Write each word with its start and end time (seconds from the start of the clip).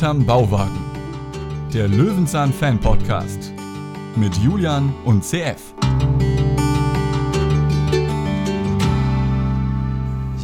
Hinterm 0.00 0.24
Bauwagen. 0.24 0.80
Der 1.74 1.86
Löwenzahn 1.86 2.54
Fan 2.54 2.80
Podcast 2.80 3.52
mit 4.16 4.34
Julian 4.38 4.94
und 5.04 5.22
CF. 5.22 5.74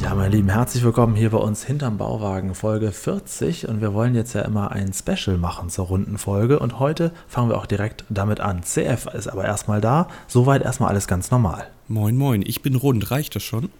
Ja, 0.03 0.15
meine 0.15 0.29
Lieben, 0.29 0.51
herzlich 0.51 0.85
willkommen 0.85 1.17
hier 1.17 1.31
bei 1.31 1.39
uns 1.39 1.65
hinterm 1.65 1.97
Bauwagen 1.97 2.55
Folge 2.55 2.93
40 2.93 3.67
und 3.67 3.81
wir 3.81 3.95
wollen 3.95 4.15
jetzt 4.15 4.35
ja 4.35 4.43
immer 4.43 4.73
ein 4.73 4.93
Special 4.93 5.39
machen 5.39 5.71
zur 5.71 5.87
runden 5.87 6.19
Folge 6.19 6.59
und 6.59 6.79
heute 6.79 7.11
fangen 7.27 7.49
wir 7.49 7.57
auch 7.57 7.65
direkt 7.65 8.05
damit 8.11 8.41
an. 8.41 8.63
CF 8.63 9.07
ist 9.15 9.27
aber 9.27 9.47
erstmal 9.47 9.81
da, 9.81 10.09
soweit 10.29 10.61
erstmal 10.61 10.91
alles 10.91 11.09
ganz 11.09 11.31
normal. 11.31 11.67
Moin, 11.89 12.15
moin, 12.19 12.45
ich 12.47 12.61
bin 12.61 12.75
rund, 12.75 13.11
reicht 13.11 13.35
das 13.35 13.43
schon? 13.43 13.71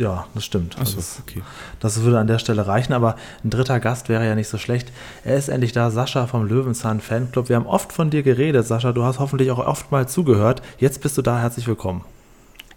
Ja, 0.00 0.26
das 0.32 0.46
stimmt. 0.46 0.78
Achso, 0.78 0.96
das, 0.96 1.20
okay. 1.20 1.42
das 1.78 2.00
würde 2.00 2.18
an 2.18 2.26
der 2.26 2.38
Stelle 2.38 2.66
reichen, 2.66 2.94
aber 2.94 3.16
ein 3.44 3.50
dritter 3.50 3.78
Gast 3.80 4.08
wäre 4.08 4.24
ja 4.24 4.34
nicht 4.34 4.48
so 4.48 4.56
schlecht. 4.56 4.90
Er 5.24 5.36
ist 5.36 5.48
endlich 5.48 5.72
da, 5.72 5.90
Sascha 5.90 6.26
vom 6.26 6.48
Löwenzahn 6.48 7.02
Fanclub. 7.02 7.50
Wir 7.50 7.56
haben 7.56 7.66
oft 7.66 7.92
von 7.92 8.08
dir 8.08 8.22
geredet, 8.22 8.66
Sascha. 8.66 8.92
Du 8.92 9.04
hast 9.04 9.18
hoffentlich 9.18 9.50
auch 9.50 9.58
oft 9.58 9.92
mal 9.92 10.08
zugehört. 10.08 10.62
Jetzt 10.78 11.02
bist 11.02 11.18
du 11.18 11.22
da, 11.22 11.38
herzlich 11.38 11.66
willkommen. 11.66 12.02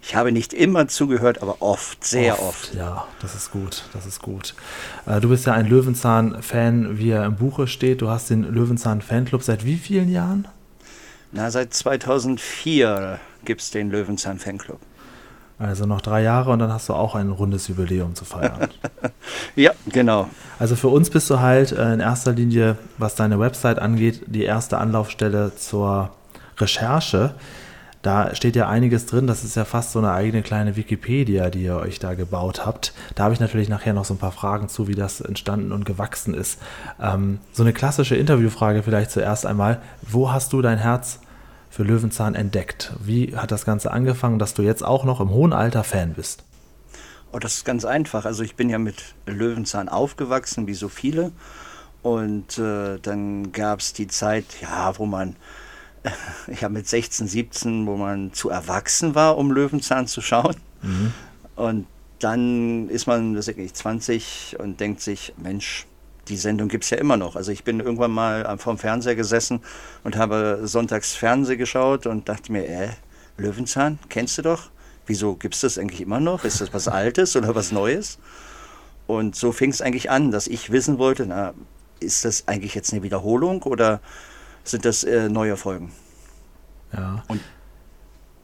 Ich 0.02 0.18
habe 0.18 0.34
nicht 0.34 0.52
immer 0.52 0.90
zugehört, 0.90 1.42
aber 1.42 1.62
oft, 1.62 2.04
sehr 2.04 2.34
oft. 2.34 2.72
oft. 2.72 2.76
Ja, 2.76 3.08
das 3.22 3.36
ist 3.36 3.52
gut, 3.52 3.86
das 3.94 4.06
ist 4.06 4.22
gut. 4.22 4.54
Äh, 5.06 5.22
du 5.22 5.30
bist 5.30 5.46
ja 5.46 5.54
ein 5.54 5.68
Löwenzahn-Fan, 5.68 6.98
wie 6.98 7.12
er 7.12 7.24
im 7.24 7.38
Buche 7.38 7.68
steht. 7.68 8.02
Du 8.02 8.10
hast 8.10 8.32
den 8.32 8.44
Löwenzahn 8.44 9.02
Fanclub 9.02 9.44
seit 9.44 9.64
wie 9.64 9.78
vielen 9.78 10.12
Jahren? 10.12 10.46
Na, 11.32 11.50
seit 11.50 11.74
2004 11.74 13.18
gibt 13.46 13.62
es 13.62 13.72
den 13.72 13.92
Löwenzahn 13.92 14.40
Fanclub. 14.40 14.82
Also 15.60 15.86
noch 15.86 16.02
drei 16.02 16.24
Jahre 16.24 16.52
und 16.52 16.60
dann 16.60 16.72
hast 16.72 16.90
du 16.90 16.94
auch 16.94 17.16
ein 17.16 17.30
rundes 17.30 17.68
Jubiläum 17.68 18.16
zu 18.16 18.26
feiern. 18.26 18.70
ja, 19.56 19.72
genau. 19.88 20.28
Also 20.60 20.76
für 20.76 20.88
uns 20.90 21.10
bist 21.10 21.30
du 21.30 21.40
halt 21.40 21.72
äh, 21.72 21.94
in 21.94 22.00
erster 22.00 22.34
Linie, 22.34 22.78
was 22.98 23.16
deine 23.16 23.40
Website 23.40 23.80
angeht, 23.80 24.24
die 24.28 24.44
erste 24.44 24.78
Anlaufstelle 24.78 25.56
zur 25.56 26.10
Recherche. 26.58 27.36
Da 28.02 28.36
steht 28.36 28.58
ja 28.58 28.68
einiges 28.68 29.06
drin, 29.06 29.28
das 29.28 29.46
ist 29.46 29.56
ja 29.56 29.64
fast 29.64 29.94
so 29.94 30.00
eine 30.00 30.12
eigene 30.12 30.42
kleine 30.42 30.76
Wikipedia, 30.76 31.50
die 31.50 31.64
ihr 31.64 31.78
euch 31.78 32.00
da 32.00 32.16
gebaut 32.16 32.66
habt. 32.66 32.94
Da 33.16 33.24
habe 33.24 33.34
ich 33.34 33.40
natürlich 33.40 33.70
nachher 33.70 33.94
noch 33.94 34.04
so 34.04 34.14
ein 34.14 34.18
paar 34.18 34.34
Fragen 34.34 34.68
zu, 34.68 34.90
wie 34.90 34.96
das 34.96 35.22
entstanden 35.22 35.72
und 35.72 35.86
gewachsen 35.86 36.34
ist. 36.34 36.60
Ähm, 37.02 37.40
so 37.54 37.64
eine 37.64 37.72
klassische 37.72 38.18
Interviewfrage 38.18 38.84
vielleicht 38.84 39.12
zuerst 39.12 39.46
einmal. 39.46 39.82
Wo 40.02 40.34
hast 40.34 40.52
du 40.52 40.62
dein 40.62 40.80
Herz 40.80 41.20
für 41.74 41.82
Löwenzahn 41.82 42.36
entdeckt? 42.36 42.94
Wie 43.04 43.36
hat 43.36 43.52
das 43.52 43.66
Ganze 43.66 43.90
angefangen, 43.90 44.38
dass 44.38 44.54
du 44.54 44.62
jetzt 44.62 44.86
auch 44.86 45.06
noch 45.06 45.20
im 45.20 45.32
hohen 45.32 45.54
Alter 45.54 45.84
Fan 45.84 46.14
bist? 46.14 46.44
Oh, 47.32 47.40
das 47.40 47.56
ist 47.56 47.66
ganz 47.66 47.84
einfach. 47.84 48.26
Also 48.26 48.44
ich 48.44 48.56
bin 48.56 48.70
ja 48.70 48.78
mit 48.78 49.16
Löwenzahn 49.26 49.90
aufgewachsen, 49.90 50.68
wie 50.68 50.76
so 50.76 50.88
viele. 50.88 51.32
Und 52.04 52.60
äh, 52.60 53.00
dann 53.00 53.52
gab 53.54 53.80
es 53.80 53.92
die 53.92 54.06
Zeit, 54.06 54.46
ja, 54.62 55.00
wo 55.00 55.08
man, 55.08 55.36
ich 56.48 56.64
habe 56.64 56.76
mit 56.76 56.88
16, 56.88 57.28
17, 57.28 57.88
wo 57.88 57.98
man 57.98 58.34
zu 58.34 58.52
erwachsen 58.52 59.16
war, 59.16 59.36
um 59.36 59.52
Löwenzahn 59.52 60.06
zu 60.06 60.22
schauen. 60.22 60.58
Mhm. 60.84 61.12
Und 61.56 61.88
dann 62.20 62.88
ist 62.90 63.08
man, 63.08 63.34
das 63.34 63.48
ich, 63.48 63.74
20 63.74 64.58
und 64.60 64.80
denkt 64.80 65.02
sich, 65.02 65.34
Mensch, 65.38 65.88
die 66.28 66.38
Sendung 66.38 66.68
gibt 66.68 66.84
es 66.84 66.90
ja 66.90 66.98
immer 66.98 67.18
noch. 67.18 67.36
Also 67.36 67.52
ich 67.52 67.64
bin 67.64 67.80
irgendwann 67.80 68.12
mal 68.12 68.58
vorm 68.58 68.78
Fernseher 68.78 69.16
gesessen 69.16 69.62
und 70.04 70.16
habe 70.16 70.62
sonntags 70.64 71.14
Fernsehen 71.14 71.58
geschaut 71.58 72.06
und 72.06 72.30
dachte 72.30 72.52
mir, 72.52 72.68
äh, 72.68 72.90
Löwenzahn, 73.38 74.00
kennst 74.10 74.38
du 74.38 74.42
doch? 74.42 74.70
Wieso 75.06 75.36
gibt 75.36 75.56
es 75.56 75.62
das 75.62 75.78
eigentlich 75.78 76.02
immer 76.02 76.20
noch? 76.20 76.46
Ist 76.46 76.62
das 76.62 76.74
was 76.74 76.88
Altes 76.88 77.36
oder 77.36 77.56
was 77.56 77.72
Neues? 77.72 78.20
Und 79.06 79.36
so 79.36 79.52
fing 79.52 79.70
es 79.70 79.82
eigentlich 79.82 80.10
an, 80.10 80.32
dass 80.32 80.48
ich 80.48 80.72
wissen 80.72 80.98
wollte, 80.98 81.26
na, 81.26 81.54
ist 82.00 82.26
das 82.26 82.48
eigentlich 82.48 82.74
jetzt 82.74 82.94
eine 82.94 83.04
Wiederholung 83.04 83.64
oder 83.64 84.00
sind 84.64 84.86
das 84.86 85.04
äh, 85.04 85.28
neue 85.28 85.58
Folgen? 85.58 85.92
Ja. 86.94 87.24
Und 87.28 87.42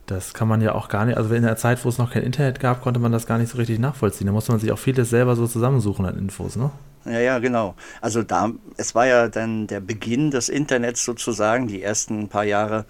das 0.07 0.33
kann 0.33 0.47
man 0.47 0.59
ja 0.61 0.73
auch 0.73 0.89
gar 0.89 1.05
nicht, 1.05 1.17
also 1.17 1.33
in 1.33 1.43
der 1.43 1.55
Zeit, 1.55 1.85
wo 1.85 1.89
es 1.89 1.97
noch 1.97 2.11
kein 2.11 2.23
Internet 2.23 2.59
gab, 2.59 2.81
konnte 2.81 2.99
man 2.99 3.11
das 3.11 3.27
gar 3.27 3.37
nicht 3.37 3.51
so 3.51 3.57
richtig 3.57 3.79
nachvollziehen. 3.79 4.27
Da 4.27 4.33
musste 4.33 4.51
man 4.51 4.59
sich 4.59 4.71
auch 4.71 4.79
vieles 4.79 5.09
selber 5.09 5.35
so 5.35 5.47
zusammensuchen 5.47 6.05
an 6.05 6.17
Infos, 6.17 6.55
ne? 6.55 6.71
Ja, 7.05 7.19
ja, 7.19 7.39
genau. 7.39 7.75
Also 8.01 8.23
da, 8.23 8.51
es 8.77 8.93
war 8.95 9.07
ja 9.07 9.27
dann 9.27 9.67
der 9.67 9.79
Beginn 9.79 10.31
des 10.31 10.49
Internets 10.49 11.03
sozusagen. 11.05 11.67
Die 11.67 11.81
ersten 11.81 12.27
paar 12.27 12.43
Jahre 12.43 12.85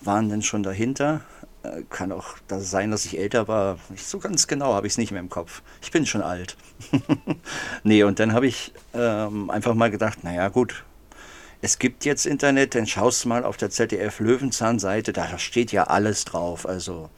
waren 0.00 0.28
dann 0.28 0.42
schon 0.42 0.62
dahinter. 0.62 1.20
Äh, 1.62 1.82
kann 1.90 2.10
auch 2.10 2.38
das 2.48 2.70
sein, 2.70 2.90
dass 2.90 3.04
ich 3.04 3.18
älter 3.18 3.48
war. 3.48 3.78
Nicht 3.90 4.06
so 4.06 4.18
ganz 4.18 4.46
genau 4.46 4.74
habe 4.74 4.86
ich 4.86 4.94
es 4.94 4.98
nicht 4.98 5.12
mehr 5.12 5.20
im 5.20 5.28
Kopf. 5.28 5.62
Ich 5.82 5.90
bin 5.90 6.06
schon 6.06 6.22
alt. 6.22 6.56
nee, 7.84 8.02
und 8.02 8.18
dann 8.18 8.32
habe 8.32 8.46
ich 8.46 8.72
ähm, 8.94 9.50
einfach 9.50 9.74
mal 9.74 9.90
gedacht, 9.90 10.24
naja 10.24 10.48
gut, 10.48 10.84
es 11.62 11.78
gibt 11.78 12.06
jetzt 12.06 12.24
Internet, 12.24 12.74
dann 12.74 12.86
schaust 12.86 13.24
du 13.24 13.28
mal 13.28 13.44
auf 13.44 13.58
der 13.58 13.68
ZDF 13.68 14.20
Löwenzahn-Seite, 14.20 15.12
da 15.12 15.38
steht 15.38 15.72
ja 15.72 15.84
alles 15.84 16.24
drauf. 16.24 16.66
Also, 16.66 17.10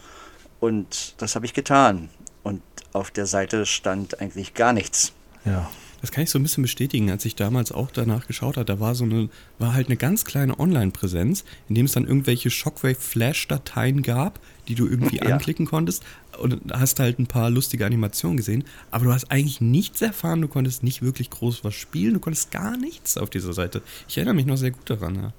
und 0.58 1.14
das 1.22 1.36
habe 1.36 1.46
ich 1.46 1.54
getan. 1.54 2.08
Und 2.42 2.62
auf 2.92 3.12
der 3.12 3.26
Seite 3.26 3.66
stand 3.66 4.20
eigentlich 4.20 4.54
gar 4.54 4.72
nichts. 4.72 5.12
Ja. 5.44 5.70
Das 6.02 6.10
kann 6.10 6.24
ich 6.24 6.30
so 6.30 6.38
ein 6.38 6.42
bisschen 6.42 6.62
bestätigen, 6.62 7.10
als 7.10 7.24
ich 7.24 7.36
damals 7.36 7.70
auch 7.72 7.90
danach 7.90 8.26
geschaut 8.26 8.56
habe. 8.56 8.66
Da 8.66 8.80
war 8.80 8.94
so 8.94 9.04
eine, 9.04 9.30
war 9.58 9.72
halt 9.72 9.86
eine 9.86 9.96
ganz 9.96 10.24
kleine 10.24 10.58
Online-Präsenz, 10.58 11.44
in 11.68 11.76
dem 11.76 11.86
es 11.86 11.92
dann 11.92 12.06
irgendwelche 12.06 12.50
Shockwave-Flash-Dateien 12.50 14.02
gab, 14.02 14.40
die 14.66 14.74
du 14.74 14.88
irgendwie 14.88 15.16
ja. 15.22 15.32
anklicken 15.32 15.64
konntest 15.64 16.02
und 16.38 16.60
hast 16.72 16.98
halt 16.98 17.20
ein 17.20 17.28
paar 17.28 17.50
lustige 17.50 17.86
Animationen 17.86 18.36
gesehen. 18.36 18.64
Aber 18.90 19.04
du 19.04 19.12
hast 19.12 19.30
eigentlich 19.30 19.60
nichts 19.60 20.02
erfahren, 20.02 20.42
du 20.42 20.48
konntest 20.48 20.82
nicht 20.82 21.02
wirklich 21.02 21.30
groß 21.30 21.62
was 21.62 21.74
spielen, 21.74 22.14
du 22.14 22.20
konntest 22.20 22.50
gar 22.50 22.76
nichts 22.76 23.16
auf 23.16 23.30
dieser 23.30 23.52
Seite. 23.52 23.80
Ich 24.08 24.16
erinnere 24.16 24.34
mich 24.34 24.46
noch 24.46 24.56
sehr 24.56 24.72
gut 24.72 24.90
daran, 24.90 25.14
ja. 25.14 25.32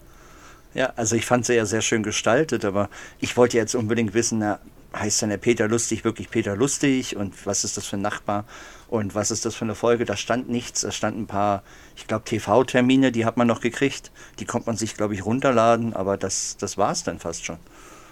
Ja, 0.75 0.93
also 0.95 1.15
ich 1.15 1.25
fand 1.25 1.45
sie 1.45 1.53
ja 1.53 1.65
sehr 1.65 1.81
schön 1.81 2.01
gestaltet, 2.01 2.65
aber 2.65 2.89
ich 3.19 3.37
wollte 3.37 3.57
jetzt 3.57 3.75
unbedingt 3.75 4.13
wissen, 4.15 4.39
na, 4.39 4.59
heißt 4.95 5.21
dann 5.21 5.29
der 5.29 5.37
Peter 5.37 5.67
Lustig 5.67 6.03
wirklich 6.03 6.29
Peter 6.29 6.55
Lustig 6.55 7.15
und 7.15 7.45
was 7.45 7.63
ist 7.63 7.77
das 7.77 7.85
für 7.85 7.97
ein 7.97 8.01
Nachbar 8.01 8.45
und 8.87 9.15
was 9.15 9.31
ist 9.31 9.45
das 9.45 9.55
für 9.55 9.65
eine 9.65 9.75
Folge? 9.75 10.05
Da 10.05 10.15
stand 10.15 10.49
nichts, 10.49 10.81
da 10.81 10.91
standen 10.91 11.21
ein 11.21 11.27
paar, 11.27 11.63
ich 11.95 12.07
glaube, 12.07 12.25
TV-Termine, 12.25 13.11
die 13.11 13.25
hat 13.25 13.37
man 13.37 13.47
noch 13.47 13.61
gekriegt. 13.61 14.11
Die 14.39 14.45
konnte 14.45 14.67
man 14.67 14.77
sich, 14.77 14.95
glaube 14.95 15.15
ich, 15.15 15.25
runterladen, 15.25 15.93
aber 15.93 16.17
das, 16.17 16.57
das 16.57 16.77
war 16.77 16.91
es 16.91 17.03
dann 17.03 17.19
fast 17.19 17.43
schon. 17.43 17.57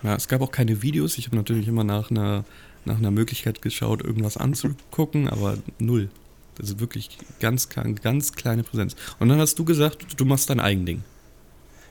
Ja, 0.03 0.15
es 0.15 0.27
gab 0.27 0.41
auch 0.41 0.51
keine 0.51 0.81
Videos. 0.81 1.17
Ich 1.17 1.27
habe 1.27 1.35
natürlich 1.35 1.67
immer 1.67 1.83
nach 1.83 2.09
einer, 2.09 2.45
nach 2.85 2.97
einer 2.97 3.11
Möglichkeit 3.11 3.61
geschaut, 3.61 4.03
irgendwas 4.03 4.37
anzugucken, 4.37 5.29
aber 5.29 5.57
null. 5.77 6.09
Das 6.55 6.69
ist 6.69 6.79
wirklich 6.79 7.17
ganz, 7.39 7.69
ganz 7.69 8.33
kleine 8.33 8.63
Präsenz. 8.63 8.95
Und 9.19 9.29
dann 9.29 9.39
hast 9.39 9.57
du 9.59 9.65
gesagt, 9.65 10.19
du 10.19 10.25
machst 10.25 10.49
dein 10.49 10.59
Eigending. 10.59 11.03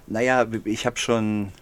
Naja, 0.06 0.46
ich 0.64 0.86
habe 0.86 0.96
schon 0.96 1.52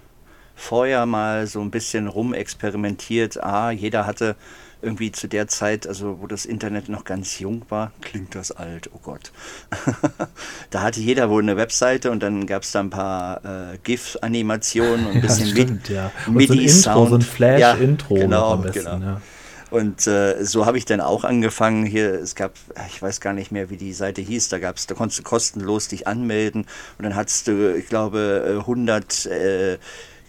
vorher 0.58 1.06
mal 1.06 1.46
so 1.46 1.60
ein 1.60 1.70
bisschen 1.70 2.08
rumexperimentiert. 2.08 3.42
Ah, 3.42 3.70
jeder 3.70 4.06
hatte 4.06 4.36
irgendwie 4.82 5.10
zu 5.10 5.28
der 5.28 5.48
Zeit, 5.48 5.86
also 5.86 6.18
wo 6.20 6.26
das 6.26 6.44
Internet 6.44 6.88
noch 6.88 7.04
ganz 7.04 7.38
jung 7.38 7.62
war, 7.68 7.92
klingt 8.00 8.34
das 8.34 8.52
alt, 8.52 8.90
oh 8.94 9.00
Gott. 9.02 9.32
da 10.70 10.82
hatte 10.82 11.00
jeder 11.00 11.30
wohl 11.30 11.42
eine 11.42 11.56
Webseite 11.56 12.10
und 12.10 12.22
dann 12.22 12.46
gab 12.46 12.62
es 12.62 12.72
da 12.72 12.80
ein 12.80 12.90
paar 12.90 13.44
äh, 13.44 13.78
GIF-Animationen 13.82 15.06
und 15.06 15.16
ein 15.16 15.20
bisschen 15.22 15.46
ja, 15.46 15.52
stimmt, 15.52 15.88
ja. 15.88 16.12
MIDI-Sound. 16.28 17.08
So 17.08 17.14
ein 17.16 17.22
Flash-Intro 17.22 18.16
ja, 18.16 18.22
genau, 18.22 18.56
besten, 18.58 18.84
genau. 18.84 18.98
Ja. 18.98 19.20
Und 19.70 20.06
äh, 20.06 20.44
so 20.44 20.64
habe 20.64 20.78
ich 20.78 20.86
dann 20.86 21.00
auch 21.00 21.24
angefangen. 21.24 21.84
Hier, 21.84 22.14
es 22.14 22.34
gab, 22.34 22.52
ich 22.88 23.02
weiß 23.02 23.20
gar 23.20 23.34
nicht 23.34 23.52
mehr, 23.52 23.68
wie 23.68 23.76
die 23.76 23.92
Seite 23.92 24.22
hieß, 24.22 24.48
da 24.48 24.58
gab's, 24.58 24.86
da 24.86 24.94
konntest 24.94 25.18
du 25.18 25.22
kostenlos 25.24 25.88
dich 25.88 26.06
anmelden 26.06 26.66
und 26.96 27.04
dann 27.04 27.14
hattest 27.14 27.48
du, 27.48 27.76
ich 27.76 27.86
glaube, 27.88 28.58
100 28.60 29.26
äh, 29.26 29.78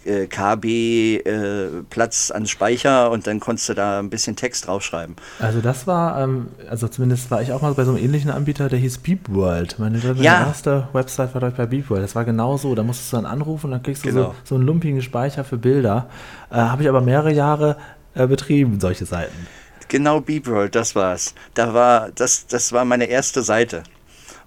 äh, 0.04 0.26
KB 0.26 1.16
äh, 1.16 1.68
Platz 1.90 2.30
an 2.30 2.46
Speicher 2.46 3.10
und 3.10 3.26
dann 3.26 3.40
konntest 3.40 3.68
du 3.68 3.74
da 3.74 3.98
ein 3.98 4.10
bisschen 4.10 4.36
Text 4.36 4.66
draufschreiben. 4.66 5.16
Also 5.38 5.60
das 5.60 5.86
war, 5.86 6.22
ähm, 6.22 6.48
also 6.68 6.88
zumindest 6.88 7.30
war 7.30 7.42
ich 7.42 7.52
auch 7.52 7.62
mal 7.62 7.74
bei 7.74 7.84
so 7.84 7.92
einem 7.92 8.02
ähnlichen 8.02 8.30
Anbieter, 8.30 8.68
der 8.68 8.78
hieß 8.78 8.98
BeepWorld. 8.98 9.78
Meine, 9.78 9.98
meine 9.98 10.22
ja. 10.22 10.46
erste 10.46 10.88
Website 10.92 11.34
war 11.34 11.40
dort 11.40 11.56
bei 11.56 11.66
BeepWorld. 11.66 12.02
Das 12.02 12.14
war 12.14 12.24
genau 12.24 12.56
so. 12.56 12.74
Da 12.74 12.82
musstest 12.82 13.12
du 13.12 13.16
dann 13.16 13.26
anrufen 13.26 13.66
und 13.66 13.72
dann 13.72 13.82
kriegst 13.82 14.04
du 14.04 14.08
genau. 14.08 14.22
so, 14.22 14.34
so 14.44 14.54
einen 14.56 14.64
lumpigen 14.64 15.02
Speicher 15.02 15.44
für 15.44 15.58
Bilder. 15.58 16.08
Äh, 16.50 16.56
Habe 16.56 16.82
ich 16.82 16.88
aber 16.88 17.00
mehrere 17.00 17.32
Jahre 17.32 17.76
äh, 18.14 18.26
betrieben, 18.26 18.80
solche 18.80 19.06
Seiten. 19.06 19.46
Genau, 19.88 20.20
BeepWorld, 20.20 20.74
das 20.74 20.94
war's. 20.94 21.34
Da 21.54 21.74
war, 21.74 22.10
das, 22.14 22.46
das 22.46 22.72
war 22.72 22.84
meine 22.84 23.06
erste 23.06 23.42
Seite. 23.42 23.82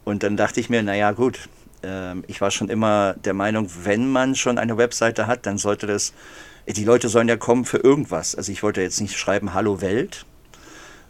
Und 0.05 0.23
dann 0.23 0.37
dachte 0.37 0.59
ich 0.59 0.69
mir, 0.69 0.83
naja 0.83 1.11
gut, 1.11 1.49
ähm, 1.83 2.23
ich 2.27 2.41
war 2.41 2.51
schon 2.51 2.69
immer 2.69 3.13
der 3.13 3.33
Meinung, 3.33 3.69
wenn 3.83 4.11
man 4.11 4.35
schon 4.35 4.57
eine 4.57 4.77
Webseite 4.77 5.27
hat, 5.27 5.45
dann 5.45 5.57
sollte 5.57 5.87
das, 5.87 6.13
die 6.67 6.83
Leute 6.83 7.09
sollen 7.09 7.27
ja 7.27 7.37
kommen 7.37 7.65
für 7.65 7.77
irgendwas. 7.77 8.35
Also 8.35 8.51
ich 8.51 8.63
wollte 8.63 8.81
jetzt 8.81 9.01
nicht 9.01 9.17
schreiben 9.17 9.53
Hallo 9.53 9.81
Welt. 9.81 10.25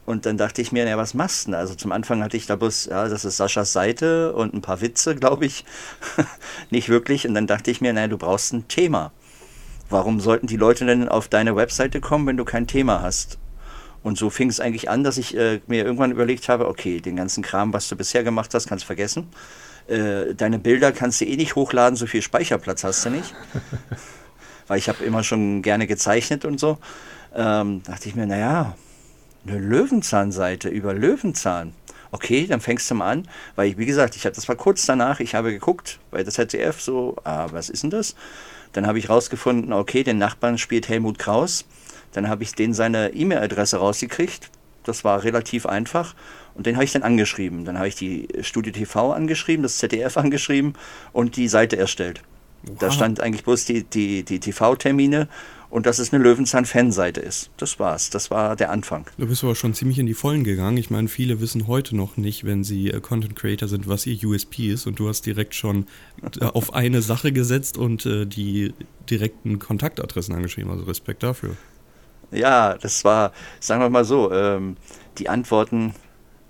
Und 0.06 0.26
dann 0.26 0.36
dachte 0.36 0.60
ich 0.60 0.70
mir, 0.70 0.84
naja, 0.84 0.98
was 0.98 1.14
machst 1.14 1.46
du 1.46 1.52
denn? 1.52 1.58
Also 1.58 1.74
zum 1.74 1.90
Anfang 1.90 2.22
hatte 2.22 2.36
ich 2.36 2.44
da 2.44 2.56
bloß, 2.56 2.86
ja, 2.86 3.08
das 3.08 3.24
ist 3.24 3.38
Saschas 3.38 3.72
Seite 3.72 4.34
und 4.34 4.52
ein 4.52 4.60
paar 4.60 4.82
Witze, 4.82 5.16
glaube 5.16 5.46
ich. 5.46 5.64
nicht 6.70 6.90
wirklich. 6.90 7.26
Und 7.26 7.34
dann 7.34 7.46
dachte 7.46 7.70
ich 7.70 7.80
mir, 7.80 7.92
naja, 7.94 8.08
du 8.08 8.18
brauchst 8.18 8.52
ein 8.52 8.68
Thema. 8.68 9.12
Warum 9.88 10.20
sollten 10.20 10.46
die 10.46 10.56
Leute 10.56 10.84
denn 10.84 11.08
auf 11.08 11.28
deine 11.28 11.56
Webseite 11.56 12.00
kommen, 12.00 12.26
wenn 12.26 12.36
du 12.36 12.44
kein 12.44 12.66
Thema 12.66 13.00
hast? 13.00 13.38
Und 14.02 14.18
so 14.18 14.28
fing 14.28 14.50
es 14.50 14.60
eigentlich 14.60 14.90
an, 14.90 15.04
dass 15.04 15.16
ich 15.16 15.34
äh, 15.34 15.60
mir 15.66 15.84
irgendwann 15.84 16.10
überlegt 16.10 16.50
habe, 16.50 16.68
okay, 16.68 17.00
den 17.00 17.16
ganzen 17.16 17.42
Kram, 17.42 17.72
was 17.72 17.88
du 17.88 17.96
bisher 17.96 18.22
gemacht 18.22 18.52
hast, 18.52 18.68
kannst 18.68 18.84
vergessen 18.84 19.28
äh, 19.88 20.34
deine 20.34 20.58
Bilder 20.58 20.92
kannst 20.92 21.20
du 21.20 21.24
eh 21.24 21.36
nicht 21.36 21.54
hochladen, 21.56 21.96
so 21.96 22.06
viel 22.06 22.22
Speicherplatz 22.22 22.84
hast 22.84 23.04
du 23.04 23.10
nicht. 23.10 23.34
Weil 24.66 24.78
ich 24.78 24.88
habe 24.88 25.04
immer 25.04 25.22
schon 25.22 25.62
gerne 25.62 25.86
gezeichnet 25.86 26.44
und 26.44 26.58
so. 26.58 26.78
Ähm, 27.34 27.82
dachte 27.82 28.08
ich 28.08 28.14
mir, 28.14 28.26
naja, 28.26 28.76
eine 29.46 29.58
Löwenzahnseite 29.58 30.68
über 30.68 30.94
Löwenzahn. 30.94 31.74
Okay, 32.12 32.46
dann 32.46 32.60
fängst 32.60 32.90
du 32.90 32.94
mal 32.94 33.10
an, 33.10 33.28
weil 33.56 33.70
ich, 33.70 33.76
wie 33.76 33.86
gesagt, 33.86 34.14
ich 34.14 34.24
hatte, 34.24 34.36
das 34.36 34.48
war 34.48 34.54
kurz 34.54 34.86
danach, 34.86 35.18
ich 35.18 35.34
habe 35.34 35.50
geguckt 35.50 35.98
bei 36.12 36.22
der 36.22 36.32
ZDF 36.32 36.80
so, 36.80 37.16
ah, 37.24 37.48
was 37.50 37.68
ist 37.68 37.82
denn 37.82 37.90
das? 37.90 38.14
Dann 38.72 38.86
habe 38.86 39.00
ich 39.00 39.08
rausgefunden, 39.08 39.72
okay, 39.72 40.04
den 40.04 40.18
Nachbarn 40.18 40.56
spielt 40.56 40.88
Helmut 40.88 41.18
Kraus. 41.18 41.64
Dann 42.12 42.28
habe 42.28 42.44
ich 42.44 42.54
den 42.54 42.72
seine 42.72 43.12
E-Mail-Adresse 43.14 43.78
rausgekriegt. 43.78 44.50
Das 44.84 45.02
war 45.02 45.24
relativ 45.24 45.66
einfach. 45.66 46.14
Und 46.54 46.66
den 46.66 46.76
habe 46.76 46.84
ich 46.84 46.92
dann 46.92 47.02
angeschrieben. 47.02 47.64
Dann 47.64 47.78
habe 47.78 47.88
ich 47.88 47.96
die 47.96 48.28
Studio 48.42 48.72
TV 48.72 49.12
angeschrieben, 49.12 49.62
das 49.62 49.78
ZDF 49.78 50.16
angeschrieben 50.16 50.74
und 51.12 51.36
die 51.36 51.48
Seite 51.48 51.76
erstellt. 51.76 52.22
Wow. 52.66 52.78
Da 52.78 52.90
stand 52.90 53.20
eigentlich 53.20 53.44
bloß 53.44 53.66
die, 53.66 53.84
die, 53.84 54.22
die 54.22 54.40
TV-Termine 54.40 55.28
und 55.74 55.86
dass 55.86 55.98
es 55.98 56.12
eine 56.12 56.22
Löwenzahn-Fanseite 56.22 57.20
ist. 57.20 57.50
Das 57.56 57.80
war's. 57.80 58.08
Das 58.08 58.30
war 58.30 58.54
der 58.54 58.70
Anfang. 58.70 59.06
Du 59.18 59.26
bist 59.26 59.42
aber 59.42 59.56
schon 59.56 59.74
ziemlich 59.74 59.98
in 59.98 60.06
die 60.06 60.14
Vollen 60.14 60.44
gegangen. 60.44 60.76
Ich 60.76 60.88
meine, 60.88 61.08
viele 61.08 61.40
wissen 61.40 61.66
heute 61.66 61.96
noch 61.96 62.16
nicht, 62.16 62.44
wenn 62.44 62.62
sie 62.62 62.90
äh, 62.90 63.00
Content 63.00 63.34
Creator 63.34 63.68
sind, 63.68 63.88
was 63.88 64.06
ihr 64.06 64.16
USP 64.24 64.70
ist 64.70 64.86
und 64.86 65.00
du 65.00 65.08
hast 65.08 65.26
direkt 65.26 65.54
schon 65.54 65.86
äh, 66.40 66.44
auf 66.44 66.74
eine 66.74 67.02
Sache 67.02 67.32
gesetzt 67.32 67.76
und 67.76 68.06
äh, 68.06 68.24
die 68.24 68.72
direkten 69.10 69.58
Kontaktadressen 69.58 70.34
angeschrieben. 70.34 70.70
Also 70.70 70.84
Respekt 70.84 71.24
dafür. 71.24 71.56
Ja, 72.30 72.78
das 72.78 73.04
war, 73.04 73.32
sagen 73.60 73.80
wir 73.80 73.90
mal 73.90 74.04
so, 74.04 74.32
ähm, 74.32 74.76
die 75.18 75.28
Antworten 75.28 75.94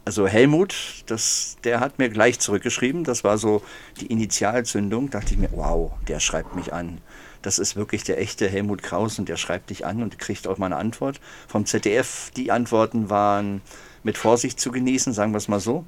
also 0.05 0.27
Helmut, 0.27 1.05
das, 1.07 1.57
der 1.65 1.81
hat 1.81 1.99
mir 1.99 2.09
gleich 2.11 2.39
zurückgeschrieben. 2.39 3.05
Das 3.05 3.25
war 3.25 3.39
so 3.39 3.63
die 4.01 4.07
Initialzündung. 4.07 5.11
Da 5.11 5.21
dachte 5.21 5.35
ich 5.35 5.41
mir, 5.41 5.51
wow, 5.53 5.93
der 6.09 6.21
schreibt 6.21 6.55
mich 6.55 6.73
an 6.73 7.01
das 7.45 7.59
ist 7.59 7.77
wirklich 7.77 8.05
der 8.05 8.19
echte 8.19 8.49
Helmut 8.49 8.83
Kraus 8.83 9.19
und 9.19 9.29
der 9.29 9.37
schreibt 9.37 9.71
dich 9.71 9.85
an 9.85 10.03
und 10.03 10.19
kriegt 10.19 10.49
auch 10.49 10.57
mal 10.57 10.67
eine 10.67 10.77
Antwort. 10.77 11.21
Vom 11.47 11.67
ZDF, 11.67 12.31
die 12.35 12.51
Antworten 12.51 13.11
waren 13.11 13.61
mit 14.03 14.17
Vorsicht 14.17 14.59
zu 14.59 14.71
genießen, 14.71 15.13
sagen 15.13 15.33
wir 15.33 15.39
es 15.39 15.49
mal 15.49 15.61
so. 15.61 15.85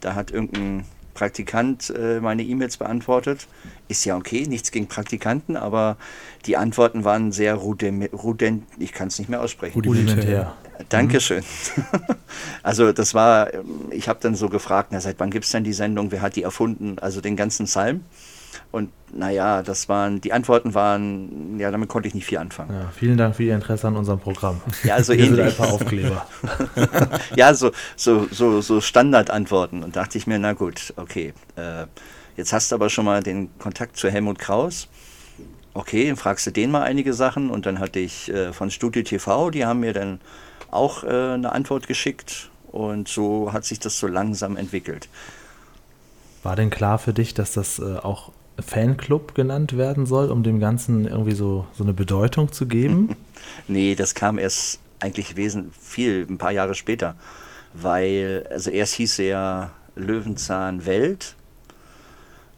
Da 0.00 0.14
hat 0.14 0.30
irgendein 0.30 0.86
Praktikant 1.20 1.90
äh, 1.90 2.18
meine 2.18 2.42
E-Mails 2.42 2.78
beantwortet. 2.78 3.46
Ist 3.88 4.06
ja 4.06 4.16
okay, 4.16 4.46
nichts 4.46 4.70
gegen 4.70 4.86
Praktikanten, 4.86 5.54
aber 5.54 5.98
die 6.46 6.56
Antworten 6.56 7.04
waren 7.04 7.30
sehr 7.30 7.56
rudent, 7.56 8.64
ich 8.78 8.94
kann 8.94 9.08
es 9.08 9.18
nicht 9.18 9.28
mehr 9.28 9.42
aussprechen. 9.42 9.74
Rudimentär. 9.74 10.56
Dankeschön. 10.88 11.44
Mhm. 11.76 12.00
also 12.62 12.92
das 12.92 13.12
war, 13.12 13.50
ich 13.90 14.08
habe 14.08 14.18
dann 14.22 14.34
so 14.34 14.48
gefragt, 14.48 14.92
na, 14.92 15.00
seit 15.02 15.20
wann 15.20 15.30
gibt 15.30 15.44
es 15.44 15.50
denn 15.50 15.62
die 15.62 15.74
Sendung, 15.74 16.10
wer 16.10 16.22
hat 16.22 16.36
die 16.36 16.42
erfunden, 16.42 16.98
also 16.98 17.20
den 17.20 17.36
ganzen 17.36 17.66
Psalm. 17.66 18.00
Und 18.70 18.90
naja, 19.12 19.62
das 19.62 19.88
waren, 19.88 20.20
die 20.20 20.32
Antworten 20.32 20.74
waren, 20.74 21.58
ja, 21.58 21.70
damit 21.70 21.88
konnte 21.88 22.08
ich 22.08 22.14
nicht 22.14 22.26
viel 22.26 22.38
anfangen. 22.38 22.72
Ja, 22.72 22.90
vielen 22.96 23.16
Dank 23.16 23.36
für 23.36 23.42
Ihr 23.42 23.54
Interesse 23.54 23.88
an 23.88 23.96
unserem 23.96 24.20
Programm. 24.20 24.60
Ja, 24.84 25.02
so 25.02 25.12
ähnlich. 25.14 25.46
Ein 25.46 25.56
paar 25.56 25.72
Aufkleber. 25.72 26.26
ja, 27.36 27.52
so, 27.54 27.72
so, 27.96 28.26
so, 28.30 28.60
so 28.60 28.80
Standardantworten. 28.80 29.82
Und 29.82 29.96
dachte 29.96 30.18
ich 30.18 30.26
mir, 30.26 30.38
na 30.38 30.52
gut, 30.52 30.92
okay. 30.96 31.32
Äh, 31.56 31.86
jetzt 32.36 32.52
hast 32.52 32.70
du 32.70 32.76
aber 32.76 32.90
schon 32.90 33.04
mal 33.04 33.22
den 33.22 33.50
Kontakt 33.58 33.96
zu 33.96 34.10
Helmut 34.10 34.38
Kraus. 34.38 34.88
Okay, 35.74 36.08
dann 36.08 36.16
fragst 36.16 36.46
du 36.46 36.50
den 36.50 36.70
mal 36.70 36.82
einige 36.82 37.12
Sachen. 37.14 37.50
Und 37.50 37.66
dann 37.66 37.78
hatte 37.78 37.98
ich 37.98 38.30
äh, 38.30 38.52
von 38.52 38.70
Studio 38.70 39.02
TV, 39.02 39.50
die 39.50 39.66
haben 39.66 39.80
mir 39.80 39.92
dann 39.92 40.20
auch 40.70 41.04
äh, 41.04 41.08
eine 41.08 41.52
Antwort 41.52 41.88
geschickt. 41.88 42.50
Und 42.70 43.08
so 43.08 43.52
hat 43.52 43.64
sich 43.64 43.80
das 43.80 43.98
so 43.98 44.06
langsam 44.06 44.56
entwickelt. 44.56 45.08
War 46.42 46.56
denn 46.56 46.70
klar 46.70 46.98
für 46.98 47.12
dich, 47.12 47.34
dass 47.34 47.52
das 47.52 47.78
äh, 47.78 47.96
auch 47.96 48.30
Fanclub 48.62 49.34
genannt 49.34 49.76
werden 49.76 50.06
soll, 50.06 50.30
um 50.30 50.42
dem 50.42 50.60
Ganzen 50.60 51.06
irgendwie 51.06 51.34
so, 51.34 51.66
so 51.72 51.84
eine 51.84 51.92
Bedeutung 51.92 52.52
zu 52.52 52.66
geben? 52.66 53.16
nee, 53.68 53.94
das 53.94 54.14
kam 54.14 54.38
erst 54.38 54.80
eigentlich 55.00 55.36
wesentlich 55.36 55.74
viel, 55.80 56.26
ein 56.28 56.38
paar 56.38 56.52
Jahre 56.52 56.74
später. 56.74 57.14
Weil, 57.72 58.46
also 58.50 58.70
erst 58.70 58.94
hieß 58.94 59.18
er 59.20 59.70
Löwenzahn 59.94 60.86
Welt 60.86 61.34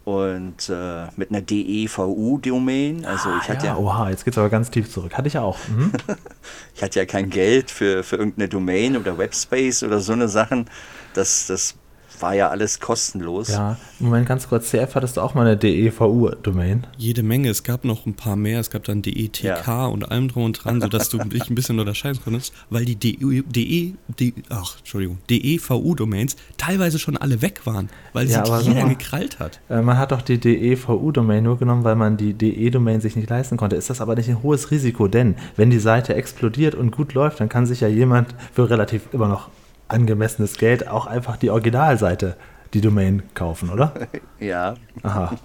und 0.04 0.68
äh, 0.68 1.06
mit 1.16 1.30
einer 1.30 1.42
DEVU-Domain. 1.42 3.04
Also 3.04 3.28
ich 3.40 3.48
hatte 3.48 3.66
ja, 3.66 3.74
ja, 3.74 3.78
Oha, 3.78 4.10
jetzt 4.10 4.24
geht's 4.24 4.38
aber 4.38 4.48
ganz 4.48 4.70
tief 4.70 4.90
zurück. 4.90 5.14
Hatte 5.14 5.28
ich 5.28 5.38
auch. 5.38 5.58
Mhm. 5.68 5.92
ich 6.74 6.82
hatte 6.82 6.98
ja 6.98 7.06
kein 7.06 7.30
Geld 7.30 7.70
für, 7.70 8.02
für 8.02 8.16
irgendeine 8.16 8.48
Domain 8.48 8.96
oder 8.96 9.16
Webspace 9.16 9.84
oder 9.84 10.00
so 10.00 10.12
eine 10.12 10.28
Sachen. 10.28 10.68
Das, 11.14 11.46
das 11.46 11.74
war 12.22 12.34
ja 12.34 12.48
alles 12.48 12.80
kostenlos. 12.80 13.48
Ja, 13.48 13.76
Moment 13.98 14.26
ganz 14.26 14.48
kurz, 14.48 14.70
CF 14.70 14.94
hattest 14.94 15.16
du 15.16 15.20
auch 15.20 15.34
mal 15.34 15.46
eine 15.46 15.56
DEVU-Domain? 15.56 16.86
Jede 16.96 17.22
Menge, 17.22 17.50
es 17.50 17.64
gab 17.64 17.84
noch 17.84 18.06
ein 18.06 18.14
paar 18.14 18.36
mehr, 18.36 18.60
es 18.60 18.70
gab 18.70 18.84
dann 18.84 19.02
DETK 19.02 19.42
ja. 19.42 19.86
und 19.86 20.10
allem 20.10 20.28
drum 20.28 20.44
und 20.44 20.64
dran, 20.64 20.80
sodass 20.80 21.08
du 21.08 21.18
dich 21.18 21.50
ein 21.50 21.54
bisschen 21.54 21.78
unterscheiden 21.78 22.20
konntest, 22.22 22.54
weil 22.70 22.84
die 22.84 22.96
DE, 22.96 23.42
DE, 23.42 23.94
DE 24.08 24.32
ach, 24.48 24.78
Entschuldigung, 24.78 25.18
DEVU-Domains 25.28 26.36
teilweise 26.56 26.98
schon 26.98 27.16
alle 27.16 27.42
weg 27.42 27.66
waren, 27.66 27.90
weil 28.12 28.28
ja, 28.28 28.44
sie 28.46 28.70
jeder 28.70 28.88
gekrallt 28.88 29.38
hat. 29.38 29.60
Äh, 29.68 29.82
man 29.82 29.98
hat 29.98 30.12
doch 30.12 30.22
die 30.22 30.38
DEVU-Domain 30.38 31.42
nur 31.42 31.58
genommen, 31.58 31.84
weil 31.84 31.96
man 31.96 32.16
die 32.16 32.34
DE-Domain 32.34 33.00
sich 33.00 33.16
nicht 33.16 33.28
leisten 33.28 33.56
konnte. 33.56 33.76
Ist 33.76 33.90
das 33.90 34.00
aber 34.00 34.14
nicht 34.14 34.28
ein 34.28 34.42
hohes 34.42 34.70
Risiko, 34.70 35.08
denn 35.08 35.34
wenn 35.56 35.70
die 35.70 35.80
Seite 35.80 36.14
explodiert 36.14 36.74
und 36.74 36.92
gut 36.92 37.14
läuft, 37.14 37.40
dann 37.40 37.48
kann 37.48 37.66
sich 37.66 37.80
ja 37.80 37.88
jemand 37.88 38.34
für 38.54 38.70
relativ 38.70 39.02
immer 39.12 39.28
noch 39.28 39.48
angemessenes 39.92 40.56
Geld 40.56 40.88
auch 40.88 41.06
einfach 41.06 41.36
die 41.36 41.50
Originalseite, 41.50 42.36
die 42.74 42.80
Domain 42.80 43.22
kaufen, 43.34 43.70
oder? 43.70 43.92
Ja. 44.40 44.74
Aha. 45.02 45.36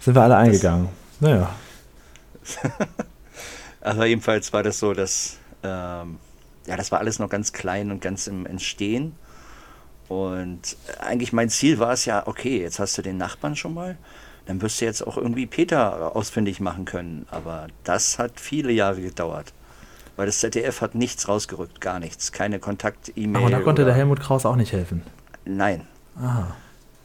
Sind 0.00 0.14
wir 0.14 0.22
alle 0.22 0.36
eingegangen. 0.36 0.88
Das, 1.20 1.30
naja. 1.30 1.50
also 3.80 4.04
jedenfalls 4.04 4.52
war 4.52 4.62
das 4.62 4.78
so, 4.78 4.92
dass 4.92 5.38
ähm, 5.62 6.18
ja, 6.66 6.76
das 6.76 6.92
war 6.92 6.98
alles 7.00 7.18
noch 7.18 7.28
ganz 7.28 7.52
klein 7.52 7.90
und 7.90 8.00
ganz 8.00 8.26
im 8.26 8.46
Entstehen. 8.46 9.14
Und 10.08 10.76
eigentlich 11.00 11.32
mein 11.32 11.48
Ziel 11.48 11.78
war 11.78 11.92
es 11.92 12.04
ja, 12.04 12.26
okay, 12.26 12.60
jetzt 12.60 12.78
hast 12.78 12.98
du 12.98 13.02
den 13.02 13.16
Nachbarn 13.16 13.56
schon 13.56 13.74
mal, 13.74 13.96
dann 14.46 14.60
wirst 14.60 14.80
du 14.80 14.84
jetzt 14.84 15.06
auch 15.06 15.16
irgendwie 15.16 15.46
Peter 15.46 16.14
ausfindig 16.14 16.60
machen 16.60 16.84
können. 16.84 17.26
Aber 17.30 17.68
das 17.84 18.18
hat 18.18 18.38
viele 18.38 18.72
Jahre 18.72 19.00
gedauert. 19.00 19.52
Weil 20.16 20.26
das 20.26 20.40
ZDF 20.40 20.80
hat 20.80 20.94
nichts 20.94 21.28
rausgerückt, 21.28 21.80
gar 21.80 21.98
nichts. 21.98 22.32
Keine 22.32 22.58
Kontakt-E-Mail. 22.58 23.42
Aber 23.42 23.50
da 23.50 23.60
konnte 23.60 23.84
der 23.84 23.94
Helmut 23.94 24.20
Kraus 24.20 24.44
auch 24.44 24.56
nicht 24.56 24.72
helfen. 24.72 25.02
Nein. 25.44 25.86
Aha. 26.16 26.54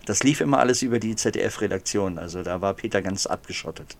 Das 0.05 0.23
lief 0.23 0.41
immer 0.41 0.59
alles 0.59 0.81
über 0.81 0.99
die 0.99 1.15
ZDF-Redaktion. 1.15 2.17
Also 2.17 2.43
da 2.43 2.61
war 2.61 2.73
Peter 2.73 3.01
ganz 3.01 3.25
abgeschottet. 3.25 3.97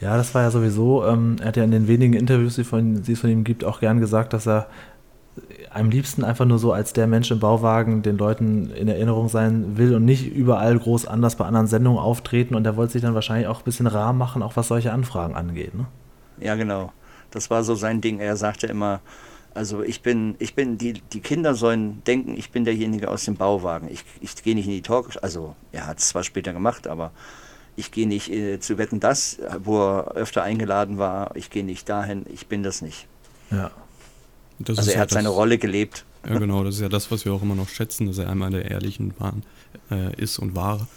Ja, 0.00 0.16
das 0.16 0.34
war 0.34 0.42
ja 0.42 0.50
sowieso, 0.50 1.06
ähm, 1.06 1.36
er 1.40 1.48
hat 1.48 1.56
ja 1.56 1.64
in 1.64 1.70
den 1.70 1.88
wenigen 1.88 2.12
Interviews, 2.14 2.56
die, 2.56 2.64
von, 2.64 3.02
die 3.02 3.12
es 3.12 3.20
von 3.20 3.30
ihm 3.30 3.44
gibt, 3.44 3.64
auch 3.64 3.80
gern 3.80 3.98
gesagt, 3.98 4.32
dass 4.34 4.46
er 4.46 4.66
am 5.70 5.90
liebsten 5.90 6.24
einfach 6.24 6.44
nur 6.44 6.58
so 6.58 6.72
als 6.72 6.92
der 6.92 7.06
Mensch 7.06 7.30
im 7.30 7.40
Bauwagen 7.40 8.02
den 8.02 8.16
Leuten 8.16 8.70
in 8.70 8.88
Erinnerung 8.88 9.28
sein 9.28 9.76
will 9.76 9.94
und 9.94 10.04
nicht 10.04 10.26
überall 10.26 10.78
groß 10.78 11.06
anders 11.06 11.36
bei 11.36 11.44
anderen 11.44 11.66
Sendungen 11.66 11.98
auftreten. 11.98 12.54
Und 12.54 12.66
er 12.66 12.76
wollte 12.76 12.94
sich 12.94 13.02
dann 13.02 13.14
wahrscheinlich 13.14 13.46
auch 13.46 13.60
ein 13.60 13.64
bisschen 13.64 13.86
rar 13.86 14.12
machen, 14.12 14.42
auch 14.42 14.56
was 14.56 14.68
solche 14.68 14.92
Anfragen 14.92 15.34
angeht. 15.34 15.74
Ne? 15.74 15.86
Ja, 16.40 16.54
genau. 16.54 16.92
Das 17.36 17.50
war 17.50 17.64
so 17.64 17.74
sein 17.74 18.00
Ding. 18.00 18.18
Er 18.18 18.34
sagte 18.38 18.66
immer, 18.66 19.00
also 19.52 19.82
ich 19.82 20.00
bin, 20.00 20.36
ich 20.38 20.54
bin, 20.54 20.78
die, 20.78 20.94
die 20.94 21.20
Kinder 21.20 21.54
sollen 21.54 22.02
denken, 22.04 22.34
ich 22.34 22.50
bin 22.50 22.64
derjenige 22.64 23.10
aus 23.10 23.26
dem 23.26 23.36
Bauwagen. 23.36 23.88
Ich, 23.92 24.04
ich 24.22 24.42
gehe 24.42 24.54
nicht 24.54 24.64
in 24.64 24.72
die 24.72 24.80
Talk, 24.80 25.10
also 25.20 25.54
er 25.70 25.86
hat 25.86 25.98
es 25.98 26.08
zwar 26.08 26.24
später 26.24 26.54
gemacht, 26.54 26.86
aber 26.86 27.12
ich 27.76 27.90
gehe 27.90 28.08
nicht 28.08 28.30
äh, 28.30 28.58
zu 28.58 28.78
Wetten 28.78 29.00
das, 29.00 29.38
wo 29.62 29.78
er 29.78 30.12
öfter 30.12 30.42
eingeladen 30.42 30.96
war, 30.96 31.36
ich 31.36 31.50
gehe 31.50 31.62
nicht 31.62 31.86
dahin, 31.90 32.24
ich 32.32 32.46
bin 32.46 32.62
das 32.62 32.80
nicht. 32.80 33.06
Ja. 33.50 33.70
Das 34.58 34.78
also 34.78 34.90
er 34.90 35.00
hat 35.00 35.10
seine 35.10 35.28
Rolle 35.28 35.58
gelebt. 35.58 36.06
Ja, 36.26 36.38
genau, 36.38 36.64
das 36.64 36.76
ist 36.76 36.80
ja 36.80 36.88
das, 36.88 37.10
was 37.10 37.26
wir 37.26 37.34
auch 37.34 37.42
immer 37.42 37.54
noch 37.54 37.68
schätzen, 37.68 38.06
dass 38.06 38.16
er 38.16 38.30
einmal 38.30 38.50
der 38.50 38.70
Ehrlichen 38.70 39.12
waren, 39.18 39.42
äh, 39.90 40.14
ist 40.16 40.38
und 40.38 40.54
war. 40.54 40.88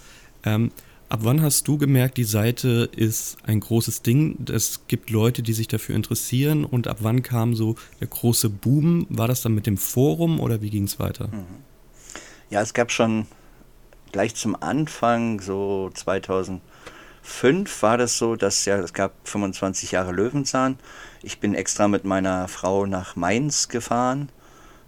Ähm, 0.42 0.70
Ab 1.10 1.20
wann 1.24 1.42
hast 1.42 1.66
du 1.66 1.76
gemerkt, 1.76 2.18
die 2.18 2.24
Seite 2.24 2.88
ist 2.94 3.38
ein 3.42 3.58
großes 3.58 4.02
Ding? 4.02 4.46
Es 4.48 4.82
gibt 4.86 5.10
Leute, 5.10 5.42
die 5.42 5.52
sich 5.52 5.66
dafür 5.66 5.96
interessieren. 5.96 6.64
Und 6.64 6.86
ab 6.86 6.98
wann 7.00 7.22
kam 7.22 7.56
so 7.56 7.74
der 7.98 8.06
große 8.06 8.48
Boom? 8.48 9.06
War 9.08 9.26
das 9.26 9.42
dann 9.42 9.52
mit 9.52 9.66
dem 9.66 9.76
Forum 9.76 10.38
oder 10.38 10.62
wie 10.62 10.70
ging 10.70 10.84
es 10.84 11.00
weiter? 11.00 11.26
Mhm. 11.26 11.46
Ja, 12.48 12.62
es 12.62 12.74
gab 12.74 12.92
schon 12.92 13.26
gleich 14.12 14.36
zum 14.36 14.54
Anfang, 14.62 15.40
so 15.40 15.90
2005 15.94 16.62
war 17.82 17.98
das 17.98 18.16
so, 18.16 18.36
dass 18.36 18.64
ja, 18.64 18.78
es 18.78 18.92
gab 18.92 19.12
25 19.24 19.90
Jahre 19.90 20.12
Löwenzahn. 20.12 20.78
Ich 21.24 21.40
bin 21.40 21.54
extra 21.56 21.88
mit 21.88 22.04
meiner 22.04 22.46
Frau 22.46 22.86
nach 22.86 23.16
Mainz 23.16 23.68
gefahren. 23.68 24.28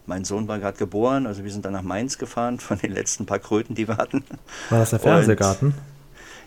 Mein 0.06 0.24
Sohn 0.24 0.46
war 0.46 0.60
gerade 0.60 0.78
geboren, 0.78 1.26
also 1.26 1.42
wir 1.42 1.50
sind 1.50 1.64
dann 1.64 1.72
nach 1.72 1.82
Mainz 1.82 2.16
gefahren 2.16 2.60
von 2.60 2.78
den 2.78 2.92
letzten 2.92 3.26
paar 3.26 3.40
Kröten, 3.40 3.74
die 3.74 3.88
wir 3.88 3.96
hatten. 3.96 4.24
War 4.70 4.78
das 4.78 4.90
der 4.90 5.00
Fernsehgarten? 5.00 5.68
Und 5.68 5.91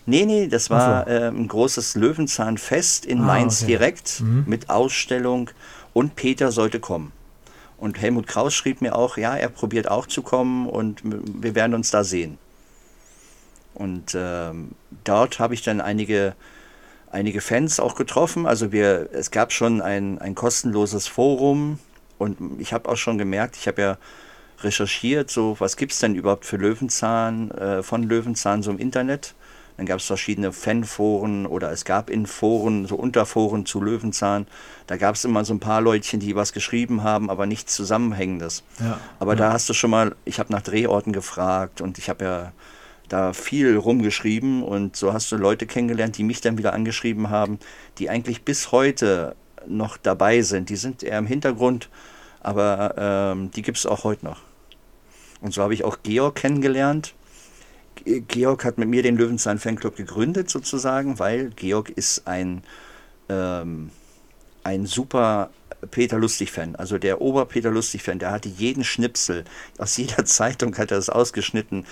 Nee, 0.06 0.24
nee, 0.24 0.46
das 0.46 0.70
war 0.70 1.04
so. 1.04 1.10
äh, 1.10 1.28
ein 1.28 1.48
großes 1.48 1.96
Löwenzahnfest 1.96 3.04
in 3.04 3.18
ah, 3.18 3.22
Mainz 3.22 3.62
okay. 3.62 3.72
direkt 3.72 4.20
mhm. 4.20 4.44
mit 4.46 4.70
Ausstellung 4.70 5.50
und 5.92 6.14
Peter 6.14 6.52
sollte 6.52 6.78
kommen. 6.78 7.12
Und 7.76 8.00
Helmut 8.00 8.26
Kraus 8.26 8.54
schrieb 8.54 8.80
mir 8.80 8.94
auch, 8.94 9.16
ja, 9.16 9.36
er 9.36 9.48
probiert 9.48 9.90
auch 9.90 10.06
zu 10.06 10.22
kommen 10.22 10.68
und 10.68 11.02
wir 11.04 11.54
werden 11.54 11.74
uns 11.74 11.90
da 11.90 12.04
sehen. 12.04 12.38
Und 13.74 14.16
ähm, 14.16 14.70
dort 15.04 15.38
habe 15.38 15.52
ich 15.52 15.62
dann 15.62 15.82
einige, 15.82 16.34
einige 17.10 17.42
Fans 17.42 17.78
auch 17.78 17.94
getroffen. 17.94 18.46
Also 18.46 18.72
wir, 18.72 19.10
es 19.12 19.30
gab 19.30 19.52
schon 19.52 19.82
ein, 19.82 20.18
ein 20.18 20.34
kostenloses 20.34 21.06
Forum 21.06 21.78
und 22.16 22.38
ich 22.58 22.72
habe 22.72 22.88
auch 22.88 22.96
schon 22.96 23.18
gemerkt, 23.18 23.56
ich 23.56 23.68
habe 23.68 23.82
ja 23.82 23.98
recherchiert, 24.62 25.30
so 25.30 25.56
was 25.58 25.76
gibt 25.76 25.92
es 25.92 25.98
denn 25.98 26.14
überhaupt 26.14 26.46
für 26.46 26.56
Löwenzahn, 26.56 27.50
äh, 27.50 27.82
von 27.82 28.04
Löwenzahn 28.04 28.62
so 28.62 28.70
im 28.70 28.78
Internet. 28.78 29.34
Dann 29.76 29.86
gab 29.86 29.98
es 29.98 30.06
verschiedene 30.06 30.52
Fanforen 30.52 31.46
oder 31.46 31.70
es 31.70 31.84
gab 31.84 32.08
in 32.08 32.26
Foren, 32.26 32.86
so 32.86 32.96
Unterforen 32.96 33.66
zu 33.66 33.80
Löwenzahn. 33.80 34.46
Da 34.86 34.96
gab 34.96 35.16
es 35.16 35.24
immer 35.24 35.44
so 35.44 35.52
ein 35.52 35.60
paar 35.60 35.80
Leutchen, 35.80 36.18
die 36.18 36.34
was 36.34 36.52
geschrieben 36.52 37.02
haben, 37.02 37.28
aber 37.28 37.46
nichts 37.46 37.74
Zusammenhängendes. 37.74 38.62
Ja, 38.80 38.98
aber 39.18 39.32
ja. 39.32 39.38
da 39.38 39.52
hast 39.52 39.68
du 39.68 39.74
schon 39.74 39.90
mal, 39.90 40.16
ich 40.24 40.38
habe 40.38 40.52
nach 40.52 40.62
Drehorten 40.62 41.12
gefragt 41.12 41.80
und 41.80 41.98
ich 41.98 42.08
habe 42.08 42.24
ja 42.24 42.52
da 43.08 43.32
viel 43.32 43.76
rumgeschrieben 43.76 44.62
und 44.62 44.96
so 44.96 45.12
hast 45.12 45.30
du 45.30 45.36
Leute 45.36 45.66
kennengelernt, 45.66 46.18
die 46.18 46.24
mich 46.24 46.40
dann 46.40 46.58
wieder 46.58 46.72
angeschrieben 46.72 47.30
haben, 47.30 47.58
die 47.98 48.10
eigentlich 48.10 48.42
bis 48.42 48.72
heute 48.72 49.36
noch 49.66 49.96
dabei 49.96 50.42
sind. 50.42 50.70
Die 50.70 50.76
sind 50.76 51.02
eher 51.02 51.18
im 51.18 51.26
Hintergrund, 51.26 51.88
aber 52.40 52.94
ähm, 52.96 53.50
die 53.52 53.62
gibt 53.62 53.78
es 53.78 53.86
auch 53.86 54.04
heute 54.04 54.24
noch. 54.24 54.40
Und 55.40 55.52
so 55.52 55.62
habe 55.62 55.74
ich 55.74 55.84
auch 55.84 55.98
Georg 56.02 56.36
kennengelernt. 56.36 57.14
Georg 58.06 58.64
hat 58.64 58.78
mit 58.78 58.88
mir 58.88 59.02
den 59.02 59.16
Löwenzahn 59.16 59.58
Fanclub 59.58 59.96
gegründet 59.96 60.48
sozusagen, 60.48 61.18
weil 61.18 61.50
Georg 61.50 61.90
ist 61.90 62.26
ein, 62.26 62.62
ähm, 63.28 63.90
ein 64.62 64.86
super 64.86 65.50
Peter 65.90 66.18
Lustig-Fan. 66.18 66.76
Also 66.76 66.98
der 66.98 67.20
Ober-Peter 67.20 67.70
Lustig-Fan, 67.70 68.18
der 68.18 68.30
hatte 68.30 68.48
jeden 68.48 68.84
Schnipsel. 68.84 69.44
Aus 69.78 69.96
jeder 69.96 70.24
Zeitung 70.24 70.76
hat 70.78 70.90
er 70.90 70.98
es 70.98 71.10
ausgeschnitten. 71.10 71.84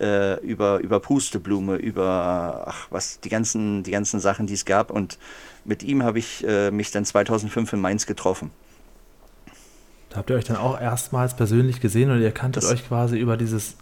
Äh, 0.00 0.40
über, 0.40 0.80
über 0.80 1.00
Pusteblume, 1.00 1.76
über 1.76 2.64
ach, 2.66 2.86
was, 2.90 3.20
die 3.20 3.28
ganzen, 3.28 3.82
die 3.82 3.90
ganzen 3.90 4.20
Sachen, 4.20 4.46
die 4.46 4.54
es 4.54 4.64
gab. 4.64 4.90
Und 4.90 5.18
mit 5.64 5.82
ihm 5.82 6.02
habe 6.02 6.18
ich 6.18 6.44
äh, 6.46 6.70
mich 6.70 6.90
dann 6.90 7.04
2005 7.04 7.74
in 7.74 7.80
Mainz 7.80 8.06
getroffen. 8.06 8.50
Da 10.10 10.18
habt 10.18 10.30
ihr 10.30 10.36
euch 10.36 10.44
dann 10.44 10.56
auch 10.56 10.80
erstmals 10.80 11.36
persönlich 11.36 11.80
gesehen 11.80 12.10
und 12.10 12.20
ihr 12.20 12.32
kanntet 12.32 12.64
das 12.64 12.70
euch 12.70 12.86
quasi 12.86 13.18
über 13.18 13.36
dieses 13.36 13.76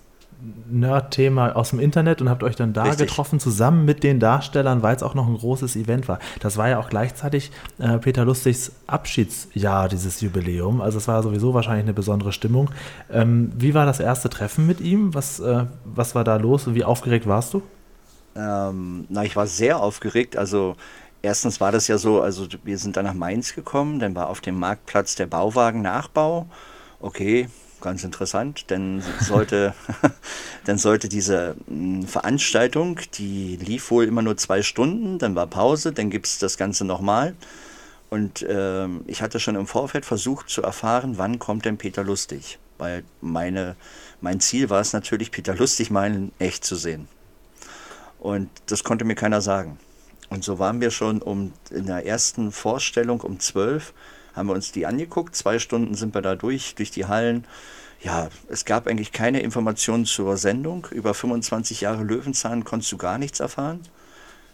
Nerd-Thema 0.70 1.56
aus 1.56 1.70
dem 1.70 1.80
Internet 1.80 2.20
und 2.20 2.28
habt 2.28 2.42
euch 2.42 2.56
dann 2.56 2.72
da 2.72 2.84
Richtig. 2.84 3.08
getroffen, 3.08 3.40
zusammen 3.40 3.84
mit 3.84 4.02
den 4.02 4.20
Darstellern, 4.20 4.82
weil 4.82 4.96
es 4.96 5.02
auch 5.02 5.14
noch 5.14 5.26
ein 5.26 5.36
großes 5.36 5.76
Event 5.76 6.08
war. 6.08 6.18
Das 6.40 6.56
war 6.56 6.68
ja 6.68 6.78
auch 6.78 6.88
gleichzeitig 6.88 7.50
äh, 7.78 7.98
Peter 7.98 8.24
Lustigs 8.24 8.72
Abschiedsjahr, 8.86 9.88
dieses 9.88 10.20
Jubiläum. 10.20 10.80
Also 10.80 10.98
es 10.98 11.08
war 11.08 11.22
sowieso 11.22 11.54
wahrscheinlich 11.54 11.84
eine 11.84 11.94
besondere 11.94 12.32
Stimmung. 12.32 12.70
Ähm, 13.10 13.52
wie 13.56 13.74
war 13.74 13.86
das 13.86 14.00
erste 14.00 14.30
Treffen 14.30 14.66
mit 14.66 14.80
ihm? 14.80 15.14
Was, 15.14 15.40
äh, 15.40 15.66
was 15.84 16.14
war 16.14 16.24
da 16.24 16.36
los 16.36 16.66
und 16.66 16.74
wie 16.74 16.84
aufgeregt 16.84 17.26
warst 17.26 17.54
du? 17.54 17.62
Ähm, 18.36 19.06
na, 19.08 19.24
ich 19.24 19.36
war 19.36 19.46
sehr 19.46 19.80
aufgeregt. 19.80 20.36
Also 20.36 20.76
erstens 21.22 21.60
war 21.60 21.72
das 21.72 21.88
ja 21.88 21.98
so, 21.98 22.20
also 22.20 22.46
wir 22.64 22.78
sind 22.78 22.96
dann 22.96 23.04
nach 23.04 23.14
Mainz 23.14 23.54
gekommen, 23.54 23.98
dann 23.98 24.14
war 24.14 24.28
auf 24.28 24.40
dem 24.40 24.58
Marktplatz 24.58 25.14
der 25.16 25.26
Bauwagen-Nachbau. 25.26 26.46
Okay, 27.00 27.48
ganz 27.80 28.04
interessant, 28.04 28.70
denn 28.70 29.02
sollte, 29.20 29.74
dann 30.64 30.78
sollte 30.78 31.08
diese 31.08 31.56
hm, 31.66 32.06
Veranstaltung, 32.06 33.00
die 33.14 33.56
lief 33.56 33.90
wohl 33.90 34.04
immer 34.04 34.22
nur 34.22 34.36
zwei 34.36 34.62
Stunden, 34.62 35.18
dann 35.18 35.34
war 35.34 35.46
Pause, 35.46 35.92
dann 35.92 36.10
gibt 36.10 36.26
es 36.26 36.38
das 36.38 36.56
Ganze 36.56 36.84
nochmal. 36.84 37.34
Und 38.10 38.42
äh, 38.42 38.88
ich 39.06 39.22
hatte 39.22 39.38
schon 39.38 39.54
im 39.54 39.66
Vorfeld 39.66 40.04
versucht 40.04 40.48
zu 40.48 40.62
erfahren, 40.62 41.16
wann 41.16 41.38
kommt 41.38 41.64
denn 41.64 41.78
Peter 41.78 42.02
Lustig. 42.02 42.58
Weil 42.76 43.04
meine, 43.20 43.76
mein 44.20 44.40
Ziel 44.40 44.68
war 44.70 44.80
es 44.80 44.92
natürlich, 44.92 45.30
Peter 45.30 45.54
Lustig 45.54 45.90
mal 45.90 46.12
in 46.12 46.32
echt 46.38 46.64
zu 46.64 46.76
sehen. 46.76 47.08
Und 48.18 48.50
das 48.66 48.84
konnte 48.84 49.04
mir 49.04 49.14
keiner 49.14 49.40
sagen. 49.40 49.78
Und 50.28 50.44
so 50.44 50.58
waren 50.58 50.80
wir 50.80 50.90
schon 50.90 51.22
um, 51.22 51.52
in 51.70 51.86
der 51.86 52.06
ersten 52.06 52.52
Vorstellung 52.52 53.20
um 53.20 53.40
zwölf 53.40 53.92
haben 54.34 54.48
wir 54.48 54.54
uns 54.54 54.72
die 54.72 54.86
angeguckt. 54.86 55.34
Zwei 55.36 55.58
Stunden 55.58 55.94
sind 55.94 56.14
wir 56.14 56.22
da 56.22 56.36
durch, 56.36 56.74
durch 56.74 56.90
die 56.90 57.06
Hallen. 57.06 57.46
Ja, 58.02 58.28
es 58.48 58.64
gab 58.64 58.86
eigentlich 58.86 59.12
keine 59.12 59.40
Informationen 59.40 60.06
zur 60.06 60.36
Sendung. 60.36 60.86
Über 60.90 61.12
25 61.12 61.82
Jahre 61.82 62.02
Löwenzahn 62.02 62.64
konntest 62.64 62.92
du 62.92 62.96
gar 62.96 63.18
nichts 63.18 63.40
erfahren. 63.40 63.80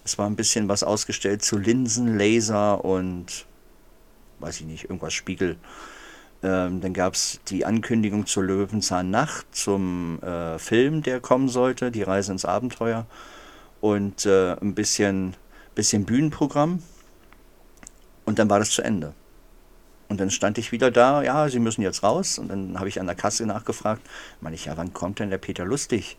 Es 0.04 0.18
war 0.18 0.26
ein 0.26 0.36
bisschen 0.36 0.68
was 0.68 0.82
ausgestellt 0.82 1.42
zu 1.42 1.58
Linsen, 1.58 2.18
Laser 2.18 2.84
und 2.84 3.46
weiß 4.40 4.60
ich 4.60 4.66
nicht, 4.66 4.84
irgendwas 4.84 5.14
Spiegel. 5.14 5.56
Ähm, 6.42 6.80
dann 6.80 6.92
gab 6.92 7.14
es 7.14 7.40
die 7.48 7.64
Ankündigung 7.64 8.26
zur 8.26 8.44
Löwenzahn 8.44 9.10
Nacht, 9.10 9.46
zum 9.52 10.22
äh, 10.22 10.58
Film, 10.58 11.02
der 11.02 11.20
kommen 11.20 11.48
sollte, 11.48 11.90
die 11.90 12.02
Reise 12.02 12.32
ins 12.32 12.44
Abenteuer. 12.44 13.06
Und 13.80 14.26
äh, 14.26 14.52
ein 14.60 14.74
bisschen, 14.74 15.34
bisschen 15.74 16.04
Bühnenprogramm. 16.04 16.82
Und 18.24 18.38
dann 18.38 18.50
war 18.50 18.58
das 18.58 18.70
zu 18.70 18.82
Ende. 18.82 19.14
Und 20.08 20.20
dann 20.20 20.30
stand 20.30 20.58
ich 20.58 20.72
wieder 20.72 20.90
da, 20.90 21.22
ja, 21.22 21.48
Sie 21.48 21.58
müssen 21.58 21.82
jetzt 21.82 22.02
raus. 22.02 22.38
Und 22.38 22.48
dann 22.48 22.78
habe 22.78 22.88
ich 22.88 23.00
an 23.00 23.06
der 23.06 23.16
Kasse 23.16 23.46
nachgefragt, 23.46 24.02
meine 24.40 24.54
ich, 24.54 24.66
ja, 24.66 24.76
wann 24.76 24.92
kommt 24.92 25.18
denn 25.18 25.30
der 25.30 25.38
Peter 25.38 25.64
Lustig? 25.64 26.16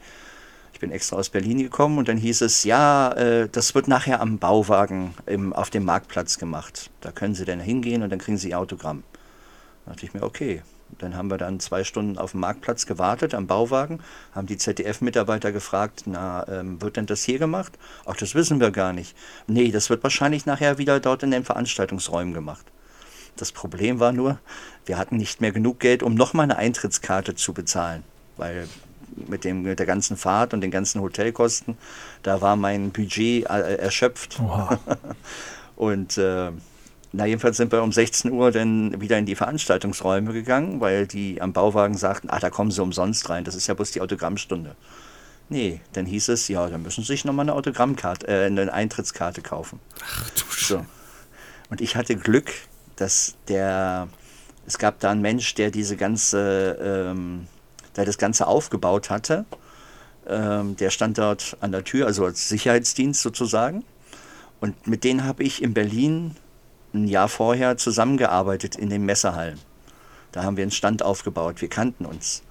Ich 0.74 0.80
bin 0.80 0.92
extra 0.92 1.16
aus 1.16 1.30
Berlin 1.30 1.58
gekommen 1.58 1.98
und 1.98 2.08
dann 2.08 2.18
hieß 2.18 2.42
es, 2.42 2.64
ja, 2.64 3.12
äh, 3.14 3.50
das 3.50 3.74
wird 3.74 3.88
nachher 3.88 4.22
am 4.22 4.38
Bauwagen 4.38 5.16
im, 5.26 5.52
auf 5.52 5.72
dem 5.72 5.86
Marktplatz 5.86 6.38
gemacht. 6.38 6.92
Da 7.02 7.12
können 7.12 7.34
Sie 7.34 7.46
dann 7.46 7.60
hingehen 7.60 8.04
und 8.04 8.12
dann 8.12 8.20
kriegen 8.20 8.38
Sie 8.38 8.52
Ihr 8.52 8.60
Autogramm. 8.60 9.04
Da 9.86 9.94
dachte 9.94 10.06
ich 10.06 10.14
mir, 10.14 10.22
okay. 10.22 10.62
Dann 11.00 11.16
haben 11.16 11.30
wir 11.30 11.38
dann 11.38 11.60
zwei 11.60 11.84
Stunden 11.84 12.18
auf 12.18 12.32
dem 12.32 12.42
Marktplatz 12.42 12.86
gewartet 12.86 13.34
am 13.34 13.48
Bauwagen, 13.48 14.00
haben 14.34 14.48
die 14.48 14.58
ZDF-Mitarbeiter 14.58 15.52
gefragt, 15.52 16.04
na, 16.06 16.48
ähm, 16.48 16.82
wird 16.82 16.96
denn 16.96 17.06
das 17.06 17.24
hier 17.24 17.40
gemacht? 17.40 17.74
Ach, 18.06 18.16
das 18.16 18.36
wissen 18.36 18.60
wir 18.60 18.72
gar 18.72 18.94
nicht. 18.94 19.16
Nee, 19.48 19.72
das 19.72 19.90
wird 19.90 20.04
wahrscheinlich 20.04 20.46
nachher 20.46 20.78
wieder 20.78 21.00
dort 21.00 21.24
in 21.24 21.32
den 21.32 21.44
Veranstaltungsräumen 21.44 22.34
gemacht. 22.34 22.66
Das 23.38 23.52
Problem 23.52 24.00
war 24.00 24.12
nur, 24.12 24.40
wir 24.86 24.98
hatten 24.98 25.18
nicht 25.18 25.42
mehr 25.42 25.52
genug 25.52 25.80
Geld, 25.80 26.04
um 26.04 26.16
nochmal 26.16 26.44
eine 26.44 26.58
Eintrittskarte 26.58 27.36
zu 27.36 27.54
bezahlen, 27.54 28.04
weil 28.36 28.68
mit, 29.16 29.44
dem, 29.44 29.64
mit 29.64 29.80
der 29.80 29.86
ganzen 29.86 30.18
Fahrt 30.18 30.54
und 30.54 30.62
den 30.62 30.72
ganzen 30.72 31.02
Hotelkosten, 31.02 31.78
da 32.24 32.42
war 32.42 32.56
mein 32.56 32.92
Budget 32.92 33.46
äh, 33.46 33.76
erschöpft. 33.76 34.40
und 35.76 36.18
äh, 36.18 36.52
na, 37.14 37.26
jedenfalls 37.26 37.58
sind 37.58 37.72
wir 37.72 37.82
um 37.84 37.92
16 37.92 38.32
Uhr 38.32 38.52
dann 38.52 39.00
wieder 39.02 39.18
in 39.18 39.26
die 39.26 39.36
Veranstaltungsräume 39.36 40.34
gegangen, 40.34 40.82
weil 40.82 41.08
die 41.08 41.42
am 41.42 41.54
Bauwagen 41.54 41.98
sagten, 41.98 42.30
ah, 42.30 42.40
da 42.40 42.50
kommen 42.50 42.72
sie 42.72 42.82
umsonst 42.82 43.30
rein, 43.30 43.44
das 43.44 43.56
ist 43.56 43.68
ja 43.68 43.74
bloß 43.74 43.92
die 43.92 44.02
Autogrammstunde. 44.02 44.76
Nee, 45.50 45.80
dann 45.94 46.06
hieß 46.06 46.28
es, 46.30 46.50
ja, 46.50 46.68
dann 46.70 46.84
müssen 46.84 47.04
Sie 47.04 47.08
sich 47.08 47.24
nochmal 47.24 47.46
eine 47.46 47.54
Autogrammkarte, 47.54 48.28
äh, 48.28 48.46
eine 48.46 48.72
Eintrittskarte 48.74 49.42
kaufen. 49.42 49.80
Ach 50.04 50.30
du 50.32 50.44
so. 50.50 50.86
Und 51.70 51.80
ich 51.80 51.96
hatte 51.96 52.18
Glück, 52.18 52.52
dass 52.98 53.36
der, 53.48 54.10
es 54.66 54.78
gab 54.78 55.00
da 55.00 55.12
einen 55.12 55.22
Mensch, 55.22 55.56
der 55.56 55.72
diese 55.72 55.96
ganze, 55.96 56.78
ähm, 56.82 57.48
der 57.96 58.06
das 58.06 58.18
Ganze 58.18 58.48
aufgebaut 58.48 59.10
hatte. 59.10 59.46
Ähm, 60.28 60.76
der 60.76 60.90
stand 60.90 61.18
dort 61.18 61.58
an 61.62 61.72
der 61.72 61.84
Tür, 61.84 62.06
also 62.06 62.26
als 62.26 62.50
Sicherheitsdienst 62.50 63.22
sozusagen. 63.22 63.86
Und 64.60 64.88
mit 64.88 65.04
denen 65.04 65.24
habe 65.24 65.44
ich 65.44 65.64
in 65.64 65.74
Berlin 65.74 66.36
ein 66.94 67.08
Jahr 67.08 67.30
vorher 67.30 67.78
zusammengearbeitet 67.78 68.76
in 68.76 68.90
den 68.90 69.06
Messehallen. 69.06 69.60
Da 70.32 70.44
haben 70.44 70.58
wir 70.58 70.64
einen 70.64 70.72
Stand 70.72 71.04
aufgebaut, 71.04 71.62
wir 71.62 71.70
kannten 71.70 72.06
uns. 72.06 72.44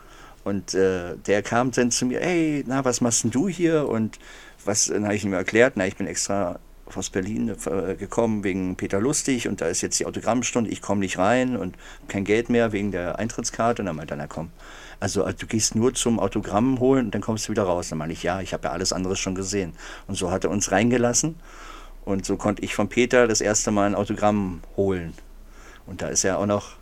Und 0.44 0.74
äh, 0.74 1.16
der 1.26 1.42
kam 1.42 1.72
dann 1.72 1.90
zu 1.90 2.06
mir, 2.06 2.20
hey, 2.20 2.64
na, 2.66 2.84
was 2.84 3.00
machst 3.00 3.24
denn 3.24 3.32
du 3.32 3.48
hier? 3.48 3.88
Und 3.88 4.18
was, 4.64 4.86
dann 4.86 5.04
habe 5.04 5.16
ich 5.16 5.24
ihm 5.24 5.32
erklärt, 5.32 5.72
na, 5.76 5.86
ich 5.86 5.96
bin 5.96 6.06
extra 6.06 6.60
aus 6.94 7.10
Berlin 7.10 7.48
äh, 7.66 7.94
gekommen 7.96 8.44
wegen 8.44 8.76
Peter 8.76 9.00
Lustig 9.00 9.48
und 9.48 9.60
da 9.60 9.66
ist 9.66 9.80
jetzt 9.80 9.98
die 9.98 10.06
Autogrammstunde, 10.06 10.70
ich 10.70 10.80
komme 10.80 11.00
nicht 11.00 11.18
rein 11.18 11.56
und 11.56 11.76
kein 12.08 12.24
Geld 12.24 12.48
mehr 12.48 12.72
wegen 12.72 12.92
der 12.92 13.18
Eintrittskarte. 13.18 13.82
Und 13.82 13.86
dann 13.86 13.96
meinte 13.96 14.14
er, 14.14 14.28
komm, 14.28 14.50
also, 15.00 15.24
also 15.24 15.36
du 15.38 15.46
gehst 15.46 15.74
nur 15.74 15.94
zum 15.94 16.20
Autogramm 16.20 16.78
holen 16.78 17.06
und 17.06 17.14
dann 17.14 17.22
kommst 17.22 17.48
du 17.48 17.52
wieder 17.52 17.64
raus. 17.64 17.88
Dann 17.88 17.98
meine 17.98 18.12
ich, 18.12 18.22
ja, 18.22 18.40
ich 18.40 18.52
habe 18.52 18.68
ja 18.68 18.72
alles 18.72 18.92
andere 18.92 19.16
schon 19.16 19.34
gesehen. 19.34 19.72
Und 20.06 20.14
so 20.16 20.30
hat 20.30 20.44
er 20.44 20.50
uns 20.50 20.70
reingelassen 20.70 21.36
und 22.04 22.24
so 22.24 22.36
konnte 22.36 22.62
ich 22.62 22.74
von 22.74 22.88
Peter 22.88 23.26
das 23.26 23.40
erste 23.40 23.70
Mal 23.72 23.86
ein 23.86 23.94
Autogramm 23.94 24.62
holen. 24.76 25.12
Und 25.86 26.02
da 26.02 26.08
ist 26.08 26.22
ja 26.22 26.36
auch 26.36 26.46
noch, 26.46 26.76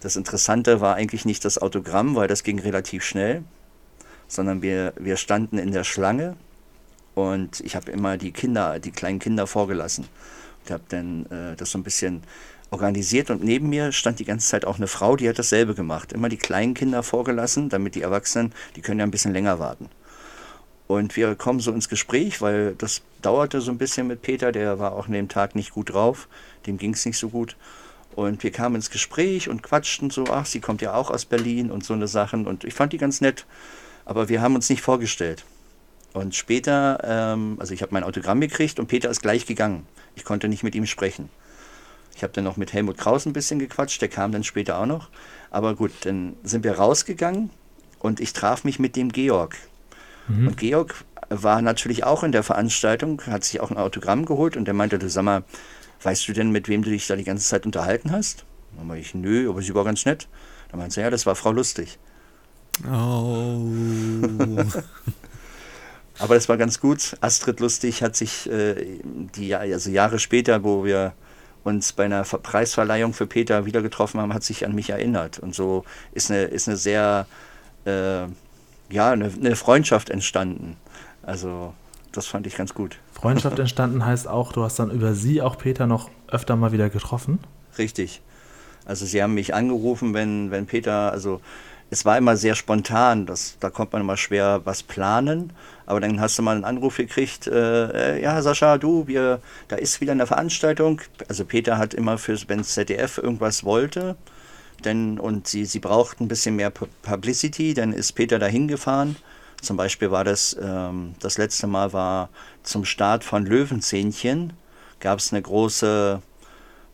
das 0.00 0.16
Interessante 0.16 0.80
war 0.80 0.94
eigentlich 0.94 1.24
nicht 1.24 1.44
das 1.44 1.58
Autogramm, 1.58 2.14
weil 2.14 2.28
das 2.28 2.42
ging 2.42 2.58
relativ 2.58 3.02
schnell, 3.02 3.42
sondern 4.28 4.60
wir, 4.62 4.92
wir 4.98 5.16
standen 5.16 5.58
in 5.58 5.72
der 5.72 5.84
Schlange 5.84 6.36
und 7.16 7.60
ich 7.60 7.74
habe 7.74 7.90
immer 7.90 8.18
die 8.18 8.30
Kinder, 8.30 8.78
die 8.78 8.90
kleinen 8.92 9.18
Kinder 9.18 9.46
vorgelassen. 9.46 10.06
Ich 10.66 10.70
habe 10.70 10.82
dann 10.90 11.24
äh, 11.26 11.56
das 11.56 11.70
so 11.70 11.78
ein 11.78 11.82
bisschen 11.82 12.22
organisiert 12.70 13.30
und 13.30 13.42
neben 13.42 13.70
mir 13.70 13.90
stand 13.90 14.18
die 14.18 14.26
ganze 14.26 14.46
Zeit 14.46 14.66
auch 14.66 14.76
eine 14.76 14.86
Frau, 14.86 15.16
die 15.16 15.26
hat 15.26 15.38
dasselbe 15.38 15.74
gemacht. 15.74 16.12
Immer 16.12 16.28
die 16.28 16.36
kleinen 16.36 16.74
Kinder 16.74 17.02
vorgelassen, 17.02 17.70
damit 17.70 17.94
die 17.94 18.02
Erwachsenen, 18.02 18.52
die 18.76 18.82
können 18.82 19.00
ja 19.00 19.06
ein 19.06 19.10
bisschen 19.10 19.32
länger 19.32 19.58
warten. 19.58 19.88
Und 20.88 21.16
wir 21.16 21.34
kommen 21.36 21.60
so 21.60 21.72
ins 21.72 21.88
Gespräch, 21.88 22.42
weil 22.42 22.74
das 22.74 23.00
dauerte 23.22 23.62
so 23.62 23.70
ein 23.70 23.78
bisschen 23.78 24.08
mit 24.08 24.20
Peter, 24.20 24.52
der 24.52 24.78
war 24.78 24.92
auch 24.92 25.06
an 25.06 25.14
dem 25.14 25.30
Tag 25.30 25.54
nicht 25.54 25.70
gut 25.70 25.94
drauf, 25.94 26.28
dem 26.66 26.76
ging 26.76 26.92
es 26.92 27.06
nicht 27.06 27.16
so 27.16 27.30
gut. 27.30 27.56
Und 28.14 28.42
wir 28.42 28.52
kamen 28.52 28.76
ins 28.76 28.90
Gespräch 28.90 29.48
und 29.48 29.62
quatschten 29.62 30.10
so, 30.10 30.24
ach, 30.30 30.44
sie 30.44 30.60
kommt 30.60 30.82
ja 30.82 30.92
auch 30.92 31.10
aus 31.10 31.24
Berlin 31.24 31.70
und 31.70 31.82
so 31.82 31.94
eine 31.94 32.08
Sachen. 32.08 32.46
Und 32.46 32.64
ich 32.64 32.74
fand 32.74 32.92
die 32.92 32.98
ganz 32.98 33.22
nett, 33.22 33.46
aber 34.04 34.28
wir 34.28 34.42
haben 34.42 34.54
uns 34.54 34.68
nicht 34.68 34.82
vorgestellt. 34.82 35.46
Und 36.16 36.34
später, 36.34 36.98
ähm, 37.04 37.58
also 37.60 37.74
ich 37.74 37.82
habe 37.82 37.92
mein 37.92 38.02
Autogramm 38.02 38.40
gekriegt 38.40 38.80
und 38.80 38.86
Peter 38.86 39.10
ist 39.10 39.20
gleich 39.20 39.44
gegangen. 39.44 39.86
Ich 40.14 40.24
konnte 40.24 40.48
nicht 40.48 40.62
mit 40.62 40.74
ihm 40.74 40.86
sprechen. 40.86 41.28
Ich 42.14 42.22
habe 42.22 42.32
dann 42.32 42.44
noch 42.44 42.56
mit 42.56 42.72
Helmut 42.72 42.96
Kraus 42.96 43.26
ein 43.26 43.34
bisschen 43.34 43.58
gequatscht, 43.58 44.00
der 44.00 44.08
kam 44.08 44.32
dann 44.32 44.42
später 44.42 44.78
auch 44.78 44.86
noch. 44.86 45.10
Aber 45.50 45.74
gut, 45.74 45.92
dann 46.04 46.34
sind 46.42 46.64
wir 46.64 46.78
rausgegangen 46.78 47.50
und 47.98 48.20
ich 48.20 48.32
traf 48.32 48.64
mich 48.64 48.78
mit 48.78 48.96
dem 48.96 49.12
Georg. 49.12 49.58
Mhm. 50.26 50.48
Und 50.48 50.56
Georg 50.56 51.04
war 51.28 51.60
natürlich 51.60 52.04
auch 52.04 52.24
in 52.24 52.32
der 52.32 52.42
Veranstaltung, 52.42 53.20
hat 53.26 53.44
sich 53.44 53.60
auch 53.60 53.70
ein 53.70 53.76
Autogramm 53.76 54.24
geholt 54.24 54.56
und 54.56 54.64
der 54.64 54.72
meinte, 54.72 54.98
du 54.98 55.10
sag 55.10 55.22
mal, 55.22 55.44
weißt 56.00 56.26
du 56.28 56.32
denn, 56.32 56.50
mit 56.50 56.66
wem 56.68 56.82
du 56.82 56.88
dich 56.88 57.06
da 57.06 57.16
die 57.16 57.24
ganze 57.24 57.46
Zeit 57.46 57.66
unterhalten 57.66 58.10
hast? 58.10 58.46
Dann 58.74 58.86
meinte 58.86 59.02
ich, 59.02 59.14
nö, 59.14 59.50
aber 59.50 59.60
sie 59.60 59.74
war 59.74 59.84
ganz 59.84 60.06
nett. 60.06 60.28
Dann 60.70 60.80
meinte 60.80 60.98
er, 60.98 61.04
ja, 61.04 61.10
das 61.10 61.26
war 61.26 61.34
Frau 61.34 61.52
Lustig. 61.52 61.98
Oh. 62.90 63.60
aber 66.18 66.34
das 66.34 66.48
war 66.48 66.56
ganz 66.56 66.80
gut. 66.80 67.16
Astrid 67.20 67.60
Lustig 67.60 68.02
hat 68.02 68.16
sich 68.16 68.50
äh, 68.50 68.98
die 69.04 69.54
also 69.54 69.90
Jahre 69.90 70.18
später, 70.18 70.64
wo 70.64 70.84
wir 70.84 71.12
uns 71.64 71.92
bei 71.92 72.04
einer 72.04 72.22
Preisverleihung 72.22 73.12
für 73.12 73.26
Peter 73.26 73.66
wieder 73.66 73.82
getroffen 73.82 74.20
haben, 74.20 74.32
hat 74.32 74.44
sich 74.44 74.64
an 74.64 74.74
mich 74.74 74.90
erinnert. 74.90 75.38
Und 75.38 75.54
so 75.54 75.84
ist 76.12 76.30
eine, 76.30 76.44
ist 76.44 76.68
eine 76.68 76.76
sehr, 76.76 77.26
äh, 77.84 78.22
ja, 78.88 79.10
eine, 79.10 79.32
eine 79.32 79.56
Freundschaft 79.56 80.10
entstanden. 80.10 80.76
Also 81.22 81.74
das 82.12 82.26
fand 82.26 82.46
ich 82.46 82.56
ganz 82.56 82.72
gut. 82.72 82.98
Freundschaft 83.12 83.58
entstanden 83.58 84.06
heißt 84.06 84.28
auch, 84.28 84.52
du 84.52 84.62
hast 84.62 84.78
dann 84.78 84.90
über 84.90 85.14
sie 85.14 85.42
auch 85.42 85.58
Peter 85.58 85.86
noch 85.86 86.08
öfter 86.28 86.54
mal 86.56 86.72
wieder 86.72 86.88
getroffen? 86.88 87.40
Richtig. 87.78 88.22
Also 88.84 89.04
sie 89.04 89.22
haben 89.22 89.34
mich 89.34 89.52
angerufen, 89.52 90.14
wenn, 90.14 90.52
wenn 90.52 90.66
Peter, 90.66 91.10
also 91.10 91.40
es 91.90 92.04
war 92.04 92.18
immer 92.18 92.36
sehr 92.36 92.54
spontan, 92.54 93.26
das, 93.26 93.56
da 93.60 93.70
kommt 93.70 93.92
man 93.92 94.02
immer 94.02 94.16
schwer 94.16 94.62
was 94.64 94.82
planen, 94.82 95.52
aber 95.86 96.00
dann 96.00 96.20
hast 96.20 96.38
du 96.38 96.42
mal 96.42 96.56
einen 96.56 96.64
Anruf 96.64 96.96
gekriegt, 96.96 97.46
äh, 97.46 98.20
ja 98.20 98.42
Sascha, 98.42 98.78
du, 98.78 99.06
wir, 99.06 99.40
da 99.68 99.76
ist 99.76 100.00
wieder 100.00 100.12
eine 100.12 100.26
Veranstaltung, 100.26 101.00
also 101.28 101.44
Peter 101.44 101.78
hat 101.78 101.94
immer 101.94 102.18
fürs, 102.18 102.48
wenn 102.48 102.64
ZDF 102.64 103.18
irgendwas 103.18 103.62
wollte, 103.62 104.16
denn, 104.84 105.18
und 105.18 105.46
sie, 105.46 105.64
sie 105.64 105.78
braucht 105.78 106.20
ein 106.20 106.28
bisschen 106.28 106.56
mehr 106.56 106.70
Publicity, 106.70 107.74
dann 107.74 107.92
ist 107.92 108.12
Peter 108.12 108.38
da 108.38 108.46
hingefahren. 108.46 109.16
Zum 109.62 109.76
Beispiel 109.76 110.10
war 110.10 110.24
das, 110.24 110.56
ähm, 110.60 111.14
das 111.20 111.38
letzte 111.38 111.66
Mal 111.66 111.92
war 111.92 112.28
zum 112.62 112.84
Start 112.84 113.24
von 113.24 113.46
Löwenzähnchen, 113.46 114.52
gab 115.00 115.18
es 115.18 115.32
eine 115.32 115.42
große, 115.42 116.20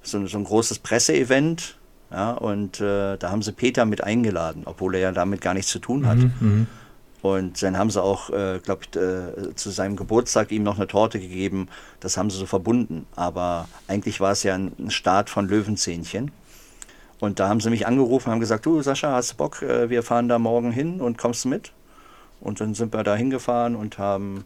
so, 0.03 0.27
so, 0.27 0.39
ein 0.39 0.45
großes 0.45 0.79
Presseevent, 0.79 1.77
ja, 2.13 2.33
und 2.33 2.81
äh, 2.81 3.17
da 3.17 3.31
haben 3.31 3.43
sie 3.43 3.53
Peter 3.53 3.87
mit 3.87 4.05
eingeladen, 4.05 4.63
obwohl 4.67 4.95
er 4.97 5.01
ja 5.01 5.13
damit 5.13 5.41
gar 5.41 5.55
nichts 5.55 5.71
zu 5.71 5.79
tun 5.79 6.07
hat. 6.07 6.19
Mhm, 6.19 6.33
mhm. 6.41 6.67
und 7.23 7.63
dann 7.63 7.79
haben 7.79 7.91
sie 7.91 8.03
auch, 8.03 8.29
äh, 8.31 8.59
glaube 8.63 8.83
ich, 8.83 9.01
äh, 9.01 9.55
zu 9.55 9.71
seinem 9.71 9.97
Geburtstag 9.97 10.53
ihm 10.53 10.63
noch 10.63 10.77
eine 10.77 10.87
Torte 10.87 11.19
gegeben. 11.19 11.69
Das 12.01 12.17
haben 12.19 12.29
sie 12.29 12.37
so 12.37 12.47
verbunden. 12.47 13.07
Aber 13.17 13.67
eigentlich 13.89 14.21
war 14.21 14.33
es 14.33 14.43
ja 14.43 14.55
ein 14.55 14.91
Start 14.91 15.31
von 15.31 15.49
Löwenzähnchen. 15.49 16.31
Und 17.19 17.39
da 17.39 17.49
haben 17.49 17.61
sie 17.61 17.71
mich 17.71 17.87
angerufen, 17.87 18.31
haben 18.31 18.41
gesagt, 18.41 18.67
du 18.67 18.83
Sascha, 18.83 19.13
hast 19.13 19.33
du 19.33 19.37
Bock? 19.37 19.63
Äh, 19.63 19.89
wir 19.89 20.03
fahren 20.03 20.29
da 20.29 20.39
morgen 20.39 20.71
hin 20.73 21.01
und 21.01 21.17
kommst 21.17 21.47
mit? 21.47 21.73
Und 22.41 22.61
dann 22.61 22.75
sind 22.75 22.93
wir 22.93 23.05
da 23.05 23.15
hingefahren 23.15 23.77
und 23.77 23.97
haben, 23.97 24.45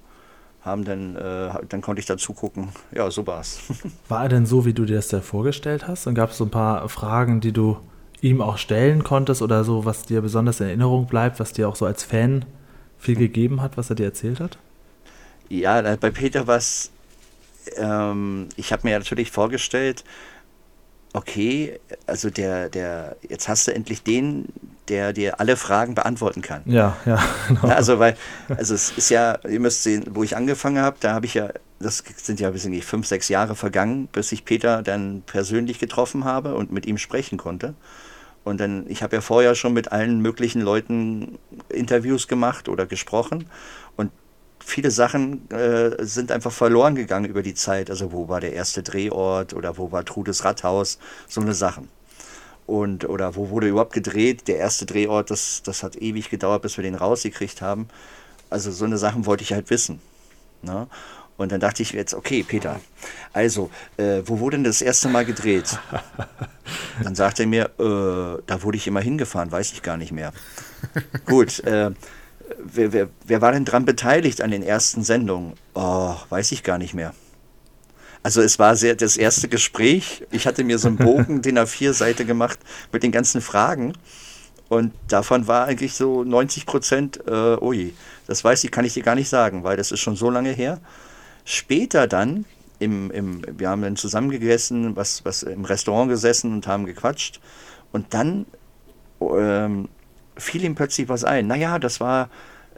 haben 0.67 0.85
dann, 0.85 1.17
äh, 1.17 1.51
dann 1.69 1.81
konnte 1.81 2.01
ich 2.01 2.07
dazu 2.07 2.33
gucken. 2.33 2.69
Ja, 2.93 3.11
so 3.11 3.27
war's. 3.27 3.61
War 4.09 4.25
er 4.25 4.29
denn 4.29 4.47
so, 4.47 4.67
wie 4.67 4.75
du 4.75 4.85
dir 4.85 4.97
das 4.97 5.09
da 5.09 5.21
vorgestellt 5.21 5.87
hast? 5.87 6.07
Und 6.07 6.15
gab 6.15 6.31
es 6.33 6.39
so 6.39 6.45
ein 6.45 6.51
paar 6.51 6.87
Fragen, 6.89 7.41
die 7.41 7.53
du 7.53 7.79
ihm 8.21 8.41
auch 8.41 8.59
stellen 8.59 9.05
konntest 9.05 9.43
oder 9.43 9.65
so, 9.65 9.85
was 9.85 10.03
dir 10.03 10.21
besonders 10.21 10.61
in 10.61 10.67
Erinnerung 10.67 11.07
bleibt, 11.07 11.39
was 11.39 11.53
dir 11.53 11.69
auch 11.69 11.77
so 11.77 11.87
als 11.87 12.03
Fan 12.03 12.45
viel 12.99 13.17
gegeben 13.17 13.63
hat, 13.63 13.77
was 13.77 13.91
er 13.91 13.97
dir 13.97 14.07
erzählt 14.07 14.41
hat? 14.41 14.59
Ja, 15.49 15.81
bei 15.97 16.11
Peter 16.11 16.47
war 16.47 16.57
es, 16.57 16.91
ähm, 17.77 18.49
ich 18.57 18.73
habe 18.73 18.83
mir 18.89 18.99
natürlich 18.99 19.31
vorgestellt, 19.31 20.03
okay, 21.17 21.81
also 22.07 22.29
der, 22.29 22.69
der, 22.69 23.17
jetzt 23.27 23.49
hast 23.49 23.67
du 23.67 23.75
endlich 23.75 24.03
den, 24.03 24.47
der 24.89 25.15
dir 25.15 25.41
alle 25.41 25.57
Fragen 25.57 25.95
beantworten 25.95 26.43
kann. 26.43 26.63
Ja, 26.67 26.97
ja. 27.07 27.19
Genau. 27.49 27.69
Also 27.69 27.99
weil, 27.99 28.17
also 28.49 28.75
es 28.75 28.93
ist 28.93 29.09
ja, 29.09 29.39
ihr 29.49 29.61
müsst 29.61 29.83
sehen, 29.83 30.05
wo 30.11 30.23
ich 30.23 30.37
angefangen 30.37 30.79
habe, 30.79 30.97
da 31.01 31.15
habe 31.15 31.25
ich 31.27 31.35
ja, 31.35 31.49
das 31.81 32.05
sind 32.17 32.39
ja 32.39 32.53
weiß 32.53 32.67
nicht, 32.67 32.85
fünf, 32.85 33.07
sechs 33.07 33.29
Jahre 33.29 33.57
vergangen, 33.57 34.09
bis 34.13 34.31
ich 34.31 34.45
Peter 34.45 34.83
dann 34.83 35.23
persönlich 35.25 35.79
getroffen 35.79 36.25
habe 36.25 36.55
und 36.55 36.71
mit 36.71 36.85
ihm 36.87 36.99
sprechen 36.99 37.39
konnte. 37.39 37.75
Und 38.45 38.61
dann, 38.61 38.85
ich 38.89 39.03
habe 39.03 39.17
ja 39.17 39.23
vorher 39.23 39.55
schon 39.55 39.73
mit 39.73 39.91
allen 39.93 40.21
möglichen 40.21 40.61
Leuten 40.61 41.39
Interviews 41.69 42.29
gemacht 42.29 42.69
oder 42.69 42.87
gesprochen. 42.87 43.47
Und 43.97 44.13
viele 44.67 44.91
Sachen 44.91 45.49
äh, 45.51 46.05
sind 46.05 46.33
einfach 46.33 46.51
verloren 46.51 46.97
gegangen 46.97 47.27
über 47.27 47.43
die 47.43 47.55
Zeit. 47.55 47.89
Also 47.89 48.13
wo 48.13 48.29
war 48.29 48.41
der 48.41 48.53
erste 48.53 48.83
Drehort 48.83 49.55
oder 49.55 49.79
wo 49.79 49.93
war 49.93 50.05
Trudes 50.05 50.45
Rathaus, 50.45 50.99
so 51.29 51.41
eine 51.41 51.55
Sachen. 51.55 51.89
Und, 52.67 53.09
oder 53.09 53.37
wo 53.37 53.49
wurde 53.51 53.69
überhaupt 53.69 53.93
gedreht? 53.93 54.49
Der 54.49 54.59
erste 54.59 54.85
Drehort, 54.85 55.31
das, 55.31 55.63
das 55.63 55.85
hat 55.85 55.95
ewig 55.95 56.31
gedauert, 56.31 56.63
bis 56.63 56.77
wir 56.77 56.83
den 56.83 56.97
rausgekriegt 56.97 57.63
haben. 57.63 57.89
Also 58.51 58.73
so 58.73 58.85
eine 58.85 58.99
Sachen 58.99 59.25
wollte 59.25 59.45
ich 59.45 59.53
halt 59.53 59.71
wissen. 59.71 60.01
Ne? 60.63 60.89
Und 61.37 61.53
dann 61.53 61.61
dachte 61.61 61.83
ich 61.83 61.93
jetzt, 61.93 62.15
okay, 62.15 62.43
Peter, 62.43 62.81
also, 63.33 63.71
äh, 63.99 64.23
wo 64.25 64.41
wurde 64.41 64.57
denn 64.57 64.65
das 64.65 64.83
erste 64.83 65.09
Mal 65.09 65.25
gedreht? 65.25 65.79
Dann 67.03 67.15
sagte 67.15 67.43
er 67.43 67.47
mir, 67.47 67.65
äh, 67.79 68.43
da 68.47 68.63
wurde 68.63 68.79
ich 68.79 68.87
immer 68.87 69.03
hingefahren, 69.03 69.53
weiß 69.53 69.73
ich 69.73 69.83
gar 69.83 69.99
nicht 69.99 70.13
mehr. 70.13 70.33
Gut, 71.27 71.61
äh, 71.61 71.91
wer, 72.63 72.93
wer, 72.93 73.09
wer 73.25 73.41
war 73.41 73.53
denn 73.53 73.65
dran 73.65 73.85
beteiligt 73.85 74.41
an 74.43 74.51
den 74.51 74.63
ersten 74.63 75.03
Sendungen? 75.03 75.55
Oh, 75.75 76.15
weiß 76.29 76.53
ich 76.53 76.63
gar 76.63 76.79
nicht 76.79 76.95
mehr. 76.95 77.15
Also 78.23 78.43
es 78.43 78.59
war 78.59 78.75
sehr 78.75 78.97
das 78.97 79.17
erste 79.17 79.49
Gespräch. 79.49 80.27
Ich 80.33 80.47
hatte 80.47 80.65
mir 80.65 80.79
so 80.79 80.89
einen 80.89 80.97
Bogen 80.97 81.43
DIN 81.43 81.59
A4-Seite 81.59 82.25
gemacht 82.25 82.59
mit 82.93 83.03
den 83.03 83.13
ganzen 83.13 83.41
Fragen. 83.41 83.93
Und 84.69 84.93
davon 85.09 85.47
war 85.47 85.67
eigentlich 85.67 85.95
so 85.95 86.25
90 86.25 86.67
Prozent, 86.67 87.21
äh, 87.29 87.57
ui, 87.61 87.95
das 88.27 88.43
weiß 88.43 88.65
ich, 88.65 88.73
kann 88.73 88.85
ich 88.85 88.95
dir 88.95 89.05
gar 89.05 89.15
nicht 89.15 89.29
sagen, 89.29 89.63
weil 89.63 89.77
das 89.77 89.93
ist 89.93 90.01
schon 90.01 90.17
so 90.17 90.29
lange 90.29 90.51
her. 90.51 90.81
Später 91.45 92.09
dann, 92.09 92.47
im, 92.81 93.11
im, 93.13 93.43
wir 93.57 93.71
haben 93.71 93.83
dann 93.83 93.95
zusammengegessen, 93.95 94.97
was, 94.97 95.25
was 95.25 95.45
im 95.45 95.65
Restaurant 95.65 96.11
gesessen 96.11 96.53
und 96.53 96.67
haben 96.67 96.85
gequatscht. 96.85 97.41
Und 97.93 98.13
dann 98.13 98.45
ähm, 99.21 99.89
fiel 100.37 100.65
ihm 100.65 100.75
plötzlich 100.75 101.09
was 101.09 101.25
ein. 101.25 101.47
Naja, 101.47 101.79
das 101.79 102.01
war, 102.01 102.31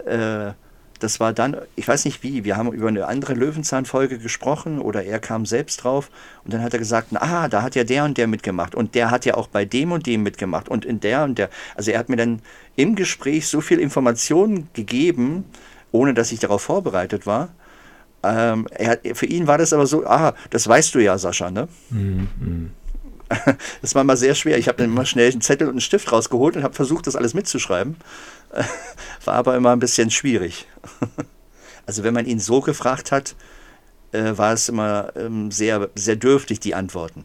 äh, 0.06 0.52
das 0.98 1.20
war 1.20 1.32
dann, 1.32 1.56
ich 1.76 1.86
weiß 1.86 2.04
nicht 2.04 2.22
wie, 2.22 2.44
wir 2.44 2.56
haben 2.56 2.72
über 2.72 2.88
eine 2.88 3.06
andere 3.06 3.34
Löwenzahn-Folge 3.34 4.18
gesprochen 4.18 4.80
oder 4.80 5.04
er 5.04 5.20
kam 5.20 5.46
selbst 5.46 5.84
drauf 5.84 6.10
und 6.44 6.52
dann 6.52 6.62
hat 6.62 6.72
er 6.72 6.78
gesagt, 6.78 7.08
ah, 7.14 7.48
da 7.48 7.62
hat 7.62 7.74
ja 7.76 7.84
der 7.84 8.04
und 8.04 8.18
der 8.18 8.26
mitgemacht 8.26 8.74
und 8.74 8.94
der 8.94 9.10
hat 9.10 9.24
ja 9.24 9.34
auch 9.34 9.46
bei 9.46 9.64
dem 9.64 9.92
und 9.92 10.06
dem 10.06 10.22
mitgemacht 10.22 10.68
und 10.68 10.84
in 10.84 11.00
der 11.00 11.24
und 11.24 11.38
der. 11.38 11.50
Also 11.76 11.90
er 11.90 11.98
hat 11.98 12.08
mir 12.08 12.16
dann 12.16 12.40
im 12.76 12.94
Gespräch 12.94 13.46
so 13.46 13.60
viel 13.60 13.78
Informationen 13.78 14.68
gegeben, 14.72 15.44
ohne 15.92 16.14
dass 16.14 16.32
ich 16.32 16.40
darauf 16.40 16.62
vorbereitet 16.62 17.26
war. 17.26 17.50
Ähm, 18.22 18.66
hat, 18.78 19.00
für 19.14 19.26
ihn 19.26 19.46
war 19.46 19.58
das 19.58 19.72
aber 19.72 19.86
so, 19.86 20.04
ah, 20.04 20.34
das 20.50 20.66
weißt 20.66 20.94
du 20.94 20.98
ja, 20.98 21.16
Sascha, 21.18 21.50
ne? 21.50 21.68
Mhm. 21.90 22.28
mhm. 22.40 22.70
Das 23.82 23.94
war 23.94 24.04
mal 24.04 24.16
sehr 24.16 24.34
schwer. 24.34 24.58
Ich 24.58 24.68
habe 24.68 24.78
dann 24.78 24.90
immer 24.90 25.06
schnell 25.06 25.30
einen 25.30 25.40
Zettel 25.40 25.66
und 25.66 25.74
einen 25.74 25.80
Stift 25.80 26.10
rausgeholt 26.12 26.56
und 26.56 26.62
habe 26.62 26.74
versucht, 26.74 27.06
das 27.06 27.16
alles 27.16 27.34
mitzuschreiben. 27.34 27.96
War 29.24 29.34
aber 29.34 29.56
immer 29.56 29.72
ein 29.72 29.80
bisschen 29.80 30.10
schwierig. 30.10 30.66
Also 31.86 32.04
wenn 32.04 32.12
man 32.12 32.26
ihn 32.26 32.38
so 32.38 32.60
gefragt 32.60 33.12
hat, 33.12 33.34
äh, 34.12 34.36
war 34.36 34.52
es 34.52 34.68
immer 34.68 35.10
ähm, 35.16 35.50
sehr, 35.50 35.88
sehr 35.94 36.16
dürftig, 36.16 36.60
die 36.60 36.74
Antworten. 36.74 37.24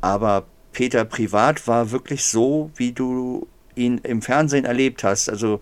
Aber 0.00 0.46
Peter 0.72 1.04
privat 1.04 1.68
war 1.68 1.92
wirklich 1.92 2.24
so, 2.24 2.72
wie 2.74 2.90
du 2.90 3.46
ihn 3.76 3.98
im 3.98 4.20
Fernsehen 4.20 4.64
erlebt 4.64 5.04
hast. 5.04 5.28
Also 5.28 5.60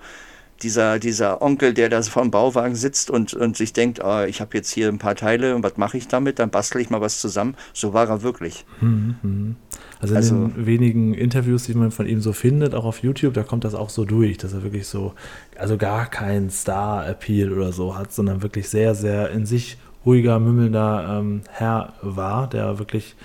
dieser, 0.63 0.99
dieser 0.99 1.43
Onkel, 1.43 1.75
der 1.75 1.89
da 1.89 2.03
vor 2.03 2.23
dem 2.23 2.31
Bauwagen 2.31 2.75
sitzt 2.75 3.11
und, 3.11 3.35
und 3.35 3.57
sich 3.57 3.73
denkt, 3.73 4.01
oh, 4.03 4.23
ich 4.25 4.41
habe 4.41 4.57
jetzt 4.57 4.71
hier 4.71 4.89
ein 4.89 4.99
paar 4.99 5.15
Teile 5.15 5.55
und 5.55 5.63
was 5.63 5.77
mache 5.77 5.97
ich 5.97 6.09
damit? 6.09 6.39
Dann 6.39 6.51
bastel 6.51 6.81
ich 6.81 6.91
mal 6.91 7.01
was 7.01 7.21
zusammen. 7.21 7.55
So 7.73 7.93
war 7.93 8.09
er 8.09 8.23
wirklich. 8.23 8.65
Mhm. 8.81 9.57
Also 10.01 10.15
in 10.15 10.17
also, 10.17 10.35
den 10.35 10.67
wenigen 10.67 11.15
Interviews, 11.15 11.65
die 11.65 11.75
man 11.75 11.91
von 11.91 12.07
ihm 12.07 12.21
so 12.21 12.33
findet, 12.33 12.75
auch 12.75 12.85
auf 12.85 13.03
YouTube, 13.03 13.35
da 13.35 13.43
kommt 13.43 13.65
das 13.65 13.75
auch 13.75 13.91
so 13.91 14.05
durch, 14.05 14.39
dass 14.39 14.53
er 14.53 14.63
wirklich 14.63 14.87
so, 14.87 15.15
also 15.59 15.77
gar 15.77 16.07
keinen 16.07 16.51
Star-Appeal 16.51 17.53
oder 17.53 17.73
so 17.73 17.97
hat, 17.97 18.13
sondern 18.13 18.43
wirklich 18.43 18.69
sehr, 18.69 18.95
sehr 18.95 19.31
in 19.31 19.47
sich 19.47 19.79
ruhiger, 20.07 20.39
mümmelnder 20.41 21.19
ähm, 21.21 21.43
Herr 21.51 21.95
war, 22.03 22.49
der 22.49 22.79
wirklich 22.79 23.17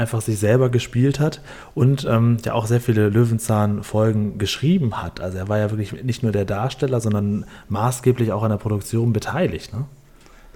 einfach 0.00 0.22
sich 0.22 0.38
selber 0.38 0.70
gespielt 0.70 1.20
hat 1.20 1.42
und 1.74 2.06
ähm, 2.08 2.38
ja 2.44 2.54
auch 2.54 2.66
sehr 2.66 2.80
viele 2.80 3.10
Löwenzahn-Folgen 3.10 4.38
geschrieben 4.38 5.02
hat. 5.02 5.20
Also 5.20 5.38
er 5.38 5.48
war 5.48 5.58
ja 5.58 5.70
wirklich 5.70 6.02
nicht 6.02 6.22
nur 6.22 6.32
der 6.32 6.46
Darsteller, 6.46 7.00
sondern 7.00 7.44
maßgeblich 7.68 8.32
auch 8.32 8.42
an 8.42 8.50
der 8.50 8.56
Produktion 8.56 9.12
beteiligt. 9.12 9.72
Ne? 9.74 9.84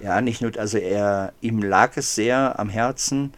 Ja, 0.01 0.19
nicht 0.19 0.41
nur, 0.41 0.51
also 0.57 0.77
er, 0.79 1.33
ihm 1.41 1.61
lag 1.61 1.95
es 1.95 2.15
sehr 2.15 2.59
am 2.59 2.69
Herzen. 2.69 3.33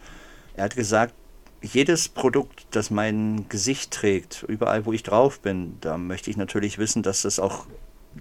Er 0.54 0.64
hat 0.64 0.76
gesagt, 0.76 1.14
jedes 1.60 2.08
Produkt, 2.08 2.66
das 2.70 2.90
mein 2.90 3.46
Gesicht 3.48 3.90
trägt, 3.90 4.44
überall 4.48 4.86
wo 4.86 4.92
ich 4.92 5.02
drauf 5.02 5.40
bin, 5.40 5.76
da 5.80 5.98
möchte 5.98 6.30
ich 6.30 6.36
natürlich 6.36 6.78
wissen, 6.78 7.02
dass 7.02 7.22
das 7.22 7.38
auch 7.38 7.66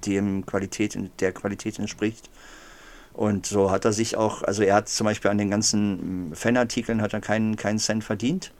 dem 0.05 0.45
Qualität, 0.45 0.97
der 1.19 1.31
Qualität 1.31 1.79
entspricht. 1.79 2.29
Und 3.17 3.47
so 3.47 3.71
hat 3.71 3.83
er 3.83 3.93
sich 3.93 4.15
auch, 4.15 4.43
also 4.43 4.61
er 4.61 4.75
hat 4.75 4.89
zum 4.89 5.05
Beispiel 5.05 5.31
an 5.31 5.39
den 5.39 5.49
ganzen 5.49 6.31
Fanartikeln 6.35 7.01
hat 7.01 7.13
er 7.13 7.19
keinen, 7.19 7.55
keinen 7.55 7.79
Cent 7.79 8.03
verdient, 8.03 8.53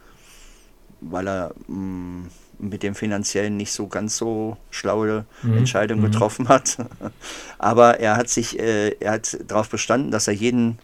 weil 1.00 1.28
er 1.28 1.54
mh, 1.68 1.78
mm, 1.78 2.30
mit 2.58 2.82
dem 2.82 2.96
finanziellen 2.96 3.56
nicht 3.56 3.72
so 3.72 3.86
ganz 3.86 4.18
so 4.18 4.58
schlaue 4.72 5.26
mhm. 5.44 5.58
Entscheidung 5.60 6.00
mhm. 6.00 6.06
getroffen 6.06 6.48
hat. 6.50 6.78
Aber 7.60 8.00
er 8.00 8.18
hat 8.18 8.30
sich, 8.30 8.58
äh, 8.58 8.96
er 9.00 9.12
hat 9.12 9.38
darauf 9.48 9.70
bestanden, 9.70 10.10
dass 10.10 10.28
er 10.28 10.34
jeden 10.34 10.80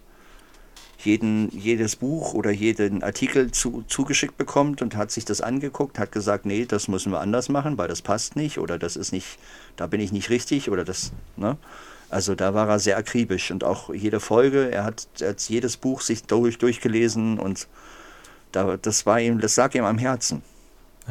jeden, 0.99 1.49
jedes 1.49 1.97
Buch 1.97 2.33
oder 2.33 2.51
jeden 2.51 3.03
Artikel 3.03 3.51
zu, 3.51 3.83
zugeschickt 3.87 4.37
bekommt 4.37 4.81
und 4.81 4.95
hat 4.95 5.11
sich 5.11 5.25
das 5.25 5.41
angeguckt, 5.41 5.99
hat 5.99 6.13
gesagt, 6.13 6.45
nee, 6.45 6.65
das 6.65 6.87
müssen 6.87 7.11
wir 7.11 7.19
anders 7.19 7.49
machen, 7.49 7.77
weil 7.77 7.89
das 7.89 8.01
passt 8.01 8.37
nicht 8.37 8.57
oder 8.57 8.79
das 8.79 8.95
ist 8.95 9.11
nicht, 9.11 9.37
da 9.75 9.87
bin 9.87 9.99
ich 9.99 10.13
nicht 10.13 10.29
richtig 10.29 10.69
oder 10.69 10.85
das, 10.85 11.11
ne? 11.35 11.57
Also 12.13 12.35
da 12.35 12.53
war 12.53 12.69
er 12.69 12.77
sehr 12.77 12.95
akribisch 12.97 13.49
und 13.49 13.63
auch 13.63 13.91
jede 13.91 14.19
Folge, 14.19 14.69
er 14.69 14.83
hat, 14.83 15.07
er 15.19 15.29
hat 15.29 15.41
jedes 15.49 15.77
Buch 15.77 16.01
sich 16.01 16.21
durch, 16.25 16.59
durchgelesen 16.59 17.39
und 17.39 17.67
da, 18.51 18.77
das 18.77 19.07
war 19.07 19.19
ihm, 19.19 19.39
das 19.39 19.55
lag 19.55 19.73
ihm 19.73 19.83
am 19.83 19.97
Herzen. 19.97 20.43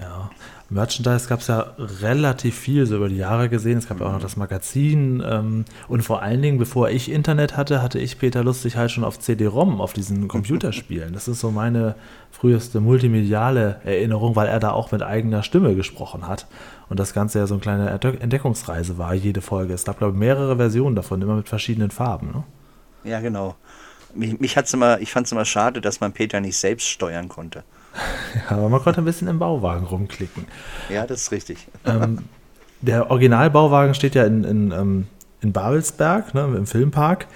Ja, 0.01 0.31
Merchandise 0.73 1.29
gab 1.29 1.41
es 1.41 1.49
ja 1.49 1.75
relativ 1.79 2.59
viel 2.59 2.87
so 2.87 2.97
über 2.97 3.09
die 3.09 3.17
Jahre 3.17 3.49
gesehen. 3.49 3.79
Es 3.79 3.89
gab 3.89 4.01
ja 4.01 4.07
auch 4.07 4.13
noch 4.13 4.23
das 4.23 4.37
Magazin. 4.37 5.23
Ähm, 5.25 5.65
und 5.89 6.03
vor 6.03 6.23
allen 6.23 6.41
Dingen, 6.41 6.59
bevor 6.59 6.89
ich 6.89 7.11
Internet 7.11 7.57
hatte, 7.57 7.83
hatte 7.83 7.99
ich 7.99 8.19
Peter 8.19 8.43
Lustig 8.43 8.77
halt 8.77 8.91
schon 8.91 9.05
auf 9.05 9.19
CD-ROM, 9.19 9.81
auf 9.81 9.93
diesen 9.93 10.29
Computerspielen. 10.33 11.13
Das 11.13 11.29
ist 11.29 11.41
so 11.41 11.51
meine 11.51 11.95
früheste 12.31 12.81
multimediale 12.81 13.81
Erinnerung, 13.85 14.35
weil 14.35 14.49
er 14.49 14.61
da 14.61 14.73
auch 14.73 14.93
mit 14.93 15.03
eigener 15.03 15.43
Stimme 15.43 15.75
gesprochen 15.75 16.27
hat. 16.27 16.47
Und 16.89 16.99
das 16.99 17.13
Ganze 17.13 17.39
ja 17.39 17.47
so 17.47 17.55
eine 17.55 17.61
kleine 17.61 17.91
Entdeckungsreise 17.91 18.99
war, 18.99 19.15
jede 19.15 19.43
Folge. 19.43 19.75
Es 19.75 19.85
gab, 19.85 19.99
glaube 19.99 20.15
ich, 20.15 20.19
mehrere 20.19 20.57
Versionen 20.57 20.97
davon, 20.97 21.21
immer 21.21 21.37
mit 21.37 21.49
verschiedenen 21.49 21.91
Farben. 21.91 22.29
Ne? 22.33 22.45
Ja, 23.05 23.21
genau. 23.21 23.57
Mich, 24.15 24.41
mich 24.41 24.57
hat's 24.57 24.73
immer, 24.75 25.01
ich 25.01 25.11
fand 25.11 25.27
es 25.27 25.33
immer 25.33 25.45
schade, 25.45 25.81
dass 25.81 26.01
man 26.01 26.13
Peter 26.13 26.41
nicht 26.41 26.57
selbst 26.57 26.89
steuern 26.89 27.29
konnte. 27.29 27.63
Ja, 28.35 28.57
aber 28.57 28.71
man 28.71 28.81
konnte 28.81 29.03
ein 29.03 29.05
bisschen 29.05 29.29
im 29.29 29.39
Bauwagen 29.39 29.87
rumklicken. 29.87 30.47
Ja, 30.89 31.07
das 31.07 31.23
ist 31.23 31.33
richtig. 31.33 31.69
Ähm, 31.85 32.21
der 32.81 33.11
Originalbauwagen 33.11 33.95
steht 33.95 34.15
ja 34.15 34.25
in, 34.25 34.45
in, 34.45 34.73
ähm, 34.73 35.07
in 35.41 35.53
Babelsberg, 35.53 36.35
ne, 36.35 36.53
im 36.57 36.67
Filmpark. 36.67 37.27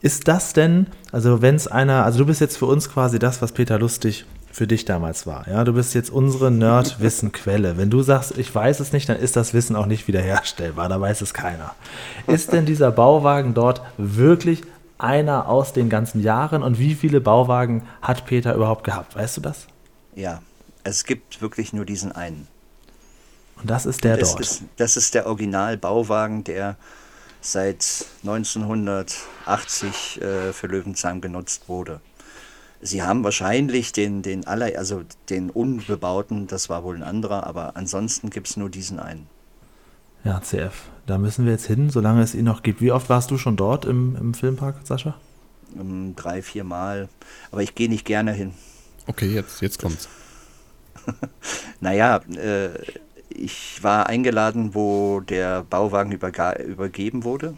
Ist 0.00 0.28
das 0.28 0.52
denn, 0.52 0.86
also 1.12 1.42
wenn 1.42 1.54
es 1.54 1.66
einer, 1.66 2.04
also 2.04 2.20
du 2.20 2.26
bist 2.26 2.40
jetzt 2.40 2.56
für 2.56 2.66
uns 2.66 2.90
quasi 2.90 3.18
das, 3.18 3.42
was 3.42 3.52
Peter 3.52 3.78
Lustig 3.78 4.24
für 4.50 4.66
dich 4.66 4.84
damals 4.84 5.26
war. 5.26 5.46
Ja, 5.48 5.62
du 5.64 5.72
bist 5.72 5.94
jetzt 5.94 6.10
unsere 6.10 6.50
Nerd-Wissen-Quelle. 6.50 7.76
Wenn 7.76 7.90
du 7.90 8.02
sagst, 8.02 8.36
ich 8.38 8.52
weiß 8.52 8.80
es 8.80 8.92
nicht, 8.92 9.08
dann 9.08 9.16
ist 9.16 9.36
das 9.36 9.54
Wissen 9.54 9.76
auch 9.76 9.86
nicht 9.86 10.08
wiederherstellbar. 10.08 10.88
Da 10.88 11.00
weiß 11.00 11.20
es 11.20 11.34
keiner. 11.34 11.74
Ist 12.26 12.52
denn 12.52 12.66
dieser 12.66 12.90
Bauwagen 12.90 13.54
dort 13.54 13.82
wirklich 13.98 14.62
einer 14.98 15.48
aus 15.48 15.72
den 15.72 15.88
ganzen 15.88 16.22
Jahren 16.22 16.62
und 16.62 16.78
wie 16.78 16.94
viele 16.94 17.20
Bauwagen 17.20 17.82
hat 18.02 18.26
Peter 18.26 18.54
überhaupt 18.54 18.84
gehabt? 18.84 19.14
Weißt 19.14 19.36
du 19.36 19.40
das? 19.40 19.68
Ja, 20.18 20.42
es 20.82 21.04
gibt 21.04 21.40
wirklich 21.40 21.72
nur 21.72 21.84
diesen 21.84 22.10
einen. 22.10 22.48
Und 23.54 23.70
das 23.70 23.86
ist 23.86 24.02
der 24.02 24.16
das 24.16 24.30
dort. 24.30 24.40
Ist, 24.40 24.64
das 24.76 24.96
ist 24.96 25.14
der 25.14 25.26
Originalbauwagen, 25.26 26.42
der 26.42 26.76
seit 27.40 28.04
1980 28.24 30.20
äh, 30.20 30.52
für 30.52 30.66
Löwenzahn 30.66 31.20
genutzt 31.20 31.68
wurde. 31.68 32.00
Sie 32.80 33.04
haben 33.04 33.22
wahrscheinlich 33.22 33.92
den, 33.92 34.22
den 34.22 34.44
aller, 34.48 34.76
also 34.76 35.04
den 35.30 35.50
unbebauten, 35.50 36.48
das 36.48 36.68
war 36.68 36.82
wohl 36.82 36.96
ein 36.96 37.04
anderer, 37.04 37.46
aber 37.46 37.76
ansonsten 37.76 38.30
gibt 38.30 38.48
es 38.48 38.56
nur 38.56 38.70
diesen 38.70 38.98
einen. 38.98 39.28
Ja, 40.24 40.40
CF, 40.40 40.74
da 41.06 41.16
müssen 41.16 41.44
wir 41.44 41.52
jetzt 41.52 41.66
hin, 41.66 41.90
solange 41.90 42.22
es 42.22 42.34
ihn 42.34 42.44
noch 42.44 42.64
gibt. 42.64 42.80
Wie 42.80 42.90
oft 42.90 43.08
warst 43.08 43.30
du 43.30 43.38
schon 43.38 43.56
dort 43.56 43.84
im, 43.84 44.16
im 44.16 44.34
Filmpark, 44.34 44.78
Sascha? 44.82 45.14
Um, 45.76 46.16
drei, 46.16 46.42
vier 46.42 46.64
Mal. 46.64 47.08
Aber 47.52 47.62
ich 47.62 47.76
gehe 47.76 47.88
nicht 47.88 48.04
gerne 48.04 48.32
hin. 48.32 48.52
Okay, 49.08 49.32
jetzt, 49.32 49.62
jetzt 49.62 49.78
kommt's. 49.78 50.06
naja, 51.80 52.20
äh, 52.36 52.70
ich 53.30 53.82
war 53.82 54.06
eingeladen, 54.06 54.74
wo 54.74 55.20
der 55.20 55.64
Bauwagen 55.64 56.12
übergeben 56.12 57.24
wurde 57.24 57.56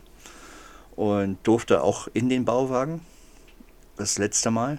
und 0.95 1.39
durfte 1.43 1.83
auch 1.83 2.07
in 2.15 2.29
den 2.29 2.45
Bauwagen 2.45 3.01
das 3.97 4.17
letzte 4.17 4.53
Mal. 4.53 4.79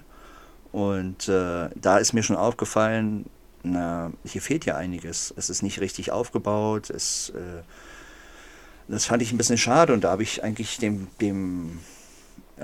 Und 0.72 1.28
äh, 1.28 1.70
da 1.76 1.98
ist 1.98 2.14
mir 2.14 2.24
schon 2.24 2.38
aufgefallen, 2.38 3.26
na, 3.64 4.14
hier 4.24 4.42
fehlt 4.42 4.66
ja 4.66 4.76
einiges. 4.76 5.34
Es 5.36 5.50
ist 5.50 5.64
nicht 5.64 5.82
richtig 5.82 6.14
aufgebaut. 6.14 6.90
Es, 6.90 7.32
äh, 7.32 7.64
das 8.88 9.06
fand 9.06 9.22
ich 9.22 9.34
ein 9.34 9.38
bisschen 9.38 9.58
schade 9.58 9.92
und 9.92 10.06
da 10.06 10.12
habe 10.12 10.24
ich 10.24 10.42
eigentlich 10.42 10.78
dem, 10.78 11.10
dem 11.20 11.80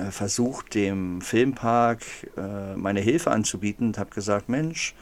versucht, 0.06 0.76
dem 0.76 1.22
Filmpark 1.22 2.02
äh, 2.38 2.76
meine 2.76 3.00
Hilfe 3.00 3.32
anzubieten 3.32 3.88
und 3.88 3.98
habe 3.98 4.10
gesagt, 4.12 4.50
Mensch, 4.50 4.94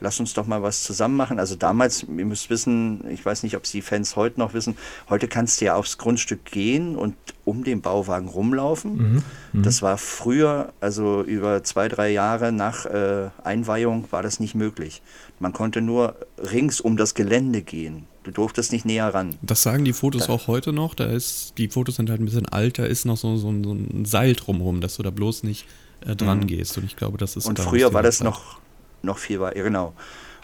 lass 0.00 0.20
uns 0.20 0.34
doch 0.34 0.46
mal 0.46 0.62
was 0.62 0.82
zusammen 0.82 1.16
machen. 1.16 1.38
Also 1.38 1.56
damals, 1.56 2.02
ihr 2.02 2.24
müsst 2.24 2.50
wissen, 2.50 3.04
ich 3.10 3.24
weiß 3.24 3.42
nicht, 3.42 3.56
ob 3.56 3.66
Sie 3.66 3.82
Fans 3.82 4.16
heute 4.16 4.38
noch 4.40 4.54
wissen, 4.54 4.76
heute 5.08 5.28
kannst 5.28 5.60
du 5.60 5.66
ja 5.66 5.74
aufs 5.74 5.98
Grundstück 5.98 6.44
gehen 6.44 6.96
und 6.96 7.14
um 7.44 7.64
den 7.64 7.82
Bauwagen 7.82 8.28
rumlaufen. 8.28 8.96
Mhm, 8.96 9.22
mhm. 9.52 9.62
das 9.62 9.82
war 9.82 9.98
früher, 9.98 10.72
also 10.80 11.22
über 11.22 11.62
zwei, 11.62 11.88
drei 11.88 12.10
Jahre 12.10 12.52
nach 12.52 12.86
äh, 12.86 13.30
Einweihung 13.42 14.06
war 14.10 14.22
das 14.22 14.40
nicht 14.40 14.54
möglich. 14.54 15.02
Man 15.38 15.52
konnte 15.52 15.80
nur 15.80 16.16
rings 16.38 16.80
um 16.80 16.96
das 16.96 17.14
Gelände 17.14 17.62
gehen. 17.62 18.06
Du 18.22 18.30
durftest 18.30 18.72
nicht 18.72 18.86
näher 18.86 19.12
ran. 19.12 19.36
Das 19.42 19.62
sagen 19.62 19.84
die 19.84 19.92
Fotos 19.92 20.26
da. 20.26 20.32
auch 20.32 20.46
heute 20.46 20.72
noch. 20.72 20.94
Da 20.94 21.04
ist, 21.04 21.58
die 21.58 21.68
Fotos 21.68 21.96
sind 21.96 22.08
halt 22.08 22.20
ein 22.20 22.24
bisschen 22.24 22.48
alt, 22.48 22.78
da 22.78 22.86
ist 22.86 23.04
noch 23.04 23.18
so, 23.18 23.36
so, 23.36 23.52
so 23.62 23.72
ein 23.74 24.06
Seil 24.06 24.32
drumherum, 24.32 24.80
dass 24.80 24.96
du 24.96 25.02
da 25.02 25.10
bloß 25.10 25.42
nicht 25.42 25.66
äh, 26.06 26.16
dran 26.16 26.40
mhm. 26.40 26.46
gehst. 26.46 26.78
Und 26.78 26.84
ich 26.84 26.96
glaube, 26.96 27.18
das 27.18 27.36
ist. 27.36 27.46
Und 27.46 27.58
früher 27.58 27.92
war 27.92 28.02
das 28.02 28.22
noch, 28.22 28.58
noch 29.04 29.18
viel 29.18 29.40
weiter, 29.40 29.62
genau. 29.62 29.94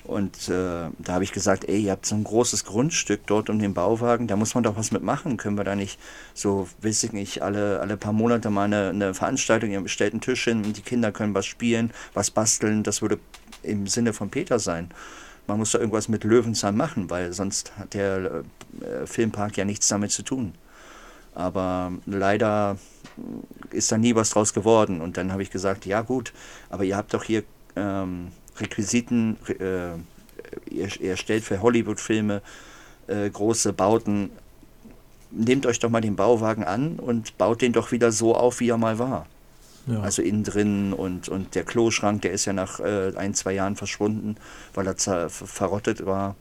Und 0.05 0.49
äh, 0.49 0.89
da 0.99 1.13
habe 1.13 1.25
ich 1.25 1.33
gesagt, 1.33 1.69
ey, 1.69 1.83
ihr 1.83 1.93
habt 1.93 2.07
so 2.07 2.15
ein 2.15 2.25
großes 2.25 2.65
Grundstück 2.65 3.27
dort 3.27 3.51
um 3.51 3.59
den 3.59 3.75
Bauwagen, 3.75 4.27
da 4.27 4.37
muss 4.37 4.55
man 4.55 4.65
doch 4.65 4.77
was 4.77 4.93
mitmachen. 4.93 5.37
Können 5.37 5.59
wir 5.59 5.65
da 5.65 5.77
nicht 5.77 6.01
so, 6.35 6.69
weiß 6.81 7.05
ich 7.05 7.13
nicht, 7.13 7.43
alle, 7.43 7.81
alle 7.81 7.97
paar 7.97 8.13
Monate 8.13 8.51
mal 8.51 8.65
eine, 8.65 8.89
eine 8.89 9.15
Veranstaltung, 9.15 9.71
ihr 9.71 9.81
bestellt 9.81 10.15
einen 10.15 10.23
Tisch 10.23 10.45
hin 10.45 10.65
und 10.65 10.77
die 10.77 10.83
Kinder 10.83 11.13
können 11.13 11.35
was 11.35 11.47
spielen, 11.47 11.93
was 12.15 12.31
basteln. 12.31 12.83
Das 12.83 13.03
würde 13.03 13.19
im 13.63 13.87
Sinne 13.87 14.13
von 14.13 14.31
Peter 14.31 14.59
sein 14.59 14.91
man 15.51 15.59
muss 15.59 15.73
da 15.73 15.79
irgendwas 15.79 16.09
mit 16.09 16.23
Löwenzahn 16.23 16.77
machen, 16.77 17.11
weil 17.11 17.33
sonst 17.33 17.77
hat 17.77 17.95
der 17.95 18.45
äh, 18.81 19.07
Filmpark 19.07 19.57
ja 19.57 19.65
nichts 19.65 19.89
damit 19.89 20.13
zu 20.13 20.23
tun. 20.23 20.55
Aber 21.35 21.93
leider 22.07 22.79
ist 23.71 23.91
da 23.91 23.99
nie 23.99 24.15
was 24.15 24.31
draus 24.31 24.55
geworden. 24.55 25.01
Und 25.01 25.17
dann 25.17 25.33
habe 25.33 25.43
ich 25.43 25.51
gesagt, 25.51 25.87
ja 25.87 26.03
gut, 26.03 26.33
aber 26.71 26.85
ihr 26.85 26.97
habt 26.97 27.15
doch 27.15 27.25
hier 27.25 27.43
ähm, 27.75 28.29
Requisiten, 28.61 29.37
äh, 29.49 29.93
ihr, 30.71 31.01
ihr, 31.01 31.17
stellt 31.17 31.45
für 31.45 31.63
Hollywood-Filme 31.63 32.43
äh, 33.07 33.29
große 33.31 33.73
Bauten. 33.73 34.31
Nehmt 35.31 35.67
euch 35.67 35.79
doch 35.79 35.91
mal 35.91 36.01
den 36.01 36.17
Bauwagen 36.17 36.65
an 36.65 36.99
und 36.99 37.39
baut 37.39 37.63
den 37.63 37.73
doch 37.73 37.93
wieder 37.93 38.11
so 38.13 38.35
auf, 38.35 38.61
wie 38.61 38.71
er 38.71 38.79
mal 38.79 38.99
war. 38.99 39.27
Ja. 39.87 40.01
Also 40.01 40.23
innen 40.23 40.45
drin 40.45 40.93
und, 40.93 41.29
und 41.29 41.55
der 41.55 41.65
Kloschrank, 41.65 42.23
der 42.23 42.33
ist 42.33 42.45
ja 42.45 42.53
nach 42.53 42.81
äh, 42.81 43.13
ein, 43.17 43.35
zwei 43.35 43.53
Jahren 43.53 43.77
verschwunden, 43.77 44.37
weil 44.75 44.87
er 44.87 45.31
verrottet 45.31 46.05
war. 46.05 46.37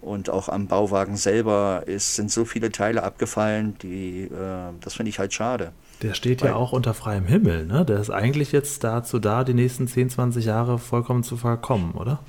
Und 0.00 0.30
auch 0.30 0.48
am 0.48 0.68
Bauwagen 0.68 1.16
selber 1.16 1.82
ist, 1.86 2.14
sind 2.14 2.30
so 2.30 2.44
viele 2.44 2.70
Teile 2.70 3.02
abgefallen, 3.02 3.76
die, 3.82 4.24
äh, 4.24 4.72
das 4.80 4.94
finde 4.94 5.10
ich 5.10 5.18
halt 5.18 5.32
schade. 5.34 5.72
Der 6.02 6.14
steht 6.14 6.42
weil, 6.42 6.50
ja 6.50 6.56
auch 6.56 6.72
unter 6.72 6.94
freiem 6.94 7.26
Himmel, 7.26 7.66
ne? 7.66 7.84
Der 7.84 7.98
ist 7.98 8.10
eigentlich 8.10 8.52
jetzt 8.52 8.84
dazu 8.84 9.18
da, 9.18 9.44
die 9.44 9.54
nächsten 9.54 9.88
10, 9.88 10.10
20 10.10 10.44
Jahre 10.44 10.78
vollkommen 10.78 11.24
zu 11.24 11.36
verkommen, 11.36 11.92
oder? 11.92 12.20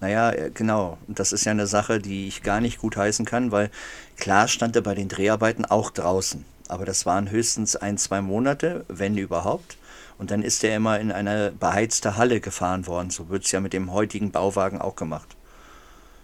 Naja, 0.00 0.30
äh, 0.32 0.50
genau. 0.52 0.98
Und 1.06 1.18
das 1.18 1.32
ist 1.32 1.44
ja 1.44 1.52
eine 1.52 1.66
Sache, 1.66 1.98
die 1.98 2.28
ich 2.28 2.42
gar 2.42 2.60
nicht 2.60 2.78
gut 2.78 2.96
heißen 2.96 3.24
kann, 3.24 3.52
weil 3.52 3.70
klar 4.16 4.48
stand 4.48 4.76
er 4.76 4.82
bei 4.82 4.94
den 4.94 5.08
Dreharbeiten 5.08 5.64
auch 5.64 5.90
draußen. 5.90 6.44
Aber 6.68 6.84
das 6.86 7.04
waren 7.04 7.30
höchstens 7.30 7.76
ein, 7.76 7.98
zwei 7.98 8.20
Monate, 8.20 8.84
wenn 8.88 9.16
überhaupt. 9.16 9.76
Und 10.16 10.30
dann 10.30 10.42
ist 10.42 10.64
er 10.64 10.76
immer 10.76 10.98
in 11.00 11.12
eine 11.12 11.52
beheizte 11.58 12.16
Halle 12.16 12.40
gefahren 12.40 12.86
worden. 12.86 13.10
So 13.10 13.28
wird 13.28 13.44
es 13.44 13.52
ja 13.52 13.60
mit 13.60 13.72
dem 13.72 13.92
heutigen 13.92 14.30
Bauwagen 14.30 14.80
auch 14.80 14.96
gemacht. 14.96 15.36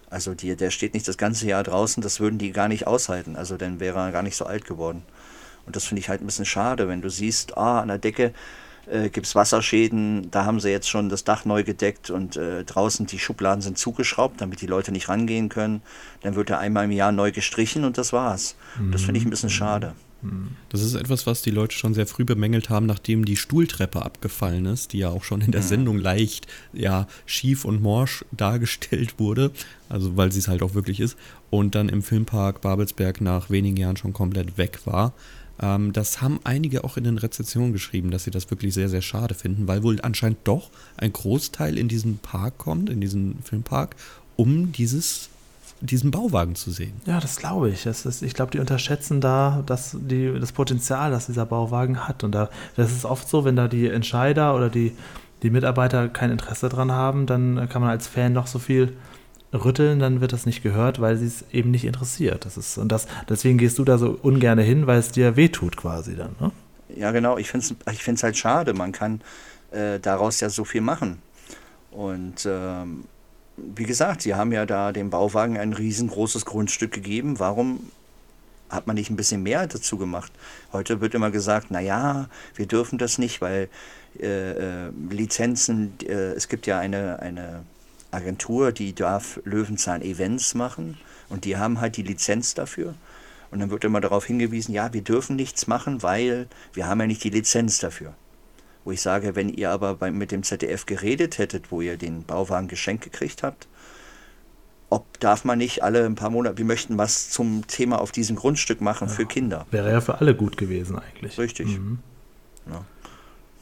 Also 0.09 0.33
die, 0.33 0.55
der 0.55 0.71
steht 0.71 0.93
nicht 0.93 1.07
das 1.07 1.17
ganze 1.17 1.47
Jahr 1.47 1.63
draußen, 1.63 2.03
das 2.03 2.19
würden 2.19 2.37
die 2.37 2.51
gar 2.51 2.67
nicht 2.67 2.87
aushalten. 2.87 3.35
Also 3.35 3.57
dann 3.57 3.79
wäre 3.79 3.99
er 3.99 4.11
gar 4.11 4.23
nicht 4.23 4.35
so 4.35 4.45
alt 4.45 4.65
geworden. 4.65 5.03
Und 5.65 5.75
das 5.75 5.85
finde 5.85 6.01
ich 6.01 6.09
halt 6.09 6.21
ein 6.21 6.25
bisschen 6.25 6.45
schade, 6.45 6.87
wenn 6.87 7.01
du 7.01 7.09
siehst, 7.09 7.57
ah, 7.57 7.81
an 7.81 7.87
der 7.87 7.97
Decke 7.97 8.33
äh, 8.87 9.09
gibt 9.09 9.27
es 9.27 9.35
Wasserschäden, 9.35 10.29
da 10.31 10.45
haben 10.45 10.59
sie 10.59 10.69
jetzt 10.69 10.89
schon 10.89 11.09
das 11.09 11.23
Dach 11.23 11.45
neu 11.45 11.63
gedeckt 11.63 12.09
und 12.09 12.35
äh, 12.35 12.63
draußen 12.63 13.05
die 13.05 13.19
Schubladen 13.19 13.61
sind 13.61 13.77
zugeschraubt, 13.77 14.41
damit 14.41 14.61
die 14.61 14.67
Leute 14.67 14.91
nicht 14.91 15.09
rangehen 15.09 15.49
können. 15.49 15.81
Dann 16.21 16.35
wird 16.35 16.49
er 16.49 16.59
einmal 16.59 16.85
im 16.85 16.91
Jahr 16.91 17.11
neu 17.11 17.31
gestrichen 17.31 17.83
und 17.83 17.97
das 17.97 18.11
war's. 18.11 18.55
Mhm. 18.79 18.91
Das 18.91 19.03
finde 19.03 19.19
ich 19.19 19.25
ein 19.25 19.29
bisschen 19.29 19.49
schade. 19.49 19.93
Das 20.69 20.81
ist 20.81 20.93
etwas, 20.93 21.25
was 21.25 21.41
die 21.41 21.49
Leute 21.49 21.75
schon 21.75 21.95
sehr 21.95 22.05
früh 22.05 22.25
bemängelt 22.25 22.69
haben, 22.69 22.85
nachdem 22.85 23.25
die 23.25 23.37
Stuhltreppe 23.37 24.03
abgefallen 24.03 24.65
ist, 24.67 24.93
die 24.93 24.99
ja 24.99 25.09
auch 25.09 25.23
schon 25.23 25.41
in 25.41 25.51
der 25.51 25.63
Sendung 25.63 25.97
leicht 25.97 26.45
ja, 26.73 27.07
schief 27.25 27.65
und 27.65 27.81
morsch 27.81 28.23
dargestellt 28.31 29.17
wurde, 29.17 29.51
also 29.89 30.17
weil 30.17 30.31
sie 30.31 30.39
es 30.39 30.47
halt 30.47 30.61
auch 30.61 30.75
wirklich 30.75 30.99
ist, 30.99 31.17
und 31.49 31.73
dann 31.73 31.89
im 31.89 32.03
Filmpark 32.03 32.61
Babelsberg 32.61 33.19
nach 33.19 33.49
wenigen 33.49 33.77
Jahren 33.77 33.97
schon 33.97 34.13
komplett 34.13 34.57
weg 34.59 34.81
war. 34.85 35.13
Ähm, 35.61 35.93
das 35.93 36.21
haben 36.21 36.39
einige 36.43 36.83
auch 36.83 36.97
in 36.97 37.03
den 37.03 37.17
Rezessionen 37.17 37.73
geschrieben, 37.73 38.11
dass 38.11 38.23
sie 38.23 38.31
das 38.31 38.49
wirklich 38.49 38.73
sehr, 38.73 38.89
sehr 38.89 39.01
schade 39.01 39.33
finden, 39.33 39.67
weil 39.67 39.83
wohl 39.83 39.99
anscheinend 40.01 40.39
doch 40.43 40.69
ein 40.97 41.13
Großteil 41.13 41.77
in 41.77 41.87
diesen 41.87 42.17
Park 42.17 42.57
kommt, 42.57 42.89
in 42.89 43.01
diesen 43.01 43.41
Filmpark, 43.43 43.95
um 44.35 44.71
dieses 44.71 45.29
diesen 45.83 46.11
Bauwagen 46.11 46.53
zu 46.53 46.69
sehen. 46.69 46.93
Ja, 47.07 47.19
das 47.19 47.37
glaube 47.37 47.71
ich. 47.71 47.83
Das 47.83 48.05
ist, 48.05 48.21
ich 48.21 48.35
glaube, 48.35 48.51
die 48.51 48.59
unterschätzen 48.59 49.19
da 49.19 49.63
das, 49.65 49.97
die, 49.99 50.31
das 50.39 50.51
Potenzial, 50.51 51.09
das 51.09 51.25
dieser 51.25 51.45
Bauwagen 51.47 52.07
hat. 52.07 52.23
Und 52.23 52.33
da, 52.33 52.49
das 52.75 52.91
ist 52.91 53.03
oft 53.03 53.27
so, 53.27 53.45
wenn 53.45 53.55
da 53.55 53.67
die 53.67 53.87
Entscheider 53.87 54.55
oder 54.55 54.69
die, 54.69 54.91
die 55.41 55.49
Mitarbeiter 55.49 56.07
kein 56.07 56.29
Interesse 56.29 56.69
dran 56.69 56.91
haben, 56.91 57.25
dann 57.25 57.67
kann 57.67 57.81
man 57.81 57.89
als 57.89 58.07
Fan 58.07 58.31
noch 58.31 58.45
so 58.45 58.59
viel 58.59 58.93
rütteln, 59.53 59.99
dann 59.99 60.21
wird 60.21 60.33
das 60.33 60.45
nicht 60.45 60.63
gehört, 60.63 61.01
weil 61.01 61.17
sie 61.17 61.27
es 61.27 61.43
eben 61.51 61.71
nicht 61.71 61.85
interessiert. 61.85 62.45
Das 62.45 62.57
ist, 62.57 62.77
und 62.77 62.91
das, 62.91 63.07
deswegen 63.27 63.57
gehst 63.57 63.79
du 63.79 63.83
da 63.83 63.97
so 63.97 64.17
ungern 64.21 64.59
hin, 64.59 64.87
weil 64.87 64.99
es 64.99 65.11
dir 65.11 65.35
wehtut 65.35 65.77
quasi 65.77 66.15
dann. 66.15 66.35
Ne? 66.39 66.51
Ja, 66.95 67.11
genau. 67.11 67.37
Ich 67.37 67.49
finde 67.49 67.65
es 67.85 67.93
ich 67.93 68.23
halt 68.23 68.37
schade. 68.37 68.73
Man 68.73 68.91
kann 68.91 69.21
äh, 69.71 69.99
daraus 69.99 70.39
ja 70.39 70.49
so 70.49 70.63
viel 70.63 70.81
machen. 70.81 71.21
Und 71.91 72.45
ähm, 72.45 73.05
wie 73.57 73.83
gesagt, 73.83 74.21
Sie 74.21 74.35
haben 74.35 74.51
ja 74.51 74.65
da 74.65 74.91
dem 74.91 75.09
Bauwagen 75.09 75.57
ein 75.57 75.73
riesengroßes 75.73 76.45
Grundstück 76.45 76.91
gegeben. 76.91 77.39
Warum 77.39 77.91
hat 78.69 78.87
man 78.87 78.95
nicht 78.95 79.09
ein 79.09 79.17
bisschen 79.17 79.43
mehr 79.43 79.67
dazu 79.67 79.97
gemacht? 79.97 80.31
Heute 80.71 81.01
wird 81.01 81.13
immer 81.13 81.31
gesagt, 81.31 81.71
naja, 81.71 82.29
wir 82.55 82.65
dürfen 82.65 82.97
das 82.97 83.17
nicht, 83.17 83.41
weil 83.41 83.69
äh, 84.19 84.87
äh, 84.87 84.91
Lizenzen, 85.09 85.93
äh, 86.03 86.33
es 86.33 86.47
gibt 86.47 86.67
ja 86.67 86.79
eine, 86.79 87.19
eine 87.19 87.63
Agentur, 88.11 88.71
die 88.71 88.93
darf 88.93 89.39
Löwenzahn 89.43 90.01
Events 90.01 90.53
machen 90.53 90.97
und 91.29 91.45
die 91.45 91.57
haben 91.57 91.79
halt 91.79 91.97
die 91.97 92.03
Lizenz 92.03 92.53
dafür. 92.53 92.93
Und 93.51 93.59
dann 93.59 93.69
wird 93.69 93.83
immer 93.83 93.99
darauf 93.99 94.25
hingewiesen, 94.25 94.73
ja, 94.73 94.93
wir 94.93 95.01
dürfen 95.01 95.35
nichts 95.35 95.67
machen, 95.67 96.03
weil 96.03 96.47
wir 96.73 96.87
haben 96.87 97.01
ja 97.01 97.07
nicht 97.07 97.23
die 97.23 97.29
Lizenz 97.29 97.79
dafür. 97.79 98.13
Wo 98.83 98.91
ich 98.91 99.01
sage, 99.01 99.35
wenn 99.35 99.49
ihr 99.49 99.69
aber 99.69 99.95
bei, 99.95 100.09
mit 100.09 100.31
dem 100.31 100.43
ZDF 100.43 100.85
geredet 100.85 101.37
hättet, 101.37 101.71
wo 101.71 101.81
ihr 101.81 101.97
den 101.97 102.23
Bauwagen 102.23 102.67
geschenkt 102.67 103.03
gekriegt 103.03 103.43
habt, 103.43 103.67
ob 104.89 105.19
darf 105.19 105.45
man 105.45 105.57
nicht 105.57 105.83
alle 105.83 106.05
ein 106.05 106.15
paar 106.15 106.29
Monate, 106.29 106.57
wir 106.57 106.65
möchten 106.65 106.97
was 106.97 107.29
zum 107.29 107.65
Thema 107.67 108.01
auf 108.01 108.11
diesem 108.11 108.35
Grundstück 108.35 108.81
machen 108.81 109.07
ja, 109.07 109.13
für 109.13 109.25
Kinder. 109.25 109.65
Wäre 109.71 109.91
ja 109.91 110.01
für 110.01 110.19
alle 110.19 110.35
gut 110.35 110.57
gewesen 110.57 110.97
eigentlich. 110.97 111.37
Richtig. 111.37 111.67
Mhm. 111.67 111.99
Ja. 112.69 112.85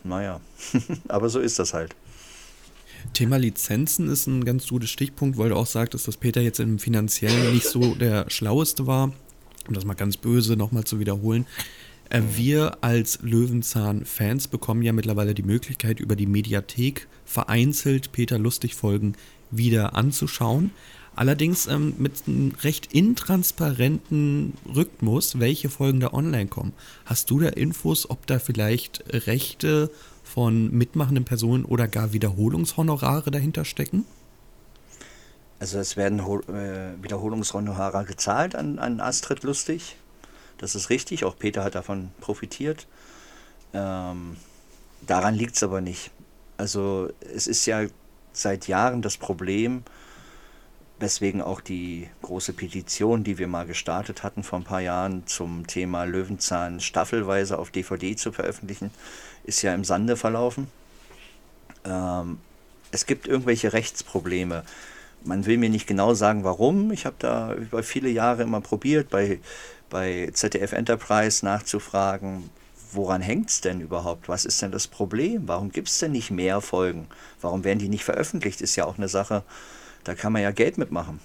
Naja, 0.03 0.39
aber 1.07 1.29
so 1.29 1.39
ist 1.39 1.59
das 1.59 1.73
halt. 1.73 1.95
Thema 3.13 3.37
Lizenzen 3.37 4.09
ist 4.09 4.27
ein 4.27 4.45
ganz 4.45 4.67
gutes 4.67 4.89
Stichpunkt, 4.89 5.37
weil 5.37 5.49
du 5.49 5.55
auch 5.55 5.65
sagtest, 5.65 6.07
dass 6.07 6.17
Peter 6.17 6.41
jetzt 6.41 6.59
im 6.59 6.79
Finanziellen 6.79 7.53
nicht 7.53 7.65
so 7.65 7.95
der 7.95 8.29
Schlaueste 8.29 8.87
war. 8.87 9.13
Um 9.67 9.73
das 9.73 9.85
mal 9.85 9.93
ganz 9.93 10.17
böse 10.17 10.55
nochmal 10.55 10.83
zu 10.83 10.99
wiederholen. 10.99 11.45
Äh, 12.09 12.21
wir 12.35 12.83
als 12.83 13.19
Löwenzahn-Fans 13.21 14.47
bekommen 14.47 14.81
ja 14.81 14.93
mittlerweile 14.93 15.33
die 15.33 15.43
Möglichkeit, 15.43 15.99
über 15.99 16.15
die 16.15 16.25
Mediathek 16.25 17.07
vereinzelt 17.25 18.11
Peter 18.11 18.39
Lustig-Folgen 18.39 19.15
wieder 19.51 19.95
anzuschauen. 19.95 20.71
Allerdings 21.15 21.67
ähm, 21.67 21.95
mit 21.97 22.13
einem 22.27 22.53
recht 22.63 22.93
intransparenten 22.93 24.53
Rhythmus, 24.73 25.39
welche 25.39 25.69
Folgen 25.69 25.99
da 25.99 26.13
online 26.13 26.47
kommen. 26.47 26.73
Hast 27.05 27.29
du 27.29 27.39
da 27.39 27.49
Infos, 27.49 28.09
ob 28.09 28.25
da 28.25 28.39
vielleicht 28.39 29.03
Rechte 29.09 29.91
von 30.29 30.71
mitmachenden 30.71 31.25
Personen 31.25 31.65
oder 31.65 31.87
gar 31.87 32.13
Wiederholungshonorare 32.13 33.31
dahinter 33.31 33.65
stecken? 33.65 34.05
Also 35.59 35.77
es 35.79 35.97
werden 35.97 36.19
äh, 36.19 37.03
Wiederholungshonorare 37.03 38.05
gezahlt 38.05 38.55
an, 38.55 38.79
an 38.79 39.01
Astrid 39.01 39.43
Lustig. 39.43 39.97
Das 40.57 40.75
ist 40.75 40.89
richtig, 40.89 41.25
auch 41.25 41.37
Peter 41.37 41.63
hat 41.63 41.75
davon 41.75 42.11
profitiert. 42.21 42.87
Ähm, 43.73 44.37
daran 45.05 45.35
liegt 45.35 45.55
es 45.55 45.63
aber 45.63 45.81
nicht. 45.81 46.11
Also 46.57 47.09
es 47.33 47.47
ist 47.47 47.65
ja 47.65 47.87
seit 48.31 48.67
Jahren 48.67 49.01
das 49.01 49.17
Problem, 49.17 49.83
weswegen 50.99 51.41
auch 51.41 51.61
die 51.61 52.09
große 52.21 52.53
Petition, 52.53 53.23
die 53.23 53.37
wir 53.37 53.47
mal 53.47 53.65
gestartet 53.65 54.23
hatten 54.23 54.43
vor 54.43 54.59
ein 54.59 54.65
paar 54.65 54.81
Jahren 54.81 55.25
zum 55.27 55.67
Thema 55.67 56.03
Löwenzahn 56.03 56.79
staffelweise 56.79 57.57
auf 57.57 57.71
DVD 57.71 58.15
zu 58.15 58.31
veröffentlichen, 58.31 58.91
ist 59.49 59.61
ja 59.61 59.73
im 59.73 59.83
Sande 59.83 60.15
verlaufen. 60.15 60.67
Ähm, 61.85 62.39
es 62.91 63.05
gibt 63.05 63.27
irgendwelche 63.27 63.73
Rechtsprobleme. 63.73 64.63
Man 65.25 65.45
will 65.45 65.57
mir 65.57 65.69
nicht 65.69 65.87
genau 65.87 66.13
sagen, 66.13 66.45
warum. 66.45 66.91
Ich 66.91 67.05
habe 67.05 67.17
da 67.19 67.53
über 67.53 67.83
viele 67.83 68.09
Jahre 68.09 68.43
immer 68.43 68.61
probiert, 68.61 69.09
bei 69.09 69.39
bei 69.89 70.29
ZDF 70.33 70.73
Enterprise 70.73 71.43
nachzufragen, 71.43 72.49
woran 72.91 73.21
hängt 73.21 73.49
es 73.49 73.61
denn 73.61 73.81
überhaupt? 73.81 74.29
Was 74.29 74.45
ist 74.45 74.61
denn 74.61 74.71
das 74.71 74.87
Problem? 74.87 75.47
Warum 75.47 75.71
gibt 75.71 75.89
es 75.89 75.99
denn 75.99 76.11
nicht 76.11 76.31
mehr 76.31 76.61
Folgen? 76.61 77.07
Warum 77.41 77.63
werden 77.63 77.79
die 77.79 77.89
nicht 77.89 78.03
veröffentlicht? 78.03 78.61
Ist 78.61 78.75
ja 78.75 78.85
auch 78.85 78.97
eine 78.97 79.07
Sache, 79.07 79.43
da 80.03 80.15
kann 80.15 80.33
man 80.33 80.41
ja 80.41 80.51
Geld 80.51 80.77
mitmachen. 80.77 81.19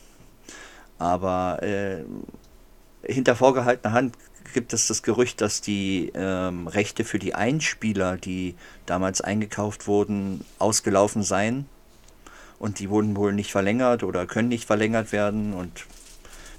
Aber 0.98 1.62
äh, 1.62 2.04
hinter 3.02 3.37
vorgehaltener 3.37 3.92
Hand 3.92 4.16
gibt 4.54 4.72
es 4.72 4.86
das 4.86 5.02
Gerücht, 5.02 5.42
dass 5.42 5.60
die 5.60 6.10
ähm, 6.14 6.66
Rechte 6.66 7.04
für 7.04 7.18
die 7.18 7.34
Einspieler, 7.34 8.16
die 8.16 8.54
damals 8.86 9.20
eingekauft 9.20 9.86
wurden, 9.86 10.44
ausgelaufen 10.58 11.22
seien. 11.22 11.66
Und 12.58 12.78
die 12.78 12.88
wurden 12.88 13.14
wohl 13.16 13.34
nicht 13.34 13.52
verlängert 13.52 14.02
oder 14.02 14.26
können 14.26 14.48
nicht 14.48 14.64
verlängert 14.64 15.12
werden. 15.12 15.52
Und 15.52 15.84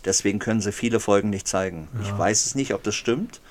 Deswegen 0.05 0.37
können 0.37 0.61
sie 0.61 0.71
viele 0.71 0.99
Folgen 0.99 1.31
nicht 1.31 1.47
zeigen. 1.47 1.87
Ja. 1.95 2.01
Ich 2.01 2.17
weiß 2.17 2.45
es 2.45 2.55
nicht, 2.55 2.73
ob 2.73 2.83
das 2.83 2.95
stimmt. 2.95 3.41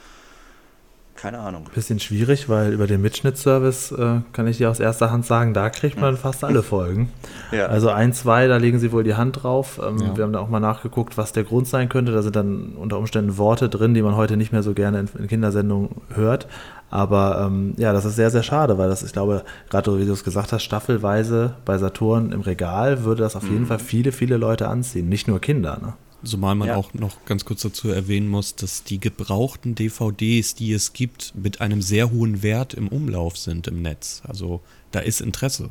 Keine 1.24 1.38
Ahnung. 1.38 1.64
Bisschen 1.74 2.00
schwierig, 2.00 2.50
weil 2.50 2.74
über 2.74 2.87
den 2.87 3.00
Mitschnittservice 3.00 3.92
äh, 3.92 4.20
kann 4.34 4.46
ich 4.46 4.58
dir 4.58 4.68
aus 4.68 4.78
erster 4.78 5.10
Hand 5.10 5.24
sagen, 5.24 5.54
da 5.54 5.70
kriegt 5.70 5.98
man 5.98 6.18
fast 6.18 6.44
alle 6.44 6.62
Folgen. 6.62 7.10
Ja. 7.50 7.64
Also 7.64 7.88
ein, 7.88 8.12
zwei, 8.12 8.46
da 8.46 8.58
legen 8.58 8.78
sie 8.78 8.92
wohl 8.92 9.04
die 9.04 9.14
Hand 9.14 9.42
drauf. 9.42 9.80
Ähm, 9.82 9.96
ja. 10.00 10.16
Wir 10.18 10.24
haben 10.24 10.34
da 10.34 10.40
auch 10.40 10.50
mal 10.50 10.60
nachgeguckt, 10.60 11.16
was 11.16 11.32
der 11.32 11.44
Grund 11.44 11.66
sein 11.66 11.88
könnte. 11.88 12.12
Da 12.12 12.20
sind 12.20 12.37
dann 12.37 12.74
unter 12.76 12.98
Umständen 12.98 13.38
Worte 13.38 13.70
drin, 13.70 13.94
die 13.94 14.02
man 14.02 14.16
heute 14.16 14.37
nicht 14.37 14.52
mehr 14.52 14.62
so 14.62 14.74
gerne 14.74 15.00
in, 15.00 15.08
in 15.18 15.26
Kindersendungen 15.26 16.02
hört. 16.12 16.46
Aber 16.90 17.46
ähm, 17.46 17.72
ja, 17.78 17.94
das 17.94 18.04
ist 18.04 18.16
sehr, 18.16 18.28
sehr 18.28 18.42
schade, 18.42 18.76
weil 18.76 18.90
das, 18.90 19.02
ich 19.02 19.14
glaube, 19.14 19.44
gerade 19.70 19.98
wie 19.98 20.04
du 20.04 20.12
es 20.12 20.24
gesagt 20.24 20.52
hast, 20.52 20.62
staffelweise 20.62 21.54
bei 21.64 21.78
Saturn 21.78 22.32
im 22.32 22.42
Regal 22.42 23.04
würde 23.04 23.22
das 23.22 23.34
auf 23.34 23.44
jeden 23.44 23.62
mhm. 23.62 23.68
Fall 23.68 23.78
viele, 23.78 24.12
viele 24.12 24.37
Leute 24.37 24.68
anziehen, 24.68 25.08
nicht 25.08 25.26
nur 25.26 25.40
Kinder. 25.40 25.78
Ne? 25.80 25.94
Zumal 26.24 26.54
man 26.54 26.68
ja. 26.68 26.76
auch 26.76 26.94
noch 26.94 27.24
ganz 27.26 27.44
kurz 27.44 27.62
dazu 27.62 27.90
erwähnen 27.90 28.28
muss, 28.28 28.54
dass 28.56 28.84
die 28.84 28.98
gebrauchten 28.98 29.74
DVDs, 29.74 30.54
die 30.54 30.72
es 30.72 30.92
gibt, 30.92 31.34
mit 31.34 31.60
einem 31.60 31.82
sehr 31.82 32.10
hohen 32.10 32.42
Wert 32.42 32.74
im 32.74 32.88
Umlauf 32.88 33.37
sind 33.37 33.66
im 33.66 33.82
Netz. 33.82 34.22
Also 34.26 34.60
da 34.90 35.00
ist 35.00 35.20
Interesse. 35.20 35.70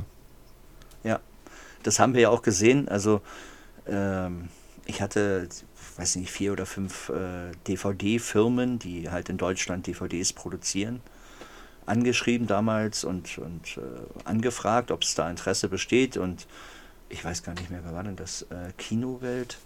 Ja, 1.03 1.19
das 1.83 1.99
haben 1.99 2.13
wir 2.13 2.21
ja 2.21 2.29
auch 2.29 2.41
gesehen. 2.41 2.87
Also 2.87 3.21
ähm, 3.87 4.49
ich 4.85 5.01
hatte, 5.01 5.49
weiß 5.97 6.17
nicht, 6.17 6.31
vier 6.31 6.51
oder 6.51 6.65
fünf 6.65 7.09
äh, 7.09 7.51
DVD-Firmen, 7.67 8.79
die 8.79 9.09
halt 9.09 9.29
in 9.29 9.37
Deutschland 9.37 9.87
DVDs 9.87 10.33
produzieren, 10.33 11.01
angeschrieben 11.85 12.47
damals 12.47 13.03
und, 13.03 13.37
und 13.37 13.77
äh, 13.77 13.81
angefragt, 14.25 14.91
ob 14.91 15.03
es 15.03 15.15
da 15.15 15.29
Interesse 15.29 15.67
besteht. 15.67 16.17
Und 16.17 16.47
ich 17.09 17.23
weiß 17.23 17.43
gar 17.43 17.53
nicht 17.55 17.69
mehr, 17.69 17.81
wer 17.83 17.93
war 17.93 18.03
denn 18.03 18.15
das? 18.15 18.43
Äh, 18.43 18.71
Kinowelt 18.77 19.57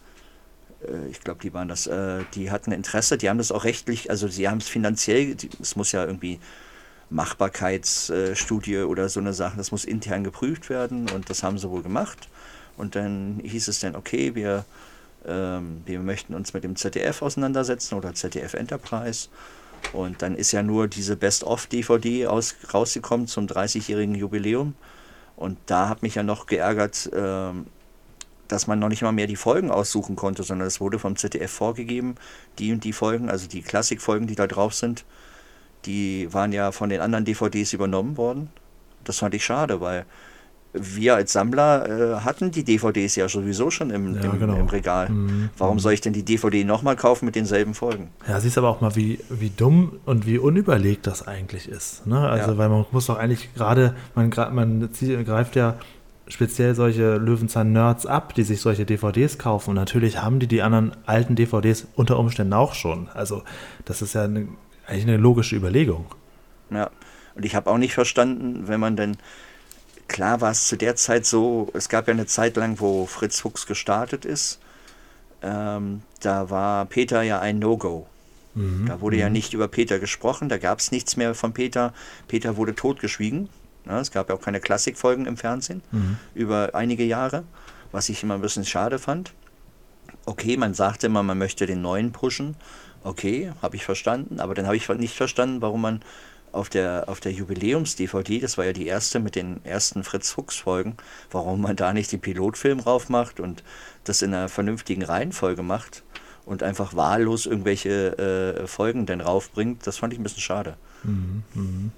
ich 1.10 1.22
glaube, 1.22 1.40
die 1.42 1.54
waren 1.54 1.68
das, 1.68 1.88
äh, 1.88 2.24
die 2.36 2.52
hatten 2.52 2.72
Interesse, 2.72 3.18
die 3.18 3.30
haben 3.30 3.38
das 3.38 3.52
auch 3.52 3.64
rechtlich, 3.64 4.10
also 4.10 4.28
sie 4.28 4.48
haben 4.48 4.60
es 4.60 4.68
finanziell, 4.68 5.36
es 5.62 5.76
muss 5.76 5.92
ja 5.92 6.06
irgendwie 6.06 6.40
Machbarkeitsstudie 7.10 8.80
oder 8.80 9.10
so 9.10 9.20
eine 9.20 9.34
Sache, 9.34 9.58
das 9.58 9.72
muss 9.72 9.86
intern 9.86 10.24
geprüft 10.24 10.70
werden 10.70 11.10
und 11.10 11.30
das 11.30 11.44
haben 11.44 11.58
sie 11.58 11.70
wohl 11.70 11.82
gemacht. 11.82 12.28
Und 12.76 12.96
dann 12.96 13.40
hieß 13.44 13.70
es 13.70 13.80
dann, 13.80 13.96
okay, 13.96 14.36
wir, 14.36 14.66
ähm, 15.26 15.82
wir 15.86 16.00
möchten 16.00 16.36
uns 16.36 16.54
mit 16.54 16.64
dem 16.64 16.76
ZDF 16.76 17.22
auseinandersetzen 17.22 17.96
oder 17.96 18.14
ZDF 18.14 18.54
Enterprise. 18.54 19.30
Und 19.94 20.22
dann 20.22 20.36
ist 20.36 20.52
ja 20.52 20.64
nur 20.64 20.88
diese 20.88 21.16
Best-of-DVD 21.16 22.28
rausgekommen 22.28 23.28
zum 23.28 23.48
30-jährigen 23.48 24.16
Jubiläum. 24.16 24.76
Und 25.36 25.58
da 25.68 25.90
hat 25.90 26.04
mich 26.04 26.16
ja 26.16 26.24
noch 26.24 26.46
geärgert, 26.46 27.10
ähm, 27.14 27.68
dass 28.48 28.68
man 28.68 28.80
noch 28.80 28.90
nicht 28.90 29.02
mal 29.02 29.12
mehr 29.12 29.28
die 29.28 29.36
Folgen 29.36 29.72
aussuchen 29.72 30.16
konnte, 30.16 30.44
sondern 30.44 30.68
es 30.68 30.80
wurde 30.80 31.00
vom 31.00 31.16
ZDF 31.16 31.52
vorgegeben, 31.52 32.16
die 32.60 32.72
und 32.72 32.84
die 32.84 32.94
Folgen, 32.94 33.30
also 33.30 33.48
die 33.48 33.62
Klassikfolgen, 33.62 34.28
die 34.28 34.36
da 34.36 34.48
drauf 34.48 34.74
sind, 34.74 35.06
die 35.86 36.32
waren 36.34 36.52
ja 36.52 36.72
von 36.72 36.90
den 36.90 37.02
anderen 37.02 37.26
DVDs 37.26 37.74
übernommen 37.74 38.18
worden. 38.18 38.50
Das 39.04 39.20
fand 39.20 39.34
ich 39.36 39.46
schade, 39.46 39.80
weil 39.82 40.06
wir 40.74 41.16
als 41.16 41.34
Sammler 41.34 41.88
äh, 41.88 42.20
hatten 42.22 42.52
die 42.52 42.64
DVDs 42.64 43.16
ja 43.16 43.28
sowieso 43.30 43.72
schon 43.72 43.90
im, 43.90 44.16
Ja, 44.16 44.32
im, 44.32 44.40
genau. 44.40 44.58
im 44.58 44.68
Regal. 44.68 45.10
Mhm. 45.10 45.50
Warum 45.58 45.80
soll 45.80 45.94
ich 45.94 46.02
denn 46.02 46.14
die 46.14 46.24
DVD 46.24 46.64
nochmal 46.66 46.96
kaufen 46.96 47.26
mit 47.26 47.36
denselben 47.36 47.74
Folgen? 47.74 48.10
Ja, 48.28 48.40
siehst 48.40 48.58
aber 48.58 48.70
auch 48.70 48.82
mal, 48.82 48.96
wie, 48.96 49.20
wie 49.30 49.50
dumm 49.50 49.94
und 50.06 50.28
wie 50.28 50.38
unüberlegt 50.38 51.08
das 51.08 51.26
eigentlich 51.28 51.68
ist. 51.70 52.06
Ne? 52.06 52.20
Also, 52.20 52.52
Ja. 52.52 52.58
weil 52.58 52.70
man 52.70 52.86
muss 52.92 53.08
doch 53.08 53.18
eigentlich 53.18 53.54
gerade, 53.56 53.96
man, 54.14 54.30
man 54.52 54.90
greift 55.26 55.56
ja 55.56 55.78
speziell 56.28 56.76
solche 56.76 57.18
Löwenzahn-Nerds 57.18 58.06
ab, 58.06 58.34
die 58.34 58.44
sich 58.44 58.62
solche 58.62 58.86
DVDs 58.86 59.38
kaufen. 59.38 59.72
Und 59.72 59.76
natürlich 59.76 60.22
haben 60.22 60.40
die 60.40 60.48
die 60.48 60.62
anderen 60.62 60.96
alten 61.06 61.36
DVDs 61.36 61.88
unter 61.96 62.20
Umständen 62.20 62.54
auch 62.54 62.74
schon. 62.74 63.10
Also, 63.14 63.44
das 63.86 64.02
ist 64.02 64.14
ja 64.14 64.24
eine, 64.24 64.48
eigentlich 64.86 65.04
eine 65.04 65.18
logische 65.18 65.56
Überlegung. 65.56 66.06
Ja. 66.70 66.90
Und 67.36 67.46
ich 67.46 67.56
habe 67.56 67.70
auch 67.70 67.78
nicht 67.78 67.94
verstanden, 67.94 68.68
wenn 68.68 68.80
man 68.80 68.96
denn, 68.96 69.18
klar 70.08 70.42
war 70.42 70.52
es 70.52 70.68
zu 70.68 70.76
der 70.76 70.96
Zeit 70.96 71.26
so, 71.26 71.70
es 71.74 71.88
gab 71.88 72.08
ja 72.08 72.14
eine 72.14 72.26
Zeit 72.26 72.56
lang, 72.58 72.80
wo 72.80 73.06
Fritz 73.06 73.42
Fuchs 73.42 73.68
gestartet 73.68 74.26
ist. 74.26 74.60
Ähm, 75.44 76.02
da 76.22 76.50
war 76.50 76.86
Peter 76.86 77.22
ja 77.22 77.40
ein 77.40 77.60
No-Go. 77.60 78.08
Da 78.88 79.02
wurde 79.02 79.18
ja 79.18 79.30
nicht 79.30 79.54
über 79.54 79.68
Peter 79.68 80.00
gesprochen, 80.00 80.50
da 80.50 80.58
gab 80.58 80.80
es 80.80 80.92
nichts 80.92 81.16
mehr 81.16 81.36
von 81.36 81.54
Peter. 81.54 81.94
Peter 82.28 82.58
wurde 82.58 82.74
totgeschwiegen. 82.74 83.50
Ja, 83.88 84.00
es 84.00 84.12
gab 84.12 84.30
ja 84.30 84.36
auch 84.36 84.42
keine 84.42 84.60
Klassikfolgen 84.60 85.26
im 85.26 85.38
Fernsehen 85.38 85.82
über 86.36 86.72
einige 86.74 87.04
Jahre, 87.04 87.44
was 87.92 88.10
ich 88.10 88.24
immer 88.24 88.36
ein 88.36 88.42
bisschen 88.42 88.66
schade 88.66 89.00
fand. 89.00 89.34
Okay, 90.26 90.58
man 90.58 90.74
sagte 90.74 91.08
immer, 91.08 91.24
man 91.24 91.38
möchte 91.38 91.66
den 91.66 91.82
neuen 91.82 92.12
pushen. 92.12 92.56
Okay, 93.04 93.52
habe 93.62 93.76
ich 93.76 93.86
verstanden, 93.86 94.40
aber 94.40 94.54
dann 94.54 94.66
habe 94.66 94.76
ich 94.76 94.90
nicht 94.90 95.16
verstanden, 95.16 95.62
warum 95.62 95.82
man 95.82 96.02
auf 96.52 96.70
der, 96.70 97.06
auf 97.08 97.20
der 97.20 97.32
Jubiläums-DVD, 97.32 98.40
das 98.40 98.58
war 98.58 98.66
ja 98.66 98.74
die 98.74 98.88
erste 98.88 99.20
mit 99.20 99.36
den 99.36 99.64
ersten 99.64 100.04
Fritz-Fuchs-Folgen, 100.04 100.98
warum 101.32 101.62
man 101.62 101.76
da 101.76 101.94
nicht 101.94 102.12
den 102.12 102.20
Pilotfilm 102.20 102.80
raufmacht 102.80 103.40
und 103.40 103.64
das 104.04 104.22
in 104.22 104.34
einer 104.34 104.50
vernünftigen 104.50 105.04
Reihenfolge 105.04 105.62
macht 105.62 106.04
und 106.46 106.64
einfach 106.64 106.96
wahllos 106.96 107.46
irgendwelche 107.46 108.18
äh, 108.18 108.68
Folgen 108.68 109.06
dann 109.06 109.22
raufbringt, 109.22 109.86
das 109.86 109.98
fand 109.98 110.14
ich 110.14 110.20
ein 110.20 110.24
bisschen 110.24 110.42
schade. 110.42 110.78
Ähm, 111.56 111.92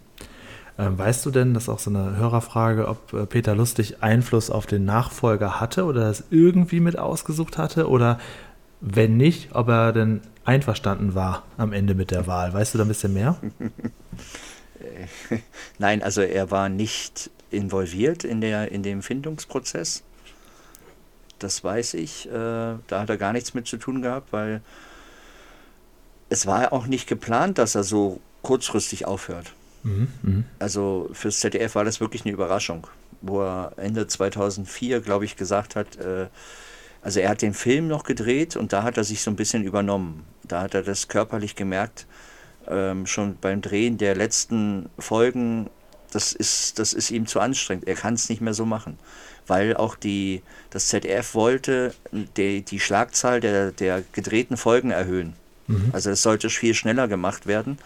weißt 0.80 1.26
du 1.26 1.32
denn, 1.32 1.54
das 1.54 1.64
ist 1.64 1.70
auch 1.70 1.80
so 1.80 1.90
eine 1.90 2.16
Hörerfrage, 2.16 2.88
ob 2.88 3.14
äh, 3.14 3.26
Peter 3.26 3.54
Lustig 3.54 4.02
Einfluss 4.02 4.50
auf 4.50 4.66
den 4.66 4.86
Nachfolger 4.86 5.60
hatte 5.60 5.84
oder 5.86 6.02
das 6.02 6.24
irgendwie 6.30 6.80
mit 6.80 6.98
ausgesucht 6.98 7.58
hatte? 7.58 7.90
Oder 7.90 8.20
wenn 8.80 9.18
nicht, 9.18 9.56
ob 9.56 9.68
er 9.68 9.92
denn 9.92 10.22
einverstanden 10.46 11.16
war 11.16 11.44
am 11.58 11.74
Ende 11.74 11.96
mit 11.96 12.12
der 12.12 12.28
Wahl? 12.28 12.54
Weißt 12.54 12.74
du 12.74 12.78
da 12.78 12.86
ein 12.86 12.88
bisschen 12.88 13.14
mehr? 13.14 13.38
Nein, 15.80 16.02
also 16.02 16.22
er 16.22 16.50
war 16.50 16.70
nicht 16.70 17.30
involviert 17.52 18.24
in, 18.24 18.40
der, 18.40 18.72
in 18.72 18.82
dem 18.82 19.02
Findungsprozess. 19.02 20.04
Das 21.40 21.64
weiß 21.64 21.96
ich. 21.96 22.28
Äh, 22.28 22.32
da 22.32 23.02
hat 23.02 23.10
er 23.10 23.18
gar 23.18 23.34
nichts 23.34 23.54
mit 23.54 23.68
zu 23.68 23.78
tun 23.78 24.02
gehabt, 24.02 24.32
weil 24.32 24.62
es 26.30 26.46
war 26.46 26.72
auch 26.72 26.88
nicht 26.88 27.08
geplant, 27.08 27.58
dass 27.58 27.76
er 27.76 27.84
so 27.84 28.22
kurzfristig 28.44 29.06
aufhört. 29.06 29.54
Also 30.60 31.10
fürs 31.14 31.40
ZDF 31.40 31.76
war 31.76 31.86
das 31.86 32.00
wirklich 32.00 32.26
eine 32.26 32.34
Überraschung, 32.34 32.88
wo 33.22 33.42
er 33.42 33.74
Ende 33.78 34.08
2004, 34.08 35.02
glaube 35.02 35.26
ich, 35.26 35.36
gesagt 35.36 35.76
hat, 35.76 35.98
äh, 35.98 36.28
also 37.02 37.20
er 37.20 37.30
hat 37.30 37.42
den 37.42 37.54
Film 37.54 37.88
noch 37.88 38.04
gedreht 38.04 38.56
und 38.56 38.74
da 38.74 38.84
hat 38.84 38.98
er 38.98 39.04
sich 39.04 39.22
so 39.22 39.32
ein 39.32 39.38
bisschen 39.38 39.64
übernommen. 39.64 40.26
Da 40.44 40.62
hat 40.62 40.74
er 40.74 40.84
das 40.84 41.08
körperlich 41.08 41.56
gemerkt, 41.56 42.08
ähm, 42.68 43.06
schon 43.06 43.38
beim 43.40 43.62
Drehen 43.62 43.98
der 43.98 44.16
letzten 44.16 44.90
Folgen, 44.98 45.70
das 46.12 46.34
ist, 46.34 46.80
das 46.80 46.94
ist 46.94 47.12
ihm 47.12 47.26
zu 47.28 47.40
anstrengend. 47.40 47.88
Er 47.88 47.96
kann 47.96 48.16
es 48.16 48.30
nicht 48.30 48.42
mehr 48.42 48.54
so 48.54 48.66
machen. 48.66 48.98
Weil 49.48 49.78
auch 49.78 49.96
die, 49.96 50.44
das 50.70 50.90
ZDF 50.90 51.34
wollte 51.34 51.94
die, 52.12 52.64
die 52.64 52.80
Schlagzahl 52.80 53.40
der, 53.40 53.72
der 53.72 54.04
gedrehten 54.12 54.58
Folgen 54.58 54.92
erhöhen. 54.92 55.34
Also 55.94 56.10
es 56.12 56.22
sollte 56.22 56.50
viel 56.50 56.74
schneller 56.74 57.08
gemacht 57.08 57.48
werden. 57.48 57.78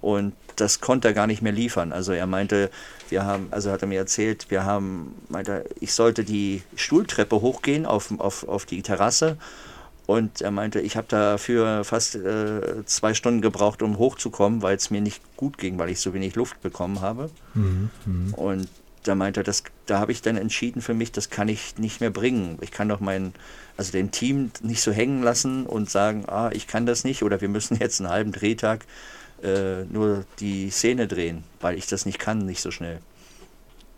Und 0.00 0.34
das 0.56 0.80
konnte 0.80 1.08
er 1.08 1.14
gar 1.14 1.26
nicht 1.26 1.42
mehr 1.42 1.52
liefern. 1.52 1.92
Also 1.92 2.12
er 2.12 2.26
meinte, 2.26 2.70
wir 3.08 3.24
haben, 3.24 3.48
also 3.50 3.70
hat 3.70 3.82
er 3.82 3.88
mir 3.88 3.98
erzählt, 3.98 4.46
wir 4.50 4.64
haben, 4.64 5.14
meinte, 5.28 5.64
ich 5.80 5.92
sollte 5.92 6.24
die 6.24 6.62
Stuhltreppe 6.76 7.40
hochgehen 7.40 7.86
auf, 7.86 8.12
auf, 8.18 8.46
auf 8.48 8.66
die 8.66 8.82
Terrasse. 8.82 9.36
Und 10.06 10.40
er 10.40 10.50
meinte, 10.50 10.80
ich 10.80 10.96
habe 10.96 11.06
dafür 11.08 11.84
fast 11.84 12.16
äh, 12.16 12.84
zwei 12.84 13.14
Stunden 13.14 13.40
gebraucht, 13.42 13.80
um 13.80 13.98
hochzukommen, 13.98 14.60
weil 14.60 14.76
es 14.76 14.90
mir 14.90 15.00
nicht 15.00 15.22
gut 15.36 15.56
ging, 15.56 15.78
weil 15.78 15.88
ich 15.90 16.00
so 16.00 16.12
wenig 16.12 16.34
Luft 16.34 16.60
bekommen 16.62 17.00
habe. 17.00 17.30
Und 18.32 18.68
da 19.04 19.14
meinte 19.14 19.40
er, 19.40 19.44
das, 19.44 19.62
da 19.86 19.98
habe 20.00 20.12
ich 20.12 20.20
dann 20.20 20.36
entschieden 20.36 20.82
für 20.82 20.94
mich, 20.94 21.12
das 21.12 21.30
kann 21.30 21.48
ich 21.48 21.78
nicht 21.78 22.00
mehr 22.00 22.10
bringen. 22.10 22.58
Ich 22.60 22.70
kann 22.70 22.88
doch 22.88 23.00
mein, 23.00 23.32
also 23.76 23.92
dem 23.92 24.10
Team 24.10 24.50
nicht 24.62 24.82
so 24.82 24.92
hängen 24.92 25.22
lassen 25.22 25.64
und 25.64 25.88
sagen, 25.88 26.24
ah, 26.26 26.50
ich 26.52 26.66
kann 26.66 26.86
das 26.86 27.04
nicht 27.04 27.22
oder 27.22 27.40
wir 27.40 27.48
müssen 27.48 27.76
jetzt 27.78 28.00
einen 28.00 28.10
halben 28.10 28.32
Drehtag 28.32 28.84
äh, 29.42 29.84
nur 29.90 30.24
die 30.38 30.70
Szene 30.70 31.06
drehen, 31.06 31.44
weil 31.60 31.76
ich 31.78 31.86
das 31.86 32.06
nicht 32.06 32.18
kann, 32.18 32.38
nicht 32.46 32.60
so 32.60 32.70
schnell. 32.70 32.98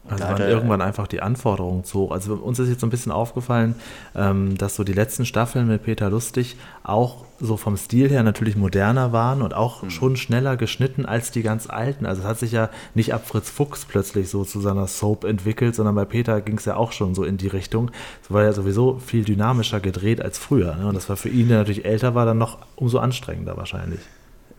Und 0.04 0.14
Also 0.14 0.24
waren 0.24 0.42
er- 0.42 0.48
irgendwann 0.48 0.82
einfach 0.82 1.06
die 1.06 1.22
Anforderungen 1.22 1.84
zu 1.84 2.00
hoch. 2.00 2.10
Also 2.10 2.34
uns 2.34 2.58
ist 2.58 2.68
jetzt 2.68 2.80
so 2.80 2.88
ein 2.88 2.90
bisschen 2.90 3.12
aufgefallen, 3.12 3.76
ähm, 4.16 4.58
dass 4.58 4.74
so 4.74 4.82
die 4.82 4.92
letzten 4.94 5.24
Staffeln 5.24 5.68
mit 5.68 5.84
Peter 5.84 6.10
Lustig 6.10 6.56
auch 6.82 7.24
so 7.38 7.56
vom 7.56 7.76
Stil 7.76 8.08
her 8.10 8.24
natürlich 8.24 8.56
moderner 8.56 9.12
waren 9.12 9.42
und 9.42 9.54
auch 9.54 9.88
schon 9.90 10.16
schneller 10.16 10.56
geschnitten 10.56 11.06
als 11.06 11.30
die 11.30 11.42
ganz 11.42 11.70
alten. 11.70 12.04
Also 12.04 12.22
es 12.22 12.26
hat 12.26 12.40
sich 12.40 12.50
ja 12.50 12.68
nicht 12.96 13.14
ab 13.14 13.28
Fritz 13.28 13.48
Fuchs 13.48 13.84
plötzlich 13.84 14.28
so 14.28 14.44
zu 14.44 14.60
seiner 14.60 14.88
Soap 14.88 15.22
entwickelt, 15.22 15.76
sondern 15.76 15.94
bei 15.94 16.04
Peter 16.04 16.40
ging 16.40 16.58
es 16.58 16.64
ja 16.64 16.74
auch 16.74 16.90
schon 16.90 17.14
so 17.14 17.22
in 17.22 17.36
die 17.36 17.46
Richtung. 17.48 17.92
Es 18.24 18.30
war 18.32 18.42
ja 18.42 18.52
sowieso 18.52 18.98
viel 18.98 19.22
dynamischer 19.22 19.78
gedreht 19.78 20.20
als 20.20 20.36
früher. 20.36 20.74
Ne? 20.74 20.88
Und 20.88 20.96
das 20.96 21.08
war 21.08 21.16
für 21.16 21.28
ihn, 21.28 21.46
der 21.48 21.58
natürlich 21.58 21.84
älter 21.84 22.16
war, 22.16 22.26
dann 22.26 22.38
noch 22.38 22.58
umso 22.74 22.98
anstrengender 22.98 23.56
wahrscheinlich. 23.56 24.00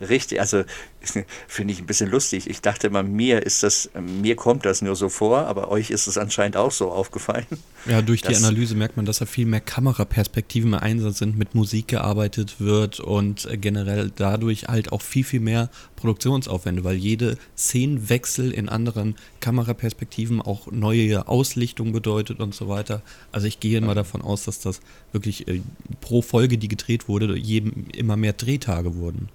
Richtig, 0.09 0.39
also 0.39 0.63
finde 1.47 1.73
ich 1.73 1.79
ein 1.79 1.85
bisschen 1.85 2.09
lustig. 2.09 2.49
Ich 2.49 2.61
dachte 2.61 2.87
immer, 2.87 3.03
mir 3.03 3.43
ist 3.43 3.63
das, 3.63 3.89
mir 3.99 4.35
kommt 4.35 4.65
das 4.65 4.81
nur 4.81 4.95
so 4.95 5.09
vor, 5.09 5.47
aber 5.47 5.69
euch 5.69 5.89
ist 5.89 6.07
es 6.07 6.17
anscheinend 6.17 6.57
auch 6.57 6.71
so 6.71 6.91
aufgefallen. 6.91 7.45
Ja, 7.85 8.01
durch 8.01 8.21
die 8.21 8.35
Analyse 8.35 8.75
merkt 8.75 8.95
man, 8.95 9.05
dass 9.05 9.19
da 9.19 9.25
viel 9.25 9.45
mehr 9.45 9.59
Kameraperspektiven 9.59 10.73
im 10.73 10.79
Einsatz 10.79 11.19
sind, 11.19 11.37
mit 11.37 11.55
Musik 11.55 11.89
gearbeitet 11.89 12.59
wird 12.59 12.99
und 12.99 13.47
generell 13.53 14.11
dadurch 14.15 14.63
halt 14.63 14.91
auch 14.91 15.01
viel, 15.01 15.23
viel 15.23 15.41
mehr 15.41 15.69
Produktionsaufwände, 15.97 16.83
weil 16.83 16.95
jede 16.95 17.37
Szenenwechsel 17.57 18.51
in 18.51 18.69
anderen 18.69 19.15
Kameraperspektiven 19.39 20.41
auch 20.41 20.71
neue 20.71 21.27
Auslichtung 21.27 21.91
bedeutet 21.91 22.39
und 22.39 22.55
so 22.55 22.69
weiter. 22.69 23.01
Also 23.31 23.47
ich 23.47 23.59
gehe 23.59 23.79
mal 23.81 23.95
davon 23.95 24.21
aus, 24.21 24.43
dass 24.43 24.59
das 24.59 24.79
wirklich 25.11 25.47
äh, 25.47 25.61
pro 26.01 26.21
Folge, 26.21 26.57
die 26.57 26.67
gedreht 26.67 27.07
wurde, 27.07 27.37
jedem 27.37 27.87
immer 27.93 28.17
mehr 28.17 28.33
Drehtage 28.33 28.95
wurden. 28.95 29.29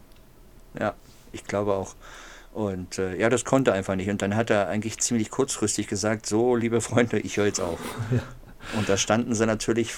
Ja, 0.79 0.95
ich 1.33 1.45
glaube 1.45 1.75
auch. 1.75 1.95
Und 2.53 2.99
äh, 2.99 3.17
ja, 3.17 3.29
das 3.29 3.45
konnte 3.45 3.73
einfach 3.73 3.95
nicht. 3.95 4.11
Und 4.11 4.23
dann 4.23 4.35
hat 4.35 4.51
er 4.51 4.69
eigentlich 4.69 4.99
ziemlich 4.99 5.31
kurzfristig 5.31 5.87
gesagt, 5.87 6.27
so, 6.27 6.57
liebe 6.57 6.81
Freunde, 6.81 7.19
ich 7.21 7.37
höre 7.37 7.47
jetzt 7.47 7.61
auf. 7.61 7.79
Und 8.77 8.89
da 8.89 8.97
standen 8.97 9.35
sie 9.35 9.47
natürlich 9.47 9.93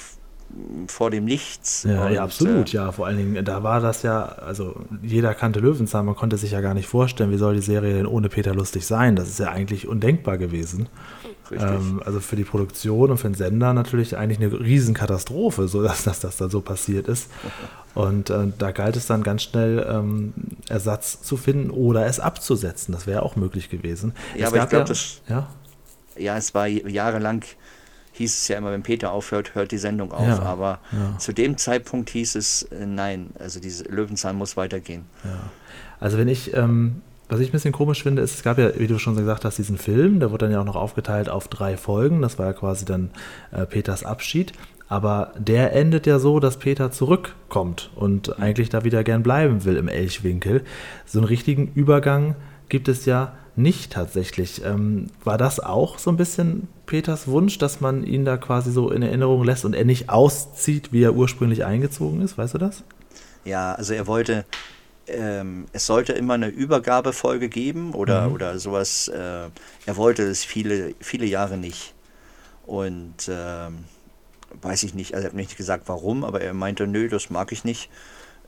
vor 0.88 1.10
dem 1.10 1.24
Nichts. 1.24 1.84
Ja, 1.84 2.06
und, 2.06 2.12
ja, 2.12 2.22
absolut, 2.24 2.72
Äh, 2.72 2.76
ja. 2.76 2.92
Vor 2.92 3.06
allen 3.06 3.16
Dingen, 3.16 3.44
da 3.44 3.62
war 3.62 3.80
das 3.80 4.02
ja, 4.02 4.24
also 4.24 4.84
jeder 5.02 5.34
kannte 5.34 5.60
Löwenzahn, 5.60 6.06
man 6.06 6.16
konnte 6.16 6.36
sich 6.36 6.50
ja 6.50 6.60
gar 6.60 6.74
nicht 6.74 6.88
vorstellen, 6.88 7.30
wie 7.30 7.36
soll 7.36 7.54
die 7.54 7.62
Serie 7.62 7.94
denn 7.94 8.06
ohne 8.06 8.28
Peter 8.28 8.54
lustig 8.54 8.86
sein. 8.86 9.16
Das 9.16 9.28
ist 9.28 9.38
ja 9.38 9.50
eigentlich 9.50 9.88
undenkbar 9.88 10.38
gewesen. 10.38 10.88
Richtig. 11.50 11.68
Ähm, 11.70 12.02
also 12.04 12.20
für 12.20 12.36
die 12.36 12.44
Produktion 12.44 13.10
und 13.10 13.18
für 13.18 13.28
den 13.28 13.34
Sender 13.34 13.72
natürlich 13.72 14.16
eigentlich 14.16 14.38
eine 14.38 14.58
Riesenkatastrophe, 14.60 15.68
so 15.68 15.82
dass, 15.84 16.04
dass 16.04 16.20
das 16.20 16.36
dann 16.36 16.50
so 16.50 16.60
passiert 16.60 17.08
ist. 17.08 17.30
Und 17.94 18.30
äh, 18.30 18.46
da 18.58 18.70
galt 18.70 18.96
es 18.96 19.06
dann 19.06 19.22
ganz 19.22 19.42
schnell, 19.42 19.84
ähm, 19.88 20.32
Ersatz 20.68 21.22
zu 21.22 21.36
finden 21.36 21.70
oder 21.70 22.06
es 22.06 22.20
abzusetzen. 22.20 22.92
Das 22.92 23.06
wäre 23.06 23.22
auch 23.22 23.36
möglich 23.36 23.68
gewesen. 23.70 24.12
Ja, 24.36 24.42
Es 24.42 24.48
aber 24.48 24.56
ich 24.56 24.62
gab 24.62 24.70
glaub, 24.70 24.86
das- 24.86 25.22
ja, 25.28 25.48
ja, 26.16 26.36
es 26.36 26.54
war 26.54 26.66
jahrelang, 26.66 27.42
hieß 28.12 28.34
es 28.42 28.48
ja 28.48 28.58
immer, 28.58 28.72
wenn 28.72 28.82
Peter 28.82 29.10
aufhört, 29.12 29.54
hört 29.54 29.72
die 29.72 29.78
Sendung 29.78 30.12
auf. 30.12 30.26
Ja, 30.26 30.40
aber 30.42 30.80
ja. 30.92 31.16
zu 31.18 31.32
dem 31.32 31.56
Zeitpunkt 31.56 32.10
hieß 32.10 32.34
es, 32.34 32.62
äh, 32.64 32.84
nein, 32.86 33.30
also 33.38 33.58
diese 33.60 33.84
Löwenzahn 33.84 34.36
muss 34.36 34.56
weitergehen. 34.56 35.04
Also 35.98 36.18
wenn 36.18 36.28
ich, 36.28 36.54
ähm, 36.54 37.00
was 37.30 37.40
ich 37.40 37.48
ein 37.48 37.52
bisschen 37.52 37.72
komisch 37.72 38.02
finde, 38.02 38.22
ist, 38.22 38.34
es 38.34 38.42
gab 38.42 38.58
ja, 38.58 38.78
wie 38.78 38.86
du 38.86 38.98
schon 38.98 39.16
gesagt 39.16 39.44
hast, 39.44 39.58
diesen 39.58 39.78
Film, 39.78 40.20
der 40.20 40.30
wurde 40.30 40.46
dann 40.46 40.52
ja 40.52 40.60
auch 40.60 40.64
noch 40.66 40.76
aufgeteilt 40.76 41.28
auf 41.28 41.48
drei 41.48 41.76
Folgen. 41.76 42.22
Das 42.22 42.38
war 42.38 42.46
ja 42.46 42.52
quasi 42.52 42.84
dann 42.84 43.10
äh, 43.52 43.66
Peters 43.66 44.04
Abschied. 44.04 44.52
Aber 44.88 45.32
der 45.38 45.72
endet 45.72 46.06
ja 46.08 46.18
so, 46.18 46.40
dass 46.40 46.58
Peter 46.58 46.90
zurückkommt 46.90 47.90
und 47.94 48.40
eigentlich 48.40 48.70
da 48.70 48.82
wieder 48.82 49.04
gern 49.04 49.22
bleiben 49.22 49.64
will 49.64 49.76
im 49.76 49.86
Elchwinkel. 49.86 50.64
So 51.06 51.20
einen 51.20 51.28
richtigen 51.28 51.70
Übergang 51.74 52.34
gibt 52.68 52.88
es 52.88 53.04
ja 53.04 53.34
nicht 53.54 53.92
tatsächlich. 53.92 54.64
Ähm, 54.64 55.06
war 55.22 55.38
das 55.38 55.60
auch 55.60 55.98
so 55.98 56.10
ein 56.10 56.16
bisschen 56.16 56.66
Peters 56.86 57.28
Wunsch, 57.28 57.58
dass 57.58 57.80
man 57.80 58.02
ihn 58.02 58.24
da 58.24 58.36
quasi 58.36 58.72
so 58.72 58.90
in 58.90 59.02
Erinnerung 59.02 59.44
lässt 59.44 59.64
und 59.64 59.74
er 59.74 59.84
nicht 59.84 60.10
auszieht, 60.10 60.92
wie 60.92 61.04
er 61.04 61.14
ursprünglich 61.14 61.64
eingezogen 61.64 62.20
ist? 62.20 62.36
Weißt 62.36 62.54
du 62.54 62.58
das? 62.58 62.82
Ja, 63.44 63.74
also 63.74 63.94
er 63.94 64.08
wollte, 64.08 64.44
ähm, 65.12 65.66
es 65.72 65.86
sollte 65.86 66.12
immer 66.12 66.34
eine 66.34 66.48
Übergabefolge 66.48 67.48
geben 67.48 67.92
oder, 67.94 68.30
oder 68.32 68.58
sowas. 68.58 69.08
Äh, 69.08 69.48
er 69.86 69.96
wollte 69.96 70.22
es 70.22 70.44
viele, 70.44 70.94
viele 71.00 71.26
Jahre 71.26 71.56
nicht. 71.56 71.94
Und 72.66 73.28
ähm, 73.28 73.84
weiß 74.62 74.82
ich 74.84 74.94
nicht, 74.94 75.14
also 75.14 75.26
er 75.26 75.30
hat 75.30 75.36
nicht 75.36 75.56
gesagt, 75.56 75.84
warum, 75.86 76.24
aber 76.24 76.40
er 76.40 76.54
meinte, 76.54 76.86
nö, 76.86 77.08
das 77.08 77.30
mag 77.30 77.52
ich 77.52 77.64
nicht. 77.64 77.90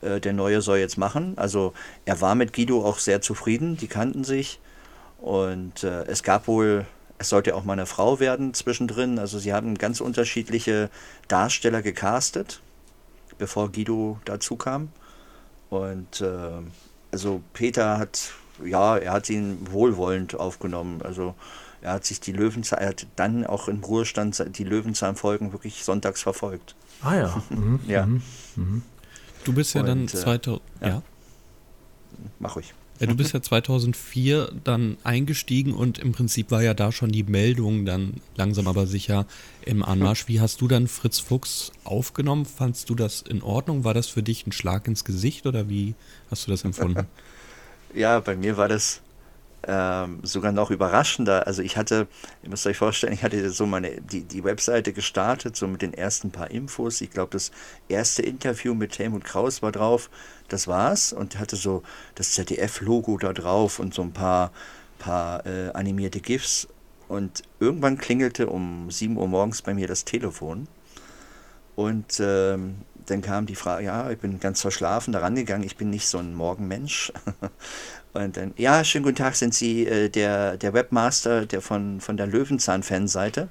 Äh, 0.01 0.19
der 0.19 0.33
Neue 0.33 0.61
soll 0.61 0.77
jetzt 0.77 0.97
machen. 0.97 1.33
Also 1.37 1.73
er 2.05 2.21
war 2.21 2.35
mit 2.35 2.53
Guido 2.53 2.85
auch 2.85 2.99
sehr 2.99 3.21
zufrieden, 3.21 3.77
die 3.77 3.87
kannten 3.87 4.23
sich. 4.23 4.59
Und 5.19 5.83
äh, 5.83 6.03
es 6.05 6.23
gab 6.23 6.47
wohl, 6.47 6.85
es 7.17 7.29
sollte 7.29 7.55
auch 7.55 7.63
mal 7.63 7.73
eine 7.73 7.85
Frau 7.85 8.19
werden 8.19 8.53
zwischendrin. 8.53 9.19
Also 9.19 9.39
sie 9.39 9.53
haben 9.53 9.77
ganz 9.77 10.01
unterschiedliche 10.01 10.89
Darsteller 11.27 11.81
gecastet, 11.81 12.61
bevor 13.37 13.71
Guido 13.71 14.19
dazu 14.25 14.55
kam. 14.55 14.89
Und 15.73 16.21
äh, 16.21 16.61
also 17.11 17.41
Peter 17.53 17.97
hat, 17.97 18.31
ja, 18.63 18.97
er 18.97 19.13
hat 19.13 19.29
ihn 19.29 19.57
wohlwollend 19.71 20.35
aufgenommen. 20.35 21.01
Also 21.01 21.33
er 21.81 21.93
hat 21.93 22.05
sich 22.05 22.19
die 22.19 22.31
Löwenzahn, 22.31 22.79
er 22.79 22.89
hat 22.89 23.07
dann 23.15 23.45
auch 23.45 23.67
im 23.67 23.83
Ruhestand 23.83 24.57
die 24.57 24.63
Löwenzahn-Folgen 24.63 25.51
wirklich 25.51 25.83
sonntags 25.83 26.21
verfolgt. 26.21 26.75
Ah 27.01 27.15
ja. 27.15 27.43
Mhm. 27.49 27.79
ja. 27.87 28.05
Mhm. 28.05 28.21
Mhm. 28.55 28.81
Du 29.43 29.53
bist 29.53 29.73
ja 29.73 29.81
Und, 29.81 29.87
dann 29.87 30.07
2000, 30.07 30.61
äh, 30.79 30.87
ja. 30.87 30.93
ja. 30.93 31.01
Mach 32.39 32.55
ruhig. 32.55 32.73
Ja, 32.99 33.07
du 33.07 33.15
bist 33.15 33.33
ja 33.33 33.41
2004 33.41 34.51
dann 34.63 34.97
eingestiegen 35.03 35.73
und 35.73 35.97
im 35.97 36.11
Prinzip 36.11 36.51
war 36.51 36.63
ja 36.63 36.73
da 36.73 36.91
schon 36.91 37.11
die 37.11 37.23
Meldung 37.23 37.85
dann 37.85 38.21
langsam 38.35 38.67
aber 38.67 38.87
sicher 38.87 39.25
im 39.65 39.83
Anmarsch. 39.83 40.27
Wie 40.27 40.39
hast 40.39 40.61
du 40.61 40.67
dann 40.67 40.87
Fritz 40.87 41.19
Fuchs 41.19 41.71
aufgenommen? 41.83 42.45
Fandst 42.45 42.89
du 42.89 42.95
das 42.95 43.21
in 43.21 43.41
Ordnung? 43.41 43.83
War 43.83 43.93
das 43.93 44.07
für 44.07 44.23
dich 44.23 44.47
ein 44.47 44.51
Schlag 44.51 44.87
ins 44.87 45.03
Gesicht 45.03 45.45
oder 45.45 45.69
wie 45.69 45.95
hast 46.31 46.47
du 46.47 46.51
das 46.51 46.63
empfunden? 46.63 47.07
ja, 47.93 48.19
bei 48.19 48.35
mir 48.35 48.57
war 48.57 48.67
das 48.67 49.01
ähm, 49.67 50.19
sogar 50.23 50.51
noch 50.51 50.71
überraschender. 50.71 51.47
Also 51.47 51.61
ich 51.61 51.77
hatte, 51.77 52.07
ihr 52.41 52.49
müsst 52.49 52.67
euch 52.67 52.77
vorstellen, 52.77 53.13
ich 53.13 53.23
hatte 53.23 53.49
so 53.49 53.65
meine, 53.65 54.01
die, 54.01 54.23
die 54.23 54.43
Webseite 54.43 54.93
gestartet, 54.93 55.55
so 55.55 55.67
mit 55.67 55.81
den 55.81 55.93
ersten 55.93 56.31
paar 56.31 56.51
Infos. 56.51 57.01
Ich 57.01 57.11
glaube, 57.11 57.31
das 57.31 57.51
erste 57.87 58.21
Interview 58.21 58.73
mit 58.73 58.97
Helmut 58.99 59.23
Kraus 59.23 59.61
war 59.61 59.71
drauf. 59.71 60.09
Das 60.49 60.67
war's. 60.67 61.13
Und 61.13 61.39
hatte 61.39 61.55
so 61.55 61.83
das 62.15 62.33
ZDF-Logo 62.33 63.17
da 63.17 63.33
drauf 63.33 63.79
und 63.79 63.93
so 63.93 64.01
ein 64.01 64.13
paar, 64.13 64.51
paar 64.99 65.45
äh, 65.45 65.69
animierte 65.73 66.19
GIFs. 66.19 66.67
Und 67.07 67.43
irgendwann 67.59 67.97
klingelte 67.97 68.47
um 68.47 68.89
7 68.89 69.17
Uhr 69.17 69.27
morgens 69.27 69.61
bei 69.61 69.73
mir 69.73 69.87
das 69.87 70.05
Telefon. 70.05 70.67
Und 71.75 72.19
ähm, 72.19 72.75
dann 73.05 73.21
kam 73.21 73.45
die 73.45 73.55
Frage, 73.55 73.85
ja, 73.85 74.09
ich 74.11 74.19
bin 74.19 74.39
ganz 74.39 74.61
verschlafen 74.61 75.11
da 75.11 75.19
rangegangen, 75.19 75.65
ich 75.65 75.75
bin 75.75 75.89
nicht 75.89 76.07
so 76.07 76.19
ein 76.19 76.33
Morgenmensch. 76.33 77.11
Und 78.13 78.37
dann, 78.37 78.53
ja, 78.57 78.83
schönen 78.83 79.05
guten 79.05 79.15
Tag, 79.15 79.35
sind 79.35 79.55
Sie 79.55 79.87
äh, 79.87 80.07
der, 80.07 80.57
der 80.57 80.73
Webmaster 80.73 81.47
der 81.47 81.61
von, 81.61 81.99
von 81.99 82.15
der 82.15 82.27
Löwenzahn-Fanseite? 82.27 83.49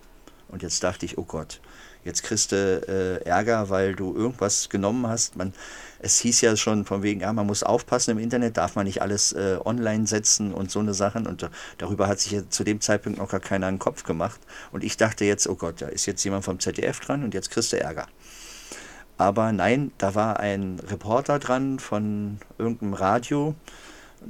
Und 0.49 0.63
jetzt 0.63 0.85
dachte 0.85 1.05
ich, 1.05 1.19
oh 1.19 1.25
Gott, 1.25 1.61
jetzt 2.05 2.23
kriegst 2.23 2.53
du 2.53 2.57
äh, 2.57 3.29
Ärger, 3.29 3.71
weil 3.71 3.97
du 3.97 4.15
irgendwas 4.15 4.69
genommen 4.69 5.09
hast. 5.09 5.35
Man, 5.35 5.53
es 5.99 6.21
hieß 6.21 6.43
ja 6.43 6.57
schon 6.57 6.85
von 6.85 7.03
wegen, 7.03 7.23
ja, 7.23 7.33
man 7.33 7.49
muss 7.49 7.65
aufpassen 7.65 8.13
im 8.13 8.19
Internet, 8.19 8.57
darf 8.57 8.77
man 8.77 8.87
nicht 8.87 9.03
alles 9.03 9.33
äh, 9.33 9.59
online 9.65 10.07
setzen 10.07 10.55
und 10.55 10.71
so 10.71 10.79
eine 10.79 10.95
Sachen. 10.95 11.27
Und 11.27 11.51
darüber 11.79 12.07
hat 12.07 12.21
sich 12.21 12.31
ja 12.31 12.49
zu 12.49 12.63
dem 12.63 12.81
Zeitpunkt 12.81 13.19
noch 13.19 13.31
gar 13.31 13.41
keiner 13.41 13.67
einen 13.67 13.81
Kopf 13.81 14.05
gemacht. 14.05 14.41
Und 14.71 14.85
ich 14.85 14.97
dachte 14.97 15.25
jetzt, 15.25 15.49
oh 15.49 15.57
Gott, 15.57 15.83
da 15.83 15.89
ist 15.89 16.07
jetzt 16.07 16.23
jemand 16.23 16.45
vom 16.45 16.61
ZDF 16.61 17.01
dran 17.01 17.25
und 17.25 17.35
jetzt 17.35 17.51
kriegst 17.51 17.73
du 17.73 17.81
Ärger. 17.81 18.07
Aber 19.19 19.51
nein, 19.51 19.91
da 19.99 20.15
war 20.15 20.39
ein 20.39 20.81
Reporter 20.89 21.41
dran 21.41 21.81
von 21.81 22.39
irgendeinem 22.59 22.95
Radio, 22.95 23.57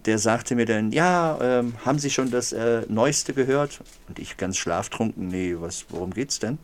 der 0.07 0.19
sagte 0.19 0.55
mir 0.55 0.67
dann, 0.67 0.93
ja, 0.93 1.39
ähm, 1.41 1.75
haben 1.85 1.99
Sie 1.99 2.11
schon 2.11 2.31
das 2.31 2.53
äh, 2.53 2.83
Neueste 2.89 3.35
gehört? 3.35 3.81
Und 4.09 4.19
ich 4.19 4.37
ganz 4.37 4.57
schlaftrunken, 4.57 5.29
nee, 5.29 5.55
was, 5.59 5.87
worum 5.89 6.13
geht's 6.13 6.39
denn? 6.39 6.59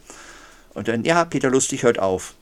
Und 0.74 0.88
dann, 0.88 1.04
ja, 1.04 1.24
Peter 1.24 1.50
Lustig 1.50 1.82
hört 1.82 1.98
auf. 1.98 2.34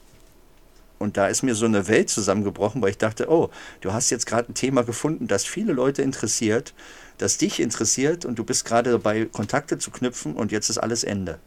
Und 0.98 1.16
da 1.16 1.28
ist 1.28 1.42
mir 1.42 1.54
so 1.54 1.66
eine 1.66 1.88
Welt 1.88 2.08
zusammengebrochen, 2.08 2.80
weil 2.80 2.90
ich 2.90 2.98
dachte, 2.98 3.30
oh, 3.30 3.50
du 3.82 3.92
hast 3.92 4.10
jetzt 4.10 4.26
gerade 4.26 4.50
ein 4.50 4.54
Thema 4.54 4.82
gefunden, 4.82 5.26
das 5.26 5.44
viele 5.44 5.72
Leute 5.72 6.02
interessiert, 6.02 6.72
das 7.18 7.36
dich 7.38 7.60
interessiert 7.60 8.24
und 8.24 8.38
du 8.38 8.44
bist 8.44 8.64
gerade 8.64 8.92
dabei, 8.92 9.26
Kontakte 9.26 9.78
zu 9.78 9.90
knüpfen 9.90 10.34
und 10.34 10.52
jetzt 10.52 10.70
ist 10.70 10.78
alles 10.78 11.04
Ende. 11.04 11.38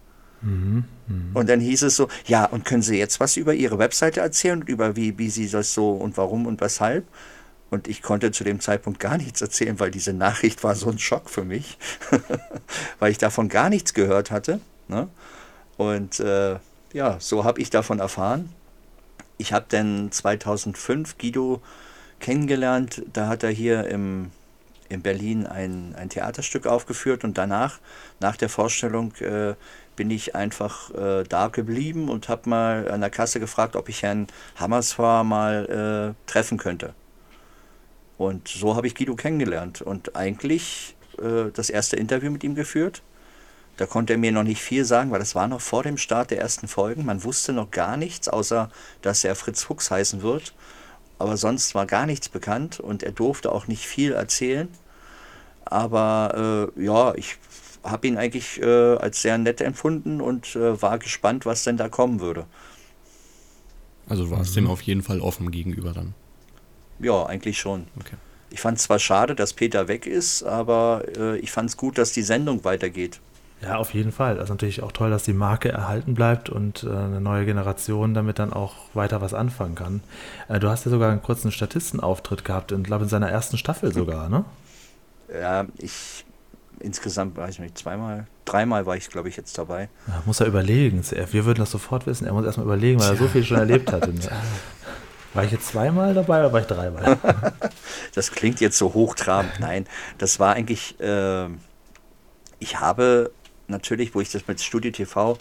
Mhm, 0.41 0.85
mh. 1.07 1.39
Und 1.39 1.49
dann 1.49 1.59
hieß 1.59 1.83
es 1.83 1.95
so, 1.95 2.07
ja, 2.25 2.45
und 2.45 2.63
können 2.63 2.81
Sie 2.81 2.97
jetzt 2.97 3.19
was 3.19 3.37
über 3.37 3.53
Ihre 3.53 3.77
Webseite 3.77 4.21
erzählen 4.21 4.61
und 4.61 4.69
über 4.69 4.95
wie, 4.95 5.17
wie 5.17 5.29
Sie 5.29 5.49
das 5.49 5.73
so 5.73 5.91
und 5.91 6.15
warum 6.17 6.45
und 6.45 6.61
weshalb? 6.61 7.05
Und 7.69 7.87
ich 7.87 8.01
konnte 8.01 8.31
zu 8.31 8.43
dem 8.43 8.59
Zeitpunkt 8.59 8.99
gar 8.99 9.17
nichts 9.17 9.41
erzählen, 9.41 9.79
weil 9.79 9.91
diese 9.91 10.13
Nachricht 10.13 10.63
war 10.63 10.75
so 10.75 10.89
ein 10.89 10.99
Schock 10.99 11.29
für 11.29 11.43
mich, 11.43 11.77
weil 12.99 13.11
ich 13.11 13.17
davon 13.17 13.47
gar 13.47 13.69
nichts 13.69 13.93
gehört 13.93 14.31
hatte. 14.31 14.59
Ne? 14.87 15.07
Und 15.77 16.19
äh, 16.19 16.57
ja, 16.93 17.17
so 17.19 17.43
habe 17.43 17.61
ich 17.61 17.69
davon 17.69 17.99
erfahren. 17.99 18.51
Ich 19.37 19.53
habe 19.53 19.65
dann 19.69 20.11
2005 20.11 21.17
Guido 21.17 21.61
kennengelernt. 22.19 23.03
Da 23.13 23.27
hat 23.27 23.43
er 23.43 23.51
hier 23.51 23.85
im, 23.85 24.31
in 24.89 25.01
Berlin 25.01 25.45
ein, 25.45 25.95
ein 25.95 26.09
Theaterstück 26.09 26.65
aufgeführt 26.65 27.23
und 27.23 27.37
danach, 27.37 27.79
nach 28.19 28.35
der 28.35 28.49
Vorstellung, 28.49 29.13
äh, 29.17 29.53
bin 29.95 30.11
ich 30.11 30.33
einfach 30.33 30.93
äh, 30.95 31.23
da 31.27 31.49
geblieben 31.49 32.09
und 32.09 32.29
habe 32.29 32.49
mal 32.49 32.89
an 32.89 33.01
der 33.01 33.09
Kasse 33.09 33.39
gefragt, 33.39 33.75
ob 33.75 33.89
ich 33.89 34.01
Herrn 34.01 34.27
Hammersfahr 34.55 35.23
mal 35.23 36.15
äh, 36.17 36.29
treffen 36.29 36.57
könnte. 36.57 36.93
Und 38.19 38.49
so 38.49 38.75
habe 38.75 38.85
ich 38.85 38.95
Guido 38.95 39.15
kennengelernt 39.15 39.81
und 39.81 40.17
eigentlich 40.17 40.97
äh, 41.19 41.51
das 41.53 41.69
erste 41.69 41.95
Interview 41.95 42.29
mit 42.29 42.43
ihm 42.43 42.53
geführt. 42.53 43.01
Da 43.77 43.85
konnte 43.85 44.11
er 44.11 44.19
mir 44.19 44.33
noch 44.33 44.43
nicht 44.43 44.61
viel 44.61 44.83
sagen, 44.83 45.09
weil 45.09 45.19
das 45.19 45.35
war 45.35 45.47
noch 45.47 45.61
vor 45.61 45.83
dem 45.83 45.97
Start 45.97 46.31
der 46.31 46.41
ersten 46.41 46.67
Folgen. 46.67 47.05
Man 47.05 47.23
wusste 47.23 47.53
noch 47.53 47.71
gar 47.71 47.95
nichts, 47.95 48.27
außer 48.27 48.69
dass 49.01 49.23
er 49.23 49.35
Fritz 49.35 49.63
Fuchs 49.63 49.89
heißen 49.89 50.21
wird. 50.21 50.53
Aber 51.17 51.37
sonst 51.37 51.73
war 51.75 51.85
gar 51.85 52.05
nichts 52.05 52.27
bekannt 52.27 52.81
und 52.81 53.03
er 53.03 53.13
durfte 53.13 53.53
auch 53.53 53.67
nicht 53.67 53.85
viel 53.85 54.11
erzählen. 54.11 54.67
Aber 55.63 56.71
äh, 56.77 56.83
ja, 56.83 57.15
ich 57.15 57.37
habe 57.83 58.05
ihn 58.05 58.17
eigentlich 58.17 58.61
äh, 58.61 58.97
als 58.97 59.21
sehr 59.21 59.37
nett 59.37 59.61
empfunden 59.61 60.19
und 60.19 60.57
äh, 60.57 60.81
war 60.81 60.99
gespannt, 60.99 61.45
was 61.45 61.63
denn 61.63 61.77
da 61.77 61.87
kommen 61.87 62.19
würde. 62.19 62.47
Also 64.09 64.25
du 64.25 64.31
warst 64.31 64.51
mhm. 64.51 64.65
dem 64.65 64.67
auf 64.67 64.81
jeden 64.81 65.03
Fall 65.03 65.21
offen 65.21 65.51
gegenüber 65.51 65.93
dann. 65.93 66.15
Ja, 66.99 67.25
eigentlich 67.25 67.59
schon. 67.59 67.87
Okay. 67.99 68.15
Ich 68.51 68.61
fand 68.61 68.77
es 68.77 68.83
zwar 68.83 68.99
schade, 68.99 69.35
dass 69.35 69.53
Peter 69.53 69.87
weg 69.87 70.05
ist, 70.07 70.43
aber 70.43 71.03
äh, 71.17 71.37
ich 71.37 71.51
fand 71.51 71.69
es 71.69 71.77
gut, 71.77 71.97
dass 71.97 72.11
die 72.11 72.23
Sendung 72.23 72.63
weitergeht. 72.63 73.19
Ja, 73.61 73.75
auf 73.75 73.93
jeden 73.93 74.11
Fall. 74.11 74.37
Ist 74.37 74.49
natürlich 74.49 74.81
auch 74.81 74.91
toll, 74.91 75.09
dass 75.09 75.23
die 75.23 75.33
Marke 75.33 75.69
erhalten 75.69 76.13
bleibt 76.13 76.49
und 76.49 76.83
äh, 76.83 76.89
eine 76.89 77.19
neue 77.19 77.45
Generation 77.45 78.13
damit 78.13 78.39
dann 78.39 78.53
auch 78.53 78.75
weiter 78.93 79.21
was 79.21 79.33
anfangen 79.33 79.75
kann. 79.75 80.01
Äh, 80.47 80.59
du 80.59 80.69
hast 80.69 80.85
ja 80.85 80.91
sogar 80.91 81.11
einen 81.11 81.21
kurzen 81.21 81.51
Statistenauftritt 81.51 82.45
gehabt, 82.45 82.71
ich 82.71 82.83
glaube 82.83 83.03
in 83.03 83.09
seiner 83.09 83.29
ersten 83.29 83.57
Staffel 83.57 83.93
sogar, 83.93 84.29
ne? 84.29 84.45
Ja, 85.31 85.65
ich 85.77 86.25
insgesamt, 86.79 87.37
weiß 87.37 87.55
ich 87.55 87.59
nicht, 87.59 87.77
zweimal, 87.77 88.27
dreimal 88.45 88.85
war 88.85 88.95
ich, 88.95 89.09
glaube 89.09 89.29
ich, 89.29 89.35
jetzt 89.35 89.57
dabei. 89.57 89.89
Ja, 90.07 90.23
muss 90.25 90.39
er 90.39 90.47
überlegen. 90.47 91.03
Wir 91.31 91.45
würden 91.45 91.59
das 91.59 91.71
sofort 91.71 92.07
wissen. 92.07 92.25
Er 92.25 92.33
muss 92.33 92.45
erstmal 92.45 92.65
überlegen, 92.65 92.99
weil 92.99 93.09
er 93.09 93.17
so 93.17 93.27
viel 93.27 93.43
schon 93.43 93.57
erlebt 93.57 93.91
hat. 93.91 94.09
War 95.33 95.43
ich 95.43 95.51
jetzt 95.51 95.67
zweimal 95.67 96.13
dabei 96.13 96.39
oder 96.39 96.53
war 96.53 96.61
ich 96.61 96.67
dreimal? 96.67 97.17
das 98.15 98.31
klingt 98.31 98.59
jetzt 98.61 98.77
so 98.77 98.93
hochtrabend. 98.93 99.59
Nein, 99.59 99.85
das 100.17 100.39
war 100.39 100.55
eigentlich, 100.55 100.99
äh, 100.99 101.47
ich 102.59 102.79
habe 102.79 103.31
natürlich, 103.67 104.15
wo 104.15 104.21
ich 104.21 104.31
das 104.31 104.47
mit 104.47 104.61
Studio 104.61 104.91
TV, 104.91 105.37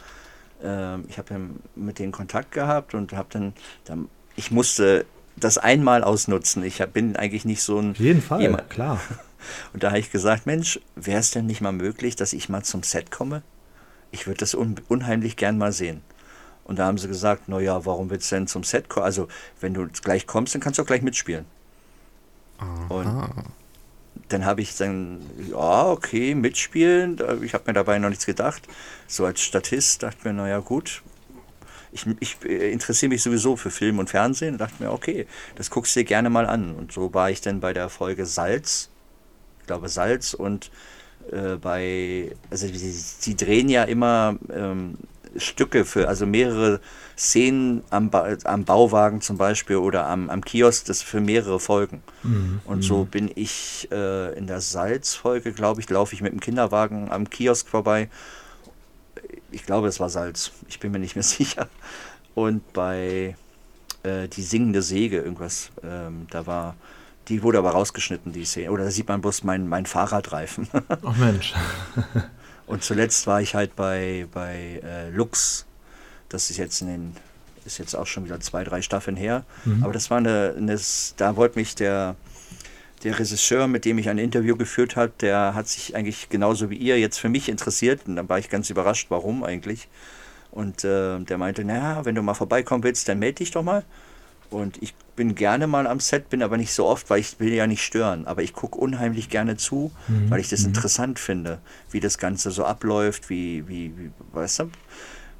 äh, 0.62 1.00
ich 1.08 1.18
habe 1.18 1.40
mit 1.74 1.98
denen 1.98 2.12
Kontakt 2.12 2.52
gehabt 2.52 2.94
und 2.94 3.12
habe 3.12 3.28
dann, 3.30 3.54
dann, 3.84 4.08
ich 4.36 4.50
musste 4.50 5.06
das 5.36 5.58
einmal 5.58 6.04
ausnutzen. 6.04 6.62
Ich 6.64 6.84
bin 6.86 7.16
eigentlich 7.16 7.44
nicht 7.44 7.62
so 7.62 7.78
ein. 7.78 7.92
Auf 7.92 7.98
jeden 7.98 8.22
Fall, 8.22 8.42
jemand. 8.42 8.70
klar. 8.70 9.00
Und 9.72 9.84
da 9.84 9.90
habe 9.90 10.00
ich 10.00 10.10
gesagt, 10.10 10.46
Mensch, 10.46 10.80
wäre 10.96 11.20
es 11.20 11.30
denn 11.30 11.46
nicht 11.46 11.60
mal 11.60 11.72
möglich, 11.72 12.16
dass 12.16 12.32
ich 12.32 12.48
mal 12.48 12.64
zum 12.64 12.82
Set 12.82 13.12
komme? 13.12 13.42
Ich 14.10 14.26
würde 14.26 14.38
das 14.38 14.54
un 14.54 14.80
unheimlich 14.88 15.36
gern 15.36 15.58
mal 15.58 15.70
sehen. 15.72 16.02
Und 16.68 16.78
da 16.78 16.86
haben 16.86 16.98
sie 16.98 17.08
gesagt, 17.08 17.48
naja, 17.48 17.84
warum 17.86 18.10
willst 18.10 18.30
du 18.30 18.36
denn 18.36 18.46
zum 18.46 18.62
Set 18.62 18.88
kommen? 18.88 19.06
Also, 19.06 19.26
wenn 19.60 19.74
du 19.74 19.88
gleich 19.88 20.26
kommst, 20.26 20.54
dann 20.54 20.60
kannst 20.60 20.78
du 20.78 20.82
auch 20.82 20.86
gleich 20.86 21.02
mitspielen. 21.02 21.46
Aha. 22.58 22.86
Und 22.88 23.44
dann 24.28 24.44
habe 24.44 24.60
ich 24.60 24.76
dann, 24.76 25.20
ja, 25.50 25.86
okay, 25.86 26.34
mitspielen. 26.34 27.18
Ich 27.42 27.54
habe 27.54 27.64
mir 27.66 27.72
dabei 27.72 27.98
noch 27.98 28.10
nichts 28.10 28.26
gedacht. 28.26 28.68
So 29.06 29.24
als 29.24 29.40
Statist 29.40 30.02
dachte 30.02 30.16
ich 30.18 30.24
mir, 30.24 30.34
naja, 30.34 30.58
gut. 30.58 31.02
Ich, 31.90 32.06
ich 32.20 32.44
interessiere 32.44 33.08
mich 33.08 33.22
sowieso 33.22 33.56
für 33.56 33.70
Film 33.70 33.98
und 33.98 34.10
Fernsehen 34.10 34.54
und 34.54 34.58
dachte 34.58 34.82
mir, 34.82 34.92
okay, 34.92 35.26
das 35.54 35.70
guckst 35.70 35.96
du 35.96 36.00
dir 36.00 36.04
gerne 36.04 36.28
mal 36.28 36.46
an. 36.46 36.74
Und 36.74 36.92
so 36.92 37.14
war 37.14 37.30
ich 37.30 37.40
dann 37.40 37.60
bei 37.60 37.72
der 37.72 37.88
Folge 37.88 38.26
Salz. 38.26 38.90
Ich 39.60 39.66
glaube, 39.66 39.88
Salz 39.88 40.34
und 40.34 40.70
äh, 41.32 41.56
bei, 41.56 42.32
also 42.50 42.66
sie, 42.66 42.90
sie, 42.90 43.36
drehen 43.36 43.68
ja 43.68 43.84
immer 43.84 44.36
ähm, 44.52 44.98
Stücke 45.36 45.84
für, 45.84 46.08
also 46.08 46.26
mehrere 46.26 46.80
Szenen 47.16 47.82
am, 47.90 48.10
ba 48.10 48.36
am 48.44 48.64
Bauwagen 48.64 49.20
zum 49.20 49.36
Beispiel 49.36 49.76
oder 49.76 50.06
am, 50.06 50.30
am 50.30 50.44
Kiosk, 50.44 50.86
das 50.86 51.02
für 51.02 51.20
mehrere 51.20 51.60
Folgen. 51.60 52.02
Mhm. 52.22 52.60
Und 52.64 52.82
so 52.82 53.04
mhm. 53.04 53.08
bin 53.08 53.30
ich 53.34 53.88
äh, 53.90 54.36
in 54.38 54.46
der 54.46 54.60
Salzfolge, 54.60 55.52
glaube 55.52 55.80
ich, 55.80 55.90
laufe 55.90 56.14
ich 56.14 56.22
mit 56.22 56.32
dem 56.32 56.40
Kinderwagen 56.40 57.10
am 57.10 57.28
Kiosk 57.28 57.68
vorbei. 57.68 58.08
ich 59.50 59.64
glaube, 59.66 59.88
es 59.88 60.00
war 60.00 60.10
Salz. 60.10 60.52
Ich 60.68 60.80
bin 60.80 60.92
mir 60.92 60.98
nicht 60.98 61.16
mehr 61.16 61.22
sicher. 61.24 61.68
Und 62.34 62.72
bei 62.72 63.36
äh, 64.02 64.28
Die 64.28 64.42
singende 64.42 64.82
Säge, 64.82 65.18
irgendwas, 65.18 65.70
ähm, 65.82 66.26
da 66.30 66.46
war, 66.46 66.76
die 67.28 67.42
wurde 67.42 67.58
aber 67.58 67.70
rausgeschnitten, 67.70 68.32
die 68.32 68.44
Szene. 68.44 68.70
Oder 68.70 68.84
da 68.84 68.90
sieht 68.90 69.08
man 69.08 69.20
bloß 69.20 69.44
mein, 69.44 69.68
mein 69.68 69.86
Fahrradreifen. 69.86 70.68
Oh 71.02 71.12
Mensch. 71.18 71.54
Und 72.68 72.84
zuletzt 72.84 73.26
war 73.26 73.40
ich 73.40 73.54
halt 73.54 73.74
bei, 73.76 74.26
bei 74.32 74.80
äh, 74.84 75.10
Lux. 75.10 75.66
Das 76.28 76.50
ist 76.50 76.58
jetzt 76.58 76.82
in 76.82 76.88
den, 76.88 77.16
ist 77.64 77.78
jetzt 77.78 77.94
auch 77.94 78.06
schon 78.06 78.24
wieder 78.26 78.38
zwei, 78.40 78.62
drei 78.62 78.82
Staffeln 78.82 79.16
her. 79.16 79.44
Mhm. 79.64 79.82
Aber 79.82 79.92
das 79.92 80.10
war 80.10 80.18
eine, 80.18 80.54
eine 80.56 80.78
da 81.16 81.36
wollte 81.36 81.58
mich 81.58 81.74
der, 81.74 82.14
der 83.04 83.18
Regisseur, 83.18 83.66
mit 83.68 83.86
dem 83.86 83.98
ich 83.98 84.10
ein 84.10 84.18
Interview 84.18 84.56
geführt 84.56 84.96
habe, 84.96 85.12
der 85.20 85.54
hat 85.54 85.66
sich 85.66 85.96
eigentlich 85.96 86.28
genauso 86.28 86.68
wie 86.68 86.76
ihr 86.76 86.98
jetzt 86.98 87.18
für 87.18 87.30
mich 87.30 87.48
interessiert. 87.48 88.02
Und 88.06 88.16
dann 88.16 88.28
war 88.28 88.38
ich 88.38 88.50
ganz 88.50 88.68
überrascht, 88.68 89.06
warum 89.08 89.44
eigentlich. 89.44 89.88
Und 90.50 90.84
äh, 90.84 91.18
der 91.20 91.38
meinte, 91.38 91.64
naja, 91.64 92.04
wenn 92.04 92.14
du 92.14 92.22
mal 92.22 92.34
vorbeikommen 92.34 92.84
willst, 92.84 93.08
dann 93.08 93.18
melde 93.18 93.36
dich 93.36 93.50
doch 93.50 93.62
mal. 93.62 93.84
Und 94.50 94.82
ich 94.82 94.94
bin 95.16 95.34
gerne 95.34 95.66
mal 95.66 95.86
am 95.86 96.00
Set, 96.00 96.30
bin 96.30 96.42
aber 96.42 96.56
nicht 96.56 96.72
so 96.72 96.86
oft, 96.86 97.10
weil 97.10 97.20
ich 97.20 97.38
will 97.40 97.52
ja 97.52 97.66
nicht 97.66 97.82
stören. 97.82 98.26
Aber 98.26 98.42
ich 98.42 98.52
gucke 98.52 98.78
unheimlich 98.78 99.28
gerne 99.28 99.56
zu, 99.56 99.90
mhm. 100.06 100.30
weil 100.30 100.40
ich 100.40 100.48
das 100.48 100.62
mhm. 100.62 100.68
interessant 100.68 101.18
finde, 101.18 101.58
wie 101.90 102.00
das 102.00 102.18
Ganze 102.18 102.50
so 102.50 102.64
abläuft, 102.64 103.28
wie, 103.28 103.66
wie, 103.68 103.92
wie 103.96 104.10
weißt 104.32 104.60
du? 104.60 104.70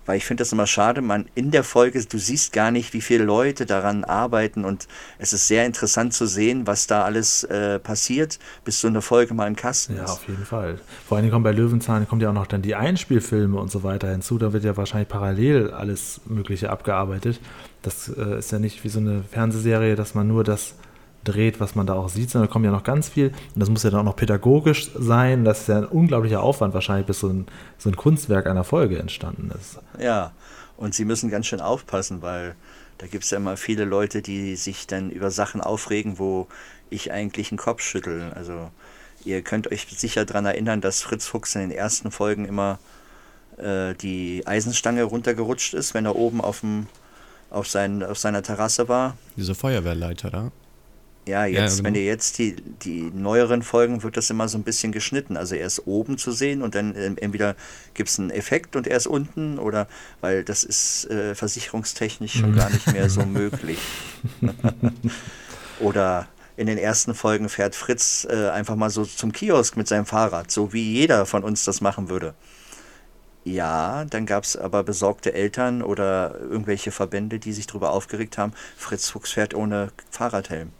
weil 0.09 0.17
ich 0.17 0.25
finde 0.25 0.41
das 0.41 0.53
immer 0.53 0.67
schade, 0.67 1.03
man 1.03 1.27
in 1.35 1.51
der 1.51 1.63
Folge, 1.63 2.03
du 2.03 2.17
siehst 2.17 2.55
gar 2.55 2.71
nicht, 2.71 2.95
wie 2.95 3.03
viele 3.03 3.25
Leute 3.25 3.67
daran 3.67 4.05
arbeiten 4.05 4.65
und 4.65 4.89
es 5.19 5.35
ist 5.35 5.49
sehr 5.49 5.67
interessant 5.67 6.15
zu 6.15 6.27
sehen, 6.27 6.67
was 6.67 6.87
da 6.87 7.05
alles 7.05 7.45
äh, 7.45 7.79
passiert, 7.79 8.39
bis 8.65 8.81
so 8.81 8.89
eine 8.89 9.03
Folge 9.03 9.35
mal 9.35 9.47
im 9.47 9.55
Kasten 9.55 9.97
ja, 9.97 10.05
ist. 10.05 10.09
Ja, 10.09 10.15
auf 10.15 10.29
jeden 10.29 10.47
Fall. 10.47 10.79
Vor 11.07 11.19
allem 11.19 11.31
kommen 11.31 11.45
bei 11.45 11.53
Löwenzahn 11.53 12.09
kommt 12.09 12.23
ja 12.23 12.31
auch 12.31 12.35
noch 12.35 12.47
dann 12.47 12.63
die 12.63 12.75
Einspielfilme 12.75 13.61
und 13.61 13.71
so 13.71 13.83
weiter 13.83 14.11
hinzu, 14.11 14.39
da 14.39 14.55
wird 14.55 14.65
ja 14.65 14.79
wahrscheinlich 14.79 15.11
parallel 15.11 15.73
alles 15.73 16.23
Mögliche 16.25 16.71
abgearbeitet. 16.71 17.39
Das 17.83 18.09
äh, 18.09 18.39
ist 18.39 18.53
ja 18.53 18.59
nicht 18.59 18.85
wie 18.85 18.89
so 18.89 18.99
eine 18.99 19.23
Fernsehserie, 19.23 19.97
dass 19.97 20.15
man 20.15 20.27
nur 20.27 20.45
das 20.45 20.75
dreht, 21.25 21.61
was 21.61 21.75
man 21.75 21.87
da 21.87 21.95
auch 21.95 22.09
sieht, 22.09 22.31
sondern 22.31 22.49
da 22.49 22.53
kommt 22.53 22.65
ja 22.65 22.71
noch 22.71 22.85
ganz 22.85 23.09
viel. 23.09 23.29
Und 23.29 23.61
das 23.61 23.69
muss 23.69 23.83
ja 23.83 23.91
dann 23.91 24.01
auch 24.01 24.05
noch 24.05 24.17
pädagogisch 24.17 24.91
sein. 24.99 25.45
Das 25.45 25.63
ist 25.63 25.69
ja 25.69 25.79
ein 25.79 25.85
unglaublicher 25.85 26.43
Aufwand 26.43 26.75
wahrscheinlich, 26.75 27.07
bis 27.07 27.21
so 27.21 27.29
ein, 27.29 27.47
so 27.77 27.89
ein 27.89 27.97
Kunstwerk 27.97 28.47
einer 28.47 28.65
Folge 28.65 28.99
entstanden 28.99 29.51
ist. 29.59 29.79
Ja, 30.01 30.33
und 30.77 30.95
sie 30.95 31.05
müssen 31.05 31.31
ganz 31.31 31.47
schön 31.47 31.61
aufpassen, 31.61 32.23
weil 32.23 32.55
da 32.99 33.07
gibt 33.07 33.25
es 33.25 33.31
ja 33.31 33.37
immer 33.37 33.57
viele 33.57 33.85
Leute, 33.85 34.23
die 34.23 34.57
sich 34.57 34.87
dann 34.87 35.11
über 35.11 35.31
Sachen 35.31 35.61
aufregen, 35.61 36.19
wo 36.19 36.49
ich 36.91 37.13
eigentlich 37.13 37.51
einen 37.51 37.59
Kopf 37.59 37.83
schüttel. 37.83 38.33
Also 38.35 38.71
ihr 39.25 39.43
könnt 39.43 39.71
euch 39.71 39.87
sicher 39.89 40.25
daran 40.25 40.47
erinnern, 40.47 40.81
dass 40.81 41.03
Fritz 41.03 41.27
Fuchs 41.27 41.55
in 41.55 41.63
den 41.63 41.71
ersten 41.71 42.11
Folgen 42.11 42.45
immer 42.45 42.79
äh, 43.57 43.95
die 43.95 44.47
Eisenstange 44.47 45.05
runtergerutscht 45.05 45.75
ist, 45.75 45.95
wenn 45.95 46.07
er 46.07 46.17
oben 46.17 46.41
auf, 46.41 46.61
dem, 46.61 46.87
auf, 47.51 47.69
sein, 47.69 48.03
auf 48.03 48.19
seiner 48.19 48.43
Terrasse 48.43 48.89
war. 48.89 49.17
Diese 49.37 49.55
Feuerwehrleiter 49.55 50.31
da? 50.31 50.53
Ja, 51.29 51.45
jetzt, 51.45 51.59
ja, 51.59 51.69
genau. 51.69 51.85
wenn 51.85 51.95
ihr 51.95 52.05
jetzt 52.07 52.39
die, 52.39 52.57
die 52.57 53.11
neueren 53.15 53.63
Folgen, 53.63 54.03
wird 54.03 54.17
das 54.17 54.31
immer 54.31 54.49
so 54.49 54.57
ein 54.57 54.63
bisschen 54.63 54.93
geschnitten. 54.93 55.37
Also 55.37 55.57
er 55.57 55.67
ist 55.67 55.87
oben 55.87 56.17
zu 56.17 56.33
sehen 56.33 56.63
und 56.63 56.75
dann 56.75 56.95
äh, 56.95 57.13
entweder 57.17 57.55
gibt 57.93 58.09
es 58.09 58.19
einen 58.19 58.31
Effekt 58.31 58.77
und 58.77 58.87
er 58.87 58.97
ist 58.97 59.07
unten 59.07 59.59
oder, 59.59 59.89
weil 60.23 60.43
das 60.43 60.65
ist 60.65 61.11
äh, 61.11 61.35
versicherungstechnisch 61.35 62.39
schon 62.39 62.55
gar 62.57 62.71
nicht 62.71 62.91
mehr 62.91 63.11
so 63.11 63.27
möglich. 63.27 63.79
oder 65.81 66.29
in 66.57 66.67
den 66.67 66.79
ersten 66.79 67.15
Folgen 67.15 67.51
fährt 67.51 67.75
Fritz 67.77 68.27
äh, 68.29 68.49
einfach 68.49 68.75
mal 68.75 68.91
so 68.91 69.05
zum 69.05 69.31
Kiosk 69.31 69.77
mit 69.77 69.87
seinem 69.87 70.07
Fahrrad, 70.07 70.51
so 70.51 70.73
wie 70.73 70.95
jeder 70.95 71.27
von 71.27 71.45
uns 71.45 71.65
das 71.65 71.83
machen 71.83 72.09
würde. 72.09 72.35
Ja, 73.49 74.05
dann 74.05 74.27
gab 74.27 74.45
es 74.45 74.57
aber 74.57 74.83
besorgte 74.83 75.33
Eltern 75.33 75.83
oder 75.83 76.39
irgendwelche 76.39 76.91
Verbände, 76.91 77.39
die 77.39 77.53
sich 77.53 77.67
darüber 77.67 77.93
aufgeregt 77.93 78.37
haben, 78.37 78.53
Fritz 78.77 79.09
Fuchs 79.09 79.33
fährt 79.33 79.55
ohne 79.55 79.89
Fahrradhelm. 80.11 80.71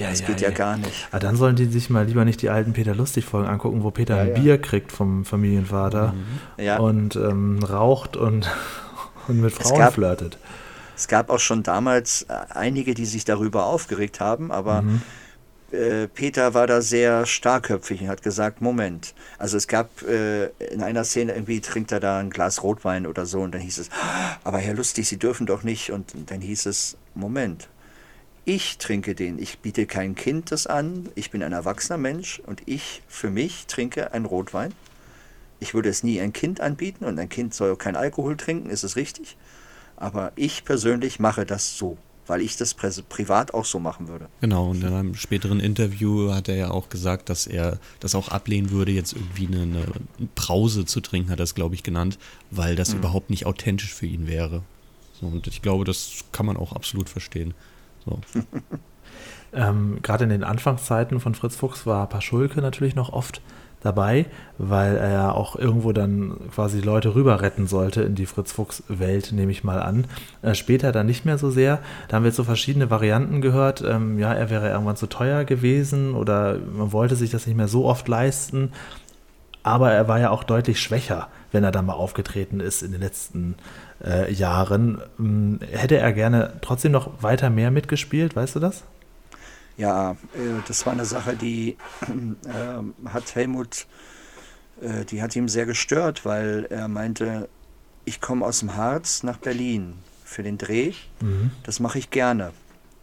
Ja, 0.00 0.10
das 0.10 0.20
ja, 0.20 0.26
geht 0.26 0.40
ja, 0.40 0.48
ja, 0.48 0.54
gar 0.54 0.76
nicht. 0.76 1.06
Aber 1.10 1.20
dann 1.20 1.36
sollen 1.36 1.54
die 1.54 1.66
sich 1.66 1.90
mal 1.90 2.06
lieber 2.06 2.24
nicht 2.24 2.40
die 2.42 2.48
alten 2.48 2.72
Peter 2.72 2.94
Lustig-Folgen 2.94 3.48
angucken, 3.48 3.82
wo 3.82 3.90
Peter 3.90 4.18
ein 4.18 4.34
Bier 4.34 4.58
kriegt 4.58 4.90
vom 4.90 5.24
Familienvater 5.24 6.14
mhm. 6.58 6.80
und 6.80 7.16
ähm, 7.16 7.62
raucht 7.62 8.16
und, 8.16 8.50
und 9.28 9.40
mit 9.40 9.52
Frauen 9.52 9.72
es 9.72 9.78
gab, 9.78 9.94
flirtet. 9.94 10.38
Es 10.96 11.08
gab 11.08 11.30
auch 11.30 11.38
schon 11.38 11.62
damals 11.62 12.22
äh, 12.22 12.34
einige, 12.50 12.94
die 12.94 13.04
sich 13.04 13.24
darüber 13.24 13.66
aufgeregt 13.66 14.18
haben, 14.18 14.50
aber 14.50 14.82
mhm. 14.82 15.02
Äh, 15.76 16.08
Peter 16.08 16.54
war 16.54 16.66
da 16.66 16.80
sehr 16.80 17.26
starkköpfig 17.26 18.02
und 18.02 18.08
hat 18.08 18.22
gesagt, 18.22 18.60
Moment. 18.60 19.14
Also 19.38 19.56
es 19.56 19.68
gab 19.68 20.02
äh, 20.02 20.46
in 20.72 20.82
einer 20.82 21.04
Szene 21.04 21.34
irgendwie 21.34 21.60
trinkt 21.60 21.92
er 21.92 22.00
da 22.00 22.18
ein 22.18 22.30
Glas 22.30 22.62
Rotwein 22.62 23.06
oder 23.06 23.26
so 23.26 23.40
und 23.40 23.54
dann 23.54 23.60
hieß 23.60 23.78
es, 23.78 23.90
aber 24.44 24.58
Herr 24.58 24.74
Lustig, 24.74 25.08
Sie 25.08 25.18
dürfen 25.18 25.46
doch 25.46 25.62
nicht. 25.62 25.90
Und 25.90 26.14
dann 26.26 26.40
hieß 26.40 26.66
es, 26.66 26.96
Moment, 27.14 27.68
ich 28.44 28.78
trinke 28.78 29.14
den. 29.14 29.38
Ich 29.38 29.58
biete 29.58 29.86
kein 29.86 30.14
Kind 30.14 30.52
das 30.52 30.66
an. 30.66 31.08
Ich 31.14 31.30
bin 31.30 31.42
ein 31.42 31.52
erwachsener 31.52 31.98
Mensch 31.98 32.40
und 32.46 32.62
ich 32.66 33.02
für 33.08 33.30
mich 33.30 33.66
trinke 33.66 34.12
einen 34.12 34.24
Rotwein. 34.24 34.72
Ich 35.58 35.74
würde 35.74 35.88
es 35.88 36.02
nie 36.02 36.20
ein 36.20 36.32
Kind 36.32 36.60
anbieten 36.60 37.04
und 37.04 37.18
ein 37.18 37.28
Kind 37.28 37.54
soll 37.54 37.76
kein 37.76 37.96
Alkohol 37.96 38.36
trinken, 38.36 38.70
ist 38.70 38.84
es 38.84 38.96
richtig. 38.96 39.36
Aber 39.96 40.32
ich 40.36 40.64
persönlich 40.64 41.18
mache 41.18 41.46
das 41.46 41.76
so, 41.76 41.96
weil 42.26 42.40
ich 42.40 42.56
das 42.56 42.74
privat 42.74 43.54
auch 43.54 43.64
so 43.64 43.78
machen 43.78 44.08
würde. 44.08 44.28
Genau, 44.40 44.70
und 44.70 44.82
in 44.82 44.92
einem 44.92 45.14
späteren 45.14 45.60
Interview 45.60 46.32
hat 46.32 46.48
er 46.48 46.56
ja 46.56 46.70
auch 46.70 46.88
gesagt, 46.88 47.28
dass 47.28 47.46
er 47.46 47.78
das 48.00 48.14
auch 48.14 48.28
ablehnen 48.28 48.70
würde, 48.70 48.92
jetzt 48.92 49.12
irgendwie 49.12 49.46
eine, 49.46 49.62
eine 49.62 49.86
Brause 50.34 50.84
zu 50.84 51.00
trinken, 51.00 51.30
hat 51.30 51.40
er 51.40 51.44
es, 51.44 51.54
glaube 51.54 51.74
ich, 51.74 51.82
genannt, 51.82 52.18
weil 52.50 52.76
das 52.76 52.92
mhm. 52.92 52.98
überhaupt 52.98 53.30
nicht 53.30 53.46
authentisch 53.46 53.94
für 53.94 54.06
ihn 54.06 54.26
wäre. 54.26 54.62
So, 55.20 55.26
und 55.26 55.46
ich 55.46 55.62
glaube, 55.62 55.84
das 55.84 56.24
kann 56.32 56.46
man 56.46 56.56
auch 56.56 56.72
absolut 56.72 57.08
verstehen. 57.08 57.54
So. 58.04 58.20
ähm, 59.52 59.98
Gerade 60.02 60.24
in 60.24 60.30
den 60.30 60.44
Anfangszeiten 60.44 61.20
von 61.20 61.34
Fritz 61.34 61.56
Fuchs 61.56 61.86
war 61.86 62.08
Paschulke 62.08 62.60
natürlich 62.60 62.94
noch 62.94 63.12
oft 63.12 63.40
dabei, 63.86 64.26
weil 64.58 64.96
er 64.96 65.10
ja 65.10 65.32
auch 65.32 65.56
irgendwo 65.56 65.92
dann 65.92 66.36
quasi 66.52 66.80
Leute 66.80 67.14
rüber 67.14 67.40
retten 67.40 67.66
sollte 67.66 68.02
in 68.02 68.16
die 68.16 68.26
Fritz 68.26 68.52
Fuchs 68.52 68.82
Welt, 68.88 69.32
nehme 69.32 69.52
ich 69.52 69.64
mal 69.64 69.80
an. 69.80 70.06
Äh, 70.42 70.54
später 70.54 70.92
dann 70.92 71.06
nicht 71.06 71.24
mehr 71.24 71.38
so 71.38 71.50
sehr. 71.50 71.78
Da 72.08 72.16
haben 72.16 72.24
wir 72.24 72.28
jetzt 72.28 72.36
so 72.36 72.44
verschiedene 72.44 72.90
Varianten 72.90 73.40
gehört. 73.40 73.82
Ähm, 73.86 74.18
ja, 74.18 74.34
er 74.34 74.50
wäre 74.50 74.68
irgendwann 74.68 74.96
zu 74.96 75.06
teuer 75.06 75.44
gewesen 75.44 76.14
oder 76.14 76.58
man 76.58 76.92
wollte 76.92 77.16
sich 77.16 77.30
das 77.30 77.46
nicht 77.46 77.56
mehr 77.56 77.68
so 77.68 77.86
oft 77.86 78.08
leisten. 78.08 78.72
Aber 79.62 79.92
er 79.92 80.08
war 80.08 80.20
ja 80.20 80.30
auch 80.30 80.44
deutlich 80.44 80.80
schwächer, 80.80 81.28
wenn 81.52 81.64
er 81.64 81.72
dann 81.72 81.86
mal 81.86 81.94
aufgetreten 81.94 82.60
ist 82.60 82.82
in 82.82 82.92
den 82.92 83.00
letzten 83.00 83.56
äh, 84.04 84.32
Jahren. 84.32 85.00
Ähm, 85.18 85.60
hätte 85.70 85.96
er 85.96 86.12
gerne 86.12 86.54
trotzdem 86.60 86.92
noch 86.92 87.22
weiter 87.22 87.50
mehr 87.50 87.70
mitgespielt, 87.70 88.36
weißt 88.36 88.56
du 88.56 88.60
das? 88.60 88.84
Ja, 89.76 90.12
äh, 90.12 90.62
das 90.66 90.86
war 90.86 90.92
eine 90.92 91.04
Sache, 91.04 91.36
die 91.36 91.76
äh, 92.46 93.08
hat 93.10 93.34
Helmut, 93.34 93.86
äh, 94.80 95.04
die 95.04 95.22
hat 95.22 95.36
ihm 95.36 95.48
sehr 95.48 95.66
gestört, 95.66 96.24
weil 96.24 96.66
er 96.70 96.88
meinte, 96.88 97.48
ich 98.04 98.20
komme 98.20 98.44
aus 98.44 98.60
dem 98.60 98.76
Harz 98.76 99.22
nach 99.22 99.38
Berlin 99.38 99.94
für 100.24 100.42
den 100.42 100.58
Dreh. 100.58 100.92
Mhm. 101.20 101.50
Das 101.64 101.80
mache 101.80 101.98
ich 101.98 102.10
gerne, 102.10 102.52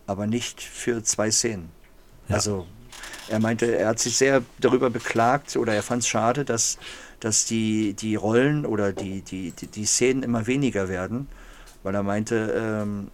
aber 0.07 0.27
nicht 0.27 0.61
für 0.61 1.03
zwei 1.03 1.29
Szenen. 1.29 1.69
Ja. 2.27 2.35
Also 2.35 2.65
er 3.27 3.39
meinte, 3.39 3.65
er 3.77 3.89
hat 3.89 3.99
sich 3.99 4.17
sehr 4.17 4.41
darüber 4.59 4.89
beklagt 4.89 5.55
oder 5.55 5.73
er 5.73 5.83
fand 5.83 6.03
es 6.03 6.07
schade, 6.07 6.45
dass 6.45 6.77
dass 7.23 7.45
die, 7.45 7.93
die 7.93 8.15
Rollen 8.15 8.65
oder 8.65 8.91
die, 8.91 9.21
die, 9.21 9.51
die, 9.51 9.67
die 9.67 9.85
Szenen 9.85 10.23
immer 10.23 10.45
weniger 10.45 10.89
werden, 10.89 11.29
weil 11.81 11.95
er 11.95 12.03
meinte, 12.03 12.53
ähm, 12.83 13.11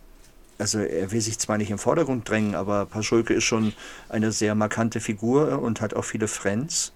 also 0.59 0.79
er 0.79 1.11
will 1.11 1.21
sich 1.21 1.39
zwar 1.39 1.57
nicht 1.57 1.71
im 1.71 1.79
Vordergrund 1.79 2.29
drängen, 2.29 2.53
aber 2.53 2.85
Paschulke 2.85 3.33
ist 3.33 3.45
schon 3.45 3.73
eine 4.09 4.31
sehr 4.31 4.55
markante 4.55 4.99
Figur 4.99 5.61
und 5.61 5.81
hat 5.81 5.93
auch 5.93 6.05
viele 6.05 6.27
Friends. 6.27 6.93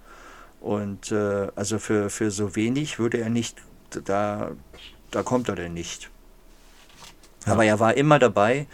Und 0.60 1.12
äh, 1.12 1.48
also 1.56 1.80
für, 1.80 2.10
für 2.10 2.30
so 2.30 2.56
wenig 2.56 3.00
würde 3.00 3.20
er 3.20 3.30
nicht, 3.30 3.58
da, 4.06 4.52
da 5.12 5.24
kommt 5.24 5.50
er 5.50 5.56
denn 5.56 5.74
nicht. 5.74 6.10
Ja. 7.46 7.54
Aber 7.54 7.66
er 7.66 7.80
war 7.80 7.96
immer 7.96 8.20
dabei, 8.20 8.68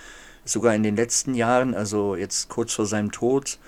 sogar 0.44 0.76
in 0.76 0.84
den 0.84 0.96
letzten 0.96 1.36
Jahren, 1.36 1.74
also 1.76 2.16
jetzt 2.16 2.50
kurz 2.50 2.74
vor 2.74 2.86
seinem 2.86 3.12
Tod, 3.12 3.60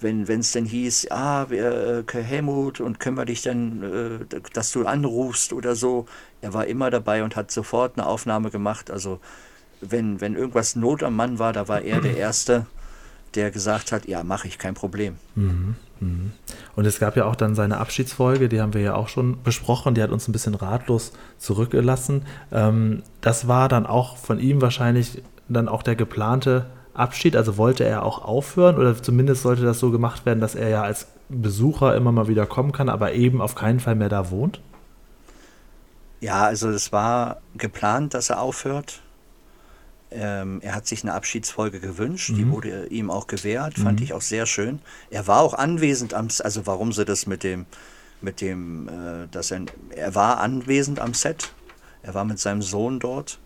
wenn 0.00 0.26
es 0.28 0.52
denn 0.52 0.64
hieß, 0.64 1.08
ah, 1.10 1.46
wir, 1.48 2.04
äh, 2.12 2.22
Helmut, 2.22 2.80
und 2.80 2.98
können 2.98 3.16
wir 3.16 3.24
dich 3.24 3.42
dann, 3.42 4.26
äh, 4.32 4.40
dass 4.52 4.72
du 4.72 4.84
anrufst 4.84 5.52
oder 5.52 5.76
so. 5.76 6.06
Er 6.40 6.54
war 6.54 6.66
immer 6.66 6.90
dabei 6.90 7.22
und 7.22 7.36
hat 7.36 7.52
sofort 7.52 7.96
eine 7.96 8.06
Aufnahme 8.06 8.50
gemacht. 8.50 8.90
Also 8.90 9.20
wenn, 9.82 10.20
wenn 10.20 10.34
irgendwas 10.34 10.76
Not 10.76 11.02
am 11.02 11.16
Mann 11.16 11.38
war, 11.38 11.52
da 11.52 11.68
war 11.68 11.82
er 11.82 12.00
der 12.00 12.16
Erste, 12.16 12.66
der 13.34 13.50
gesagt 13.50 13.92
hat, 13.92 14.06
ja, 14.06 14.22
mache 14.24 14.48
ich, 14.48 14.58
kein 14.58 14.74
Problem. 14.74 15.16
Mhm, 15.34 15.74
mhm. 16.00 16.32
Und 16.76 16.86
es 16.86 16.98
gab 16.98 17.16
ja 17.16 17.26
auch 17.26 17.36
dann 17.36 17.54
seine 17.54 17.78
Abschiedsfolge, 17.78 18.48
die 18.48 18.60
haben 18.60 18.74
wir 18.74 18.80
ja 18.80 18.94
auch 18.94 19.08
schon 19.08 19.42
besprochen, 19.42 19.94
die 19.94 20.02
hat 20.02 20.10
uns 20.10 20.28
ein 20.28 20.32
bisschen 20.32 20.54
ratlos 20.54 21.12
zurückgelassen. 21.38 22.26
Ähm, 22.50 23.02
das 23.20 23.48
war 23.48 23.68
dann 23.68 23.86
auch 23.86 24.16
von 24.16 24.38
ihm 24.38 24.62
wahrscheinlich 24.62 25.22
dann 25.48 25.68
auch 25.68 25.82
der 25.82 25.96
geplante 25.96 26.66
Abschied? 26.94 27.36
Also 27.36 27.56
wollte 27.56 27.84
er 27.84 28.04
auch 28.04 28.24
aufhören 28.24 28.76
oder 28.76 29.00
zumindest 29.00 29.42
sollte 29.42 29.62
das 29.62 29.78
so 29.78 29.90
gemacht 29.90 30.26
werden, 30.26 30.40
dass 30.40 30.54
er 30.54 30.68
ja 30.68 30.82
als 30.82 31.06
Besucher 31.28 31.94
immer 31.96 32.12
mal 32.12 32.28
wieder 32.28 32.46
kommen 32.46 32.72
kann, 32.72 32.88
aber 32.88 33.12
eben 33.12 33.40
auf 33.40 33.54
keinen 33.54 33.80
Fall 33.80 33.94
mehr 33.94 34.08
da 34.08 34.30
wohnt? 34.30 34.60
Ja, 36.20 36.44
also 36.44 36.68
es 36.68 36.92
war 36.92 37.38
geplant, 37.56 38.14
dass 38.14 38.30
er 38.30 38.40
aufhört. 38.40 39.00
Ähm, 40.14 40.60
er 40.62 40.74
hat 40.74 40.86
sich 40.86 41.02
eine 41.02 41.14
Abschiedsfolge 41.14 41.80
gewünscht, 41.80 42.30
mhm. 42.30 42.36
die 42.36 42.50
wurde 42.50 42.86
ihm 42.86 43.10
auch 43.10 43.26
gewährt, 43.26 43.74
fand 43.78 44.00
mhm. 44.00 44.04
ich 44.04 44.12
auch 44.12 44.22
sehr 44.22 44.46
schön. 44.46 44.80
Er 45.10 45.26
war 45.26 45.40
auch 45.40 45.54
anwesend 45.54 46.14
am, 46.14 46.28
also 46.42 46.66
warum 46.66 46.92
sie 46.92 47.04
das 47.04 47.26
mit 47.26 47.42
dem, 47.42 47.66
mit 48.20 48.40
dem, 48.40 48.88
äh, 48.88 49.28
dass 49.30 49.50
er, 49.50 49.62
er 49.90 50.14
war 50.14 50.38
anwesend 50.40 51.00
am 51.00 51.14
Set. 51.14 51.52
Er 52.02 52.14
war 52.14 52.24
mit 52.24 52.38
seinem 52.38 52.62
Sohn 52.62 52.98
dort 53.00 53.38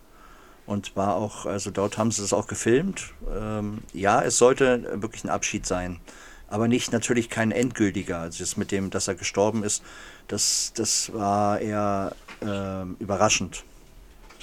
und 0.65 0.95
war 0.95 1.15
auch, 1.15 1.45
also 1.45 1.71
dort 1.71 1.97
haben 1.97 2.11
sie 2.11 2.23
es 2.23 2.33
auch 2.33 2.47
gefilmt. 2.47 3.13
Ähm, 3.35 3.79
ja, 3.93 4.21
es 4.21 4.37
sollte 4.37 5.01
wirklich 5.01 5.23
ein 5.23 5.29
Abschied 5.29 5.65
sein, 5.65 5.99
aber 6.47 6.67
nicht 6.67 6.91
natürlich 6.91 7.29
kein 7.29 7.51
endgültiger. 7.51 8.19
Also 8.19 8.39
das 8.39 8.57
mit 8.57 8.71
dem, 8.71 8.89
dass 8.89 9.07
er 9.07 9.15
gestorben 9.15 9.63
ist, 9.63 9.83
das, 10.27 10.73
das 10.75 11.13
war 11.13 11.59
eher 11.59 12.13
äh, 12.41 12.83
überraschend. 12.99 13.63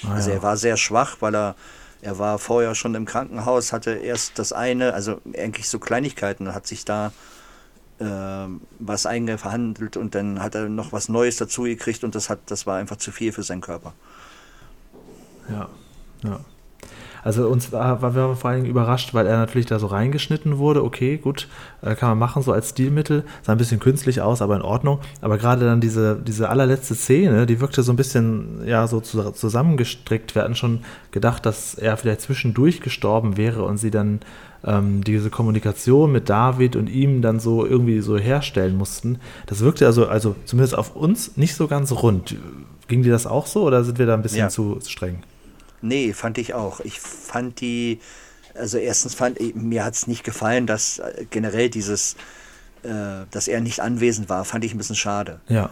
Ah, 0.03 0.15
also 0.15 0.31
er 0.31 0.41
war 0.41 0.57
sehr 0.57 0.77
schwach, 0.77 1.17
weil 1.19 1.35
er 1.35 1.55
er 2.05 2.19
war 2.19 2.37
vorher 2.37 2.75
schon 2.75 2.93
im 2.93 3.05
Krankenhaus, 3.05 3.73
hatte 3.73 3.91
erst 3.91 4.37
das 4.37 4.53
eine, 4.53 4.93
also 4.93 5.19
eigentlich 5.35 5.67
so 5.67 5.79
Kleinigkeiten, 5.79 6.53
hat 6.53 6.67
sich 6.67 6.85
da 6.85 7.11
äh, 7.97 8.05
was 8.77 9.07
eingehandelt 9.07 9.97
und 9.97 10.13
dann 10.13 10.41
hat 10.41 10.53
er 10.53 10.69
noch 10.69 10.91
was 10.91 11.09
Neues 11.09 11.37
dazu 11.37 11.63
gekriegt 11.63 12.03
und 12.03 12.13
das 12.13 12.29
hat, 12.29 12.39
das 12.45 12.67
war 12.67 12.77
einfach 12.77 12.97
zu 12.97 13.11
viel 13.11 13.31
für 13.31 13.41
seinen 13.41 13.61
Körper. 13.61 13.93
Ja, 15.49 15.67
ja. 16.23 16.39
Also 17.25 17.47
uns 17.47 17.71
war, 17.71 18.03
war 18.03 18.13
wir 18.13 18.35
vor 18.35 18.51
allen 18.51 18.61
Dingen 18.61 18.69
überrascht, 18.69 19.15
weil 19.15 19.25
er 19.25 19.37
natürlich 19.37 19.65
da 19.65 19.79
so 19.79 19.87
reingeschnitten 19.87 20.59
wurde. 20.59 20.83
Okay, 20.83 21.17
gut, 21.17 21.47
äh, 21.81 21.95
kann 21.95 22.09
man 22.09 22.19
machen, 22.19 22.43
so 22.43 22.51
als 22.51 22.69
Stilmittel. 22.69 23.23
Sah 23.41 23.53
ein 23.53 23.57
bisschen 23.57 23.79
künstlich 23.79 24.21
aus, 24.21 24.43
aber 24.43 24.55
in 24.55 24.61
Ordnung. 24.61 24.99
Aber 25.21 25.39
gerade 25.39 25.65
dann 25.65 25.81
diese, 25.81 26.17
diese 26.17 26.49
allerletzte 26.49 26.93
Szene, 26.93 27.47
die 27.47 27.59
wirkte 27.59 27.81
so 27.81 27.91
ein 27.91 27.95
bisschen, 27.95 28.67
ja, 28.67 28.85
so 28.85 29.01
zusammengestrickt. 29.01 30.35
Wir 30.35 30.43
hatten 30.43 30.53
schon 30.53 30.81
gedacht, 31.09 31.47
dass 31.47 31.73
er 31.73 31.97
vielleicht 31.97 32.21
zwischendurch 32.21 32.81
gestorben 32.81 33.37
wäre 33.37 33.63
und 33.63 33.77
sie 33.77 33.89
dann 33.89 34.19
ähm, 34.63 35.03
diese 35.03 35.31
Kommunikation 35.31 36.11
mit 36.11 36.29
David 36.29 36.75
und 36.75 36.91
ihm 36.91 37.23
dann 37.23 37.39
so 37.39 37.65
irgendwie 37.65 38.01
so 38.01 38.19
herstellen 38.19 38.77
mussten. 38.77 39.17
Das 39.47 39.61
wirkte 39.61 39.87
also, 39.87 40.05
also 40.05 40.35
zumindest 40.45 40.77
auf 40.77 40.95
uns 40.95 41.37
nicht 41.37 41.55
so 41.55 41.67
ganz 41.67 41.91
rund. 41.91 42.35
Ging 42.87 43.01
dir 43.01 43.11
das 43.11 43.25
auch 43.25 43.47
so 43.47 43.63
oder 43.63 43.83
sind 43.83 43.97
wir 43.97 44.05
da 44.05 44.13
ein 44.13 44.21
bisschen 44.21 44.39
ja. 44.41 44.49
zu 44.49 44.77
streng? 44.85 45.23
Nee, 45.87 46.13
fand 46.13 46.37
ich 46.37 46.53
auch. 46.53 46.79
Ich 46.79 46.99
fand 46.99 47.61
die, 47.61 47.99
also 48.53 48.77
erstens 48.77 49.15
fand 49.15 49.39
ich, 49.39 49.55
mir 49.55 49.83
hat 49.83 49.93
es 49.93 50.07
nicht 50.07 50.23
gefallen, 50.23 50.67
dass 50.67 50.99
äh, 50.99 51.25
generell 51.29 51.69
dieses, 51.69 52.15
äh, 52.83 53.25
dass 53.31 53.47
er 53.47 53.61
nicht 53.61 53.79
anwesend 53.79 54.29
war, 54.29 54.45
fand 54.45 54.65
ich 54.65 54.73
ein 54.73 54.77
bisschen 54.77 54.95
schade. 54.95 55.39
Ja. 55.47 55.69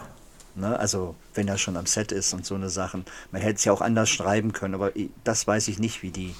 Ne? 0.55 0.77
Also, 0.77 1.15
wenn 1.33 1.47
er 1.47 1.57
schon 1.57 1.77
am 1.77 1.87
Set 1.87 2.11
ist 2.11 2.33
und 2.33 2.45
so 2.45 2.55
eine 2.55 2.69
Sachen. 2.69 3.05
Man 3.31 3.41
hätte 3.41 3.55
es 3.55 3.65
ja 3.65 3.73
auch 3.73 3.81
anders 3.81 4.09
schreiben 4.09 4.53
können, 4.53 4.75
aber 4.75 4.91
das 5.23 5.47
weiß 5.47 5.67
ich 5.67 5.79
nicht, 5.79 6.03
wie 6.03 6.11
die, 6.11 6.35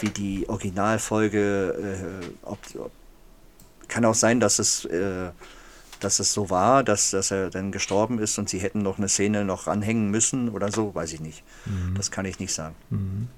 wie 0.00 0.10
die 0.10 0.48
Originalfolge, 0.48 1.74
äh, 2.22 2.26
ob, 2.42 2.58
ob, 2.78 2.92
kann 3.88 4.04
auch 4.04 4.14
sein, 4.14 4.38
dass 4.38 4.58
es 4.58 4.84
äh, 4.84 5.30
dass 6.00 6.20
es 6.20 6.32
so 6.32 6.50
war, 6.50 6.84
dass, 6.84 7.10
dass 7.10 7.30
er 7.30 7.50
dann 7.50 7.72
gestorben 7.72 8.18
ist 8.18 8.38
und 8.38 8.48
sie 8.48 8.58
hätten 8.58 8.82
noch 8.82 8.98
eine 8.98 9.08
Szene 9.08 9.44
noch 9.44 9.66
anhängen 9.66 10.10
müssen 10.10 10.48
oder 10.50 10.70
so, 10.70 10.94
weiß 10.94 11.12
ich 11.12 11.20
nicht. 11.20 11.42
Mhm. 11.66 11.94
Das 11.96 12.10
kann 12.10 12.24
ich 12.24 12.38
nicht 12.38 12.52
sagen. 12.52 12.74
Mhm. 12.90 13.28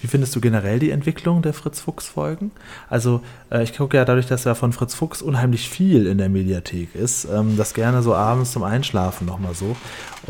Wie 0.00 0.06
findest 0.06 0.34
du 0.36 0.40
generell 0.40 0.78
die 0.78 0.90
Entwicklung 0.90 1.42
der 1.42 1.52
Fritz 1.52 1.80
Fuchs 1.80 2.08
Folgen? 2.08 2.50
Also 2.88 3.22
äh, 3.50 3.62
ich 3.62 3.76
gucke 3.76 3.96
ja 3.96 4.04
dadurch, 4.04 4.26
dass 4.26 4.44
ja 4.44 4.54
von 4.54 4.72
Fritz 4.72 4.94
Fuchs 4.94 5.22
unheimlich 5.22 5.68
viel 5.68 6.06
in 6.06 6.18
der 6.18 6.28
Mediathek 6.28 6.94
ist, 6.94 7.24
ähm, 7.24 7.56
das 7.56 7.74
gerne 7.74 8.02
so 8.02 8.14
abends 8.14 8.52
zum 8.52 8.62
Einschlafen 8.62 9.26
nochmal 9.26 9.54
so. 9.54 9.76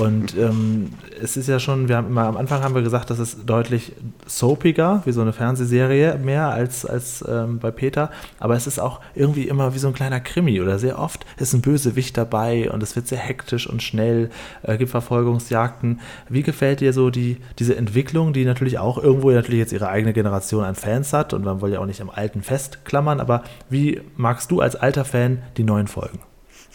Und 0.01 0.35
ähm, 0.37 0.93
es 1.21 1.37
ist 1.37 1.47
ja 1.47 1.61
schon, 1.61 1.89
wir 1.89 1.97
haben 1.97 2.07
immer 2.07 2.25
am 2.25 2.39
Anfang 2.39 2.63
haben 2.63 2.75
wir 2.75 2.81
gesagt, 2.81 3.11
das 3.11 3.19
ist 3.19 3.41
deutlich 3.45 3.93
soapiger, 4.27 5.03
wie 5.05 5.13
so 5.13 5.21
eine 5.21 5.35
Fernsehserie 5.35 6.17
mehr 6.17 6.49
als, 6.49 6.87
als 6.87 7.23
ähm, 7.29 7.59
bei 7.59 7.71
Peter. 7.71 8.11
Aber 8.39 8.55
es 8.55 8.67
ist 8.67 8.79
auch 8.79 9.01
irgendwie 9.15 9.47
immer 9.47 9.75
wie 9.75 9.79
so 9.79 9.89
ein 9.89 9.93
kleiner 9.93 10.21
Krimi 10.21 10.61
oder 10.63 10.79
sehr 10.79 10.99
oft 10.99 11.27
ist 11.37 11.53
ein 11.53 11.61
Bösewicht 11.61 12.17
dabei 12.17 12.71
und 12.71 12.83
es 12.83 12.97
wird 12.97 13.09
sehr 13.09 13.19
hektisch 13.19 13.69
und 13.69 13.83
schnell, 13.83 14.31
äh, 14.63 14.79
gibt 14.79 14.91
Verfolgungsjagden. 14.91 16.01
Wie 16.31 16.43
gefällt 16.43 16.81
dir 16.81 16.95
so 16.95 17.11
die, 17.11 17.37
diese 17.59 17.77
Entwicklung, 17.77 18.33
die 18.33 18.47
natürlich 18.47 18.79
auch 18.79 18.97
irgendwo 18.97 19.31
natürlich 19.31 19.61
jetzt 19.61 19.73
ihre 19.73 19.89
eigene 19.89 20.15
Generation 20.15 20.65
an 20.65 20.77
Fans 20.77 21.13
hat 21.13 21.35
und 21.35 21.45
man 21.45 21.61
will 21.61 21.73
ja 21.73 21.79
auch 21.79 21.87
nicht 21.87 22.01
am 22.01 22.09
Alten 22.09 22.41
festklammern, 22.41 23.21
aber 23.21 23.43
wie 23.69 24.01
magst 24.17 24.51
du 24.51 24.61
als 24.61 24.77
alter 24.77 25.05
Fan 25.05 25.43
die 25.59 25.65
neuen 25.65 25.89
Folgen? 25.89 26.21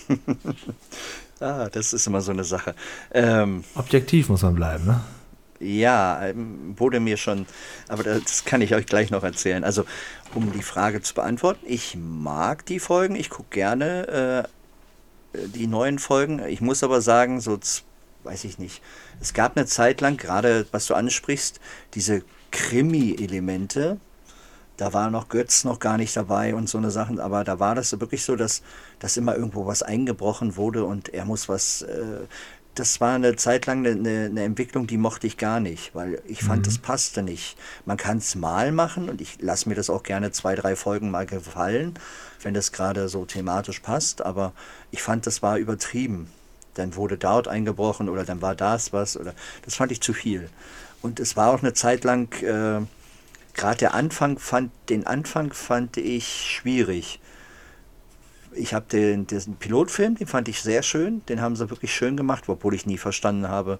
Ah, 1.45 1.69
das 1.71 1.93
ist 1.93 2.07
immer 2.07 2.21
so 2.21 2.31
eine 2.31 2.43
Sache. 2.43 2.73
Ähm, 3.13 3.63
Objektiv 3.75 4.29
muss 4.29 4.41
man 4.41 4.55
bleiben, 4.55 4.85
ne? 4.85 5.01
Ja, 5.59 6.25
ähm, 6.25 6.73
wurde 6.75 6.99
mir 6.99 7.17
schon, 7.17 7.45
aber 7.87 8.01
das 8.01 8.45
kann 8.45 8.61
ich 8.61 8.73
euch 8.73 8.87
gleich 8.87 9.11
noch 9.11 9.23
erzählen. 9.23 9.63
Also, 9.63 9.85
um 10.33 10.51
die 10.51 10.63
Frage 10.63 11.01
zu 11.01 11.13
beantworten, 11.13 11.63
ich 11.67 11.95
mag 11.95 12.65
die 12.65 12.79
Folgen, 12.79 13.15
ich 13.15 13.29
gucke 13.29 13.49
gerne 13.51 14.47
äh, 15.35 15.47
die 15.47 15.67
neuen 15.67 15.99
Folgen. 15.99 16.39
Ich 16.47 16.61
muss 16.61 16.83
aber 16.83 16.99
sagen, 17.01 17.39
so, 17.41 17.59
weiß 18.23 18.43
ich 18.45 18.57
nicht, 18.57 18.81
es 19.21 19.35
gab 19.35 19.55
eine 19.55 19.67
Zeit 19.67 20.01
lang, 20.01 20.17
gerade 20.17 20.65
was 20.71 20.87
du 20.87 20.95
ansprichst, 20.95 21.59
diese 21.93 22.23
Krimi-Elemente, 22.49 23.99
da 24.77 24.93
war 24.93 25.09
noch 25.09 25.29
Götz 25.29 25.63
noch 25.63 25.79
gar 25.79 25.97
nicht 25.97 26.15
dabei 26.15 26.55
und 26.55 26.67
so 26.67 26.77
eine 26.77 26.91
Sachen, 26.91 27.19
aber 27.19 27.43
da 27.43 27.59
war 27.59 27.75
das 27.75 27.97
wirklich 27.99 28.23
so, 28.23 28.35
dass, 28.35 28.61
dass 28.99 29.17
immer 29.17 29.35
irgendwo 29.35 29.65
was 29.65 29.83
eingebrochen 29.83 30.55
wurde 30.57 30.83
und 30.85 31.13
er 31.13 31.25
muss 31.25 31.47
was, 31.47 31.83
äh, 31.83 32.25
das 32.75 32.99
war 32.99 33.15
eine 33.15 33.37
Zeit 33.37 33.65
lang 33.65 33.85
eine, 33.85 34.25
eine, 34.25 34.43
Entwicklung, 34.43 34.85
die 34.85 34.97
mochte 34.97 35.27
ich 35.27 35.37
gar 35.37 35.61
nicht, 35.61 35.95
weil 35.95 36.21
ich 36.27 36.43
fand, 36.43 36.59
mhm. 36.59 36.63
das 36.63 36.77
passte 36.77 37.23
nicht. 37.23 37.57
Man 37.85 37.95
kann 37.95 38.17
es 38.17 38.35
mal 38.35 38.73
machen 38.73 39.09
und 39.09 39.21
ich 39.21 39.41
lasse 39.41 39.69
mir 39.69 39.75
das 39.75 39.89
auch 39.89 40.03
gerne 40.03 40.31
zwei, 40.31 40.55
drei 40.55 40.75
Folgen 40.75 41.09
mal 41.09 41.25
gefallen, 41.25 41.93
wenn 42.41 42.53
das 42.53 42.73
gerade 42.73 43.07
so 43.07 43.25
thematisch 43.25 43.79
passt, 43.79 44.21
aber 44.21 44.51
ich 44.91 45.01
fand, 45.01 45.25
das 45.25 45.41
war 45.41 45.57
übertrieben. 45.57 46.29
Dann 46.73 46.97
wurde 46.97 47.17
dort 47.17 47.47
eingebrochen 47.47 48.09
oder 48.09 48.25
dann 48.25 48.41
war 48.41 48.55
das 48.55 48.91
was 48.91 49.15
oder 49.15 49.33
das 49.63 49.75
fand 49.75 49.93
ich 49.93 50.01
zu 50.01 50.13
viel. 50.13 50.49
Und 51.01 51.21
es 51.21 51.37
war 51.37 51.53
auch 51.53 51.61
eine 51.61 51.73
Zeit 51.73 52.03
lang, 52.03 52.33
äh, 52.41 52.81
gerade 53.55 53.77
der 53.77 53.93
Anfang 53.93 54.37
fand, 54.37 54.71
den 54.89 55.07
Anfang 55.07 55.53
fand 55.53 55.97
ich 55.97 56.27
schwierig. 56.27 57.19
Ich 58.53 58.73
habe 58.73 58.85
den, 58.89 59.27
den 59.27 59.55
Pilotfilm, 59.55 60.15
den 60.15 60.27
fand 60.27 60.47
ich 60.47 60.61
sehr 60.61 60.83
schön, 60.83 61.25
den 61.27 61.41
haben 61.41 61.55
sie 61.55 61.69
wirklich 61.69 61.93
schön 61.93 62.15
gemacht, 62.15 62.45
obwohl 62.47 62.73
ich 62.73 62.85
nie 62.85 62.97
verstanden 62.97 63.49
habe, 63.49 63.79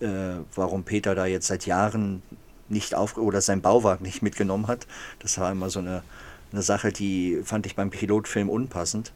äh, 0.00 0.40
warum 0.54 0.84
Peter 0.84 1.14
da 1.14 1.26
jetzt 1.26 1.46
seit 1.46 1.66
Jahren 1.66 2.22
nicht 2.68 2.94
auf 2.94 3.16
oder 3.16 3.40
sein 3.40 3.60
Bauwagen 3.60 4.04
nicht 4.04 4.22
mitgenommen 4.22 4.66
hat. 4.66 4.86
Das 5.20 5.38
war 5.38 5.50
immer 5.52 5.70
so 5.70 5.78
eine, 5.78 6.02
eine 6.52 6.62
Sache, 6.62 6.92
die 6.92 7.40
fand 7.44 7.66
ich 7.66 7.76
beim 7.76 7.90
Pilotfilm 7.90 8.48
unpassend. 8.48 9.12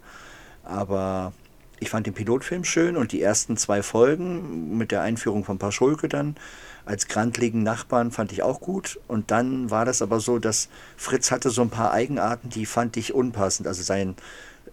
Aber 0.64 1.32
ich 1.80 1.90
fand 1.90 2.07
den 2.07 2.14
Pilotfilm 2.14 2.64
schön 2.64 2.96
und 2.96 3.12
die 3.12 3.20
ersten 3.20 3.57
zwei 3.57 3.82
Folgen 3.82 4.78
mit 4.78 4.92
der 4.92 5.03
Einführung 5.03 5.44
von 5.44 5.59
Paschulke 5.59 6.09
dann 6.09 6.36
als 6.84 7.08
grandligen 7.08 7.62
Nachbarn 7.62 8.10
fand 8.10 8.32
ich 8.32 8.42
auch 8.42 8.60
gut. 8.60 8.98
Und 9.08 9.30
dann 9.30 9.70
war 9.70 9.84
das 9.84 10.02
aber 10.02 10.20
so, 10.20 10.38
dass 10.38 10.68
Fritz 10.96 11.30
hatte 11.30 11.50
so 11.50 11.62
ein 11.62 11.70
paar 11.70 11.92
Eigenarten, 11.92 12.48
die 12.48 12.66
fand 12.66 12.96
ich 12.96 13.14
unpassend. 13.14 13.68
Also 13.68 13.82
sein, 13.82 14.16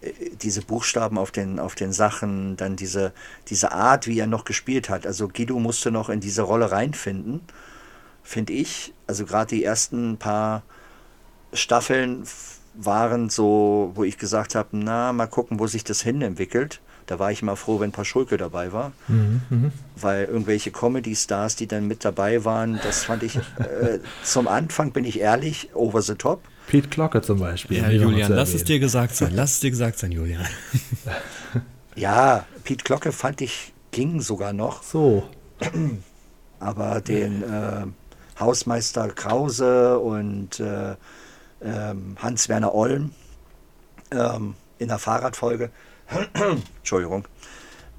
äh, 0.00 0.12
diese 0.42 0.62
Buchstaben 0.62 1.18
auf 1.18 1.30
den, 1.30 1.58
auf 1.58 1.74
den 1.74 1.92
Sachen, 1.92 2.56
dann 2.56 2.76
diese, 2.76 3.12
diese 3.48 3.72
Art, 3.72 4.06
wie 4.06 4.18
er 4.18 4.26
noch 4.26 4.44
gespielt 4.44 4.88
hat. 4.88 5.06
Also 5.06 5.28
Guido 5.28 5.58
musste 5.58 5.90
noch 5.90 6.08
in 6.08 6.20
diese 6.20 6.42
Rolle 6.42 6.72
reinfinden, 6.72 7.40
finde 8.22 8.52
ich. 8.52 8.92
Also 9.06 9.24
gerade 9.24 9.54
die 9.54 9.64
ersten 9.64 10.16
paar 10.16 10.62
Staffeln 11.52 12.24
waren 12.74 13.30
so, 13.30 13.92
wo 13.94 14.04
ich 14.04 14.18
gesagt 14.18 14.54
habe, 14.54 14.68
na, 14.72 15.12
mal 15.12 15.26
gucken, 15.26 15.58
wo 15.58 15.66
sich 15.66 15.84
das 15.84 16.02
hin 16.02 16.22
entwickelt. 16.22 16.80
Da 17.10 17.18
war 17.18 17.32
ich 17.32 17.42
immer 17.42 17.56
froh, 17.56 17.80
wenn 17.80 17.90
Paschulke 17.90 18.36
dabei 18.36 18.72
war. 18.72 18.92
Mhm, 19.08 19.40
mh. 19.50 19.72
Weil 19.96 20.26
irgendwelche 20.26 20.70
Comedy-Stars, 20.70 21.56
die 21.56 21.66
dann 21.66 21.88
mit 21.88 22.04
dabei 22.04 22.44
waren, 22.44 22.78
das 22.84 23.02
fand 23.02 23.24
ich 23.24 23.34
äh, 23.34 23.98
zum 24.22 24.46
Anfang, 24.46 24.92
bin 24.92 25.04
ich 25.04 25.18
ehrlich, 25.18 25.70
over 25.74 26.02
the 26.02 26.14
top. 26.14 26.44
Pete 26.68 26.88
Glocke 26.88 27.20
zum 27.20 27.40
Beispiel. 27.40 27.78
Ja, 27.78 27.90
Julian, 27.90 28.30
lass 28.30 28.54
es 28.54 28.62
dir 28.62 28.78
gesagt 28.78 29.16
sein. 29.16 29.32
Lass 29.34 29.54
es 29.54 29.58
dir 29.58 29.70
gesagt 29.70 29.98
sein, 29.98 30.12
Julian. 30.12 30.46
ja, 31.96 32.46
Pete 32.62 32.84
Glocke 32.84 33.10
fand 33.10 33.40
ich, 33.40 33.72
ging 33.90 34.20
sogar 34.20 34.52
noch. 34.52 34.84
So. 34.84 35.28
Aber 36.60 37.00
den 37.00 37.42
äh, 37.42 37.86
Hausmeister 38.38 39.08
Krause 39.08 39.98
und 39.98 40.60
äh, 40.60 40.94
ähm, 41.60 42.14
Hans-Werner 42.22 42.72
Olm 42.72 43.10
ähm, 44.12 44.54
in 44.78 44.86
der 44.86 45.00
Fahrradfolge, 45.00 45.70
Entschuldigung, 46.78 47.26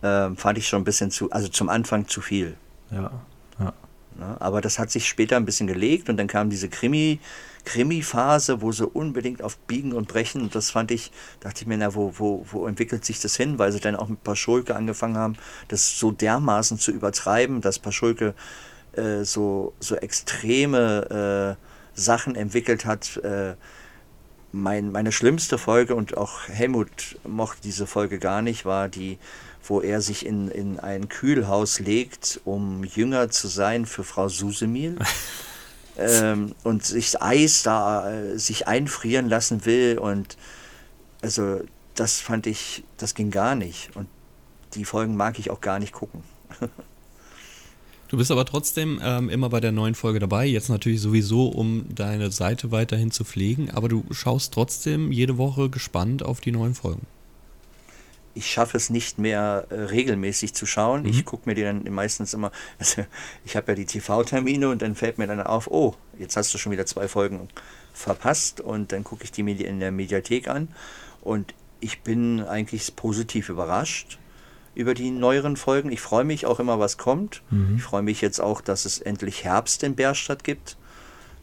ähm, 0.03 0.37
fand 0.37 0.57
ich 0.57 0.67
schon 0.67 0.81
ein 0.81 0.85
bisschen 0.85 1.11
zu, 1.11 1.31
also 1.31 1.47
zum 1.47 1.69
Anfang 1.69 2.07
zu 2.07 2.21
viel. 2.21 2.55
Ja, 2.91 3.11
ja. 3.59 3.73
Ne? 4.17 4.37
Aber 4.39 4.61
das 4.61 4.79
hat 4.79 4.91
sich 4.91 5.07
später 5.07 5.37
ein 5.37 5.45
bisschen 5.45 5.67
gelegt 5.67 6.09
und 6.09 6.17
dann 6.17 6.27
kam 6.27 6.49
diese 6.49 6.69
Krimi, 6.69 7.19
Krimi-Phase, 7.65 8.61
wo 8.61 8.71
sie 8.71 8.87
unbedingt 8.87 9.41
auf 9.41 9.57
Biegen 9.57 9.93
und 9.93 10.07
Brechen, 10.07 10.41
und 10.41 10.55
das 10.55 10.71
fand 10.71 10.91
ich, 10.91 11.11
dachte 11.39 11.61
ich 11.61 11.67
mir, 11.67 11.77
na, 11.77 11.93
wo, 11.95 12.13
wo, 12.17 12.45
wo 12.51 12.67
entwickelt 12.67 13.05
sich 13.05 13.19
das 13.19 13.35
hin? 13.35 13.59
Weil 13.59 13.71
sie 13.71 13.79
dann 13.79 13.95
auch 13.95 14.07
mit 14.07 14.23
Paschulke 14.23 14.75
angefangen 14.75 15.17
haben, 15.17 15.37
das 15.67 15.99
so 15.99 16.11
dermaßen 16.11 16.79
zu 16.79 16.91
übertreiben, 16.91 17.61
dass 17.61 17.79
Paschulke 17.79 18.33
äh, 18.93 19.23
so, 19.23 19.73
so 19.79 19.95
extreme 19.95 21.57
äh, 21.57 21.99
Sachen 21.99 22.35
entwickelt 22.35 22.85
hat. 22.85 23.17
Äh, 23.17 23.55
mein, 24.51 24.91
meine 24.91 25.11
schlimmste 25.11 25.57
Folge, 25.57 25.95
und 25.95 26.17
auch 26.17 26.47
Helmut 26.47 27.17
mochte 27.27 27.61
diese 27.63 27.87
Folge 27.87 28.19
gar 28.19 28.41
nicht, 28.41 28.65
war 28.65 28.89
die 28.89 29.17
wo 29.63 29.81
er 29.81 30.01
sich 30.01 30.25
in, 30.25 30.49
in 30.49 30.79
ein 30.79 31.07
Kühlhaus 31.07 31.79
legt, 31.79 32.41
um 32.45 32.83
jünger 32.83 33.29
zu 33.29 33.47
sein 33.47 33.85
für 33.85 34.03
Frau 34.03 34.27
Susemil. 34.27 34.97
ähm, 35.97 36.55
und 36.63 36.85
sich 36.85 37.21
Eis 37.21 37.63
da 37.63 38.11
äh, 38.11 38.37
sich 38.37 38.67
einfrieren 38.67 39.29
lassen 39.29 39.65
will. 39.65 39.97
Und 39.99 40.37
also 41.21 41.61
das 41.95 42.19
fand 42.19 42.47
ich, 42.47 42.83
das 42.97 43.13
ging 43.13 43.29
gar 43.29 43.55
nicht. 43.55 43.95
Und 43.95 44.07
die 44.73 44.85
Folgen 44.85 45.15
mag 45.15 45.37
ich 45.37 45.51
auch 45.51 45.61
gar 45.61 45.79
nicht 45.79 45.93
gucken. 45.93 46.23
Du 48.11 48.17
bist 48.17 48.29
aber 48.29 48.43
trotzdem 48.43 48.99
ähm, 49.01 49.29
immer 49.29 49.47
bei 49.47 49.61
der 49.61 49.71
neuen 49.71 49.95
Folge 49.95 50.19
dabei. 50.19 50.45
Jetzt 50.45 50.67
natürlich 50.67 50.99
sowieso, 50.99 51.47
um 51.47 51.85
deine 51.95 52.29
Seite 52.29 52.69
weiterhin 52.69 53.09
zu 53.09 53.23
pflegen. 53.23 53.71
Aber 53.71 53.87
du 53.87 54.03
schaust 54.11 54.53
trotzdem 54.53 55.13
jede 55.13 55.37
Woche 55.37 55.69
gespannt 55.69 56.21
auf 56.21 56.41
die 56.41 56.51
neuen 56.51 56.75
Folgen 56.75 57.07
ich 58.33 58.49
schaffe 58.49 58.77
es 58.77 58.89
nicht 58.89 59.17
mehr 59.17 59.65
äh, 59.69 59.75
regelmäßig 59.75 60.53
zu 60.53 60.65
schauen. 60.65 61.01
Mhm. 61.01 61.09
Ich 61.09 61.25
gucke 61.25 61.49
mir 61.49 61.53
die 61.53 61.63
dann 61.63 61.83
meistens 61.89 62.33
immer, 62.33 62.53
also 62.79 63.03
ich 63.43 63.57
habe 63.57 63.73
ja 63.73 63.75
die 63.75 63.85
TV-Termine 63.85 64.69
und 64.69 64.81
dann 64.81 64.95
fällt 64.95 65.17
mir 65.17 65.27
dann 65.27 65.41
auf, 65.41 65.69
oh, 65.69 65.95
jetzt 66.17 66.37
hast 66.37 66.53
du 66.53 66.57
schon 66.57 66.71
wieder 66.71 66.85
zwei 66.85 67.09
Folgen 67.09 67.49
verpasst 67.93 68.61
und 68.61 68.93
dann 68.93 69.03
gucke 69.03 69.25
ich 69.25 69.33
die 69.33 69.41
in 69.41 69.81
der 69.81 69.91
Mediathek 69.91 70.47
an 70.47 70.69
und 71.19 71.53
ich 71.81 72.01
bin 72.03 72.41
eigentlich 72.41 72.95
positiv 72.95 73.49
überrascht 73.49 74.17
über 74.75 74.93
die 74.93 75.11
neueren 75.11 75.57
Folgen. 75.57 75.91
Ich 75.91 76.01
freue 76.01 76.23
mich 76.23 76.45
auch 76.45 76.59
immer, 76.59 76.79
was 76.79 76.97
kommt. 76.97 77.41
Mhm. 77.49 77.75
Ich 77.77 77.83
freue 77.83 78.01
mich 78.01 78.21
jetzt 78.21 78.39
auch, 78.39 78.61
dass 78.61 78.85
es 78.85 78.99
endlich 78.99 79.43
Herbst 79.43 79.83
in 79.83 79.95
Bärstadt 79.95 80.43
gibt. 80.43 80.77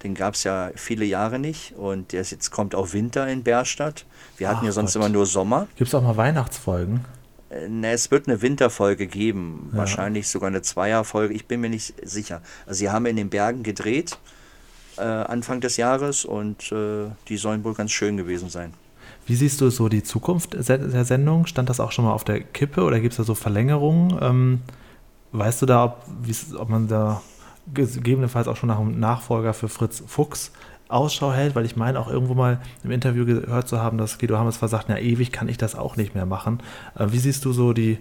Den 0.02 0.14
gab 0.14 0.34
es 0.34 0.44
ja 0.44 0.70
viele 0.76 1.04
Jahre 1.04 1.38
nicht 1.38 1.74
und 1.76 2.12
jetzt 2.12 2.50
kommt 2.50 2.74
auch 2.74 2.92
Winter 2.92 3.26
in 3.26 3.42
Bärstadt. 3.42 4.06
Wir 4.36 4.48
hatten 4.48 4.60
Ach 4.60 4.66
ja 4.66 4.72
sonst 4.72 4.92
Gott. 4.92 5.02
immer 5.02 5.08
nur 5.08 5.26
Sommer. 5.26 5.66
Gibt 5.76 5.88
es 5.88 5.94
auch 5.94 6.02
mal 6.02 6.16
Weihnachtsfolgen? 6.16 7.04
Äh, 7.50 7.68
ne, 7.68 7.90
es 7.92 8.10
wird 8.10 8.28
eine 8.28 8.40
Winterfolge 8.40 9.08
geben, 9.08 9.70
ja. 9.72 9.78
wahrscheinlich 9.78 10.28
sogar 10.28 10.48
eine 10.48 10.62
Zweierfolge, 10.62 11.34
ich 11.34 11.46
bin 11.46 11.60
mir 11.60 11.70
nicht 11.70 11.94
sicher. 12.04 12.42
Also 12.66 12.78
sie 12.78 12.90
haben 12.90 13.06
in 13.06 13.16
den 13.16 13.28
Bergen 13.28 13.64
gedreht 13.64 14.18
äh, 14.98 15.02
Anfang 15.02 15.60
des 15.60 15.76
Jahres 15.76 16.24
und 16.24 16.72
äh, 16.72 17.10
die 17.28 17.36
sollen 17.36 17.64
wohl 17.64 17.74
ganz 17.74 17.92
schön 17.92 18.16
gewesen 18.16 18.48
sein. 18.48 18.74
Wie 19.28 19.34
siehst 19.34 19.60
du 19.60 19.68
so 19.68 19.90
die 19.90 20.02
Zukunft 20.02 20.54
der 20.54 21.04
Sendung? 21.04 21.44
Stand 21.44 21.68
das 21.68 21.80
auch 21.80 21.92
schon 21.92 22.06
mal 22.06 22.12
auf 22.12 22.24
der 22.24 22.40
Kippe 22.40 22.82
oder 22.82 22.98
gibt 22.98 23.12
es 23.12 23.18
da 23.18 23.24
so 23.24 23.34
Verlängerungen? 23.34 24.18
Ähm, 24.22 24.60
weißt 25.32 25.60
du 25.60 25.66
da, 25.66 25.84
ob, 25.84 26.06
ob 26.56 26.68
man 26.70 26.88
da 26.88 27.20
gegebenenfalls 27.74 28.48
auch 28.48 28.56
schon 28.56 28.68
nach 28.68 28.78
einem 28.78 28.98
Nachfolger 28.98 29.52
für 29.52 29.68
Fritz 29.68 30.02
Fuchs 30.06 30.50
Ausschau 30.88 31.30
hält, 31.30 31.54
weil 31.54 31.66
ich 31.66 31.76
meine 31.76 32.00
auch 32.00 32.08
irgendwo 32.08 32.32
mal 32.32 32.62
im 32.82 32.90
Interview 32.90 33.26
gehört 33.26 33.68
zu 33.68 33.78
haben, 33.78 33.98
dass 33.98 34.18
Guido 34.18 34.38
Hammers 34.38 34.56
versagt, 34.56 34.86
na 34.88 34.98
ewig 34.98 35.30
kann 35.30 35.50
ich 35.50 35.58
das 35.58 35.74
auch 35.74 35.96
nicht 35.96 36.14
mehr 36.14 36.24
machen. 36.24 36.62
Äh, 36.98 37.08
wie 37.10 37.18
siehst 37.18 37.44
du 37.44 37.52
so 37.52 37.74
die, 37.74 37.98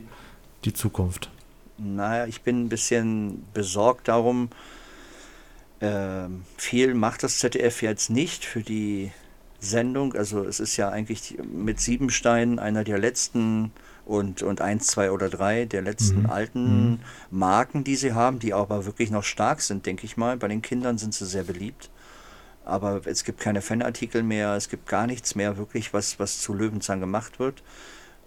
die 0.63 0.71
Zukunft? 0.71 1.29
Naja, 1.77 2.25
ich 2.25 2.41
bin 2.41 2.63
ein 2.63 2.69
bisschen 2.69 3.43
besorgt 3.53 4.07
darum. 4.07 4.47
Äh, 5.81 6.29
viel 6.55 6.93
macht 6.93 7.23
das 7.23 7.39
ZDF 7.39 7.81
jetzt 7.81 8.09
nicht 8.09 8.45
für 8.45 8.61
die 8.61 9.11
Sendung. 9.59 10.13
Also 10.13 10.43
es 10.43 10.59
ist 10.59 10.77
ja 10.77 10.89
eigentlich 10.89 11.37
mit 11.51 11.79
Siebenstein 11.79 12.59
einer 12.59 12.83
der 12.83 12.97
letzten 12.97 13.71
und, 14.05 14.41
und 14.41 14.61
eins, 14.61 14.87
zwei 14.87 15.11
oder 15.11 15.29
drei 15.29 15.65
der 15.65 15.81
letzten 15.81 16.21
mhm. 16.21 16.29
alten 16.29 16.89
mhm. 16.91 16.99
Marken, 17.29 17.83
die 17.83 17.95
sie 17.95 18.13
haben, 18.13 18.39
die 18.39 18.53
aber 18.53 18.85
wirklich 18.85 19.11
noch 19.11 19.23
stark 19.23 19.61
sind, 19.61 19.85
denke 19.85 20.05
ich 20.05 20.17
mal. 20.17 20.37
Bei 20.37 20.47
den 20.47 20.61
Kindern 20.61 20.97
sind 20.97 21.13
sie 21.13 21.25
sehr 21.25 21.43
beliebt. 21.43 21.89
Aber 22.63 23.01
es 23.05 23.23
gibt 23.23 23.39
keine 23.39 23.61
Fanartikel 23.61 24.23
mehr, 24.23 24.55
es 24.55 24.67
gibt 24.67 24.87
gar 24.87 25.07
nichts 25.07 25.35
mehr 25.35 25.57
wirklich, 25.57 25.93
was, 25.93 26.19
was 26.19 26.41
zu 26.41 26.53
Löwenzahn 26.53 26.99
gemacht 26.99 27.39
wird. 27.39 27.63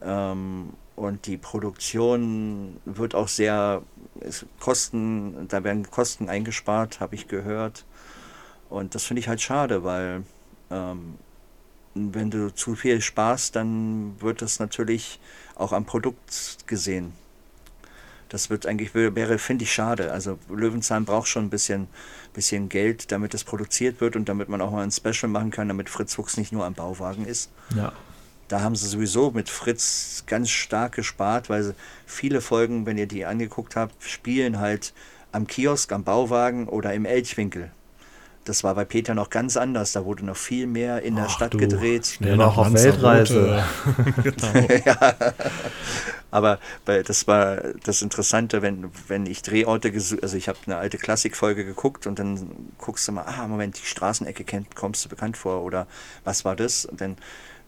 Ähm, 0.03 0.71
und 0.97 1.27
die 1.27 1.37
Produktion 1.37 2.79
wird 2.85 3.15
auch 3.15 3.29
sehr, 3.29 3.83
Kosten, 4.59 5.49
da 5.49 5.65
werden 5.65 5.91
Kosten 5.91 6.29
eingespart, 6.29 7.01
habe 7.01 7.15
ich 7.15 7.29
gehört. 7.29 7.85
Und 8.69 8.95
das 8.95 9.05
finde 9.05 9.21
ich 9.21 9.29
halt 9.29 9.41
schade, 9.41 9.83
weil 9.83 10.25
ähm, 10.71 11.17
wenn 11.95 12.31
du 12.31 12.55
zu 12.55 12.75
viel 12.75 13.01
sparst, 13.01 13.57
dann 13.57 14.21
wird 14.21 14.43
das 14.43 14.59
natürlich 14.61 15.21
auch 15.57 15.73
am 15.73 15.85
Produkt 15.85 16.59
gesehen. 16.67 17.13
Das 18.29 18.49
wird 18.49 18.65
eigentlich, 18.65 18.95
wäre, 18.95 19.39
finde 19.39 19.65
ich, 19.65 19.73
schade. 19.73 20.13
Also 20.13 20.39
Löwenzahn 20.49 21.05
braucht 21.05 21.27
schon 21.27 21.47
ein 21.47 21.51
bisschen, 21.51 21.89
bisschen 22.33 22.69
Geld, 22.69 23.11
damit 23.11 23.35
es 23.35 23.43
produziert 23.43 24.01
wird 24.01 24.15
und 24.15 24.29
damit 24.29 24.49
man 24.49 24.61
auch 24.61 24.71
mal 24.71 24.85
ein 24.85 24.93
Special 24.93 25.29
machen 25.29 25.51
kann, 25.51 25.67
damit 25.67 25.91
Fritz 25.91 26.15
Fuchs 26.15 26.37
nicht 26.37 26.53
nur 26.53 26.65
am 26.65 26.75
Bauwagen 26.75 27.27
ist. 27.27 27.51
Ja. 27.75 27.93
Da 28.47 28.61
haben 28.61 28.77
sie 28.77 28.87
sowieso 28.87 29.33
mit 29.33 29.49
Fritz 29.49 30.25
ganz 30.27 30.49
stark 30.51 30.93
gespart, 30.93 31.51
weil 31.51 31.75
viele 32.07 32.41
Folgen, 32.41 32.87
wenn 32.87 32.99
ihr 32.99 33.07
die 33.07 33.27
angeguckt 33.27 33.75
habt, 33.75 34.03
spielen 34.05 34.61
halt 34.61 34.93
am 35.33 35.49
Kiosk, 35.49 35.91
am 35.93 36.05
Bauwagen 36.05 36.69
oder 36.69 36.95
im 36.95 37.05
Elchwinkel. 37.05 37.73
Das 38.45 38.65
war 38.65 38.75
bei 38.75 38.85
Peter 38.85 39.15
noch 39.15 39.31
ganz 39.31 39.57
anders. 39.57 39.93
Da 39.93 40.05
wurde 40.05 40.25
noch 40.25 40.37
viel 40.37 40.67
mehr 40.67 41.03
in 41.03 41.17
der 41.17 41.27
Ach 41.27 41.31
Stadt 41.31 41.55
du, 41.55 41.59
gedreht. 41.59 42.19
Der 42.21 42.39
auch 42.41 42.57
auf 42.57 42.73
Weltreise. 42.73 43.63
genau. 44.23 44.69
ja. 44.85 45.15
Aber 46.31 46.59
das 46.85 47.27
war 47.27 47.57
das 47.85 48.03
Interessante, 48.03 48.63
wenn, 48.63 48.91
wenn 49.09 49.27
ich 49.27 49.43
Drehorte 49.43 49.91
gesucht, 49.91 50.23
also 50.23 50.37
ich 50.37 50.49
habe 50.49 50.59
eine 50.67 50.77
alte 50.77 50.97
Klassikfolge 50.97 51.65
geguckt 51.65 52.07
und 52.07 52.19
dann 52.19 52.51
guckst 52.79 53.09
du 53.09 53.13
mal, 53.13 53.25
ah, 53.25 53.47
Moment, 53.49 53.79
die 53.79 53.87
Straßenecke 53.87 54.45
kennt, 54.45 54.77
kommst 54.77 55.05
du 55.05 55.09
bekannt 55.09 55.37
vor 55.37 55.63
oder 55.63 55.87
was 56.25 56.45
war 56.45 56.55
das? 56.55 56.85
Und 56.85 57.01
dann, 57.01 57.17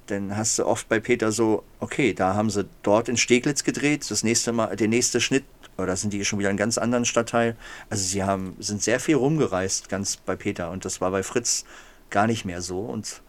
dann 0.06 0.36
hast 0.36 0.58
du 0.58 0.66
oft 0.66 0.88
bei 0.88 1.00
Peter 1.00 1.32
so, 1.32 1.64
okay, 1.80 2.14
da 2.14 2.34
haben 2.34 2.50
sie 2.50 2.68
dort 2.82 3.08
in 3.08 3.16
Steglitz 3.16 3.64
gedreht, 3.64 4.08
das 4.08 4.22
nächste 4.22 4.52
Mal, 4.52 4.76
der 4.76 4.88
nächste 4.88 5.20
Schnitt 5.20 5.44
oder 5.78 5.96
sind 5.96 6.12
die 6.12 6.24
schon 6.24 6.38
wieder 6.38 6.48
in 6.48 6.52
einem 6.52 6.58
ganz 6.58 6.78
anderen 6.78 7.04
Stadtteil? 7.04 7.56
Also 7.90 8.04
sie 8.04 8.22
haben, 8.22 8.56
sind 8.58 8.82
sehr 8.82 9.00
viel 9.00 9.16
rumgereist, 9.16 9.88
ganz 9.88 10.16
bei 10.16 10.36
Peter. 10.36 10.70
Und 10.70 10.84
das 10.84 11.00
war 11.00 11.10
bei 11.10 11.22
Fritz 11.22 11.64
gar 12.10 12.26
nicht 12.26 12.44
mehr 12.44 12.60
so. 12.62 12.80
Und 12.80 13.22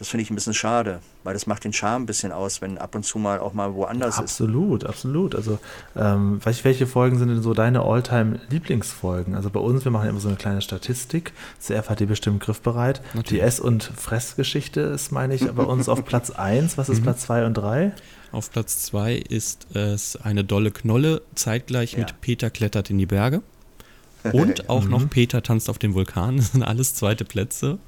das 0.00 0.08
finde 0.08 0.22
ich 0.22 0.30
ein 0.30 0.34
bisschen 0.34 0.54
schade, 0.54 1.00
weil 1.24 1.34
das 1.34 1.46
macht 1.46 1.62
den 1.62 1.74
Charme 1.74 2.04
ein 2.04 2.06
bisschen 2.06 2.32
aus, 2.32 2.62
wenn 2.62 2.78
ab 2.78 2.94
und 2.94 3.04
zu 3.04 3.18
mal 3.18 3.38
auch 3.38 3.52
mal 3.52 3.74
woanders 3.74 4.16
ja, 4.16 4.22
absolut, 4.22 4.82
ist. 4.82 4.88
Absolut, 4.88 5.34
absolut. 5.34 5.34
Also, 5.34 5.58
ähm, 5.94 6.40
welche 6.62 6.86
Folgen 6.86 7.18
sind 7.18 7.28
denn 7.28 7.42
so 7.42 7.52
deine 7.52 7.82
Alltime-Lieblingsfolgen? 7.82 9.34
Also 9.34 9.50
bei 9.50 9.60
uns, 9.60 9.84
wir 9.84 9.92
machen 9.92 10.08
immer 10.08 10.20
so 10.20 10.28
eine 10.28 10.38
kleine 10.38 10.62
Statistik. 10.62 11.34
CF 11.58 11.90
hat 11.90 12.00
die 12.00 12.06
bestimmt 12.06 12.40
griffbereit. 12.40 13.02
Natürlich. 13.12 13.28
Die 13.28 13.40
Ess- 13.40 13.60
und 13.60 13.82
Fressgeschichte 13.82 14.80
ist, 14.80 15.12
meine 15.12 15.34
ich, 15.34 15.46
bei 15.52 15.64
uns 15.64 15.86
auf 15.90 16.02
Platz 16.06 16.30
1. 16.30 16.78
Was 16.78 16.88
ist 16.88 17.00
mhm. 17.00 17.02
Platz 17.02 17.20
2 17.24 17.44
und 17.44 17.52
3? 17.52 17.92
Auf 18.32 18.50
Platz 18.50 18.84
2 18.84 19.16
ist 19.16 19.74
es 19.74 20.16
eine 20.16 20.44
dolle 20.44 20.70
Knolle, 20.70 21.22
zeitgleich 21.34 21.92
ja. 21.92 22.00
mit 22.00 22.20
Peter 22.20 22.50
klettert 22.50 22.90
in 22.90 22.98
die 22.98 23.06
Berge. 23.06 23.42
Und 24.32 24.68
auch 24.68 24.84
noch 24.84 25.00
mhm. 25.00 25.08
Peter 25.08 25.42
tanzt 25.42 25.68
auf 25.68 25.78
dem 25.78 25.94
Vulkan. 25.94 26.36
Das 26.40 26.52
sind 26.52 26.62
alles 26.62 26.94
zweite 26.94 27.24
Plätze. 27.24 27.78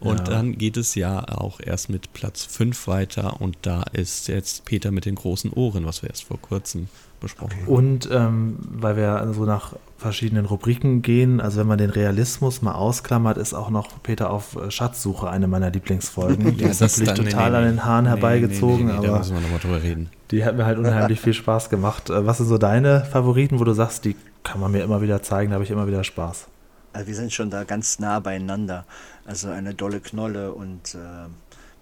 Und 0.00 0.18
ja. 0.18 0.24
dann 0.24 0.56
geht 0.56 0.76
es 0.76 0.94
ja 0.94 1.26
auch 1.28 1.60
erst 1.60 1.88
mit 1.88 2.12
Platz 2.12 2.44
5 2.44 2.86
weiter 2.86 3.40
und 3.40 3.56
da 3.62 3.82
ist 3.92 4.28
jetzt 4.28 4.64
Peter 4.64 4.92
mit 4.92 5.06
den 5.06 5.16
großen 5.16 5.52
Ohren, 5.52 5.86
was 5.86 6.02
wir 6.02 6.10
erst 6.10 6.24
vor 6.24 6.40
kurzem 6.40 6.88
besprochen 7.20 7.60
haben. 7.60 7.68
Und 7.68 8.08
ähm, 8.10 8.56
weil 8.60 8.96
wir 8.96 9.32
so 9.32 9.44
nach 9.44 9.74
verschiedenen 9.96 10.46
Rubriken 10.46 11.02
gehen, 11.02 11.40
also 11.40 11.60
wenn 11.60 11.66
man 11.66 11.78
den 11.78 11.90
Realismus 11.90 12.62
mal 12.62 12.72
ausklammert, 12.72 13.36
ist 13.36 13.52
auch 13.52 13.70
noch 13.70 14.02
Peter 14.02 14.30
auf 14.30 14.56
äh, 14.56 14.70
Schatzsuche 14.70 15.28
eine 15.28 15.48
meiner 15.48 15.70
Lieblingsfolgen. 15.70 16.56
Die 16.56 16.64
ja, 16.64 16.70
ist 16.70 16.80
natürlich 16.80 17.12
dann, 17.12 17.24
total 17.24 17.50
nee, 17.50 17.58
nee, 17.58 17.64
an 17.64 17.70
den 17.70 17.84
Haaren 17.84 18.04
nee, 18.04 18.10
herbeigezogen, 18.10 18.90
aber 18.90 19.06
da 19.06 19.18
müssen 19.18 19.34
wir 19.34 19.40
nochmal 19.40 19.58
drüber 19.58 19.82
reden. 19.82 20.10
die 20.30 20.44
hat 20.44 20.56
mir 20.56 20.66
halt 20.66 20.78
unheimlich 20.78 21.20
viel 21.22 21.34
Spaß 21.34 21.68
gemacht. 21.70 22.10
Äh, 22.10 22.26
was 22.26 22.38
sind 22.38 22.46
so 22.46 22.58
deine 22.58 23.04
Favoriten, 23.04 23.58
wo 23.58 23.64
du 23.64 23.72
sagst, 23.72 24.04
die 24.04 24.16
kann 24.44 24.60
man 24.60 24.70
mir 24.70 24.84
immer 24.84 25.02
wieder 25.02 25.22
zeigen, 25.22 25.50
da 25.50 25.54
habe 25.54 25.64
ich 25.64 25.70
immer 25.70 25.86
wieder 25.86 26.04
Spaß? 26.04 26.46
Also 26.92 27.06
wir 27.06 27.14
sind 27.14 27.32
schon 27.32 27.50
da 27.50 27.64
ganz 27.64 27.98
nah 27.98 28.18
beieinander. 28.20 28.84
Also 29.26 29.50
eine 29.50 29.74
dolle 29.74 30.00
Knolle 30.00 30.52
und 30.52 30.94
äh, 30.94 30.98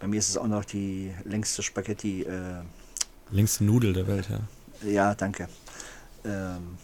bei 0.00 0.06
mir 0.06 0.18
ist 0.18 0.28
es 0.28 0.36
auch 0.36 0.48
noch 0.48 0.64
die 0.64 1.12
längste 1.24 1.62
Spaghetti. 1.62 2.22
Äh, 2.22 2.62
längste 3.30 3.64
Nudel 3.64 3.92
der 3.92 4.06
Welt, 4.06 4.28
ja. 4.30 4.40
Ja, 4.82 5.14
danke. 5.14 5.48
Ähm, 6.24 6.78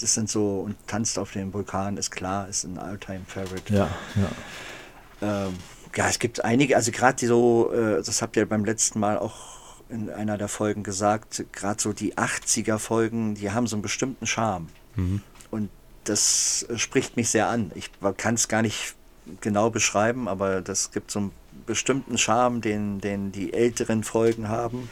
das 0.00 0.14
sind 0.14 0.28
so, 0.28 0.60
und 0.60 0.76
tanzt 0.86 1.18
auf 1.18 1.32
dem 1.32 1.52
Vulkan, 1.52 1.96
ist 1.96 2.10
klar, 2.10 2.48
ist 2.48 2.64
ein 2.64 2.78
Alltime-Favorite. 2.78 3.72
Ja, 3.72 3.88
ja. 4.16 5.46
Ähm, 5.46 5.54
ja, 5.94 6.08
es 6.08 6.18
gibt 6.18 6.44
einige, 6.44 6.76
also 6.76 6.90
gerade 6.90 7.16
die 7.16 7.26
so, 7.26 7.72
äh, 7.72 8.02
das 8.02 8.20
habt 8.20 8.36
ihr 8.36 8.48
beim 8.48 8.64
letzten 8.64 8.98
Mal 8.98 9.18
auch 9.18 9.54
in 9.88 10.10
einer 10.10 10.38
der 10.38 10.48
Folgen 10.48 10.82
gesagt, 10.82 11.44
gerade 11.52 11.80
so 11.80 11.92
die 11.92 12.16
80er-Folgen, 12.16 13.34
die 13.34 13.52
haben 13.52 13.66
so 13.66 13.76
einen 13.76 13.82
bestimmten 13.82 14.26
Charme. 14.26 14.68
Mhm. 14.96 15.22
Und 15.50 15.70
das 16.04 16.66
spricht 16.76 17.16
mich 17.16 17.30
sehr 17.30 17.48
an. 17.48 17.70
Ich 17.74 17.90
kann 18.16 18.34
es 18.34 18.48
gar 18.48 18.62
nicht 18.62 18.96
genau 19.40 19.70
beschreiben, 19.70 20.28
aber 20.28 20.60
das 20.60 20.90
gibt 20.90 21.10
so 21.10 21.18
einen 21.20 21.30
bestimmten 21.66 22.18
Charme, 22.18 22.60
den, 22.60 23.00
den 23.00 23.32
die 23.32 23.52
älteren 23.52 24.04
Folgen 24.04 24.48
haben. 24.48 24.90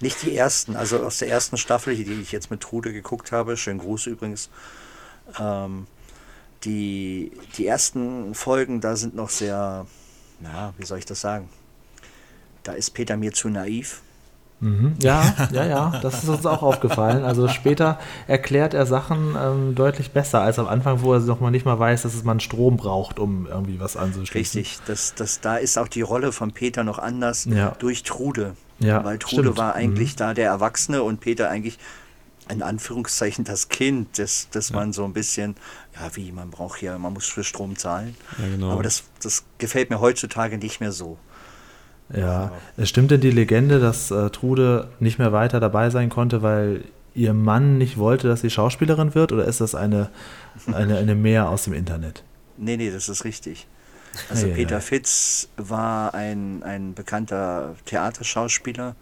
Nicht 0.00 0.22
die 0.22 0.36
ersten, 0.36 0.76
also 0.76 1.00
aus 1.04 1.18
der 1.18 1.28
ersten 1.28 1.56
Staffel, 1.56 1.94
die 1.94 2.20
ich 2.20 2.32
jetzt 2.32 2.50
mit 2.50 2.60
Trude 2.60 2.92
geguckt 2.92 3.32
habe, 3.32 3.56
schönen 3.56 3.78
Gruß 3.78 4.06
übrigens. 4.06 4.48
Ähm, 5.38 5.86
die, 6.64 7.32
die 7.56 7.66
ersten 7.66 8.34
Folgen, 8.34 8.80
da 8.80 8.96
sind 8.96 9.14
noch 9.14 9.30
sehr, 9.30 9.86
na, 10.40 10.72
wie 10.78 10.84
soll 10.84 10.98
ich 10.98 11.06
das 11.06 11.20
sagen? 11.20 11.48
Da 12.62 12.72
ist 12.72 12.90
Peter 12.90 13.16
mir 13.16 13.32
zu 13.32 13.48
naiv. 13.48 14.02
Mhm. 14.60 14.96
Ja, 15.00 15.48
ja, 15.52 15.64
ja, 15.64 16.00
das 16.02 16.22
ist 16.22 16.28
uns 16.28 16.44
auch 16.44 16.62
aufgefallen. 16.62 17.24
Also 17.24 17.48
später 17.48 17.98
erklärt 18.26 18.74
er 18.74 18.84
Sachen 18.84 19.34
ähm, 19.38 19.74
deutlich 19.74 20.10
besser 20.10 20.42
als 20.42 20.58
am 20.58 20.68
Anfang, 20.68 21.00
wo 21.00 21.14
er 21.14 21.20
noch 21.20 21.40
mal 21.40 21.50
nicht 21.50 21.64
mal 21.64 21.78
weiß, 21.78 22.02
dass 22.02 22.14
es 22.14 22.24
man 22.24 22.40
Strom 22.40 22.76
braucht, 22.76 23.18
um 23.18 23.46
irgendwie 23.46 23.80
was 23.80 23.96
anzuschließen. 23.96 24.60
Richtig, 24.60 24.78
das, 24.86 25.14
das, 25.14 25.40
da 25.40 25.56
ist 25.56 25.78
auch 25.78 25.88
die 25.88 26.02
Rolle 26.02 26.32
von 26.32 26.52
Peter 26.52 26.84
noch 26.84 26.98
anders 26.98 27.46
ja. 27.46 27.74
durch 27.78 28.02
Trude. 28.02 28.54
Ja, 28.80 29.04
Weil 29.04 29.18
Trude 29.18 29.42
stimmt. 29.50 29.58
war 29.58 29.74
eigentlich 29.74 30.14
Mhm. 30.14 30.18
da 30.18 30.34
der 30.34 30.46
Erwachsene 30.46 31.02
und 31.02 31.20
Peter 31.20 31.50
eigentlich 31.50 31.78
in 32.48 32.62
Anführungszeichen 32.62 33.44
das 33.44 33.68
Kind, 33.68 34.18
das, 34.18 34.48
das 34.50 34.72
man 34.72 34.92
so 34.92 35.04
ein 35.04 35.12
bisschen, 35.12 35.54
ja 35.94 36.10
wie, 36.16 36.32
man 36.32 36.50
braucht 36.50 36.80
hier, 36.80 36.98
man 36.98 37.12
muss 37.12 37.26
für 37.26 37.44
Strom 37.44 37.76
zahlen. 37.76 38.16
Ja, 38.38 38.46
genau. 38.48 38.70
Aber 38.72 38.82
das, 38.82 39.04
das 39.22 39.44
gefällt 39.58 39.90
mir 39.90 40.00
heutzutage 40.00 40.58
nicht 40.58 40.80
mehr 40.80 40.90
so. 40.90 41.16
Ja, 42.12 42.50
es 42.76 42.88
stimmt 42.88 43.12
denn 43.12 43.20
die 43.20 43.30
Legende, 43.30 43.78
dass 43.78 44.10
äh, 44.10 44.30
Trude 44.30 44.88
nicht 44.98 45.20
mehr 45.20 45.32
weiter 45.32 45.60
dabei 45.60 45.90
sein 45.90 46.08
konnte, 46.08 46.42
weil 46.42 46.82
ihr 47.14 47.34
Mann 47.34 47.78
nicht 47.78 47.98
wollte, 47.98 48.26
dass 48.26 48.40
sie 48.40 48.50
Schauspielerin 48.50 49.14
wird? 49.14 49.30
Oder 49.32 49.44
ist 49.44 49.60
das 49.60 49.76
eine, 49.76 50.10
eine, 50.72 50.96
eine 50.98 51.14
Mehr 51.14 51.48
aus 51.50 51.64
dem 51.64 51.72
Internet? 51.72 52.24
Nee, 52.56 52.76
nee, 52.76 52.90
das 52.90 53.08
ist 53.08 53.24
richtig. 53.24 53.68
Also 54.28 54.46
ei, 54.46 54.50
Peter 54.50 54.76
ei. 54.76 54.80
Fitz 54.80 55.48
war 55.56 56.14
ein, 56.14 56.62
ein 56.62 56.94
bekannter 56.94 57.76
Theaterschauspieler 57.84 58.96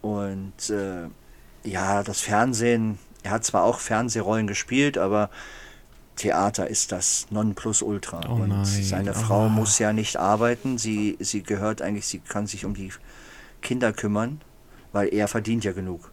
und 0.00 0.70
äh, 0.70 1.08
ja, 1.62 2.02
das 2.02 2.20
Fernsehen, 2.20 2.98
er 3.22 3.32
hat 3.32 3.44
zwar 3.44 3.64
auch 3.64 3.80
Fernsehrollen 3.80 4.46
gespielt, 4.46 4.96
aber 4.98 5.30
Theater 6.16 6.68
ist 6.68 6.92
das 6.92 7.26
Nonplusultra. 7.30 8.20
Oh 8.28 8.42
und 8.42 8.64
seine 8.64 9.12
oh. 9.12 9.14
Frau 9.14 9.48
muss 9.48 9.78
ja 9.78 9.92
nicht 9.92 10.16
arbeiten, 10.16 10.78
sie, 10.78 11.16
sie 11.20 11.42
gehört 11.42 11.82
eigentlich, 11.82 12.06
sie 12.06 12.18
kann 12.20 12.46
sich 12.46 12.64
um 12.64 12.74
die 12.74 12.92
Kinder 13.62 13.92
kümmern, 13.92 14.40
weil 14.92 15.12
er 15.12 15.28
verdient 15.28 15.64
ja 15.64 15.72
genug. 15.72 16.12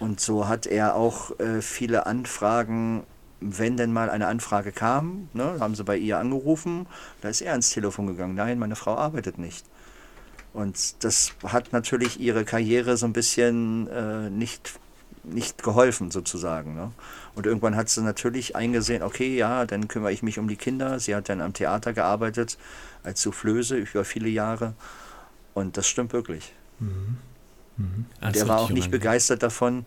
Und 0.00 0.20
so 0.20 0.48
hat 0.48 0.66
er 0.66 0.96
auch 0.96 1.38
äh, 1.38 1.62
viele 1.62 2.06
Anfragen, 2.06 3.04
wenn 3.44 3.76
denn 3.76 3.92
mal 3.92 4.08
eine 4.10 4.26
Anfrage 4.26 4.72
kam, 4.72 5.28
ne, 5.34 5.56
haben 5.60 5.74
sie 5.74 5.84
bei 5.84 5.96
ihr 5.96 6.18
angerufen, 6.18 6.86
da 7.20 7.28
ist 7.28 7.42
er 7.42 7.52
ans 7.52 7.70
Telefon 7.70 8.06
gegangen. 8.06 8.34
Nein, 8.34 8.58
meine 8.58 8.76
Frau 8.76 8.96
arbeitet 8.96 9.38
nicht. 9.38 9.66
Und 10.54 11.04
das 11.04 11.32
hat 11.44 11.72
natürlich 11.72 12.20
ihre 12.20 12.44
Karriere 12.44 12.96
so 12.96 13.06
ein 13.06 13.12
bisschen 13.12 13.88
äh, 13.88 14.30
nicht, 14.30 14.78
nicht 15.24 15.62
geholfen, 15.62 16.10
sozusagen. 16.10 16.74
Ne? 16.74 16.92
Und 17.34 17.44
irgendwann 17.46 17.76
hat 17.76 17.88
sie 17.88 18.02
natürlich 18.02 18.56
eingesehen, 18.56 19.02
okay, 19.02 19.36
ja, 19.36 19.66
dann 19.66 19.88
kümmere 19.88 20.12
ich 20.12 20.22
mich 20.22 20.38
um 20.38 20.48
die 20.48 20.56
Kinder. 20.56 20.98
Sie 21.00 21.14
hat 21.14 21.28
dann 21.28 21.40
am 21.40 21.52
Theater 21.52 21.92
gearbeitet, 21.92 22.56
als 23.02 23.20
Soufflöse 23.20 23.76
über 23.76 24.04
viele 24.04 24.28
Jahre. 24.28 24.74
Und 25.54 25.76
das 25.76 25.86
stimmt 25.86 26.12
wirklich. 26.12 26.52
Ah, 28.20 28.26
das 28.26 28.32
Der 28.32 28.42
ist 28.42 28.48
war 28.48 28.60
auch 28.60 28.70
nicht 28.70 28.90
begeistert 28.90 29.42
davon, 29.42 29.84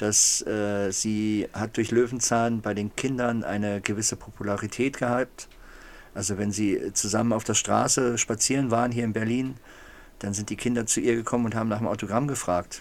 dass 0.00 0.40
äh, 0.46 0.90
sie 0.92 1.48
hat 1.52 1.76
durch 1.76 1.90
Löwenzahn 1.90 2.62
bei 2.62 2.72
den 2.72 2.94
Kindern 2.96 3.44
eine 3.44 3.80
gewisse 3.82 4.16
Popularität 4.16 4.96
gehabt. 4.98 5.48
Also 6.14 6.38
wenn 6.38 6.52
sie 6.52 6.92
zusammen 6.94 7.32
auf 7.32 7.44
der 7.44 7.54
Straße 7.54 8.16
spazieren 8.16 8.70
waren 8.70 8.92
hier 8.92 9.04
in 9.04 9.12
Berlin, 9.12 9.56
dann 10.20 10.32
sind 10.34 10.48
die 10.50 10.56
Kinder 10.56 10.86
zu 10.86 11.00
ihr 11.00 11.16
gekommen 11.16 11.44
und 11.46 11.54
haben 11.54 11.68
nach 11.68 11.78
dem 11.78 11.86
Autogramm 11.86 12.28
gefragt. 12.28 12.80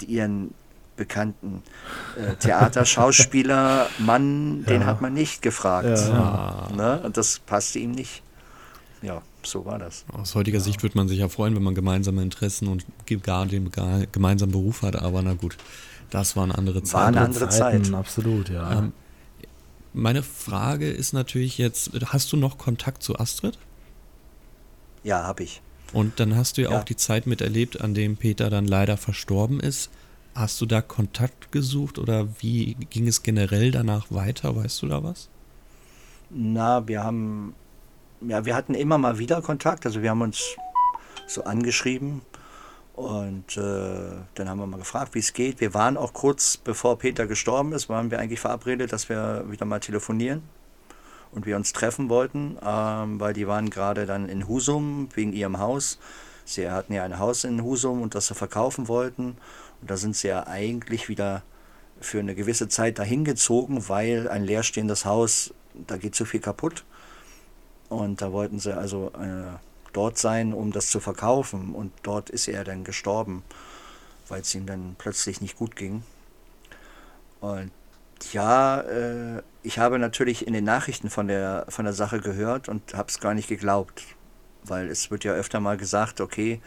Die, 0.00 0.06
ihren 0.06 0.54
bekannten 0.96 1.62
äh, 2.16 2.34
Theaterschauspieler 2.36 3.88
Mann, 3.98 4.64
den 4.64 4.80
Ja. 4.82 4.86
hat 4.86 5.00
man 5.00 5.14
nicht 5.14 5.40
gefragt. 5.42 5.98
Ja. 5.98 6.68
Ne? 6.74 7.00
Und 7.04 7.16
das 7.16 7.38
passte 7.38 7.78
ihm 7.78 7.92
nicht. 7.92 8.22
Ja, 9.02 9.22
so 9.46 9.64
war 9.64 9.78
das. 9.78 10.04
Aus 10.12 10.34
heutiger 10.34 10.60
Sicht 10.60 10.82
würde 10.82 10.96
man 10.98 11.08
sich 11.08 11.18
ja 11.18 11.28
freuen, 11.28 11.54
wenn 11.56 11.62
man 11.62 11.74
gemeinsame 11.74 12.22
Interessen 12.22 12.68
und 12.68 12.84
gar 13.22 13.46
den 13.46 13.70
gemeinsamen 14.12 14.52
Beruf 14.52 14.82
hat, 14.82 14.96
aber 14.96 15.22
na 15.22 15.34
gut, 15.34 15.56
das 16.10 16.36
waren 16.36 16.52
andere 16.52 16.78
War 16.80 16.84
Zeiten. 16.84 17.16
eine 17.16 17.26
andere 17.26 17.48
Zeit. 17.48 17.92
Absolut, 17.94 18.48
ja. 18.48 18.78
Ähm, 18.78 18.92
Meine 19.92 20.22
Frage 20.22 20.90
ist 20.90 21.12
natürlich 21.14 21.56
jetzt, 21.58 21.90
hast 22.06 22.32
du 22.32 22.36
noch 22.36 22.58
Kontakt 22.58 23.02
zu 23.02 23.18
Astrid? 23.18 23.58
Ja, 25.04 25.22
habe 25.22 25.42
ich. 25.44 25.62
Und 25.92 26.18
dann 26.20 26.34
hast 26.36 26.58
du 26.58 26.62
ja, 26.62 26.70
Ja. 26.72 26.80
auch 26.80 26.84
die 26.84 26.96
Zeit 26.96 27.26
miterlebt, 27.26 27.80
an 27.80 27.94
dem 27.94 28.16
Peter 28.16 28.50
dann 28.50 28.66
leider 28.66 28.96
verstorben 28.96 29.60
ist. 29.60 29.88
Hast 30.34 30.60
du 30.60 30.66
da 30.66 30.82
Kontakt 30.82 31.50
gesucht 31.52 31.98
oder 31.98 32.28
wie 32.40 32.74
ging 32.90 33.08
es 33.08 33.22
generell 33.22 33.70
danach 33.70 34.06
weiter? 34.10 34.54
Weißt 34.54 34.82
du 34.82 34.88
da 34.88 35.02
was? 35.02 35.30
Na, 36.28 36.86
wir 36.88 37.02
haben, 37.04 37.54
ja, 38.20 38.44
wir 38.44 38.54
hatten 38.54 38.74
immer 38.74 38.98
mal 38.98 39.18
wieder 39.18 39.42
Kontakt. 39.42 39.86
Also 39.86 40.02
wir 40.02 40.10
haben 40.10 40.22
uns 40.22 40.56
so 41.26 41.44
angeschrieben 41.44 42.22
und 42.94 43.56
äh, 43.56 44.10
dann 44.34 44.48
haben 44.48 44.58
wir 44.58 44.66
mal 44.66 44.78
gefragt, 44.78 45.14
wie 45.14 45.18
es 45.18 45.32
geht. 45.32 45.60
Wir 45.60 45.74
waren 45.74 45.96
auch 45.96 46.12
kurz 46.12 46.56
bevor 46.56 46.98
Peter 46.98 47.26
gestorben 47.26 47.72
ist, 47.72 47.88
waren 47.88 48.10
wir 48.10 48.18
eigentlich 48.18 48.40
verabredet, 48.40 48.92
dass 48.92 49.08
wir 49.08 49.44
wieder 49.50 49.66
mal 49.66 49.80
telefonieren 49.80 50.42
und 51.32 51.44
wir 51.44 51.56
uns 51.56 51.72
treffen 51.72 52.08
wollten, 52.08 52.56
ähm, 52.64 53.20
weil 53.20 53.34
die 53.34 53.46
waren 53.46 53.68
gerade 53.68 54.06
dann 54.06 54.28
in 54.28 54.48
Husum 54.48 55.08
wegen 55.14 55.32
ihrem 55.32 55.58
Haus. 55.58 55.98
Sie 56.46 56.70
hatten 56.70 56.94
ja 56.94 57.02
ein 57.02 57.18
Haus 57.18 57.44
in 57.44 57.62
Husum 57.62 58.00
und 58.00 58.14
das 58.14 58.28
sie 58.28 58.34
verkaufen 58.34 58.88
wollten. 58.88 59.36
Und 59.80 59.90
da 59.90 59.96
sind 59.96 60.16
sie 60.16 60.28
ja 60.28 60.46
eigentlich 60.46 61.08
wieder 61.08 61.42
für 62.00 62.20
eine 62.20 62.34
gewisse 62.34 62.68
Zeit 62.68 62.98
dahin 62.98 63.24
gezogen, 63.24 63.88
weil 63.88 64.28
ein 64.28 64.44
leerstehendes 64.44 65.04
Haus, 65.04 65.52
da 65.86 65.96
geht 65.96 66.14
zu 66.14 66.24
viel 66.24 66.40
kaputt. 66.40 66.84
Und 67.88 68.20
da 68.20 68.32
wollten 68.32 68.58
sie 68.58 68.76
also 68.76 69.12
äh, 69.14 69.56
dort 69.92 70.18
sein, 70.18 70.52
um 70.52 70.72
das 70.72 70.90
zu 70.90 71.00
verkaufen. 71.00 71.74
Und 71.74 71.92
dort 72.02 72.30
ist 72.30 72.48
er 72.48 72.64
dann 72.64 72.84
gestorben, 72.84 73.42
weil 74.28 74.40
es 74.42 74.54
ihm 74.54 74.66
dann 74.66 74.96
plötzlich 74.98 75.40
nicht 75.40 75.56
gut 75.56 75.76
ging. 75.76 76.02
Und 77.40 77.70
ja, 78.32 78.80
äh, 78.80 79.42
ich 79.62 79.78
habe 79.78 79.98
natürlich 79.98 80.46
in 80.46 80.52
den 80.52 80.64
Nachrichten 80.64 81.10
von 81.10 81.28
der, 81.28 81.66
von 81.68 81.84
der 81.84 81.94
Sache 81.94 82.20
gehört 82.20 82.68
und 82.68 82.94
habe 82.94 83.08
es 83.08 83.20
gar 83.20 83.34
nicht 83.34 83.48
geglaubt. 83.48 84.02
Weil 84.64 84.88
es 84.88 85.10
wird 85.10 85.24
ja 85.24 85.32
öfter 85.32 85.60
mal 85.60 85.76
gesagt, 85.76 86.20
okay, 86.20 86.60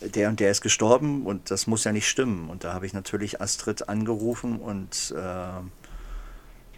der 0.00 0.30
und 0.30 0.40
der 0.40 0.50
ist 0.50 0.62
gestorben 0.62 1.26
und 1.26 1.50
das 1.50 1.66
muss 1.66 1.84
ja 1.84 1.92
nicht 1.92 2.08
stimmen. 2.08 2.48
Und 2.48 2.64
da 2.64 2.72
habe 2.72 2.86
ich 2.86 2.94
natürlich 2.94 3.40
Astrid 3.40 3.88
angerufen 3.88 4.58
und 4.58 5.14
äh, 5.16 5.60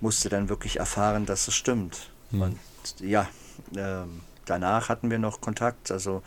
musste 0.01 0.29
dann 0.29 0.49
wirklich 0.49 0.79
erfahren, 0.79 1.27
dass 1.27 1.47
es 1.47 1.55
stimmt. 1.55 2.11
Hm. 2.31 2.43
Und 2.43 2.59
ja, 2.99 3.29
ähm, 3.77 4.21
danach 4.45 4.89
hatten 4.89 5.11
wir 5.11 5.19
noch 5.19 5.41
Kontakt. 5.41 5.91
Also 5.91 6.23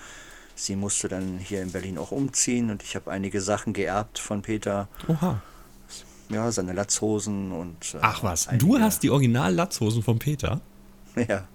sie 0.56 0.76
musste 0.76 1.08
dann 1.08 1.38
hier 1.38 1.62
in 1.62 1.72
Berlin 1.72 1.98
auch 1.98 2.12
umziehen 2.12 2.70
und 2.72 2.84
ich 2.84 2.96
habe 2.96 3.12
einige 3.12 3.42
Sachen 3.42 3.74
geerbt 3.74 4.20
von 4.20 4.42
Peter. 4.42 4.88
Oha. 5.08 5.42
Ja, 6.30 6.52
seine 6.52 6.74
Latzhosen 6.74 7.52
und. 7.52 7.94
äh, 7.96 8.00
Ach 8.02 8.24
was, 8.24 8.48
einige- 8.48 8.66
du 8.66 8.80
hast 8.80 9.04
die 9.04 9.10
Original-Latzhosen 9.12 10.02
von 10.04 10.20
Peter? 10.20 10.62
Ja. 11.30 11.48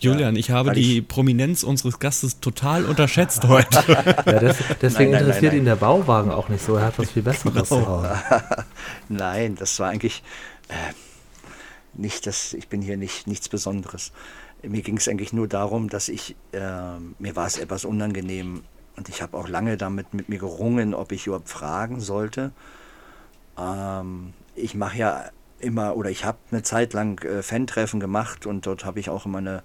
Julian, 0.00 0.36
ich 0.36 0.50
habe 0.50 0.72
die 0.72 0.98
ich- 0.98 1.08
Prominenz 1.08 1.62
unseres 1.62 1.98
Gastes 1.98 2.38
total 2.40 2.84
unterschätzt 2.84 3.44
heute. 3.44 3.82
ja 4.26 4.38
des, 4.38 4.58
deswegen 4.82 5.12
nein, 5.12 5.20
nein, 5.20 5.20
interessiert 5.28 5.52
nein. 5.52 5.62
ihn 5.62 5.64
der 5.64 5.76
Bauwagen 5.76 6.30
auch 6.30 6.48
nicht 6.50 6.62
so. 6.64 6.76
Er 6.76 6.86
hat 6.86 6.98
was 6.98 7.10
viel 7.12 7.22
Besseres 7.30 7.68
zu 7.68 7.86
Hause. 7.86 8.20
Nein, 9.08 9.54
das 9.56 9.78
war 9.80 9.88
eigentlich 9.88 10.22
äh, 10.68 10.74
nicht, 11.94 12.26
das, 12.26 12.52
ich 12.52 12.68
bin 12.68 12.82
hier 12.82 12.96
nicht 12.98 13.26
nichts 13.26 13.48
Besonderes. 13.48 14.12
Mir 14.68 14.82
ging 14.82 14.96
es 14.96 15.08
eigentlich 15.08 15.32
nur 15.32 15.48
darum, 15.48 15.88
dass 15.88 16.08
ich, 16.08 16.36
äh, 16.52 16.98
mir 17.18 17.36
war 17.36 17.46
es 17.46 17.58
etwas 17.58 17.84
unangenehm 17.84 18.62
und 18.96 19.08
ich 19.08 19.22
habe 19.22 19.36
auch 19.36 19.48
lange 19.48 19.76
damit 19.76 20.14
mit 20.14 20.28
mir 20.28 20.38
gerungen, 20.38 20.94
ob 20.94 21.12
ich 21.12 21.26
überhaupt 21.26 21.48
fragen 21.48 22.00
sollte. 22.00 22.52
Ähm, 23.58 24.32
ich 24.54 24.74
mache 24.74 24.98
ja 24.98 25.24
immer, 25.58 25.96
oder 25.96 26.10
ich 26.10 26.24
habe 26.24 26.38
eine 26.50 26.62
Zeit 26.62 26.92
lang 26.92 27.22
äh, 27.24 27.42
Fan-Treffen 27.42 28.00
gemacht 28.00 28.46
und 28.46 28.66
dort 28.66 28.84
habe 28.84 29.00
ich 29.00 29.10
auch 29.10 29.26
immer 29.26 29.38
eine, 29.38 29.62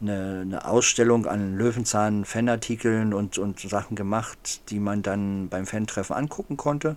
eine, 0.00 0.40
eine 0.42 0.64
Ausstellung 0.66 1.26
an 1.26 1.56
Löwenzahn-Fanartikeln 1.56 3.14
und, 3.14 3.38
und 3.38 3.60
Sachen 3.60 3.96
gemacht, 3.96 4.70
die 4.70 4.80
man 4.80 5.02
dann 5.02 5.48
beim 5.48 5.66
Fan-Treffen 5.66 6.14
angucken 6.14 6.56
konnte 6.56 6.96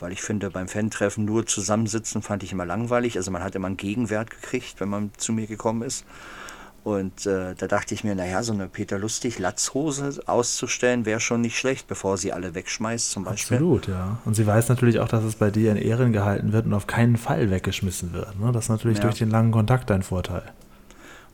weil 0.00 0.12
ich 0.12 0.22
finde, 0.22 0.50
beim 0.50 0.68
Fan-Treffen 0.68 1.24
nur 1.24 1.46
zusammensitzen 1.46 2.22
fand 2.22 2.42
ich 2.42 2.52
immer 2.52 2.66
langweilig. 2.66 3.16
Also 3.16 3.30
man 3.30 3.42
hat 3.42 3.54
immer 3.54 3.66
einen 3.66 3.76
Gegenwert 3.76 4.30
gekriegt, 4.30 4.80
wenn 4.80 4.88
man 4.88 5.10
zu 5.16 5.32
mir 5.32 5.46
gekommen 5.46 5.82
ist. 5.82 6.04
Und 6.84 7.26
äh, 7.26 7.54
da 7.54 7.66
dachte 7.66 7.92
ich 7.92 8.04
mir, 8.04 8.14
naja, 8.14 8.42
so 8.42 8.52
eine 8.52 8.68
Peter 8.68 8.98
Lustig 8.98 9.38
Latzhose 9.38 10.20
auszustellen, 10.26 11.04
wäre 11.04 11.20
schon 11.20 11.40
nicht 11.40 11.58
schlecht, 11.58 11.86
bevor 11.86 12.16
sie 12.16 12.32
alle 12.32 12.54
wegschmeißt 12.54 13.10
zum 13.10 13.24
Beispiel. 13.24 13.58
Absolut, 13.58 13.88
ja. 13.88 14.18
Und 14.24 14.34
sie 14.34 14.46
weiß 14.46 14.68
natürlich 14.68 15.00
auch, 15.00 15.08
dass 15.08 15.24
es 15.24 15.36
bei 15.36 15.50
dir 15.50 15.72
in 15.72 15.76
Ehren 15.76 16.12
gehalten 16.12 16.52
wird 16.52 16.66
und 16.66 16.74
auf 16.74 16.86
keinen 16.86 17.16
Fall 17.16 17.50
weggeschmissen 17.50 18.12
wird. 18.12 18.38
Ne? 18.40 18.52
Das 18.52 18.64
ist 18.64 18.70
natürlich 18.70 18.98
ja. 18.98 19.04
durch 19.04 19.16
den 19.18 19.30
langen 19.30 19.50
Kontakt 19.50 19.90
ein 19.90 20.02
Vorteil. 20.02 20.44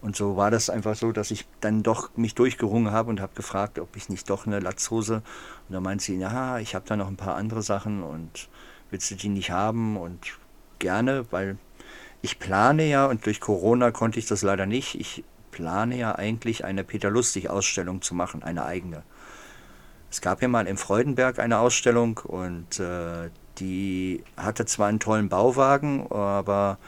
Und 0.00 0.16
so 0.16 0.36
war 0.36 0.50
das 0.50 0.68
einfach 0.68 0.96
so, 0.96 1.12
dass 1.12 1.30
ich 1.30 1.46
dann 1.60 1.82
doch 1.82 2.10
mich 2.16 2.34
durchgerungen 2.34 2.92
habe 2.92 3.08
und 3.08 3.20
habe 3.20 3.32
gefragt, 3.34 3.78
ob 3.78 3.96
ich 3.96 4.08
nicht 4.08 4.28
doch 4.28 4.46
eine 4.46 4.60
Latzhose. 4.60 5.22
Und 5.68 5.72
da 5.72 5.80
meint 5.80 6.02
sie, 6.02 6.18
ja, 6.18 6.58
ich 6.58 6.74
habe 6.74 6.84
da 6.86 6.96
noch 6.96 7.08
ein 7.08 7.16
paar 7.16 7.36
andere 7.36 7.62
Sachen 7.62 8.02
und 8.02 8.48
willst 8.90 9.10
du 9.10 9.14
die 9.14 9.30
nicht 9.30 9.50
haben? 9.50 9.96
Und 9.96 10.18
gerne, 10.78 11.24
weil 11.30 11.56
ich 12.20 12.38
plane 12.38 12.86
ja, 12.88 13.06
und 13.06 13.24
durch 13.24 13.40
Corona 13.40 13.90
konnte 13.92 14.18
ich 14.18 14.26
das 14.26 14.42
leider 14.42 14.66
nicht, 14.66 15.00
ich 15.00 15.24
plane 15.54 15.96
ja 15.96 16.16
eigentlich 16.16 16.64
eine 16.64 16.82
Peter 16.82 17.10
Lustig-Ausstellung 17.10 18.02
zu 18.02 18.14
machen, 18.14 18.42
eine 18.42 18.64
eigene. 18.64 19.04
Es 20.10 20.20
gab 20.20 20.42
ja 20.42 20.48
mal 20.48 20.66
in 20.66 20.76
Freudenberg 20.76 21.38
eine 21.38 21.58
Ausstellung 21.58 22.18
und 22.18 22.80
äh, 22.80 23.30
die 23.58 24.24
hatte 24.36 24.66
zwar 24.66 24.88
einen 24.88 24.98
tollen 24.98 25.28
Bauwagen, 25.28 26.10
aber 26.10 26.78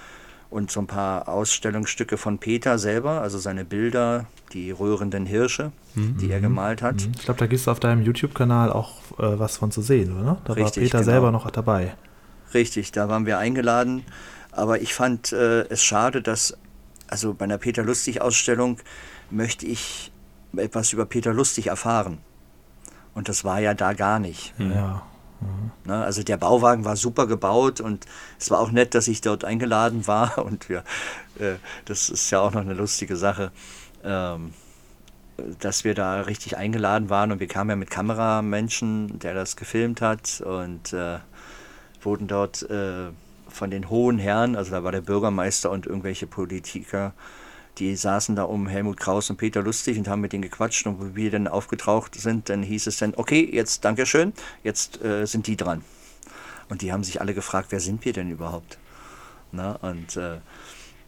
und 0.51 0.71
so 0.71 0.81
ein 0.81 0.87
paar 0.87 1.29
Ausstellungsstücke 1.29 2.17
von 2.17 2.39
Peter 2.39 2.79
selber, 2.79 3.21
also 3.21 3.39
seine 3.39 3.65
Bilder, 3.65 4.27
die 4.53 4.71
rührenden 4.71 5.27
Hirsche, 5.27 5.73
mhm. 5.95 6.17
die 6.19 6.31
er 6.31 6.41
gemalt 6.41 6.83
hat. 6.83 7.05
Mhm. 7.05 7.13
Ich 7.17 7.25
glaube, 7.25 7.39
da 7.39 7.47
gibt 7.47 7.61
es 7.61 7.69
auf 7.69 7.81
deinem 7.81 8.03
YouTube-Kanal 8.03 8.73
auch 8.73 8.99
äh, 9.19 9.39
was 9.39 9.57
von 9.57 9.71
zu 9.71 9.83
sehen, 9.83 10.21
oder? 10.21 10.39
Da 10.45 10.55
Richtig, 10.55 10.65
war 10.77 10.83
Peter 10.83 10.99
genau. 10.99 11.11
selber 11.11 11.33
noch 11.33 11.51
dabei. 11.51 11.95
Richtig, 12.55 12.93
da 12.93 13.09
waren 13.09 13.27
wir 13.27 13.39
eingeladen. 13.39 14.05
Aber 14.53 14.81
ich 14.81 14.95
fand 14.95 15.33
äh, 15.33 15.63
es 15.69 15.83
schade, 15.83 16.23
dass, 16.23 16.57
also 17.09 17.35
bei 17.35 17.45
einer 17.45 17.59
Peter 17.59 17.83
Lustig-Ausstellung 17.83 18.79
möchte 19.31 19.67
ich 19.67 20.13
etwas 20.57 20.93
über 20.93 21.07
Peter 21.07 21.33
Lustig 21.33 21.69
erfahren. 21.69 22.19
Und 23.15 23.29
das 23.29 23.45
war 23.45 23.61
ja 23.61 23.75
da 23.75 23.93
gar 23.93 24.19
nicht. 24.19 24.55
Ja. 24.59 25.03
Mhm. 25.41 25.91
Also 25.91 26.23
der 26.23 26.37
Bauwagen 26.37 26.85
war 26.85 26.97
super 26.97 27.27
gebaut 27.27 27.81
und 27.81 28.07
es 28.39 28.51
war 28.51 28.61
auch 28.61 28.71
nett, 28.71 28.95
dass 28.95 29.09
ich 29.09 29.21
dort 29.21 29.45
eingeladen 29.45 30.07
war 30.07 30.39
und 30.45 30.69
wir, 30.69 30.85
äh, 31.39 31.55
das 31.85 32.09
ist 32.09 32.31
ja 32.31 32.41
auch 32.41 32.53
noch 32.53 32.63
eine 32.63 32.75
lustige 32.75 33.17
Sache, 33.17 33.53
ähm, 34.03 34.53
dass 35.61 35.85
wir 35.85 35.95
da 35.95 36.23
richtig 36.23 36.57
eingeladen 36.57 37.11
waren 37.11 37.33
und 37.33 37.41
wir 37.41 37.49
kamen 37.49 37.71
ja 37.71 37.77
mit 37.77 37.91
Kameramenschen, 37.91 39.19
der 39.19 39.35
das 39.35 39.57
gefilmt 39.57 40.01
hat 40.01 40.41
und 40.41 40.93
äh, 40.93 41.19
wurden 42.01 42.27
dort 42.27 42.63
äh, 42.71 43.09
von 43.57 43.71
den 43.71 43.91
hohen 43.91 44.19
Herren, 44.19 44.55
also 44.55 44.71
da 44.71 44.85
war 44.85 44.93
der 44.93 45.01
Bürgermeister 45.01 45.71
und 45.71 45.87
irgendwelche 45.87 46.27
Politiker, 46.27 47.15
die 47.79 47.97
saßen 47.97 48.37
da 48.37 48.45
um 48.45 48.69
Helmut 48.69 48.97
Kraus 48.97 49.29
und 49.29 49.37
Peter 49.37 49.63
Lustig 49.63 49.99
und 49.99 50.09
haben 50.09 50.21
mit 50.21 50.33
denen 50.33 50.43
gequatscht 50.43 50.87
und 50.87 51.01
wo 51.01 51.17
wir 51.17 51.31
dann 51.31 51.49
aufgetaucht 51.49 52.15
sind, 52.15 52.49
dann 52.49 52.63
hieß 52.63 52.87
es 52.87 52.99
dann, 52.99 53.15
okay, 53.17 53.49
jetzt 53.53 53.85
Dankeschön, 53.85 54.33
jetzt 54.63 55.03
äh, 55.03 55.27
sind 55.27 55.47
die 55.47 55.57
dran. 55.57 55.83
Und 56.69 56.83
die 56.83 56.93
haben 56.93 57.05
sich 57.05 57.21
alle 57.21 57.35
gefragt, 57.35 57.69
wer 57.71 57.81
sind 57.81 58.05
wir 58.05 58.13
denn 58.13 58.31
überhaupt? 58.31 58.79
Na, 59.53 59.73
und 59.77 60.17
äh, 60.17 60.39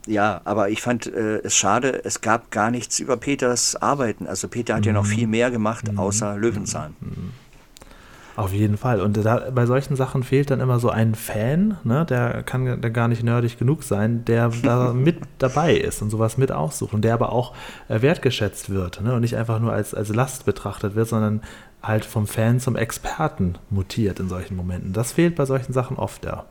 ja, 0.07 0.41
aber 0.45 0.71
ich 0.71 0.81
fand 0.81 1.07
äh, 1.07 1.39
es 1.39 1.57
schade, 1.57 2.05
es 2.05 2.21
gab 2.21 2.51
gar 2.51 2.71
nichts 2.71 2.99
über 2.99 3.17
Peters 3.17 3.77
Arbeiten. 3.77 4.27
Also 4.27 4.49
Peter 4.49 4.75
hat 4.75 4.83
mhm. 4.83 4.87
ja 4.87 4.93
noch 4.95 5.05
mhm. 5.05 5.11
viel 5.11 5.27
mehr 5.27 5.51
gemacht, 5.51 5.91
mhm. 5.91 5.99
außer 5.99 6.37
Löwenzahn. 6.37 6.97
Mhm. 7.01 7.33
Auf 8.39 8.53
jeden 8.53 8.77
Fall. 8.77 9.01
Und 9.01 9.17
da, 9.17 9.51
bei 9.51 9.67
solchen 9.67 9.97
Sachen 9.97 10.23
fehlt 10.23 10.53
dann 10.53 10.61
immer 10.61 10.79
so 10.79 10.91
ein 10.91 11.17
Fan, 11.17 11.77
ne? 11.83 12.07
der 12.09 12.45
kann 12.45 12.81
dann 12.81 12.93
gar 12.93 13.09
nicht 13.09 13.25
nerdig 13.25 13.59
genug 13.59 13.83
sein, 13.83 14.25
der 14.27 14.53
da 14.63 14.93
mit 14.95 15.19
dabei 15.39 15.75
ist 15.75 16.03
und 16.03 16.11
sowas 16.11 16.39
mit 16.39 16.53
aussucht 16.53 16.95
und 16.95 17.03
der 17.03 17.15
aber 17.15 17.33
auch 17.33 17.53
äh, 17.89 18.01
wertgeschätzt 18.01 18.71
wird 18.71 19.01
ne? 19.01 19.13
und 19.13 19.23
nicht 19.23 19.37
einfach 19.37 19.59
nur 19.59 19.73
als, 19.73 19.93
als 19.93 20.11
Last 20.11 20.45
betrachtet 20.45 20.95
wird, 20.95 21.09
sondern 21.09 21.43
halt 21.83 22.05
vom 22.05 22.29
Fan 22.29 22.61
zum 22.61 22.77
Experten 22.77 23.57
mutiert 23.71 24.21
in 24.21 24.29
solchen 24.29 24.55
Momenten. 24.55 24.93
Das 24.93 25.11
fehlt 25.11 25.35
bei 25.35 25.45
solchen 25.45 25.73
Sachen 25.73 25.97
oft, 25.97 26.25
ja. 26.25 26.45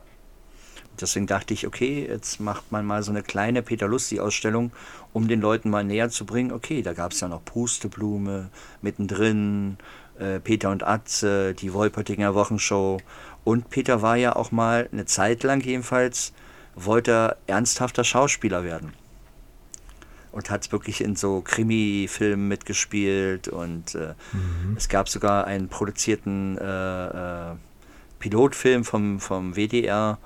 Deswegen 1.00 1.26
dachte 1.26 1.54
ich, 1.54 1.66
okay, 1.66 2.06
jetzt 2.06 2.38
macht 2.38 2.70
man 2.70 2.84
mal 2.84 3.02
so 3.02 3.12
eine 3.12 3.22
kleine 3.22 3.62
Peter 3.62 3.88
Lustig-Ausstellung, 3.88 4.72
um 5.14 5.26
den 5.26 5.40
Leuten 5.40 5.70
mal 5.70 5.84
näher 5.84 6.10
zu 6.10 6.26
bringen. 6.26 6.52
Okay, 6.52 6.82
da 6.82 6.92
gab 6.92 7.12
es 7.12 7.20
ja 7.20 7.28
noch 7.28 7.44
Pusteblume 7.44 8.50
mittendrin 8.82 9.78
äh, 10.18 10.40
Peter 10.40 10.70
und 10.70 10.82
Atze, 10.82 11.54
die 11.54 11.72
Wolpertinger 11.72 12.34
Wochenshow. 12.34 12.98
Und 13.44 13.70
Peter 13.70 14.02
war 14.02 14.16
ja 14.16 14.36
auch 14.36 14.50
mal 14.50 14.88
eine 14.92 15.06
Zeit 15.06 15.42
lang 15.42 15.60
jedenfalls, 15.60 16.32
wollte 16.74 17.10
er 17.10 17.36
ernsthafter 17.46 18.04
Schauspieler 18.04 18.64
werden. 18.64 18.92
Und 20.30 20.50
hat 20.50 20.70
wirklich 20.72 21.00
in 21.00 21.16
so 21.16 21.40
Krimi-Filmen 21.40 22.46
mitgespielt. 22.48 23.48
Und 23.48 23.94
äh, 23.94 24.14
mhm. 24.32 24.76
es 24.76 24.88
gab 24.88 25.08
sogar 25.08 25.46
einen 25.46 25.68
produzierten 25.68 26.58
äh, 26.58 27.50
äh 27.50 27.54
Pilotfilm 28.18 28.84
vom, 28.84 29.20
vom 29.20 29.54
WDR, 29.54 30.18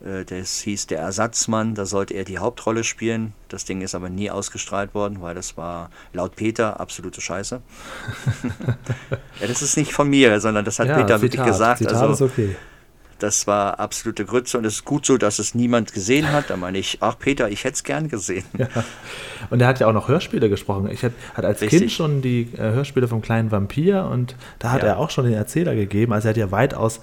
das 0.00 0.60
hieß 0.60 0.86
Der 0.86 1.00
Ersatzmann, 1.00 1.74
da 1.74 1.84
sollte 1.84 2.14
er 2.14 2.24
die 2.24 2.38
Hauptrolle 2.38 2.84
spielen. 2.84 3.32
Das 3.48 3.64
Ding 3.64 3.82
ist 3.82 3.94
aber 3.94 4.08
nie 4.08 4.30
ausgestrahlt 4.30 4.94
worden, 4.94 5.20
weil 5.20 5.34
das 5.34 5.56
war 5.56 5.90
laut 6.12 6.36
Peter 6.36 6.78
absolute 6.78 7.20
Scheiße. 7.20 7.60
ja, 9.40 9.46
das 9.46 9.62
ist 9.62 9.76
nicht 9.76 9.92
von 9.92 10.08
mir, 10.08 10.40
sondern 10.40 10.64
das 10.64 10.78
hat 10.78 10.88
ja, 10.88 10.94
Peter 10.94 11.18
Zitat, 11.18 11.22
wirklich 11.22 11.44
gesagt. 11.44 11.78
Zitat 11.78 11.96
also, 11.96 12.26
okay. 12.26 12.56
Das 13.18 13.48
war 13.48 13.80
absolute 13.80 14.24
Grütze 14.24 14.58
und 14.58 14.64
es 14.64 14.74
ist 14.74 14.84
gut 14.84 15.04
so, 15.04 15.18
dass 15.18 15.40
es 15.40 15.54
niemand 15.54 15.92
gesehen 15.92 16.30
hat. 16.30 16.50
Da 16.50 16.56
meine 16.56 16.78
ich, 16.78 16.98
ach 17.00 17.18
Peter, 17.18 17.48
ich 17.50 17.64
hätte 17.64 17.74
es 17.74 17.82
gern 17.82 18.08
gesehen. 18.08 18.44
Ja. 18.56 18.68
Und 19.50 19.60
er 19.60 19.66
hat 19.66 19.80
ja 19.80 19.88
auch 19.88 19.92
noch 19.92 20.08
Hörspiele 20.08 20.48
gesprochen. 20.48 20.88
Ich 20.90 21.02
hatte 21.02 21.14
als 21.34 21.60
Richtig. 21.60 21.80
Kind 21.80 21.92
schon 21.92 22.22
die 22.22 22.42
äh, 22.56 22.58
Hörspiele 22.58 23.08
vom 23.08 23.20
kleinen 23.20 23.50
Vampir 23.50 24.04
und 24.04 24.36
da 24.60 24.70
hat 24.70 24.84
er 24.84 24.98
auch 24.98 25.10
schon 25.10 25.24
den 25.24 25.34
Erzähler 25.34 25.74
gegeben. 25.74 26.12
Also 26.12 26.28
er 26.28 26.30
hat 26.30 26.36
ja 26.36 26.52
weitaus 26.52 26.98
äh, 26.98 27.00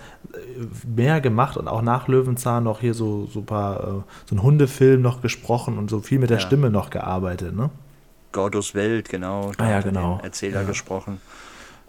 mehr 0.86 1.22
gemacht 1.22 1.58
und 1.58 1.68
auch 1.68 1.82
nach 1.82 2.08
Löwenzahn 2.08 2.64
noch 2.64 2.80
hier 2.80 2.94
so, 2.94 3.28
so, 3.28 3.42
paar, 3.42 3.80
äh, 3.80 3.84
so 4.26 4.32
einen 4.32 4.44
Hundefilm 4.44 5.02
noch 5.02 5.22
gesprochen 5.22 5.78
und 5.78 5.90
so 5.90 6.00
viel 6.00 6.20
mit 6.20 6.30
der 6.30 6.38
ja. 6.38 6.46
Stimme 6.46 6.70
noch 6.70 6.90
gearbeitet. 6.90 7.56
Ne? 7.56 7.70
Gordos 8.32 8.76
Welt, 8.76 9.10
genau. 9.10 9.52
Da 9.58 9.64
ah, 9.64 9.70
ja, 9.70 9.82
genau. 9.82 10.20
Erzähler 10.22 10.64
gesprochen. 10.64 11.22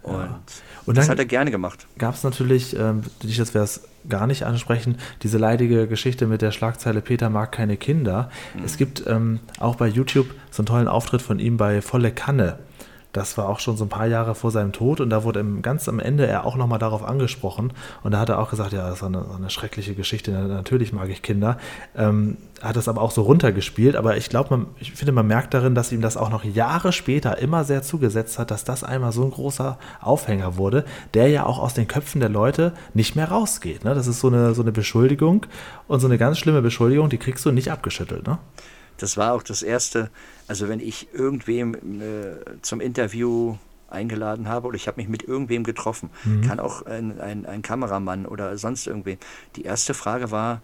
Und, 0.02 0.14
ja. 0.14 0.40
und 0.86 0.96
das 0.96 1.08
hat 1.08 1.18
er 1.18 1.24
gerne 1.24 1.50
gemacht. 1.50 1.86
Gab 1.98 2.14
es 2.14 2.22
natürlich, 2.22 2.78
ähm, 2.78 3.02
dich 3.22 3.36
das 3.36 3.54
wäre 3.54 3.64
es 3.64 3.82
gar 4.08 4.28
nicht 4.28 4.44
ansprechen, 4.44 4.98
diese 5.24 5.36
leidige 5.36 5.88
Geschichte 5.88 6.28
mit 6.28 6.42
der 6.42 6.52
Schlagzeile 6.52 7.00
Peter 7.00 7.28
mag 7.28 7.50
keine 7.50 7.76
Kinder. 7.76 8.30
Mhm. 8.54 8.64
Es 8.64 8.76
gibt 8.76 9.04
ähm, 9.08 9.40
auch 9.58 9.74
bei 9.74 9.88
YouTube 9.88 10.28
so 10.52 10.60
einen 10.60 10.66
tollen 10.66 10.86
Auftritt 10.86 11.22
von 11.22 11.40
ihm 11.40 11.56
bei 11.56 11.82
Volle 11.82 12.12
Kanne. 12.12 12.60
Das 13.16 13.38
war 13.38 13.48
auch 13.48 13.60
schon 13.60 13.76
so 13.76 13.84
ein 13.84 13.88
paar 13.88 14.06
Jahre 14.06 14.34
vor 14.34 14.50
seinem 14.50 14.72
Tod 14.72 15.00
und 15.00 15.10
da 15.10 15.24
wurde 15.24 15.40
im, 15.40 15.62
ganz 15.62 15.88
am 15.88 16.00
Ende 16.00 16.26
er 16.26 16.44
auch 16.44 16.56
nochmal 16.56 16.78
darauf 16.78 17.02
angesprochen 17.02 17.72
und 18.02 18.12
da 18.12 18.18
hat 18.18 18.28
er 18.28 18.38
auch 18.38 18.50
gesagt, 18.50 18.72
ja, 18.72 18.88
das 18.88 18.98
ist 18.98 19.04
eine, 19.04 19.24
eine 19.34 19.50
schreckliche 19.50 19.94
Geschichte, 19.94 20.32
natürlich 20.32 20.92
mag 20.92 21.08
ich 21.08 21.22
Kinder. 21.22 21.56
Ähm, 21.96 22.36
hat 22.62 22.76
das 22.76 22.88
aber 22.88 23.02
auch 23.02 23.10
so 23.10 23.22
runtergespielt, 23.22 23.96
aber 23.96 24.16
ich 24.16 24.28
glaube, 24.28 24.66
ich 24.78 24.92
finde, 24.92 25.12
man 25.12 25.26
merkt 25.26 25.54
darin, 25.54 25.74
dass 25.74 25.92
ihm 25.92 26.00
das 26.00 26.16
auch 26.16 26.30
noch 26.30 26.44
Jahre 26.44 26.92
später 26.92 27.38
immer 27.38 27.64
sehr 27.64 27.82
zugesetzt 27.82 28.38
hat, 28.38 28.50
dass 28.50 28.64
das 28.64 28.82
einmal 28.82 29.12
so 29.12 29.24
ein 29.24 29.30
großer 29.30 29.78
Aufhänger 30.00 30.56
wurde, 30.56 30.84
der 31.14 31.28
ja 31.28 31.44
auch 31.44 31.58
aus 31.58 31.74
den 31.74 31.88
Köpfen 31.88 32.20
der 32.20 32.30
Leute 32.30 32.72
nicht 32.94 33.16
mehr 33.16 33.28
rausgeht. 33.28 33.84
Ne? 33.84 33.94
Das 33.94 34.06
ist 34.06 34.20
so 34.20 34.28
eine, 34.28 34.54
so 34.54 34.62
eine 34.62 34.72
Beschuldigung 34.72 35.46
und 35.86 36.00
so 36.00 36.06
eine 36.06 36.18
ganz 36.18 36.38
schlimme 36.38 36.62
Beschuldigung, 36.62 37.10
die 37.10 37.18
kriegst 37.18 37.44
du 37.44 37.52
nicht 37.52 37.70
abgeschüttelt. 37.70 38.26
Ne? 38.26 38.38
Das 38.98 39.16
war 39.16 39.32
auch 39.32 39.42
das 39.42 39.62
erste, 39.62 40.10
also 40.48 40.68
wenn 40.68 40.80
ich 40.80 41.08
irgendwem 41.12 42.00
äh, 42.00 42.60
zum 42.62 42.80
Interview 42.80 43.56
eingeladen 43.88 44.48
habe 44.48 44.66
oder 44.66 44.76
ich 44.76 44.88
habe 44.88 45.00
mich 45.00 45.08
mit 45.08 45.22
irgendwem 45.22 45.64
getroffen, 45.64 46.10
mhm. 46.24 46.42
kann 46.42 46.60
auch 46.60 46.84
ein, 46.86 47.20
ein, 47.20 47.46
ein, 47.46 47.62
Kameramann 47.62 48.26
oder 48.26 48.56
sonst 48.58 48.86
irgendwem. 48.86 49.18
Die 49.54 49.62
erste 49.62 49.94
Frage 49.94 50.30
war, 50.30 50.62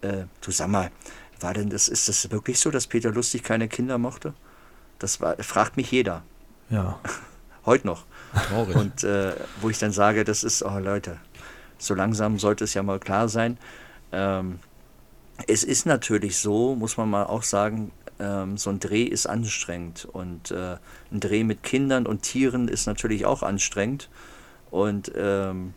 äh, 0.00 0.24
du 0.40 0.50
sag 0.50 0.68
mal, 0.68 0.90
war 1.40 1.54
denn 1.54 1.68
das, 1.68 1.88
ist 1.88 2.08
das 2.08 2.30
wirklich 2.30 2.58
so, 2.58 2.70
dass 2.70 2.86
Peter 2.86 3.10
Lustig 3.10 3.42
keine 3.42 3.68
Kinder 3.68 3.98
mochte? 3.98 4.34
Das 4.98 5.20
war, 5.20 5.36
fragt 5.42 5.76
mich 5.76 5.90
jeder. 5.90 6.22
Ja. 6.70 6.98
Heute 7.66 7.86
noch. 7.86 8.04
Traurig. 8.48 8.76
Und 8.76 9.04
äh, 9.04 9.34
wo 9.60 9.70
ich 9.70 9.78
dann 9.78 9.92
sage, 9.92 10.24
das 10.24 10.44
ist, 10.44 10.62
oh 10.62 10.78
Leute, 10.78 11.18
so 11.78 11.94
langsam 11.94 12.38
sollte 12.38 12.64
es 12.64 12.74
ja 12.74 12.82
mal 12.82 12.98
klar 12.98 13.28
sein. 13.28 13.58
Ähm, 14.12 14.60
es 15.46 15.64
ist 15.64 15.86
natürlich 15.86 16.38
so, 16.38 16.74
muss 16.74 16.96
man 16.96 17.10
mal 17.10 17.24
auch 17.24 17.42
sagen, 17.42 17.92
ähm, 18.18 18.56
so 18.56 18.70
ein 18.70 18.80
Dreh 18.80 19.04
ist 19.04 19.26
anstrengend 19.26 20.06
und 20.10 20.50
äh, 20.50 20.76
ein 21.12 21.20
Dreh 21.20 21.44
mit 21.44 21.62
Kindern 21.62 22.06
und 22.06 22.22
Tieren 22.22 22.68
ist 22.68 22.86
natürlich 22.86 23.26
auch 23.26 23.42
anstrengend 23.42 24.08
und 24.70 25.12
ähm, 25.14 25.74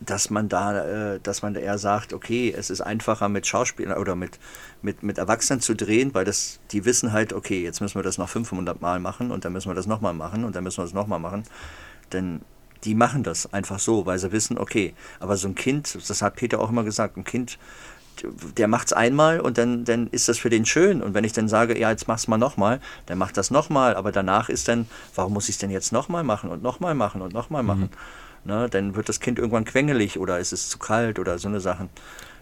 dass 0.00 0.30
man 0.30 0.48
da, 0.48 1.14
äh, 1.14 1.20
dass 1.20 1.42
man 1.42 1.54
da 1.54 1.60
eher 1.60 1.78
sagt, 1.78 2.12
okay, 2.12 2.52
es 2.56 2.70
ist 2.70 2.80
einfacher 2.80 3.28
mit 3.28 3.46
Schauspielern 3.46 3.98
oder 3.98 4.16
mit, 4.16 4.38
mit, 4.82 5.02
mit 5.02 5.18
Erwachsenen 5.18 5.60
zu 5.60 5.74
drehen, 5.74 6.12
weil 6.14 6.24
das, 6.24 6.60
die 6.72 6.84
wissen 6.84 7.12
halt, 7.12 7.32
okay, 7.32 7.62
jetzt 7.62 7.80
müssen 7.80 7.94
wir 7.94 8.02
das 8.02 8.18
noch 8.18 8.28
500 8.28 8.80
Mal 8.80 9.00
machen 9.00 9.30
und 9.30 9.44
dann 9.44 9.52
müssen 9.52 9.70
wir 9.70 9.74
das 9.74 9.86
nochmal 9.86 10.14
machen 10.14 10.44
und 10.44 10.56
dann 10.56 10.64
müssen 10.64 10.78
wir 10.78 10.84
das 10.84 10.92
nochmal 10.94 11.20
machen, 11.20 11.44
denn 12.12 12.40
die 12.84 12.94
machen 12.94 13.22
das 13.22 13.52
einfach 13.52 13.78
so, 13.78 14.06
weil 14.06 14.18
sie 14.18 14.30
wissen, 14.30 14.56
okay, 14.58 14.94
aber 15.18 15.36
so 15.36 15.48
ein 15.48 15.54
Kind, 15.54 15.98
das 16.08 16.22
hat 16.22 16.36
Peter 16.36 16.60
auch 16.60 16.70
immer 16.70 16.84
gesagt, 16.84 17.16
ein 17.16 17.24
Kind 17.24 17.58
der 18.56 18.68
macht 18.68 18.88
es 18.88 18.92
einmal 18.92 19.40
und 19.40 19.58
dann, 19.58 19.84
dann 19.84 20.08
ist 20.08 20.28
das 20.28 20.38
für 20.38 20.50
den 20.50 20.66
schön. 20.66 21.02
Und 21.02 21.14
wenn 21.14 21.24
ich 21.24 21.32
dann 21.32 21.48
sage, 21.48 21.78
ja, 21.78 21.90
jetzt 21.90 22.08
mach's 22.08 22.28
mal 22.28 22.38
nochmal, 22.38 22.80
dann 23.06 23.18
macht 23.18 23.36
das 23.36 23.50
nochmal. 23.50 23.96
Aber 23.96 24.12
danach 24.12 24.48
ist 24.48 24.68
dann, 24.68 24.86
warum 25.14 25.32
muss 25.32 25.48
ich 25.48 25.56
es 25.56 25.58
denn 25.58 25.70
jetzt 25.70 25.92
nochmal 25.92 26.24
machen 26.24 26.50
und 26.50 26.62
nochmal 26.62 26.94
machen 26.94 27.22
und 27.22 27.32
nochmal 27.32 27.62
machen? 27.62 27.90
Mhm. 28.44 28.50
Ne, 28.50 28.68
dann 28.70 28.94
wird 28.94 29.08
das 29.08 29.20
Kind 29.20 29.38
irgendwann 29.38 29.64
quengelig 29.64 30.18
oder 30.18 30.38
ist 30.38 30.52
es 30.52 30.68
zu 30.68 30.78
kalt 30.78 31.18
oder 31.18 31.38
so 31.38 31.48
eine 31.48 31.60
Sachen. 31.60 31.90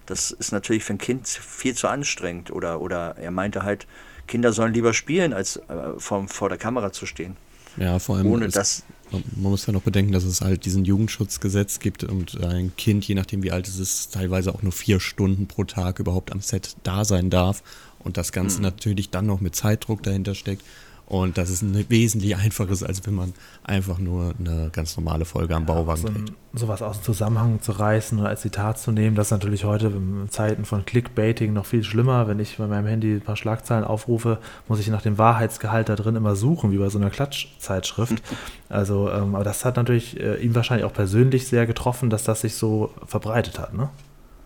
Das 0.04 0.30
ist 0.30 0.52
natürlich 0.52 0.84
für 0.84 0.94
ein 0.94 0.98
Kind 0.98 1.26
viel 1.26 1.74
zu 1.74 1.88
anstrengend. 1.88 2.50
Oder, 2.50 2.80
oder 2.80 3.16
er 3.18 3.30
meinte 3.30 3.62
halt, 3.62 3.86
Kinder 4.26 4.52
sollen 4.52 4.74
lieber 4.74 4.92
spielen, 4.92 5.32
als 5.32 5.56
äh, 5.56 5.98
vor, 5.98 6.28
vor 6.28 6.48
der 6.48 6.58
Kamera 6.58 6.92
zu 6.92 7.06
stehen. 7.06 7.36
Ja, 7.76 7.98
vor 7.98 8.16
allem. 8.16 8.26
Ohne 8.26 8.48
das, 8.48 8.84
man 9.12 9.22
muss 9.36 9.66
ja 9.66 9.72
noch 9.72 9.82
bedenken, 9.82 10.12
dass 10.12 10.24
es 10.24 10.40
halt 10.40 10.64
diesen 10.64 10.84
Jugendschutzgesetz 10.84 11.78
gibt 11.78 12.04
und 12.04 12.42
ein 12.42 12.72
Kind, 12.76 13.06
je 13.06 13.14
nachdem 13.14 13.42
wie 13.42 13.52
alt 13.52 13.68
es 13.68 13.78
ist, 13.78 14.14
teilweise 14.14 14.54
auch 14.54 14.62
nur 14.62 14.72
vier 14.72 15.00
Stunden 15.00 15.46
pro 15.46 15.64
Tag 15.64 15.98
überhaupt 15.98 16.32
am 16.32 16.40
Set 16.40 16.76
da 16.82 17.04
sein 17.04 17.30
darf. 17.30 17.62
Und 17.98 18.16
das 18.16 18.32
Ganze 18.32 18.58
mhm. 18.58 18.64
natürlich 18.64 19.10
dann 19.10 19.26
noch 19.26 19.40
mit 19.40 19.54
Zeitdruck 19.54 20.02
dahinter 20.02 20.34
steckt. 20.34 20.62
Und 21.06 21.38
das 21.38 21.50
ist 21.50 21.62
ein 21.62 21.88
wesentlich 21.88 22.36
einfaches, 22.36 22.82
als 22.82 23.06
wenn 23.06 23.14
man 23.14 23.32
einfach 23.62 23.98
nur 23.98 24.34
eine 24.40 24.70
ganz 24.72 24.96
normale 24.96 25.24
Folge 25.24 25.54
am 25.54 25.62
ja, 25.62 25.72
Bauwagen 25.72 26.00
so 26.00 26.08
ein, 26.08 26.30
Sowas 26.52 26.82
aus 26.82 26.98
dem 26.98 27.04
Zusammenhang 27.04 27.60
zu 27.62 27.72
reißen 27.72 28.18
oder 28.18 28.30
als 28.30 28.40
Zitat 28.40 28.80
zu 28.80 28.90
nehmen, 28.90 29.14
das 29.14 29.28
ist 29.28 29.30
natürlich 29.30 29.64
heute 29.64 29.86
in 29.86 30.28
Zeiten 30.30 30.64
von 30.64 30.84
Clickbaiting 30.84 31.52
noch 31.52 31.66
viel 31.66 31.84
schlimmer. 31.84 32.26
Wenn 32.26 32.40
ich 32.40 32.56
bei 32.56 32.66
meinem 32.66 32.86
Handy 32.86 33.14
ein 33.14 33.20
paar 33.20 33.36
Schlagzeilen 33.36 33.84
aufrufe, 33.84 34.38
muss 34.66 34.80
ich 34.80 34.88
nach 34.88 35.02
dem 35.02 35.16
Wahrheitsgehalt 35.16 35.88
da 35.88 35.94
drin 35.94 36.16
immer 36.16 36.34
suchen, 36.34 36.72
wie 36.72 36.78
bei 36.78 36.88
so 36.88 36.98
einer 36.98 37.10
Klatschzeitschrift. 37.10 38.20
Also, 38.68 39.08
ähm, 39.10 39.36
aber 39.36 39.44
das 39.44 39.64
hat 39.64 39.76
natürlich 39.76 40.18
äh, 40.18 40.42
ihn 40.42 40.56
wahrscheinlich 40.56 40.86
auch 40.86 40.92
persönlich 40.92 41.46
sehr 41.46 41.66
getroffen, 41.66 42.10
dass 42.10 42.24
das 42.24 42.40
sich 42.40 42.56
so 42.56 42.92
verbreitet 43.06 43.60
hat, 43.60 43.74
ne? 43.74 43.90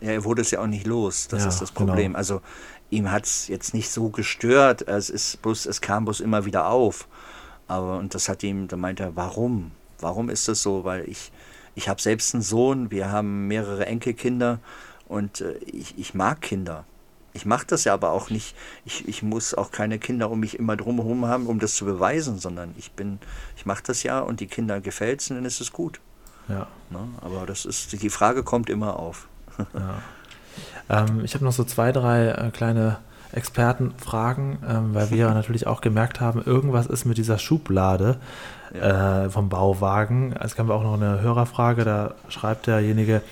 Ja, 0.02 0.12
er 0.12 0.24
wurde 0.24 0.42
es 0.42 0.50
ja 0.50 0.60
auch 0.60 0.66
nicht 0.66 0.86
los. 0.86 1.28
Das 1.28 1.42
ja, 1.42 1.48
ist 1.48 1.60
das 1.60 1.72
Problem. 1.72 2.12
Genau. 2.12 2.18
Also 2.18 2.40
ihm 2.90 3.10
hat 3.10 3.24
es 3.24 3.48
jetzt 3.48 3.74
nicht 3.74 3.90
so 3.90 4.10
gestört. 4.10 4.86
Es 4.86 5.10
ist 5.10 5.40
bloß, 5.42 5.66
es 5.66 5.80
kam 5.80 6.04
bloß 6.04 6.20
immer 6.20 6.44
wieder 6.44 6.66
auf. 6.66 7.08
Aber 7.68 7.98
und 7.98 8.14
das 8.14 8.28
hat 8.28 8.42
ihm, 8.42 8.68
da 8.68 8.76
meinte 8.76 9.04
er, 9.04 9.16
warum? 9.16 9.70
Warum 10.00 10.28
ist 10.28 10.48
das 10.48 10.62
so? 10.62 10.84
Weil 10.84 11.08
ich, 11.08 11.30
ich 11.74 11.88
habe 11.88 12.02
selbst 12.02 12.34
einen 12.34 12.42
Sohn, 12.42 12.90
wir 12.90 13.10
haben 13.10 13.46
mehrere 13.46 13.86
Enkelkinder 13.86 14.58
und 15.08 15.40
äh, 15.40 15.54
ich, 15.58 15.96
ich 15.98 16.14
mag 16.14 16.40
Kinder. 16.40 16.84
Ich 17.32 17.46
mache 17.46 17.66
das 17.66 17.84
ja 17.84 17.94
aber 17.94 18.10
auch 18.10 18.28
nicht. 18.28 18.56
Ich, 18.84 19.06
ich 19.06 19.22
muss 19.22 19.54
auch 19.54 19.70
keine 19.70 20.00
Kinder 20.00 20.30
um 20.30 20.40
mich 20.40 20.58
immer 20.58 20.76
drumherum 20.76 21.26
haben, 21.26 21.46
um 21.46 21.60
das 21.60 21.74
zu 21.74 21.84
beweisen, 21.84 22.38
sondern 22.38 22.74
ich 22.76 22.90
bin, 22.92 23.20
ich 23.56 23.66
mache 23.66 23.84
das 23.86 24.02
ja 24.02 24.18
und 24.18 24.40
die 24.40 24.48
Kinder 24.48 24.80
gefällt 24.80 25.20
es 25.20 25.30
und 25.30 25.36
dann 25.36 25.44
ist 25.44 25.60
es 25.60 25.72
gut. 25.72 26.00
Ja. 26.48 26.66
Ne? 26.90 27.08
Aber 27.20 27.46
das 27.46 27.64
ist, 27.66 28.02
die 28.02 28.10
Frage 28.10 28.42
kommt 28.42 28.68
immer 28.68 28.98
auf. 28.98 29.28
Ja. 29.74 30.02
Ähm, 30.90 31.22
ich 31.24 31.34
habe 31.34 31.44
noch 31.44 31.52
so 31.52 31.64
zwei, 31.64 31.92
drei 31.92 32.28
äh, 32.28 32.50
kleine 32.50 32.98
Expertenfragen, 33.32 34.58
ähm, 34.68 34.94
weil 34.94 35.10
wir 35.10 35.30
natürlich 35.34 35.66
auch 35.66 35.80
gemerkt 35.80 36.20
haben, 36.20 36.42
irgendwas 36.44 36.86
ist 36.86 37.04
mit 37.04 37.16
dieser 37.16 37.38
Schublade 37.38 38.16
ja. 38.74 39.24
äh, 39.24 39.30
vom 39.30 39.48
Bauwagen. 39.48 40.34
Es 40.38 40.56
kam 40.56 40.70
auch 40.70 40.82
noch 40.82 40.94
eine 40.94 41.20
Hörerfrage, 41.20 41.84
da 41.84 42.14
schreibt 42.28 42.66
derjenige, 42.66 43.22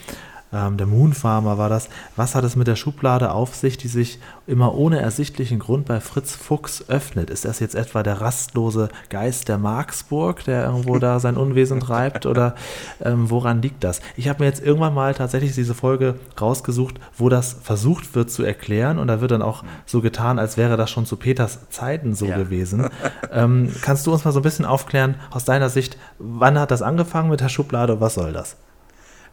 ähm, 0.53 0.77
der 0.77 0.87
Moonfarmer 0.87 1.59
war 1.59 1.69
das. 1.69 1.89
Was 2.17 2.35
hat 2.35 2.45
es 2.45 2.57
mit 2.57 2.67
der 2.67 2.77
Schublade 2.77 3.33
auf 3.33 3.55
sich, 3.55 3.77
die 3.77 3.89
sich 3.89 4.19
immer 4.47 4.75
ohne 4.75 5.01
ersichtlichen 5.01 5.59
Grund 5.59 5.87
bei 5.87 6.01
Fritz 6.01 6.35
Fuchs 6.35 6.89
öffnet? 6.89 7.31
Ist 7.31 7.45
das 7.45 7.61
jetzt 7.61 7.75
etwa 7.75 8.03
der 8.03 8.21
rastlose 8.21 8.89
Geist 9.11 9.49
der 9.49 9.59
Marksburg, 9.59 10.45
der 10.45 10.65
irgendwo 10.65 10.99
da 10.99 11.21
sein 11.21 11.37
Unwesen 11.37 11.81
treibt? 11.81 12.25
Oder 12.27 12.55
ähm, 13.03 13.31
woran 13.31 13.61
liegt 13.61 13.85
das? 13.85 14.01
Ich 14.17 14.29
habe 14.29 14.43
mir 14.43 14.47
jetzt 14.47 14.65
irgendwann 14.65 14.95
mal 14.95 15.15
tatsächlich 15.15 15.55
diese 15.55 15.75
Folge 15.75 16.15
rausgesucht, 16.41 16.99
wo 17.17 17.29
das 17.29 17.57
versucht 17.63 18.15
wird 18.15 18.31
zu 18.31 18.43
erklären. 18.43 18.99
Und 18.99 19.09
da 19.09 19.21
wird 19.21 19.31
dann 19.31 19.43
auch 19.43 19.65
so 19.85 20.01
getan, 20.01 20.39
als 20.39 20.57
wäre 20.57 20.77
das 20.77 20.91
schon 20.91 21.05
zu 21.05 21.17
Peters 21.17 21.69
Zeiten 21.71 22.15
so 22.15 22.27
ja. 22.27 22.37
gewesen. 22.37 22.89
Ähm, 23.31 23.73
kannst 23.83 24.07
du 24.07 24.13
uns 24.13 24.25
mal 24.25 24.33
so 24.33 24.41
ein 24.41 24.43
bisschen 24.43 24.65
aufklären, 24.65 25.17
aus 25.31 25.45
deiner 25.45 25.69
Sicht, 25.69 25.99
wann 26.19 26.59
hat 26.59 26.71
das 26.71 26.83
angefangen 26.83 27.29
mit 27.31 27.41
der 27.41 27.49
Schublade? 27.49 28.01
Was 28.01 28.15
soll 28.15 28.33
das? 28.33 28.57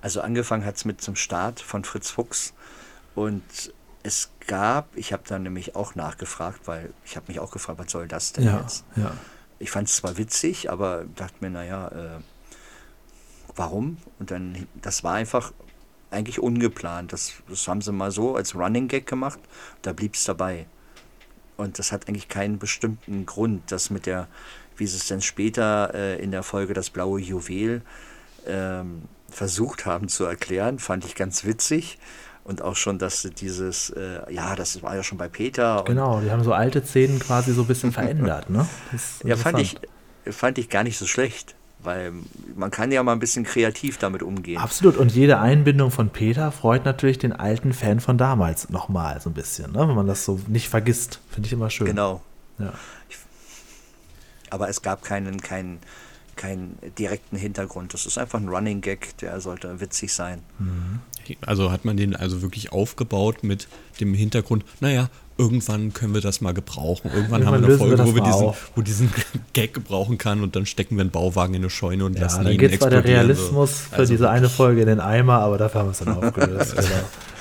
Also 0.01 0.21
angefangen 0.21 0.65
hat 0.65 0.75
es 0.75 0.85
mit 0.85 1.01
zum 1.01 1.15
Start 1.15 1.59
von 1.59 1.83
Fritz 1.83 2.09
Fuchs 2.09 2.53
und 3.15 3.43
es 4.03 4.29
gab, 4.45 4.95
ich 4.95 5.13
habe 5.13 5.23
dann 5.27 5.43
nämlich 5.43 5.75
auch 5.75 5.95
nachgefragt, 5.95 6.61
weil 6.65 6.93
ich 7.05 7.15
habe 7.15 7.25
mich 7.27 7.39
auch 7.39 7.49
gefragt, 7.49 7.79
was 7.79 7.91
soll 7.91 8.07
das 8.07 8.33
denn 8.33 8.45
ja, 8.45 8.61
jetzt? 8.61 8.85
Ja. 8.95 9.11
Ich 9.57 9.71
fand 9.71 9.87
es 9.87 9.95
zwar 9.95 10.17
witzig, 10.17 10.69
aber 10.69 11.05
dachte 11.15 11.37
mir, 11.39 11.49
naja, 11.49 11.87
äh, 11.87 12.19
warum? 13.55 13.97
Und 14.19 14.29
dann, 14.29 14.67
das 14.75 15.03
war 15.03 15.15
einfach 15.15 15.53
eigentlich 16.11 16.39
ungeplant. 16.39 17.13
Das, 17.13 17.33
das 17.49 17.67
haben 17.67 17.81
sie 17.81 17.91
mal 17.91 18.11
so 18.11 18.35
als 18.35 18.53
Running 18.53 18.87
Gag 18.87 19.07
gemacht, 19.07 19.39
da 19.81 19.93
blieb 19.93 20.13
es 20.13 20.23
dabei. 20.25 20.67
Und 21.57 21.79
das 21.79 21.91
hat 21.91 22.07
eigentlich 22.07 22.27
keinen 22.27 22.59
bestimmten 22.59 23.25
Grund, 23.25 23.71
dass 23.71 23.89
mit 23.89 24.05
der, 24.05 24.27
wie 24.77 24.85
sie 24.85 24.97
es 24.97 25.07
denn 25.07 25.21
später 25.21 25.93
äh, 25.95 26.21
in 26.21 26.31
der 26.31 26.43
Folge 26.43 26.73
das 26.73 26.89
blaue 26.89 27.19
Juwel 27.19 27.81
ähm, 28.45 29.03
versucht 29.35 29.85
haben 29.85 30.07
zu 30.07 30.23
erklären, 30.23 30.79
fand 30.79 31.05
ich 31.05 31.15
ganz 31.15 31.43
witzig. 31.45 31.99
Und 32.45 32.61
auch 32.61 32.75
schon, 32.75 32.99
dass 32.99 33.23
dieses, 33.23 33.89
äh, 33.89 34.31
ja, 34.31 34.55
das 34.55 34.83
war 34.83 34.95
ja 34.95 35.01
schon 35.01 35.17
bei 35.17 35.27
Peter. 35.27 35.83
Genau, 35.87 36.21
die 36.21 36.29
haben 36.29 36.43
so 36.43 36.53
alte 36.53 36.85
Szenen 36.85 37.19
quasi 37.19 37.53
so 37.53 37.61
ein 37.61 37.67
bisschen 37.67 37.91
verändert, 37.91 38.51
ne? 38.51 38.67
Ja, 39.23 39.35
fand 39.35 39.59
ich, 39.59 39.75
fand 40.29 40.59
ich 40.59 40.69
gar 40.69 40.83
nicht 40.83 40.99
so 40.99 41.07
schlecht, 41.07 41.55
weil 41.79 42.13
man 42.55 42.69
kann 42.69 42.91
ja 42.91 43.01
mal 43.01 43.13
ein 43.13 43.19
bisschen 43.19 43.45
kreativ 43.45 43.97
damit 43.97 44.21
umgehen. 44.21 44.59
Absolut, 44.59 44.95
und 44.95 45.11
jede 45.11 45.39
Einbindung 45.39 45.89
von 45.89 46.11
Peter 46.11 46.51
freut 46.51 46.85
natürlich 46.85 47.17
den 47.17 47.33
alten 47.33 47.73
Fan 47.73 47.99
von 47.99 48.19
damals 48.19 48.69
nochmal 48.69 49.19
so 49.19 49.31
ein 49.31 49.33
bisschen, 49.33 49.71
ne? 49.71 49.79
wenn 49.79 49.95
man 49.95 50.05
das 50.05 50.23
so 50.23 50.39
nicht 50.47 50.69
vergisst. 50.69 51.21
Finde 51.31 51.47
ich 51.47 51.53
immer 51.53 51.71
schön. 51.71 51.87
Genau. 51.87 52.21
Ja. 52.59 52.73
aber 54.51 54.69
es 54.69 54.83
gab 54.83 55.03
keinen, 55.03 55.41
keinen 55.41 55.79
keinen 56.35 56.77
direkten 56.97 57.37
Hintergrund. 57.37 57.93
Das 57.93 58.05
ist 58.05 58.17
einfach 58.17 58.39
ein 58.39 58.49
Running 58.49 58.81
Gag, 58.81 59.17
der 59.17 59.39
sollte 59.41 59.79
witzig 59.79 60.13
sein. 60.13 60.41
Mhm. 60.59 60.99
Also 61.45 61.71
hat 61.71 61.85
man 61.85 61.97
den 61.97 62.15
also 62.15 62.41
wirklich 62.41 62.71
aufgebaut 62.71 63.43
mit 63.43 63.67
dem 63.99 64.13
Hintergrund, 64.13 64.63
naja, 64.79 65.09
irgendwann 65.37 65.93
können 65.93 66.13
wir 66.13 66.21
das 66.21 66.41
mal 66.41 66.53
gebrauchen. 66.53 67.09
Irgendwann, 67.11 67.41
irgendwann 67.41 67.45
haben 67.45 67.61
wir 67.61 67.67
eine 67.67 67.77
Folge, 67.77 67.97
wir 67.97 68.05
wo, 68.05 68.15
wir 68.15 68.23
diesen, 68.23 68.53
wo 68.75 68.81
diesen 68.81 69.13
Gag 69.53 69.73
gebrauchen 69.73 70.17
kann 70.17 70.43
und 70.43 70.55
dann 70.55 70.65
stecken 70.65 70.95
wir 70.95 71.01
einen 71.01 71.11
Bauwagen 71.11 71.53
in 71.53 71.61
eine 71.61 71.69
Scheune 71.69 72.05
und 72.05 72.15
ja, 72.15 72.23
lassen 72.23 72.45
ihn 72.47 72.59
explodieren. 72.59 72.61
Dann 72.61 72.69
geht 72.69 72.79
zwar 72.79 72.89
der 72.89 73.03
Realismus 73.03 73.69
so. 73.69 73.89
für 73.89 73.95
also 73.95 74.13
diese 74.13 74.29
eine 74.29 74.49
Folge 74.49 74.81
in 74.81 74.87
den 74.87 74.99
Eimer, 74.99 75.39
aber 75.39 75.57
dafür 75.57 75.81
haben 75.81 75.87
wir 75.87 75.91
es 75.91 75.99
dann 75.99 76.15
aufgelöst. 76.15 76.75
genau. 76.75 76.89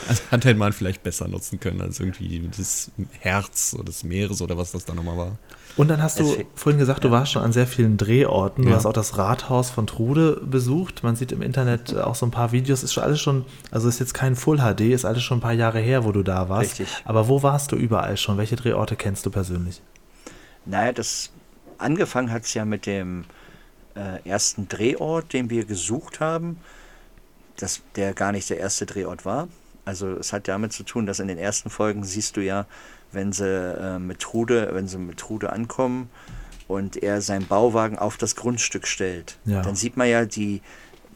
Also 0.09 0.22
hat 0.30 0.57
man 0.57 0.72
vielleicht 0.72 1.03
besser 1.03 1.28
nutzen 1.28 1.61
können 1.61 1.80
als 1.80 2.01
irgendwie 2.01 2.49
das 2.55 2.90
Herz 3.20 3.74
oder 3.74 3.84
des 3.84 4.05
Meeres 4.05 4.42
oder 4.42 4.57
was 4.59 4.72
das 4.72 4.84
da 4.84 4.95
nochmal 4.95 5.16
war. 5.16 5.38
Und 5.77 5.89
dann 5.89 6.03
hast 6.03 6.20
du 6.20 6.45
vorhin 6.55 6.79
gesagt, 6.79 7.03
du 7.03 7.11
warst 7.11 7.33
schon 7.33 7.43
an 7.43 7.53
sehr 7.53 7.66
vielen 7.66 7.97
Drehorten. 7.97 8.64
Du 8.64 8.70
ja. 8.70 8.77
hast 8.77 8.87
auch 8.87 8.93
das 8.93 9.18
Rathaus 9.18 9.70
von 9.70 9.87
Trude 9.87 10.41
besucht. 10.45 11.03
Man 11.03 11.16
sieht 11.16 11.33
im 11.33 11.43
Internet 11.43 11.97
auch 11.97 12.14
so 12.14 12.27
ein 12.27 12.31
paar 12.31 12.53
Videos. 12.53 12.85
Ist 12.85 12.93
schon 12.93 13.03
alles 13.03 13.20
schon, 13.20 13.45
also 13.72 13.89
ist 13.89 13.99
jetzt 13.99 14.14
kein 14.14 14.37
Full 14.37 14.59
HD, 14.59 14.93
ist 14.93 15.05
alles 15.05 15.25
schon 15.25 15.39
ein 15.39 15.41
paar 15.41 15.53
Jahre 15.53 15.81
her, 15.81 16.05
wo 16.05 16.12
du 16.12 16.22
da 16.22 16.49
warst. 16.49 16.79
Richtig. 16.79 17.03
Aber 17.05 17.29
wo 17.29 17.43
warst 17.43 17.72
du 17.72 17.77
überall 17.77 18.16
schon? 18.16 18.39
Welche 18.39 18.55
Drehorte 18.55 18.95
kennst 18.95 19.27
du 19.27 19.31
persönlich? 19.31 19.83
Naja, 20.64 20.93
das 20.93 21.31
angefangen 21.79 22.31
hat 22.31 22.45
es 22.45 22.55
ja 22.55 22.64
mit 22.64 22.87
dem 22.87 23.25
äh, 23.97 24.27
ersten 24.29 24.68
Drehort, 24.68 25.33
den 25.33 25.51
wir 25.51 25.64
gesucht 25.64 26.20
haben, 26.20 26.59
das, 27.57 27.83
der 27.97 28.14
gar 28.14 28.33
nicht 28.33 28.49
der 28.49 28.59
erste 28.59 28.87
Drehort 28.87 29.25
war. 29.25 29.49
Also 29.85 30.12
es 30.12 30.33
hat 30.33 30.49
damit 30.49 30.72
zu 30.72 30.83
tun, 30.83 31.07
dass 31.07 31.20
in 31.20 31.29
den 31.29 31.39
ersten 31.39 31.68
Folgen 31.68 32.05
siehst 32.05 32.37
du 32.37 32.41
ja, 32.41 32.66
wenn 33.15 33.33
sie 33.33 33.47
äh, 33.47 33.99
mit 33.99 34.21
Trude, 34.21 34.71
wenn 34.73 34.89
sie 34.89 34.99
mit 34.99 35.19
Trude 35.19 35.53
ankommen 35.53 36.11
und 36.69 37.03
er 37.03 37.21
seinen 37.21 37.47
Bauwagen 37.47 37.99
auf 37.99 38.17
das 38.17 38.37
Grundstück 38.37 38.87
stellt, 38.87 39.39
ja. 39.45 39.62
dann 39.62 39.76
sieht 39.76 39.97
man 39.97 40.09
ja 40.09 40.25
die, 40.25 40.63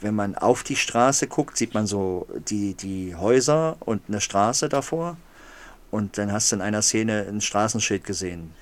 wenn 0.01 0.15
man 0.15 0.35
auf 0.35 0.63
die 0.63 0.77
Straße 0.77 1.27
guckt, 1.27 1.57
sieht 1.57 1.75
man 1.75 1.87
so 1.87 2.27
die, 2.49 2.75
die 2.75 3.15
Häuser 3.17 3.77
und 3.81 4.03
eine 4.09 4.21
Straße 4.21 4.69
davor. 4.69 5.17
Und 5.91 6.19
dann 6.19 6.33
hast 6.33 6.53
du 6.53 6.57
in 6.57 6.63
einer 6.63 6.83
Szene 6.83 7.27
ein 7.29 7.41
Straßenschild 7.41 8.05
gesehen. 8.05 8.53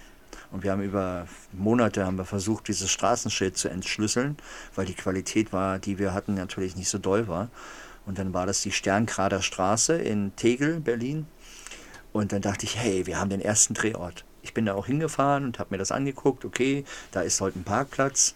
Und 0.52 0.62
wir 0.62 0.70
haben 0.70 0.82
über 0.82 1.26
Monate 1.52 2.06
haben 2.06 2.18
wir 2.18 2.24
versucht, 2.24 2.68
dieses 2.68 2.90
Straßenschild 2.90 3.56
zu 3.56 3.68
entschlüsseln, 3.68 4.36
weil 4.74 4.86
die 4.86 4.94
Qualität 4.94 5.52
war, 5.52 5.78
die 5.78 5.98
wir 5.98 6.14
hatten, 6.14 6.34
natürlich 6.34 6.76
nicht 6.76 6.88
so 6.88 6.98
doll 6.98 7.26
war. 7.26 7.48
Und 8.06 8.18
dann 8.18 8.32
war 8.32 8.46
das 8.46 8.62
die 8.62 8.70
Sternkrader 8.70 9.42
Straße 9.42 9.96
in 9.96 10.34
Tegel, 10.36 10.78
Berlin. 10.80 11.26
Und 12.16 12.32
dann 12.32 12.40
dachte 12.40 12.64
ich, 12.64 12.78
hey, 12.78 13.06
wir 13.06 13.20
haben 13.20 13.28
den 13.28 13.42
ersten 13.42 13.74
Drehort. 13.74 14.24
Ich 14.40 14.54
bin 14.54 14.64
da 14.64 14.72
auch 14.72 14.86
hingefahren 14.86 15.44
und 15.44 15.58
habe 15.58 15.74
mir 15.74 15.76
das 15.76 15.92
angeguckt. 15.92 16.46
Okay, 16.46 16.86
da 17.10 17.20
ist 17.20 17.42
heute 17.42 17.58
ein 17.58 17.64
Parkplatz, 17.64 18.34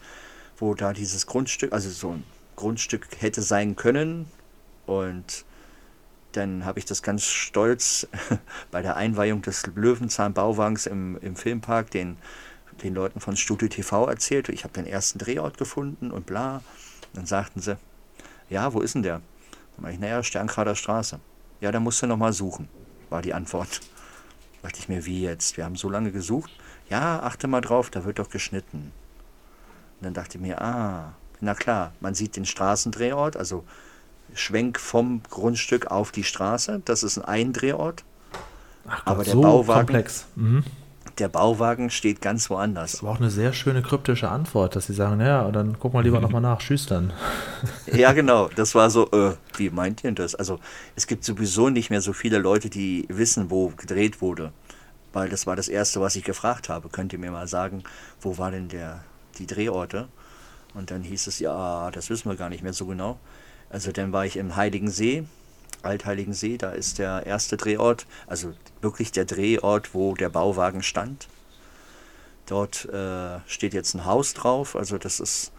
wo 0.59 0.75
da 0.75 0.93
dieses 0.93 1.25
Grundstück, 1.25 1.73
also 1.73 1.89
so 1.89 2.11
ein 2.11 2.23
Grundstück 2.55 3.07
hätte 3.17 3.41
sein 3.41 3.75
können. 3.75 4.27
Und 4.85 5.45
dann 6.33 6.63
habe 6.63 6.77
ich 6.77 6.85
das 6.85 7.01
ganz 7.01 7.23
stolz 7.25 8.07
bei 8.69 8.83
der 8.83 8.97
Einweihung 8.97 9.41
des 9.41 9.65
Löwenzahn-Bauwagens 9.73 10.85
im, 10.85 11.17
im 11.17 11.35
Filmpark 11.35 11.89
den, 11.89 12.17
den 12.83 12.93
Leuten 12.93 13.19
von 13.19 13.35
Studio 13.35 13.67
TV 13.67 14.07
erzählt. 14.07 14.49
Ich 14.49 14.63
habe 14.63 14.75
den 14.75 14.85
ersten 14.85 15.17
Drehort 15.17 15.57
gefunden 15.57 16.11
und 16.11 16.27
bla. 16.27 16.61
Dann 17.15 17.25
sagten 17.25 17.61
sie, 17.61 17.79
ja, 18.47 18.75
wo 18.75 18.81
ist 18.81 18.93
denn 18.93 19.01
der? 19.01 19.21
Dann 19.75 19.81
meine 19.81 19.95
ich, 19.95 19.99
naja, 19.99 20.21
Sternkrader 20.21 20.75
Straße. 20.75 21.19
Ja, 21.61 21.71
da 21.71 21.79
musst 21.79 21.99
du 22.03 22.05
nochmal 22.05 22.33
suchen. 22.33 22.69
War 23.11 23.21
die 23.21 23.33
Antwort. 23.33 23.81
Da 24.61 24.67
dachte 24.69 24.79
ich 24.79 24.89
mir, 24.89 25.05
wie 25.05 25.21
jetzt? 25.21 25.57
Wir 25.57 25.65
haben 25.65 25.75
so 25.75 25.89
lange 25.89 26.11
gesucht. 26.11 26.51
Ja, 26.89 27.21
achte 27.23 27.47
mal 27.47 27.61
drauf, 27.61 27.89
da 27.89 28.05
wird 28.05 28.19
doch 28.19 28.29
geschnitten. 28.29 28.91
Und 29.99 30.05
dann 30.05 30.13
dachte 30.13 30.37
ich 30.37 30.41
mir, 30.41 30.61
ah, 30.61 31.13
na 31.39 31.53
klar, 31.55 31.93
man 31.99 32.13
sieht 32.15 32.35
den 32.35 32.45
Straßendrehort, 32.45 33.37
also 33.37 33.63
Schwenk 34.33 34.79
vom 34.79 35.21
Grundstück 35.29 35.87
auf 35.87 36.11
die 36.11 36.23
Straße. 36.23 36.81
Das 36.85 37.03
ist 37.03 37.17
ein 37.19 37.53
Drehort. 37.53 38.03
Ach 38.87 38.99
Gott, 39.05 39.07
Aber 39.07 39.23
der 39.23 39.33
so 39.33 39.41
Bauwagen- 39.41 39.79
komplex. 39.87 40.25
Mhm. 40.35 40.63
Der 41.17 41.27
Bauwagen 41.27 41.89
steht 41.89 42.21
ganz 42.21 42.49
woanders. 42.49 43.01
Aber 43.01 43.11
auch 43.11 43.19
eine 43.19 43.29
sehr 43.29 43.53
schöne 43.53 43.81
kryptische 43.81 44.29
Antwort, 44.29 44.75
dass 44.75 44.87
sie 44.87 44.93
sagen, 44.93 45.17
naja, 45.17 45.49
dann 45.51 45.77
guck 45.79 45.93
mal 45.93 46.03
lieber 46.03 46.19
nochmal 46.19 46.41
nach, 46.41 46.59
tschüss 46.59 46.85
dann. 46.85 47.13
Ja, 47.93 48.13
genau. 48.13 48.49
Das 48.55 48.75
war 48.75 48.89
so, 48.89 49.11
äh, 49.11 49.33
wie 49.57 49.69
meint 49.69 50.03
ihr 50.03 50.11
das? 50.13 50.35
Also, 50.35 50.59
es 50.95 51.07
gibt 51.07 51.23
sowieso 51.23 51.69
nicht 51.69 51.89
mehr 51.89 52.01
so 52.01 52.13
viele 52.13 52.37
Leute, 52.37 52.69
die 52.69 53.05
wissen, 53.09 53.51
wo 53.51 53.69
gedreht 53.69 54.21
wurde. 54.21 54.51
Weil 55.13 55.29
das 55.29 55.45
war 55.45 55.55
das 55.55 55.67
Erste, 55.67 55.99
was 55.99 56.15
ich 56.15 56.23
gefragt 56.23 56.69
habe. 56.69 56.89
Könnt 56.89 57.11
ihr 57.13 57.19
mir 57.19 57.31
mal 57.31 57.47
sagen, 57.47 57.83
wo 58.21 58.37
war 58.37 58.51
denn 58.51 58.69
der, 58.69 59.03
die 59.37 59.45
Drehorte? 59.45 60.07
Und 60.73 60.89
dann 60.89 61.03
hieß 61.03 61.27
es, 61.27 61.39
ja, 61.39 61.91
das 61.91 62.09
wissen 62.09 62.29
wir 62.29 62.37
gar 62.37 62.49
nicht 62.49 62.63
mehr 62.63 62.73
so 62.73 62.85
genau. 62.85 63.19
Also, 63.69 63.91
dann 63.91 64.13
war 64.13 64.25
ich 64.25 64.37
im 64.37 64.55
Heiligen 64.55 64.89
See, 64.89 65.25
Altheiligen 65.83 66.33
See, 66.33 66.57
da 66.57 66.71
ist 66.71 66.99
der 66.99 67.25
erste 67.25 67.57
Drehort, 67.57 68.05
also 68.27 68.53
wirklich 68.81 69.11
der 69.11 69.25
Drehort, 69.25 69.93
wo 69.93 70.13
der 70.15 70.29
Bauwagen 70.29 70.83
stand. 70.83 71.27
Dort 72.45 72.85
äh, 72.85 73.39
steht 73.47 73.73
jetzt 73.73 73.93
ein 73.93 74.05
Haus 74.05 74.33
drauf, 74.33 74.75
also 74.75 74.97
das 74.97 75.19
ist 75.19 75.51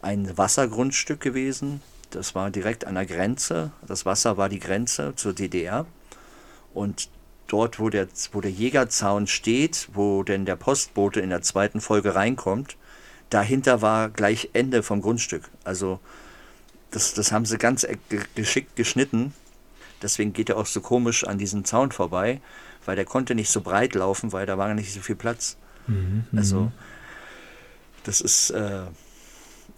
ein 0.00 0.36
Wassergrundstück 0.38 1.20
gewesen. 1.20 1.82
Das 2.10 2.34
war 2.34 2.50
direkt 2.50 2.86
an 2.86 2.94
der 2.94 3.04
Grenze. 3.04 3.70
Das 3.86 4.06
Wasser 4.06 4.36
war 4.36 4.48
die 4.48 4.60
Grenze 4.60 5.12
zur 5.16 5.34
DDR. 5.34 5.84
Und 6.72 7.10
dort, 7.48 7.78
wo 7.78 7.90
der, 7.90 8.08
wo 8.32 8.40
der 8.40 8.50
Jägerzaun 8.50 9.26
steht, 9.26 9.88
wo 9.92 10.22
denn 10.22 10.46
der 10.46 10.56
Postbote 10.56 11.20
in 11.20 11.30
der 11.30 11.42
zweiten 11.42 11.80
Folge 11.80 12.14
reinkommt, 12.14 12.76
dahinter 13.30 13.82
war 13.82 14.08
gleich 14.08 14.50
Ende 14.54 14.82
vom 14.82 15.02
Grundstück. 15.02 15.50
Also 15.64 16.00
das, 16.92 17.12
das 17.12 17.32
haben 17.32 17.44
sie 17.44 17.58
ganz 17.58 17.86
ge- 18.08 18.20
geschickt 18.34 18.76
geschnitten. 18.76 19.34
Deswegen 20.02 20.32
geht 20.32 20.48
er 20.50 20.56
auch 20.56 20.66
so 20.66 20.80
komisch 20.80 21.24
an 21.24 21.38
diesem 21.38 21.64
Zaun 21.64 21.92
vorbei, 21.92 22.40
weil 22.84 22.96
der 22.96 23.04
konnte 23.04 23.34
nicht 23.34 23.50
so 23.50 23.60
breit 23.60 23.94
laufen, 23.94 24.32
weil 24.32 24.46
da 24.46 24.58
war 24.58 24.72
nicht 24.74 24.92
so 24.92 25.00
viel 25.00 25.16
Platz. 25.16 25.56
Also 26.36 26.70
das 28.04 28.20
ist 28.20 28.50
äh, 28.50 28.82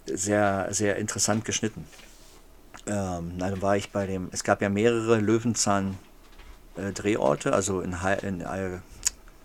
sehr, 0.05 0.67
sehr 0.71 0.97
interessant 0.97 1.45
geschnitten. 1.45 1.85
Ähm, 2.85 3.33
dann 3.37 3.61
war 3.61 3.77
ich 3.77 3.91
bei 3.91 4.05
dem, 4.07 4.27
es 4.31 4.43
gab 4.43 4.61
ja 4.61 4.69
mehrere 4.69 5.19
Löwenzahn-Drehorte, 5.19 7.53
also 7.53 7.79
in, 7.81 7.95
in 8.23 8.41
äh, 8.41 8.79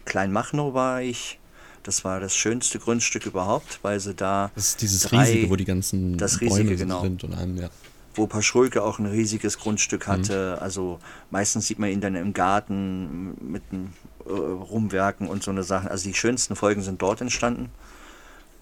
Kleinmachnow 0.05 0.75
war 0.75 1.03
ich. 1.03 1.39
Das 1.83 2.05
war 2.05 2.19
das 2.19 2.35
schönste 2.35 2.79
Grundstück 2.81 3.27
überhaupt, 3.27 3.79
weil 3.83 4.01
sie 4.01 4.15
da, 4.15 4.51
Das 4.57 4.71
ist 4.71 4.83
dieses 4.83 5.03
Drei- 5.03 5.19
riesige, 5.21 5.51
wo 5.51 5.57
die 5.57 5.65
ganzen 5.65 6.19
das 6.19 6.41
riesige, 6.41 6.65
Bäume 6.65 6.77
genau. 6.77 7.03
sind 7.03 7.23
und 7.23 7.35
allem, 7.35 7.57
ja. 7.59 7.69
Wo 8.17 8.27
Paschulke 8.27 8.83
auch 8.83 8.99
ein 8.99 9.07
riesiges 9.07 9.59
Grundstück 9.59 10.07
hatte. 10.07 10.61
Also 10.61 10.99
meistens 11.31 11.67
sieht 11.67 11.79
man 11.79 11.91
ihn 11.91 12.01
dann 12.01 12.15
im 12.15 12.33
Garten 12.33 13.37
mit 13.41 13.63
dem 13.73 13.93
äh, 14.25 14.31
Rumwerken 14.31 15.29
und 15.29 15.43
so 15.43 15.51
eine 15.51 15.63
Sachen. 15.63 15.89
Also 15.89 16.09
die 16.09 16.15
schönsten 16.15 16.57
Folgen 16.57 16.83
sind 16.83 17.03
dort 17.03 17.21
entstanden. 17.21 17.71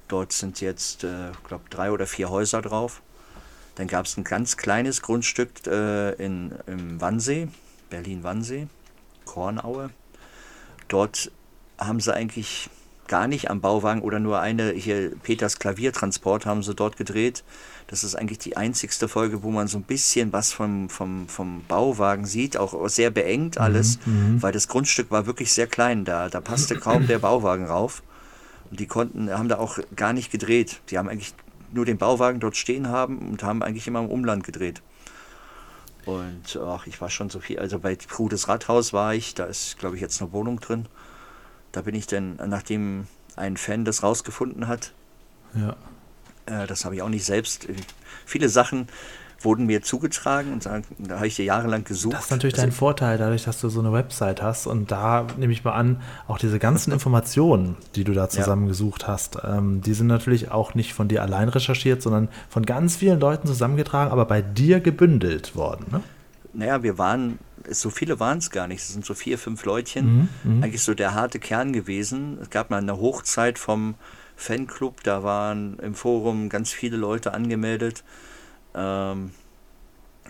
Dort 0.08 0.32
sind 0.32 0.60
jetzt, 0.60 1.04
äh, 1.04 1.32
glaube 1.46 1.64
drei 1.70 1.90
oder 1.90 2.06
vier 2.06 2.30
Häuser 2.30 2.62
drauf. 2.62 3.02
Dann 3.76 3.88
gab 3.88 4.06
es 4.06 4.16
ein 4.16 4.24
ganz 4.24 4.56
kleines 4.56 5.02
Grundstück 5.02 5.66
äh, 5.66 6.12
in, 6.12 6.52
im 6.66 7.00
Wannsee, 7.00 7.48
Berlin-Wannsee, 7.90 8.68
Kornaue. 9.24 9.90
Dort 10.88 11.32
haben 11.78 12.00
sie 12.00 12.14
eigentlich 12.14 12.70
gar 13.08 13.26
nicht 13.26 13.50
am 13.50 13.60
Bauwagen 13.60 14.02
oder 14.02 14.20
nur 14.20 14.40
eine, 14.40 14.72
hier 14.72 15.10
Peters 15.22 15.58
Klaviertransport 15.58 16.46
haben 16.46 16.62
sie 16.62 16.74
dort 16.74 16.96
gedreht. 16.96 17.44
Das 17.86 18.02
ist 18.02 18.14
eigentlich 18.14 18.38
die 18.38 18.56
einzigste 18.56 19.08
Folge, 19.08 19.42
wo 19.42 19.50
man 19.50 19.68
so 19.68 19.78
ein 19.78 19.82
bisschen 19.82 20.32
was 20.32 20.52
vom, 20.52 20.88
vom, 20.88 21.28
vom 21.28 21.62
Bauwagen 21.68 22.24
sieht, 22.24 22.56
auch 22.56 22.88
sehr 22.88 23.10
beengt 23.10 23.58
alles, 23.58 23.98
weil 24.40 24.52
das 24.52 24.68
Grundstück 24.68 25.10
war 25.10 25.26
wirklich 25.26 25.52
sehr 25.52 25.66
klein, 25.66 26.04
da, 26.04 26.28
da 26.28 26.40
passte 26.40 26.76
kaum 26.76 27.06
der 27.06 27.18
Bauwagen 27.18 27.66
rauf. 27.66 28.02
Und 28.70 28.80
die 28.80 28.86
konnten, 28.86 29.30
haben 29.30 29.48
da 29.48 29.58
auch 29.58 29.78
gar 29.94 30.12
nicht 30.14 30.32
gedreht. 30.32 30.80
Die 30.90 30.98
haben 30.98 31.08
eigentlich 31.08 31.34
nur 31.72 31.84
den 31.84 31.98
Bauwagen 31.98 32.40
dort 32.40 32.56
stehen 32.56 32.88
haben 32.88 33.18
und 33.18 33.42
haben 33.42 33.62
eigentlich 33.62 33.86
immer 33.86 34.00
im 34.00 34.08
Umland 34.08 34.44
gedreht. 34.44 34.80
Und 36.06 36.58
ach, 36.62 36.86
ich 36.86 37.00
war 37.00 37.10
schon 37.10 37.30
so 37.30 37.40
viel, 37.40 37.58
also 37.58 37.78
bei 37.78 37.96
Prudes 37.96 38.48
Rathaus 38.48 38.92
war 38.92 39.14
ich, 39.14 39.34
da 39.34 39.44
ist, 39.44 39.78
glaube 39.78 39.96
ich, 39.96 40.02
jetzt 40.02 40.20
eine 40.20 40.32
Wohnung 40.32 40.60
drin. 40.60 40.86
Da 41.72 41.82
bin 41.82 41.94
ich 41.94 42.06
dann, 42.06 42.36
nachdem 42.46 43.06
ein 43.36 43.56
Fan 43.56 43.84
das 43.84 44.02
rausgefunden 44.02 44.68
hat, 44.68 44.92
Ja. 45.54 45.76
Äh, 46.46 46.66
das 46.66 46.84
habe 46.84 46.94
ich 46.96 47.02
auch 47.02 47.08
nicht 47.08 47.24
selbst. 47.24 47.68
äh, 47.68 47.74
Viele 48.26 48.48
Sachen 48.48 48.88
wurden 49.40 49.66
mir 49.66 49.82
zugetragen 49.82 50.54
und 50.54 50.64
da, 50.64 50.80
da 50.98 51.16
habe 51.16 51.26
ich 51.26 51.36
jahrelang 51.36 51.84
gesucht. 51.84 52.14
Das 52.14 52.24
ist 52.24 52.30
natürlich 52.30 52.54
Also, 52.54 52.62
dein 52.66 52.72
Vorteil, 52.72 53.18
dadurch, 53.18 53.44
dass 53.44 53.60
du 53.60 53.68
so 53.68 53.80
eine 53.80 53.92
Website 53.92 54.40
hast. 54.40 54.66
Und 54.66 54.90
da 54.90 55.26
nehme 55.36 55.52
ich 55.52 55.64
mal 55.64 55.72
an, 55.72 56.00
auch 56.26 56.38
diese 56.38 56.58
ganzen 56.58 56.92
Informationen, 56.98 57.76
die 57.94 58.04
du 58.04 58.14
da 58.14 58.30
zusammengesucht 58.30 59.06
hast, 59.06 59.36
ähm, 59.44 59.82
die 59.82 59.92
sind 59.92 60.06
natürlich 60.06 60.50
auch 60.50 60.74
nicht 60.74 60.94
von 60.94 61.08
dir 61.08 61.20
allein 61.22 61.50
recherchiert, 61.50 62.00
sondern 62.00 62.28
von 62.48 62.64
ganz 62.64 62.96
vielen 62.96 63.20
Leuten 63.20 63.46
zusammengetragen, 63.46 64.10
aber 64.12 64.24
bei 64.24 64.40
dir 64.40 64.80
gebündelt 64.80 65.54
worden. 65.56 65.86
Ne? 65.90 66.00
Naja, 66.54 66.82
wir 66.82 66.96
waren, 66.96 67.38
so 67.68 67.90
viele 67.90 68.20
waren 68.20 68.38
es 68.38 68.50
gar 68.50 68.66
nicht. 68.66 68.80
Es 68.80 68.92
sind 68.94 69.04
so 69.04 69.12
vier, 69.12 69.36
fünf 69.38 69.64
Leutchen. 69.66 70.28
Eigentlich 70.62 70.82
so 70.82 70.94
der 70.94 71.12
harte 71.12 71.38
Kern 71.38 71.72
gewesen. 71.74 72.38
Es 72.40 72.48
gab 72.48 72.70
mal 72.70 72.78
eine 72.78 72.96
Hochzeit 72.96 73.58
vom 73.58 73.94
Fanclub, 74.36 75.02
da 75.02 75.22
waren 75.22 75.78
im 75.78 75.94
Forum 75.94 76.48
ganz 76.48 76.72
viele 76.72 76.96
Leute 76.96 77.32
angemeldet. 77.32 78.04
Ähm, 78.74 79.30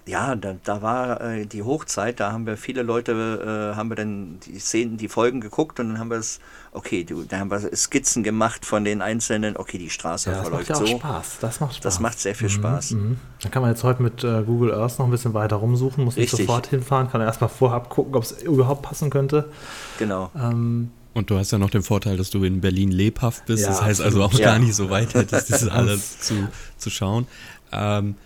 ja, 0.07 0.37
da, 0.37 0.55
da 0.63 0.83
war 0.83 1.21
äh, 1.23 1.47
die 1.47 1.63
Hochzeit, 1.63 2.21
da 2.21 2.31
haben 2.31 2.47
wir 2.47 2.59
viele 2.59 2.83
Leute, 2.83 3.73
äh, 3.73 3.77
haben 3.77 3.89
wir 3.89 3.97
dann 3.97 4.39
die 4.45 4.59
Szenen, 4.59 4.99
die 4.99 5.09
Folgen 5.09 5.41
geguckt 5.41 5.81
und 5.81 5.89
dann 5.89 5.99
haben 5.99 6.11
wir 6.11 6.19
es, 6.19 6.41
okay, 6.73 7.05
du, 7.05 7.23
da 7.23 7.39
haben 7.39 7.51
wir 7.51 7.75
Skizzen 7.75 8.23
gemacht 8.23 8.67
von 8.67 8.85
den 8.85 9.01
einzelnen, 9.01 9.57
okay, 9.57 9.79
die 9.79 9.89
Straße 9.89 10.31
Ja, 10.31 10.43
das 10.43 10.51
macht 10.51 10.69
ja 10.69 10.75
auch 10.75 10.81
so. 10.81 10.87
Spaß. 10.87 11.39
Das 11.41 11.61
macht 11.61 11.75
Spaß. 11.77 11.83
Das 11.83 12.01
macht 12.01 12.21
sehr 12.21 12.35
viel 12.35 12.51
Spaß. 12.51 12.91
Mhm. 12.93 13.17
Dann 13.43 13.51
kann 13.51 13.63
man 13.63 13.71
jetzt 13.71 13.83
heute 13.83 14.03
mit 14.03 14.23
äh, 14.25 14.43
Google 14.43 14.75
Earth 14.75 14.99
noch 14.99 15.07
ein 15.07 15.11
bisschen 15.11 15.33
weiter 15.33 15.57
rumsuchen, 15.57 16.05
muss 16.05 16.17
nicht 16.17 16.33
Richtig. 16.33 16.47
sofort 16.47 16.67
hinfahren, 16.67 17.11
kann 17.11 17.23
erstmal 17.23 17.49
vorab 17.49 17.89
gucken, 17.89 18.15
ob 18.15 18.25
es 18.25 18.33
überhaupt 18.43 18.83
passen 18.83 19.09
könnte. 19.09 19.51
Genau. 19.99 20.31
Ähm, 20.37 20.91
Und 21.15 21.31
du 21.31 21.39
hast 21.39 21.53
ja 21.53 21.59
noch 21.59 21.71
den 21.71 21.83
Vorteil, 21.83 22.17
dass 22.17 22.31
du 22.31 22.43
in 22.45 22.61
Berlin 22.61 22.91
lebhaft 22.91 23.47
bist. 23.47 23.63
Ja, 23.63 23.69
das 23.71 23.83
heißt 23.83 24.01
also 24.01 24.21
auch 24.21 24.27
absolut. 24.27 24.45
gar 24.45 24.55
Ja. 24.55 24.59
nicht 24.59 24.75
so 24.75 24.91
weit 24.91 25.15
hättest, 25.15 25.51
das 25.51 25.67
alles 25.69 26.21
zu, 26.21 26.49
zu 26.77 26.91
schauen. 26.91 27.27
Ähm, 27.73 28.17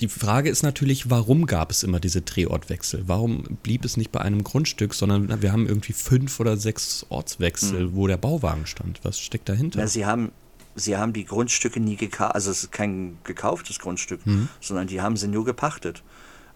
die 0.00 0.08
Frage 0.08 0.48
ist 0.48 0.62
natürlich, 0.62 1.10
warum 1.10 1.46
gab 1.46 1.70
es 1.70 1.82
immer 1.82 2.00
diese 2.00 2.22
Drehortwechsel? 2.22 3.04
Warum 3.06 3.42
blieb 3.62 3.84
es 3.84 3.96
nicht 3.96 4.10
bei 4.12 4.20
einem 4.20 4.42
Grundstück, 4.42 4.94
sondern 4.94 5.42
wir 5.42 5.52
haben 5.52 5.66
irgendwie 5.68 5.92
fünf 5.92 6.40
oder 6.40 6.56
sechs 6.56 7.04
Ortswechsel, 7.10 7.94
wo 7.94 8.06
der 8.06 8.16
Bauwagen 8.16 8.66
stand? 8.66 9.00
Was 9.04 9.20
steckt 9.20 9.48
dahinter? 9.48 9.80
Ja, 9.80 9.86
sie 9.86 10.04
haben, 10.06 10.32
sie 10.74 10.96
haben 10.96 11.12
die 11.12 11.24
Grundstücke 11.26 11.80
nie 11.80 11.96
gekauft, 11.96 12.34
also 12.34 12.50
es 12.50 12.64
ist 12.64 12.72
kein 12.72 13.18
gekauftes 13.24 13.78
Grundstück, 13.78 14.20
sondern 14.60 14.86
die 14.88 15.00
haben 15.00 15.16
sie 15.16 15.28
nur 15.28 15.44
gepachtet. 15.44 16.02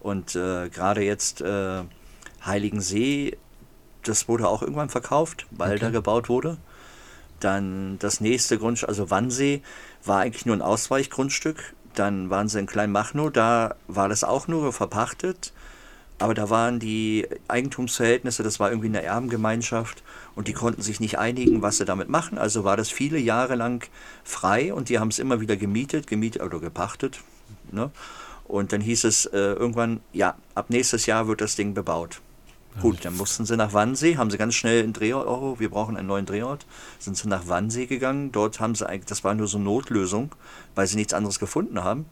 Und 0.00 0.34
äh, 0.34 0.68
gerade 0.70 1.02
jetzt 1.04 1.40
äh, 1.40 1.82
Heiligensee, 2.44 3.36
das 4.02 4.28
wurde 4.28 4.48
auch 4.48 4.62
irgendwann 4.62 4.88
verkauft, 4.88 5.46
weil 5.50 5.78
da 5.78 5.90
gebaut 5.90 6.28
wurde. 6.28 6.58
Dann 7.40 7.98
das 7.98 8.20
nächste 8.20 8.58
Grundstück, 8.58 8.88
also 8.88 9.10
Wannsee, 9.10 9.62
war 10.04 10.20
eigentlich 10.20 10.46
nur 10.46 10.56
ein 10.56 10.62
Ausweichgrundstück. 10.62 11.74
Dann 11.94 12.30
waren 12.30 12.48
sie 12.48 12.58
in 12.58 12.66
Kleinmachnow, 12.66 13.30
da 13.30 13.74
war 13.86 14.08
das 14.08 14.24
auch 14.24 14.48
nur 14.48 14.72
verpachtet. 14.72 15.52
Aber 16.20 16.34
da 16.34 16.50
waren 16.50 16.80
die 16.80 17.28
Eigentumsverhältnisse, 17.46 18.42
das 18.42 18.58
war 18.58 18.70
irgendwie 18.70 18.88
eine 18.88 19.02
Erbengemeinschaft 19.02 20.02
und 20.34 20.48
die 20.48 20.52
konnten 20.52 20.82
sich 20.82 20.98
nicht 20.98 21.16
einigen, 21.18 21.62
was 21.62 21.78
sie 21.78 21.84
damit 21.84 22.08
machen. 22.08 22.38
Also 22.38 22.64
war 22.64 22.76
das 22.76 22.90
viele 22.90 23.18
Jahre 23.18 23.54
lang 23.54 23.88
frei 24.24 24.74
und 24.74 24.88
die 24.88 24.98
haben 24.98 25.08
es 25.08 25.20
immer 25.20 25.40
wieder 25.40 25.56
gemietet, 25.56 26.08
gemietet 26.08 26.42
oder 26.42 26.58
gepachtet. 26.58 27.20
Ne? 27.70 27.92
Und 28.48 28.72
dann 28.72 28.80
hieß 28.80 29.04
es 29.04 29.26
äh, 29.26 29.36
irgendwann, 29.38 30.00
ja, 30.12 30.34
ab 30.56 30.70
nächstes 30.70 31.06
Jahr 31.06 31.28
wird 31.28 31.40
das 31.40 31.54
Ding 31.54 31.74
bebaut. 31.74 32.20
Gut, 32.80 33.04
dann 33.04 33.16
mussten 33.16 33.44
sie 33.44 33.56
nach 33.56 33.72
Wannsee, 33.72 34.16
haben 34.16 34.30
sie 34.30 34.38
ganz 34.38 34.54
schnell 34.54 34.82
einen 34.82 34.92
Drehort, 34.92 35.26
oh, 35.26 35.56
wir 35.58 35.68
brauchen 35.68 35.96
einen 35.96 36.06
neuen 36.06 36.26
Drehort, 36.26 36.66
sind 36.98 37.16
sie 37.16 37.28
nach 37.28 37.48
Wannsee 37.48 37.86
gegangen. 37.86 38.30
Dort 38.32 38.60
haben 38.60 38.74
sie 38.74 38.88
eigentlich, 38.88 39.06
das 39.06 39.24
war 39.24 39.34
nur 39.34 39.48
so 39.48 39.58
eine 39.58 39.64
Notlösung, 39.64 40.30
weil 40.74 40.86
sie 40.86 40.96
nichts 40.96 41.14
anderes 41.14 41.38
gefunden 41.38 41.82
haben. 41.82 42.06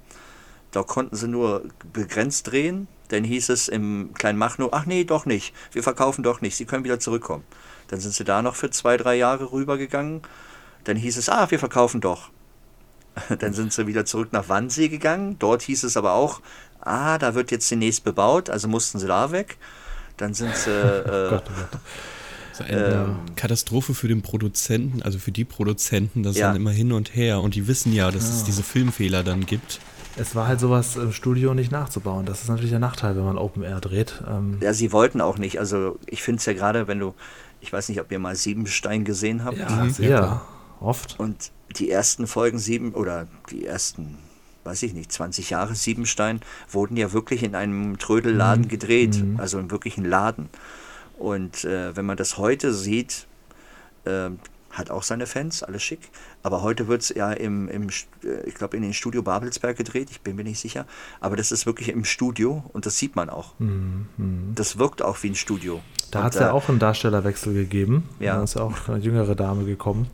Da 0.72 0.82
konnten 0.82 1.16
sie 1.16 1.28
nur 1.28 1.64
begrenzt 1.92 2.50
drehen. 2.50 2.88
Dann 3.08 3.24
hieß 3.24 3.50
es 3.50 3.68
im 3.68 4.10
Kleinmachnow, 4.14 4.70
ach 4.72 4.86
nee, 4.86 5.04
doch 5.04 5.24
nicht. 5.24 5.54
Wir 5.72 5.82
verkaufen 5.82 6.22
doch 6.22 6.40
nicht. 6.40 6.56
Sie 6.56 6.64
können 6.64 6.84
wieder 6.84 6.98
zurückkommen. 6.98 7.44
Dann 7.88 8.00
sind 8.00 8.14
sie 8.14 8.24
da 8.24 8.42
noch 8.42 8.56
für 8.56 8.70
zwei, 8.70 8.96
drei 8.96 9.14
Jahre 9.14 9.52
rübergegangen. 9.52 10.22
Dann 10.84 10.96
hieß 10.96 11.16
es, 11.16 11.28
ah, 11.28 11.50
wir 11.50 11.58
verkaufen 11.58 12.00
doch. 12.00 12.30
Dann 13.38 13.54
sind 13.54 13.72
sie 13.72 13.86
wieder 13.86 14.04
zurück 14.04 14.32
nach 14.32 14.48
Wannsee 14.48 14.88
gegangen. 14.88 15.38
Dort 15.38 15.62
hieß 15.62 15.84
es 15.84 15.96
aber 15.96 16.12
auch, 16.12 16.40
ah, 16.80 17.16
da 17.18 17.34
wird 17.34 17.50
jetzt 17.50 17.70
demnächst 17.70 18.04
bebaut. 18.04 18.50
Also 18.50 18.68
mussten 18.68 18.98
sie 18.98 19.06
da 19.06 19.30
weg. 19.30 19.58
Dann 20.16 20.34
sind 20.34 20.54
sie. 20.56 20.70
Äh, 21.06 21.30
Gott, 21.30 21.44
oh 21.46 21.52
Gott. 21.70 21.80
So 22.52 22.64
eine 22.64 22.74
ähm, 22.74 23.16
Katastrophe 23.36 23.92
für 23.92 24.08
den 24.08 24.22
Produzenten, 24.22 25.02
also 25.02 25.18
für 25.18 25.30
die 25.30 25.44
Produzenten, 25.44 26.22
das 26.22 26.38
ja. 26.38 26.48
dann 26.48 26.56
immer 26.56 26.70
hin 26.70 26.92
und 26.92 27.14
her 27.14 27.42
und 27.42 27.54
die 27.54 27.68
wissen 27.68 27.92
ja, 27.92 28.10
dass 28.10 28.24
ja. 28.24 28.30
es 28.30 28.44
diese 28.44 28.62
Filmfehler 28.62 29.22
dann 29.22 29.44
gibt. 29.44 29.78
Es 30.16 30.34
war 30.34 30.48
halt 30.48 30.60
sowas 30.60 30.96
im 30.96 31.12
Studio 31.12 31.52
nicht 31.52 31.70
nachzubauen. 31.70 32.24
Das 32.24 32.40
ist 32.40 32.48
natürlich 32.48 32.70
der 32.70 32.78
Nachteil, 32.78 33.14
wenn 33.16 33.24
man 33.24 33.36
Open 33.36 33.62
Air 33.62 33.80
dreht. 33.80 34.22
Ähm 34.26 34.56
ja, 34.62 34.72
sie 34.72 34.90
wollten 34.92 35.20
auch 35.20 35.36
nicht. 35.36 35.60
Also 35.60 35.98
ich 36.06 36.22
finde 36.22 36.38
es 36.38 36.46
ja 36.46 36.54
gerade, 36.54 36.88
wenn 36.88 36.98
du, 36.98 37.14
ich 37.60 37.70
weiß 37.70 37.90
nicht, 37.90 38.00
ob 38.00 38.10
ihr 38.10 38.18
mal 38.18 38.34
Siebenstein 38.34 39.04
gesehen 39.04 39.44
habt. 39.44 39.58
Ja, 39.58 39.68
mhm. 39.68 39.90
sehr 39.90 40.08
ja, 40.08 40.42
oft. 40.80 41.20
Und 41.20 41.50
die 41.76 41.90
ersten 41.90 42.26
Folgen 42.26 42.58
sieben 42.58 42.94
oder 42.94 43.28
die 43.50 43.66
ersten 43.66 44.16
weiß 44.66 44.82
ich 44.82 44.92
nicht, 44.92 45.10
20 45.12 45.50
Jahre 45.50 45.74
Siebenstein, 45.74 46.40
wurden 46.68 46.96
ja 46.96 47.12
wirklich 47.12 47.42
in 47.42 47.54
einem 47.54 47.98
Trödelladen 47.98 48.64
mhm. 48.64 48.68
gedreht, 48.68 49.16
mhm. 49.16 49.40
also 49.40 49.58
in 49.58 49.70
wirklichen 49.70 50.04
Laden. 50.04 50.48
Und 51.18 51.64
äh, 51.64 51.96
wenn 51.96 52.04
man 52.04 52.16
das 52.16 52.36
heute 52.36 52.74
sieht, 52.74 53.26
äh, 54.04 54.30
hat 54.70 54.90
auch 54.90 55.02
seine 55.02 55.26
Fans, 55.26 55.62
alles 55.62 55.82
schick. 55.82 56.10
Aber 56.42 56.62
heute 56.62 56.88
wird 56.88 57.02
es 57.02 57.08
ja 57.08 57.32
im, 57.32 57.68
im 57.68 57.88
äh, 57.88 58.42
ich 58.44 58.54
glaube, 58.54 58.76
in 58.76 58.82
den 58.82 58.92
Studio 58.92 59.22
Babelsberg 59.22 59.76
gedreht, 59.76 60.08
ich 60.10 60.20
bin 60.20 60.36
mir 60.36 60.44
nicht 60.44 60.60
sicher. 60.60 60.86
Aber 61.20 61.36
das 61.36 61.52
ist 61.52 61.66
wirklich 61.66 61.88
im 61.88 62.04
Studio 62.04 62.64
und 62.72 62.86
das 62.86 62.98
sieht 62.98 63.16
man 63.16 63.30
auch. 63.30 63.58
Mhm. 63.58 64.06
mhm. 64.16 64.52
Das 64.54 64.78
wirkt 64.78 65.02
auch 65.02 65.22
wie 65.22 65.30
ein 65.30 65.34
Studio. 65.34 65.80
Da 66.10 66.22
hat 66.22 66.34
es 66.34 66.40
ja 66.40 66.52
auch 66.52 66.68
einen 66.68 66.78
Darstellerwechsel 66.78 67.52
gegeben. 67.54 68.08
Ja. 68.20 68.36
Da 68.36 68.44
ist 68.44 68.54
ja 68.54 68.62
auch 68.62 68.88
eine 68.88 68.98
jüngere 68.98 69.34
Dame 69.34 69.64
gekommen. 69.64 70.08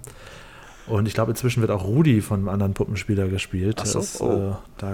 Und 0.87 1.07
ich 1.07 1.15
glaube, 1.15 1.31
inzwischen 1.31 1.61
wird 1.61 1.71
auch 1.71 1.85
Rudi 1.85 2.21
von 2.21 2.41
einem 2.41 2.49
anderen 2.49 2.75
Puppenspieler 2.75 3.29
gespielt. 3.29 3.79
Ach 3.81 3.87
so, 3.87 3.99
das, 4.01 4.21
oh. 4.21 4.51
äh, 4.51 4.53
da, 4.79 4.93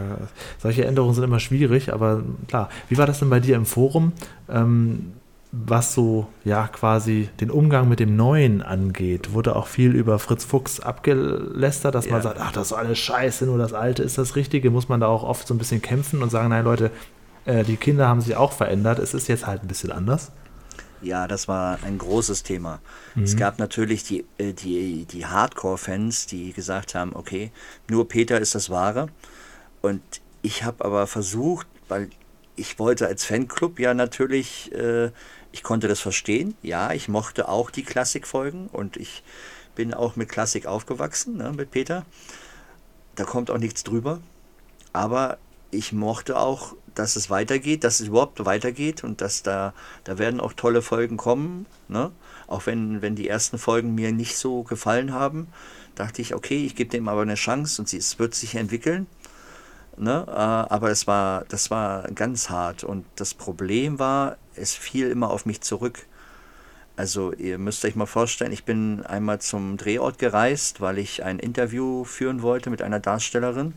solche 0.59 0.85
Änderungen 0.85 1.15
sind 1.15 1.25
immer 1.25 1.41
schwierig, 1.41 1.93
aber 1.93 2.23
klar. 2.47 2.69
Wie 2.89 2.99
war 2.99 3.07
das 3.07 3.19
denn 3.21 3.31
bei 3.31 3.41
dir 3.41 3.57
im 3.57 3.67
Forum? 3.67 4.13
Ähm, 4.49 5.13
was 5.51 5.95
so 5.95 6.27
ja 6.45 6.69
quasi 6.69 7.31
den 7.41 7.51
Umgang 7.51 7.89
mit 7.89 8.01
dem 8.01 8.17
Neuen 8.17 8.61
angeht, 8.61 9.33
wurde 9.33 9.57
auch 9.57 9.67
viel 9.67 9.95
über 9.95 10.19
Fritz 10.19 10.45
Fuchs 10.45 10.81
abgelästert, 10.81 11.95
dass 11.95 12.05
ja. 12.05 12.13
man 12.13 12.23
sagt, 12.23 12.39
ach, 12.39 12.53
das 12.53 12.69
ist 12.69 12.73
alles 12.75 12.99
scheiße, 12.99 13.47
nur 13.47 13.57
das 13.57 13.73
Alte 13.73 14.03
ist 14.03 14.19
das 14.19 14.37
Richtige. 14.37 14.71
Muss 14.71 14.91
man 14.91 15.01
da 15.01 15.07
auch 15.07 15.25
oft 15.25 15.49
so 15.49 15.55
ein 15.55 15.59
bisschen 15.59 15.81
kämpfen 15.81 16.23
und 16.23 16.31
sagen, 16.31 16.51
nein, 16.51 16.65
Leute, 16.65 16.91
äh, 17.47 17.65
die 17.65 17.77
Kinder 17.77 18.09
haben 18.09 18.21
sich 18.21 18.37
auch 18.37 18.53
verändert, 18.53 18.99
es 18.99 19.15
ist 19.15 19.27
jetzt 19.29 19.47
halt 19.47 19.63
ein 19.63 19.69
bisschen 19.69 19.91
anders. 19.91 20.33
Ja, 21.03 21.29
das 21.29 21.49
war 21.49 21.79
ein 21.83 21.99
großes 21.99 22.43
Thema. 22.43 22.81
Mhm. 23.15 23.25
Es 23.25 23.37
gab 23.37 23.59
natürlich 23.59 24.03
die, 24.05 24.25
äh, 24.39 24.53
die, 24.53 25.05
die 25.05 25.27
Hardcore-Fans, 25.27 26.27
die 26.27 26.53
gesagt 26.53 26.95
haben, 26.95 27.15
okay, 27.15 27.51
nur 27.89 28.09
Peter 28.09 28.41
ist 28.41 28.55
das 28.55 28.71
Wahre. 28.71 29.09
Und 29.81 30.03
ich 30.43 30.65
habe 30.65 30.85
aber 30.85 31.07
versucht, 31.07 31.67
weil 31.89 32.11
ich 32.57 32.79
wollte 32.79 33.07
als 33.07 33.25
Fanclub 33.25 33.79
ja 33.79 33.95
natürlich, 33.95 34.73
äh, 34.73 35.11
ich 35.53 35.63
konnte 35.63 35.89
das 35.89 36.01
verstehen. 36.01 36.55
Ja, 36.63 36.93
ich 36.93 37.09
mochte 37.09 37.49
auch 37.49 37.71
die 37.71 37.85
Klassikfolgen 37.85 38.67
und 38.69 38.97
ich 38.97 39.23
bin 39.75 39.95
auch 39.95 40.17
mit 40.17 40.29
Klassik 40.29 40.67
aufgewachsen, 40.67 41.37
ne, 41.37 41.53
mit 41.53 41.71
Peter. 41.71 42.05
Da 43.15 43.25
kommt 43.25 43.51
auch 43.51 43.59
nichts 43.59 43.85
drüber. 43.85 44.21
Aber 44.93 45.39
ich 45.71 45.93
mochte 45.93 46.39
auch, 46.39 46.75
dass 46.95 47.17
es 47.17 47.31
weitergeht, 47.31 47.85
dass 47.85 48.01
es 48.01 48.09
überhaupt 48.09 48.45
weitergeht 48.45 49.05
und 49.05 49.21
dass 49.21 49.43
da, 49.43 49.73
da 50.05 50.19
werden 50.19 50.41
auch 50.41 50.53
tolle 50.53 50.83
Folgen 50.83 51.17
kommen. 51.17 51.67
Ne? 51.89 52.11
Auch 52.47 52.67
wenn, 52.67 53.03
wenn 53.03 53.15
die 53.15 53.29
ersten 53.29 53.59
Folgen 53.59 53.95
mir 53.95 54.13
nicht 54.13 54.37
so 54.37 54.63
gefallen 54.63 55.13
haben, 55.13 55.49
dachte 55.95 56.23
ich, 56.23 56.35
okay, 56.35 56.65
ich 56.65 56.75
gebe 56.75 56.91
dem 56.91 57.09
aber 57.09 57.23
eine 57.23 57.35
Chance 57.35 57.81
und 57.83 57.89
sie, 57.89 57.99
es 57.99 58.19
wird 58.19 58.35
sich 58.35 58.55
entwickeln. 58.55 59.07
Ne? 59.97 60.25
Äh, 60.27 60.31
aber 60.31 60.91
es 60.91 61.07
war, 61.07 61.45
das 61.49 61.71
war 61.71 62.03
ganz 62.13 62.51
hart 62.51 62.85
und 62.85 63.05
das 63.17 63.35
Problem 63.35 63.99
war, 63.99 64.37
es 64.55 64.75
fiel 64.75 65.11
immer 65.11 65.31
auf 65.31 65.47
mich 65.47 65.61
zurück. 65.61 66.07
Also 66.97 67.33
ihr 67.33 67.59
müsst 67.59 67.85
euch 67.85 67.95
mal 67.95 68.07
vorstellen, 68.07 68.51
ich 68.51 68.65
bin 68.65 69.07
einmal 69.07 69.41
zum 69.41 69.77
Drehort 69.77 70.19
gereist, 70.19 70.81
weil 70.81 70.99
ich 70.99 71.23
ein 71.23 71.39
Interview 71.39 72.03
führen 72.05 72.43
wollte 72.43 72.71
mit 72.71 72.83
einer 72.83 72.99
Darstellerin. 72.99 73.75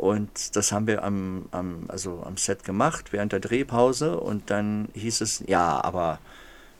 Und 0.00 0.56
das 0.56 0.72
haben 0.72 0.86
wir 0.86 1.04
am, 1.04 1.44
am, 1.50 1.84
also 1.88 2.22
am 2.24 2.38
Set 2.38 2.64
gemacht, 2.64 3.12
während 3.12 3.32
der 3.32 3.40
Drehpause. 3.40 4.18
Und 4.18 4.48
dann 4.48 4.88
hieß 4.94 5.20
es, 5.20 5.44
ja, 5.46 5.84
aber 5.84 6.20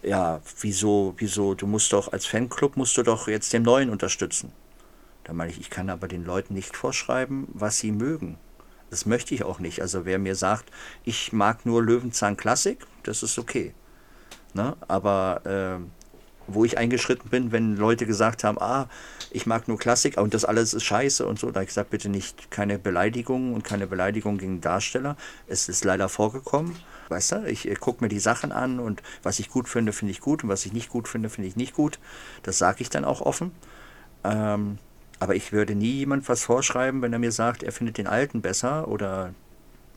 ja, 0.03 0.41
wieso, 0.63 1.13
wieso, 1.19 1.55
du 1.55 1.67
musst 1.67 1.93
doch 1.93 2.15
als 2.15 2.25
Fanclub 2.25 2.79
musst 2.79 2.97
du 2.97 3.03
doch 3.03 3.29
jetzt 3.29 3.53
den 3.53 3.63
Neuen 3.63 3.91
unterstützen. 3.91 4.53
Da 5.25 5.35
meine 5.35 5.53
ich, 5.53 5.61
ich 5.61 5.69
kann 5.69 5.91
aber 5.91 6.09
den 6.09 6.25
Leuten 6.25 6.55
nicht 6.55 6.75
vorschreiben, 6.75 7.47
was 7.53 7.77
sie 7.77 7.93
mögen. 7.93 8.39
Das 8.89 9.05
möchte 9.05 9.35
ich 9.35 9.45
auch 9.45 9.59
nicht. 9.59 9.83
Also 9.83 10.07
wer 10.07 10.19
mir 10.19 10.35
sagt, 10.35 10.71
ich 11.05 11.31
mag 11.31 11.67
nur 11.67 11.83
Löwenzahn 11.83 12.39
Klassik, 12.39 12.87
das 13.03 13.23
ist 13.23 13.39
okay. 13.39 13.75
Ne? 14.55 14.79
Aber 14.89 15.43
äh, 15.45 16.00
wo 16.55 16.65
ich 16.65 16.79
eingeschritten 16.79 17.31
bin, 17.31 17.53
wenn 17.53 17.77
Leute 17.77 18.07
gesagt 18.07 18.45
haben, 18.45 18.59
ah, 18.61 18.89
ich 19.31 19.47
mag 19.47 19.69
nur 19.69 19.79
Klassik 19.79 20.19
und 20.19 20.35
das 20.35 20.45
alles 20.45 20.75
ist 20.75 20.85
scheiße 20.85 21.27
und 21.27 21.39
so, 21.39 21.49
da 21.49 21.57
habe 21.57 21.65
ich 21.65 21.69
gesagt, 21.69 21.91
bitte 21.91 22.09
nicht 22.09 22.51
keine 22.51 22.79
Beleidigungen 22.79 23.55
und 23.55 23.65
keine 23.65 23.87
Beleidigung 23.87 24.39
gegen 24.39 24.61
Darsteller. 24.61 25.17
Es 25.47 25.69
ist 25.69 25.85
leider 25.85 26.09
vorgekommen. 26.09 26.77
Weißt 27.09 27.33
du, 27.33 27.45
ich, 27.47 27.67
ich 27.67 27.81
gucke 27.81 28.05
mir 28.05 28.09
die 28.09 28.21
Sachen 28.21 28.53
an 28.53 28.79
und 28.79 29.03
was 29.23 29.39
ich 29.39 29.51
gut 29.51 29.69
finde, 29.69 29.93
finde 29.93 30.13
ich 30.13 30.21
gut 30.21 30.45
und 30.45 30.49
was 30.49 30.65
ich 30.67 30.73
nicht 30.73 30.89
gut 30.89 31.09
finde, 31.09 31.29
finde 31.29 31.49
ich 31.49 31.57
nicht 31.57 31.75
gut. 31.75 31.99
Das 32.43 32.59
sage 32.59 32.83
ich 32.83 32.91
dann 32.91 33.05
auch 33.05 33.21
offen. 33.21 33.53
Ähm, 34.25 34.79
aber 35.19 35.35
ich 35.35 35.53
würde 35.53 35.75
nie 35.75 35.93
jemand 35.93 36.29
was 36.29 36.43
vorschreiben, 36.43 37.03
wenn 37.03 37.13
er 37.13 37.19
mir 37.19 37.33
sagt, 37.33 37.63
er 37.63 37.73
findet 37.73 37.99
den 37.99 38.07
Alten 38.07 38.41
besser 38.41 38.89
oder 38.89 39.35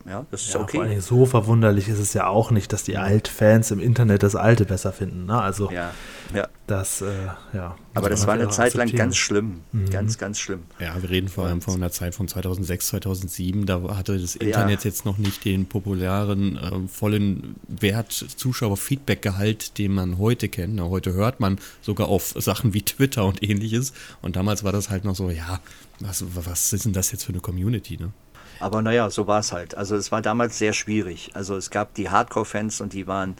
ja, 0.05 0.25
das 0.31 0.41
ist 0.41 0.53
ja, 0.53 0.59
okay. 0.59 0.77
Vor 0.77 0.85
allem 0.85 1.01
so 1.01 1.25
verwunderlich 1.25 1.87
ist 1.87 1.99
es 1.99 2.13
ja 2.13 2.27
auch 2.27 2.51
nicht, 2.51 2.73
dass 2.73 2.83
die 2.83 2.97
Altfans 2.97 3.71
im 3.71 3.79
Internet 3.79 4.23
das 4.23 4.35
Alte 4.35 4.65
besser 4.65 4.91
finden. 4.91 5.25
Ne? 5.27 5.41
Also 5.41 5.71
ja, 5.71 5.91
ja. 6.33 6.47
das, 6.67 7.01
äh, 7.01 7.07
ja. 7.53 7.77
Aber 7.93 8.09
das 8.09 8.27
war 8.27 8.33
eine 8.33 8.49
Zeit 8.49 8.73
lang 8.73 8.91
ganz 8.91 9.15
schlimm. 9.15 9.61
Mhm. 9.71 9.89
Ganz, 9.89 10.17
ganz 10.17 10.39
schlimm. 10.39 10.63
Ja, 10.79 11.01
wir 11.01 11.09
reden 11.09 11.29
vor 11.29 11.45
allem 11.45 11.61
von 11.61 11.75
einer 11.75 11.91
Zeit 11.91 12.15
von 12.15 12.27
2006, 12.27 12.87
2007. 12.87 13.65
Da 13.65 13.81
hatte 13.95 14.19
das 14.19 14.35
Internet 14.35 14.83
ja. 14.83 14.89
jetzt 14.89 15.05
noch 15.05 15.17
nicht 15.17 15.45
den 15.45 15.67
populären, 15.67 16.57
äh, 16.57 16.87
vollen 16.89 17.55
Wert 17.67 18.11
Zuschauer-Feedback-Gehalt, 18.11 19.77
den 19.77 19.93
man 19.93 20.17
heute 20.17 20.49
kennt. 20.49 20.75
Na, 20.75 20.83
heute 20.83 21.13
hört 21.13 21.39
man 21.39 21.59
sogar 21.81 22.09
auf 22.09 22.33
Sachen 22.37 22.73
wie 22.73 22.81
Twitter 22.81 23.25
und 23.25 23.41
ähnliches. 23.41 23.93
Und 24.21 24.35
damals 24.35 24.65
war 24.65 24.73
das 24.73 24.89
halt 24.89 25.05
noch 25.05 25.15
so, 25.15 25.29
ja, 25.29 25.61
was, 25.99 26.25
was 26.35 26.73
ist 26.73 26.83
denn 26.83 26.93
das 26.93 27.11
jetzt 27.13 27.23
für 27.23 27.31
eine 27.31 27.39
Community, 27.39 27.97
ne? 27.97 28.11
Aber 28.59 28.81
naja, 28.81 29.09
so 29.09 29.27
war 29.27 29.39
es 29.39 29.51
halt. 29.51 29.75
Also 29.75 29.95
es 29.95 30.11
war 30.11 30.21
damals 30.21 30.57
sehr 30.57 30.73
schwierig. 30.73 31.31
Also 31.33 31.55
es 31.55 31.69
gab 31.69 31.93
die 31.95 32.09
Hardcore-Fans 32.09 32.81
und 32.81 32.93
die 32.93 33.07
waren, 33.07 33.35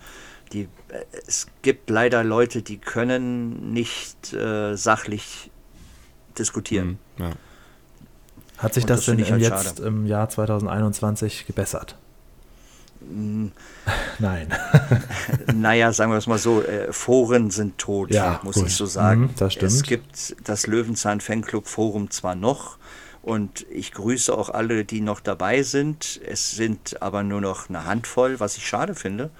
die, 0.51 0.63
äh, 0.89 1.03
es 1.27 1.47
gibt 1.61 1.89
leider 1.89 2.23
Leute, 2.23 2.61
die 2.61 2.77
können 2.77 3.73
nicht 3.73 4.33
äh, 4.33 4.75
sachlich 4.75 5.51
diskutieren. 6.37 6.99
Mhm, 7.17 7.23
ja. 7.23 7.31
Hat 8.57 8.73
sich 8.73 8.83
und 8.83 8.89
das, 8.89 9.05
das 9.05 9.15
denn 9.15 9.29
halt 9.29 9.41
jetzt 9.41 9.77
schade. 9.77 9.87
im 9.87 10.05
Jahr 10.05 10.29
2021 10.29 11.45
gebessert? 11.45 11.97
Mm. 13.01 13.47
Nein. 14.19 14.47
naja, 15.53 15.91
sagen 15.91 16.11
wir 16.11 16.17
es 16.17 16.27
mal 16.27 16.37
so, 16.37 16.61
äh, 16.61 16.93
Foren 16.93 17.51
sind 17.51 17.77
tot, 17.77 18.11
ja, 18.11 18.39
muss 18.43 18.55
gut. 18.55 18.67
ich 18.67 18.75
so 18.75 18.85
sagen. 18.85 19.21
Mhm, 19.21 19.29
das 19.37 19.53
stimmt. 19.53 19.71
Es 19.71 19.83
gibt 19.83 20.35
das 20.47 20.67
Löwenzahn 20.67 21.19
Fanclub 21.19 21.67
Forum 21.67 22.09
zwar 22.11 22.35
noch, 22.35 22.77
und 23.23 23.65
ich 23.71 23.93
grüße 23.93 24.37
auch 24.37 24.49
alle, 24.49 24.83
die 24.83 25.01
noch 25.01 25.21
dabei 25.21 25.63
sind. 25.63 26.19
Es 26.27 26.51
sind 26.51 27.01
aber 27.01 27.23
nur 27.23 27.41
noch 27.41 27.69
eine 27.69 27.85
Handvoll, 27.85 28.39
was 28.39 28.57
ich 28.57 28.67
schade 28.67 28.95
finde, 28.95 29.31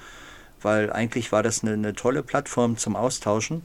weil 0.62 0.92
eigentlich 0.92 1.32
war 1.34 1.44
das 1.44 1.64
eine, 1.64 1.74
eine 1.74 1.94
tolle 1.94 2.24
Plattform 2.24 2.78
zum 2.78 2.96
Austauschen. 2.96 3.62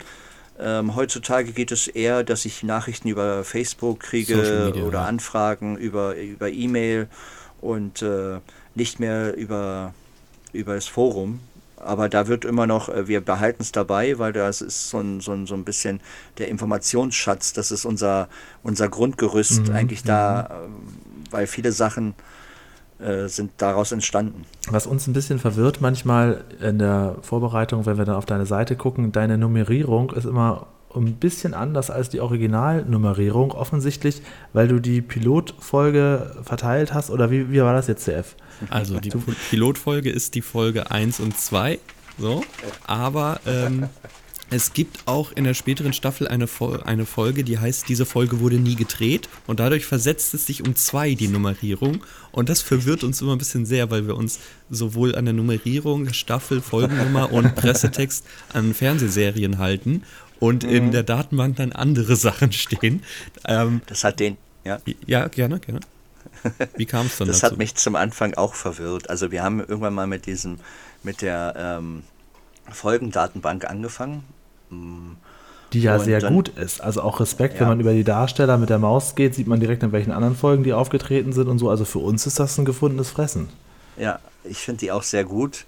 Ähm, 0.59 0.97
heutzutage 0.97 1.53
geht 1.53 1.71
es 1.71 1.87
eher, 1.87 2.25
dass 2.25 2.45
ich 2.45 2.65
Nachrichten 2.65 3.09
über 3.09 3.45
Facebook 3.45 4.01
kriege 4.01 4.37
Media, 4.67 4.83
oder 4.83 4.99
ja. 4.99 5.07
Anfragen 5.07 5.77
über, 5.77 6.17
über 6.17 6.49
E-Mail 6.51 7.09
und 7.61 8.03
äh, 8.03 8.41
nicht 8.75 8.99
mehr 8.99 9.37
über, 9.37 9.95
über 10.53 10.75
das 10.75 10.89
Forum 10.89 11.39
aber 11.81 12.09
da 12.09 12.27
wird 12.27 12.45
immer 12.45 12.67
noch, 12.67 12.89
äh, 12.89 13.09
wir 13.09 13.21
behalten 13.21 13.63
es 13.63 13.73
dabei, 13.73 14.19
weil 14.19 14.33
das 14.33 14.61
ist 14.61 14.91
so 14.91 14.99
ein, 14.99 15.21
so, 15.21 15.33
ein, 15.33 15.47
so 15.47 15.55
ein 15.55 15.65
bisschen 15.65 16.01
der 16.39 16.49
Informationsschatz, 16.49 17.53
das 17.53 17.71
ist 17.71 17.85
unser, 17.85 18.29
unser 18.63 18.89
Grundgerüst 18.89 19.69
mhm. 19.69 19.75
eigentlich 19.75 20.03
da, 20.03 20.49
mhm. 20.69 20.75
Äh, 20.75 21.33
weil 21.33 21.47
viele 21.47 21.73
Sachen 21.73 22.15
äh, 23.01 23.29
sind 23.29 23.53
daraus 23.59 23.93
entstanden. 23.93 24.45
Was 24.71 24.87
uns 24.87 25.07
ein 25.07 25.13
bisschen 25.13 25.39
verwirrt 25.39 25.81
manchmal 25.81 26.45
in 26.61 26.79
der 26.79 27.17
Vorbereitung, 27.23 27.87
wenn 27.87 27.99
wir 27.99 28.05
dann 28.05 28.17
auf 28.17 28.27
deine 28.27 28.47
Seite 28.47 28.77
gucken, 28.77 29.13
deine 29.13 29.39
Nummerierung 29.39 30.11
ist 30.11 30.25
immer 30.25 30.67
ein 30.95 31.15
bisschen 31.15 31.55
anders 31.55 31.91
als 31.91 32.09
die 32.09 32.21
Originalnummerierung, 32.21 33.53
offensichtlich, 33.53 34.23
weil 34.53 34.69
du 34.69 34.81
die 34.81 35.03
Pilotfolge 35.03 36.37
verteilt 36.43 36.95
hast, 36.95 37.11
oder 37.11 37.31
wie, 37.31 37.53
wie 37.53 37.61
war 37.61 37.75
das 37.75 37.87
jetzt, 37.87 38.05
CF? 38.05 38.35
Also 38.71 38.99
die 39.01 39.11
Pilotfolge 39.51 40.11
ist 40.11 40.35
die 40.35 40.43
Folge 40.43 40.91
1 40.91 41.21
und 41.21 41.39
2, 41.39 41.79
so, 42.19 42.45
aber 42.87 43.41
ähm, 43.47 43.89
Es 44.51 44.73
gibt 44.73 45.01
auch 45.05 45.33
in 45.33 45.45
der 45.45 45.53
späteren 45.53 45.93
Staffel 45.93 46.27
eine, 46.27 46.47
eine 46.85 47.05
Folge, 47.05 47.45
die 47.45 47.59
heißt, 47.59 47.87
diese 47.87 48.07
Folge 48.07 48.41
wurde 48.41 48.57
nie 48.57 48.77
gedreht 48.77 49.29
und 49.47 49.61
dadurch 49.61 49.85
versetzt 49.85 50.33
es 50.33 50.47
sich 50.47 50.67
um 50.67 50.75
zwei 50.75 51.15
die 51.15 51.29
Nummerierung 51.29 52.03
und 52.33 52.49
das 52.49 52.63
verwirrt 52.63 53.05
uns 53.05 53.21
immer 53.21 53.33
ein 53.33 53.39
bisschen 53.39 53.67
sehr, 53.67 53.91
weil 53.91 54.07
wir 54.07 54.17
uns 54.17 54.39
sowohl 54.71 55.15
an 55.17 55.27
der 55.27 55.35
Nummerierung, 55.35 56.15
Staffel, 56.15 56.63
Folgennummer 56.63 57.31
und 57.31 57.57
Pressetext 57.57 58.25
an 58.55 58.73
Fernsehserien 58.73 59.59
halten 59.59 60.03
und 60.41 60.63
mhm. 60.63 60.71
in 60.71 60.91
der 60.93 61.03
Datenbank 61.03 61.57
dann 61.57 61.73
andere 61.73 62.17
Sachen 62.17 62.53
stehen. 62.53 63.03
Ähm, 63.45 63.83
das 63.87 64.03
hat 64.03 64.19
den, 64.19 64.39
ja. 64.65 64.79
Ja, 65.07 65.29
gerne, 65.29 65.61
gerne. 65.61 65.81
Wie 66.77 66.87
kam 66.87 67.07
es 67.07 67.19
dann 67.19 67.29
Das 67.29 67.41
dazu? 67.41 67.53
hat 67.53 67.59
mich 67.59 67.75
zum 67.75 67.97
Anfang 67.97 68.35
auch 68.35 68.55
verwirrt. 68.55 69.11
Also 69.11 69.31
wir 69.31 69.43
haben 69.43 69.61
irgendwann 69.61 69.95
mal 69.95 70.07
mit 70.07 70.27
diesem, 70.27 70.59
mit 71.03 71.23
der 71.23 71.55
ähm, 71.57 72.03
Folgendatenbank 72.71 73.69
angefangen. 73.69 74.25
Mm. 74.71 75.13
Die 75.73 75.83
ja 75.83 75.97
und 75.97 76.05
sehr 76.05 76.21
dann, 76.21 76.35
gut 76.35 76.49
ist. 76.49 76.81
Also 76.81 77.03
auch 77.03 77.21
Respekt, 77.21 77.55
ja. 77.55 77.61
wenn 77.61 77.69
man 77.69 77.81
über 77.81 77.93
die 77.93 78.05
Darsteller 78.05 78.57
mit 78.57 78.71
der 78.71 78.79
Maus 78.79 79.15
geht, 79.15 79.35
sieht 79.35 79.47
man 79.47 79.61
direkt 79.61 79.83
in 79.83 79.93
welchen 79.93 80.13
anderen 80.13 80.35
Folgen 80.35 80.65
die 80.65 80.73
aufgetreten 80.73 81.33
sind 81.33 81.49
und 81.49 81.59
so. 81.59 81.69
Also 81.69 81.85
für 81.85 81.99
uns 81.99 82.27
ist 82.27 82.41
das 82.41 82.57
ein 82.57 82.65
gefundenes 82.65 83.11
Fressen. 83.11 83.49
Ja, 83.99 84.19
ich 84.45 84.59
finde 84.59 84.81
die 84.81 84.93
auch 84.93 85.03
sehr 85.03 85.25
gut. 85.25 85.67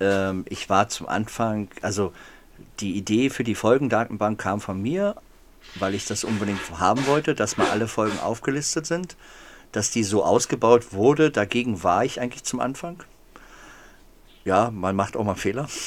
Ähm, 0.00 0.44
ich 0.48 0.68
war 0.68 0.88
zum 0.88 1.08
Anfang, 1.08 1.68
also 1.82 2.12
die 2.80 2.96
Idee 2.96 3.30
für 3.30 3.44
die 3.44 3.54
Folgendatenbank 3.54 4.40
kam 4.40 4.60
von 4.60 4.80
mir, 4.80 5.14
weil 5.76 5.94
ich 5.94 6.06
das 6.06 6.24
unbedingt 6.24 6.60
haben 6.78 7.06
wollte, 7.06 7.34
dass 7.34 7.56
mal 7.56 7.68
alle 7.70 7.88
Folgen 7.88 8.18
aufgelistet 8.18 8.86
sind, 8.86 9.16
dass 9.72 9.90
die 9.90 10.04
so 10.04 10.24
ausgebaut 10.24 10.92
wurde. 10.92 11.30
Dagegen 11.30 11.82
war 11.82 12.04
ich 12.04 12.20
eigentlich 12.20 12.44
zum 12.44 12.60
Anfang. 12.60 13.02
Ja, 14.44 14.70
man 14.70 14.96
macht 14.96 15.16
auch 15.16 15.24
mal 15.24 15.34
Fehler. 15.34 15.68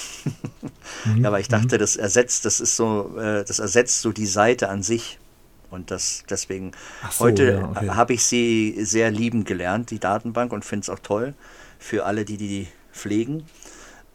Mhm. 1.06 1.26
aber 1.26 1.40
ich 1.40 1.48
dachte, 1.48 1.76
mhm. 1.76 1.80
das 1.80 1.96
ersetzt, 1.96 2.46
das 2.46 2.60
ist 2.60 2.76
so, 2.76 3.18
äh, 3.18 3.44
das 3.44 3.58
ersetzt 3.58 4.02
so 4.02 4.12
die 4.12 4.28
Seite 4.28 4.70
an 4.70 4.84
sich. 4.84 5.18
Und 5.72 5.90
das 5.90 6.24
deswegen 6.30 6.74
so, 7.10 7.26
heute 7.26 7.54
ja, 7.54 7.70
okay. 7.70 7.90
habe 7.90 8.14
ich 8.14 8.24
sie 8.24 8.76
sehr 8.84 9.10
lieben 9.10 9.46
gelernt, 9.46 9.90
die 9.90 10.00
Datenbank, 10.00 10.52
und 10.54 10.66
finde 10.66 10.84
es 10.84 10.90
auch 10.90 11.00
toll 11.00 11.34
für 11.80 12.06
alle, 12.06 12.26
die 12.26 12.38
die 12.38 12.68
pflegen. 12.92 13.46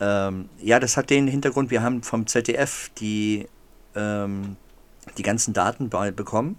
Ähm, 0.01 0.49
ja, 0.61 0.79
das 0.79 0.97
hat 0.97 1.11
den 1.11 1.27
Hintergrund, 1.27 1.71
wir 1.71 1.83
haben 1.83 2.03
vom 2.03 2.27
ZDF 2.27 2.91
die, 2.99 3.49
ähm, 3.95 4.57
die 5.17 5.23
ganzen 5.23 5.55
Daten 5.55 5.89
bekommen. 5.89 6.59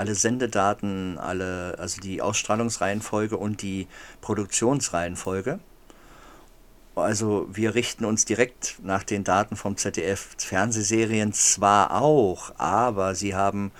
Alle 0.00 0.14
Sendedaten, 0.14 1.18
alle, 1.18 1.76
also 1.78 2.00
die 2.00 2.22
Ausstrahlungsreihenfolge 2.22 3.36
und 3.36 3.60
die 3.60 3.86
Produktionsreihenfolge. 4.22 5.58
Also 6.94 7.46
wir 7.52 7.74
richten 7.74 8.06
uns 8.06 8.24
direkt 8.24 8.78
nach 8.82 9.04
den 9.04 9.24
Daten 9.24 9.56
vom 9.56 9.76
ZDF. 9.76 10.28
Fernsehserien 10.38 11.34
zwar 11.34 12.00
auch, 12.00 12.52
aber 12.56 13.14
sie 13.14 13.34
haben 13.34 13.72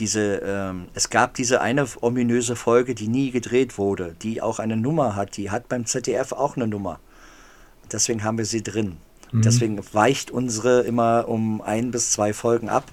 diese, 0.00 0.42
ähm, 0.44 0.88
es 0.94 1.08
gab 1.08 1.34
diese 1.34 1.60
eine 1.60 1.86
ominöse 2.00 2.56
Folge, 2.56 2.96
die 2.96 3.06
nie 3.06 3.30
gedreht 3.30 3.78
wurde, 3.78 4.16
die 4.22 4.42
auch 4.42 4.58
eine 4.58 4.76
Nummer 4.76 5.14
hat. 5.14 5.36
Die 5.36 5.52
hat 5.52 5.68
beim 5.68 5.86
ZDF 5.86 6.32
auch 6.32 6.56
eine 6.56 6.66
Nummer. 6.66 6.98
Deswegen 7.92 8.24
haben 8.24 8.38
wir 8.38 8.44
sie 8.44 8.64
drin. 8.64 8.96
Mhm. 9.30 9.42
Deswegen 9.42 9.94
weicht 9.94 10.32
unsere 10.32 10.80
immer 10.80 11.28
um 11.28 11.62
ein 11.62 11.92
bis 11.92 12.10
zwei 12.10 12.32
Folgen 12.32 12.68
ab. 12.68 12.90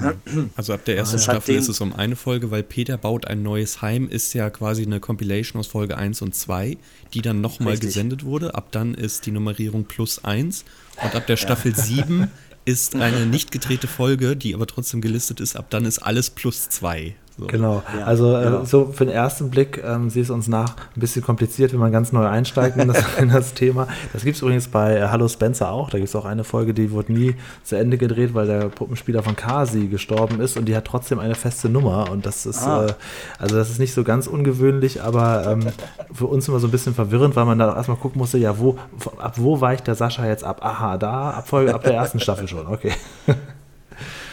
Genau. 0.00 0.48
Also 0.56 0.72
ab 0.72 0.84
der 0.84 0.96
ersten 0.96 1.18
Staffel 1.18 1.54
ist 1.54 1.68
es 1.68 1.80
um 1.80 1.94
eine 1.94 2.16
Folge, 2.16 2.50
weil 2.50 2.62
Peter 2.62 2.96
baut 2.96 3.26
ein 3.26 3.42
neues 3.42 3.82
Heim, 3.82 4.08
ist 4.08 4.32
ja 4.34 4.50
quasi 4.50 4.82
eine 4.82 5.00
Compilation 5.00 5.60
aus 5.60 5.66
Folge 5.66 5.96
1 5.96 6.22
und 6.22 6.34
2, 6.34 6.76
die 7.14 7.22
dann 7.22 7.40
nochmal 7.40 7.78
gesendet 7.78 8.24
wurde. 8.24 8.54
Ab 8.54 8.68
dann 8.70 8.94
ist 8.94 9.26
die 9.26 9.30
Nummerierung 9.30 9.84
plus 9.84 10.24
1 10.24 10.64
und 11.02 11.14
ab 11.14 11.26
der 11.26 11.36
Staffel 11.36 11.72
ja. 11.76 11.82
7 11.82 12.30
ist 12.64 12.96
eine 12.96 13.24
nicht 13.24 13.50
gedrehte 13.50 13.86
Folge, 13.86 14.36
die 14.36 14.54
aber 14.54 14.66
trotzdem 14.66 15.00
gelistet 15.00 15.40
ist. 15.40 15.56
Ab 15.56 15.70
dann 15.70 15.84
ist 15.86 15.98
alles 16.00 16.30
plus 16.30 16.68
2. 16.68 17.14
So. 17.38 17.46
Genau, 17.46 17.82
ja, 17.96 18.04
also 18.04 18.36
äh, 18.36 18.42
genau. 18.42 18.64
so 18.64 18.86
für 18.92 19.06
den 19.06 19.14
ersten 19.14 19.48
Blick 19.48 19.80
ähm, 19.84 20.10
sieht 20.10 20.24
es 20.24 20.30
uns 20.30 20.48
nach 20.48 20.74
ein 20.96 21.00
bisschen 21.00 21.22
kompliziert, 21.22 21.72
wenn 21.72 21.78
man 21.78 21.92
ganz 21.92 22.10
neu 22.10 22.26
einsteigt 22.26 22.76
in 22.76 22.88
das, 22.88 23.04
in 23.18 23.28
das 23.28 23.54
Thema. 23.54 23.86
Das 24.12 24.24
gibt 24.24 24.34
es 24.34 24.42
übrigens 24.42 24.66
bei 24.66 24.96
äh, 24.96 25.08
Hallo 25.08 25.28
Spencer 25.28 25.70
auch. 25.70 25.88
Da 25.88 25.98
gibt 25.98 26.08
es 26.08 26.16
auch 26.16 26.24
eine 26.24 26.42
Folge, 26.42 26.74
die 26.74 26.90
wurde 26.90 27.12
nie 27.12 27.36
zu 27.62 27.76
Ende 27.76 27.96
gedreht, 27.96 28.34
weil 28.34 28.48
der 28.48 28.68
Puppenspieler 28.68 29.22
von 29.22 29.36
Kasi 29.36 29.86
gestorben 29.86 30.40
ist 30.40 30.56
und 30.56 30.64
die 30.64 30.74
hat 30.74 30.84
trotzdem 30.84 31.20
eine 31.20 31.36
feste 31.36 31.68
Nummer. 31.68 32.10
Und 32.10 32.26
das 32.26 32.44
ist, 32.44 32.64
ah. 32.64 32.86
äh, 32.86 32.92
also 33.38 33.54
das 33.54 33.70
ist 33.70 33.78
nicht 33.78 33.94
so 33.94 34.02
ganz 34.02 34.26
ungewöhnlich, 34.26 35.00
aber 35.00 35.46
ähm, 35.46 35.66
für 36.12 36.26
uns 36.26 36.48
immer 36.48 36.58
so 36.58 36.66
ein 36.66 36.72
bisschen 36.72 36.94
verwirrend, 36.94 37.36
weil 37.36 37.44
man 37.44 37.60
da 37.60 37.76
erstmal 37.76 37.98
gucken 37.98 38.18
musste, 38.18 38.38
ja, 38.38 38.58
wo, 38.58 38.78
ab 39.18 39.34
wo 39.36 39.60
weicht 39.60 39.86
der 39.86 39.94
Sascha 39.94 40.26
jetzt 40.26 40.42
ab? 40.42 40.64
Aha, 40.64 40.96
da, 40.98 41.30
ab, 41.30 41.48
Folge, 41.48 41.72
ab 41.72 41.84
der 41.84 41.94
ersten 41.94 42.18
Staffel 42.18 42.48
schon, 42.48 42.66
okay. 42.66 42.92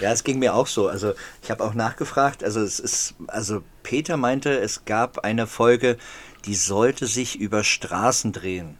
Ja, 0.02 0.12
es 0.12 0.24
ging 0.24 0.40
mir 0.40 0.54
auch 0.56 0.68
so. 0.68 0.88
Also 0.88 1.14
ich 1.42 1.52
habe 1.52 1.64
auch 1.64 1.74
nachgefragt. 1.74 2.44
Also 2.44 2.62
es 2.62 2.80
ist, 2.80 3.16
also 3.28 3.64
Peter 3.84 4.18
meinte, 4.18 4.60
es 4.60 4.86
gab 4.86 5.20
eine 5.20 5.48
Folge, 5.48 5.98
die 6.46 6.56
sollte 6.56 7.08
sich 7.08 7.40
über 7.40 7.64
Straßen 7.64 8.32
drehen. 8.34 8.78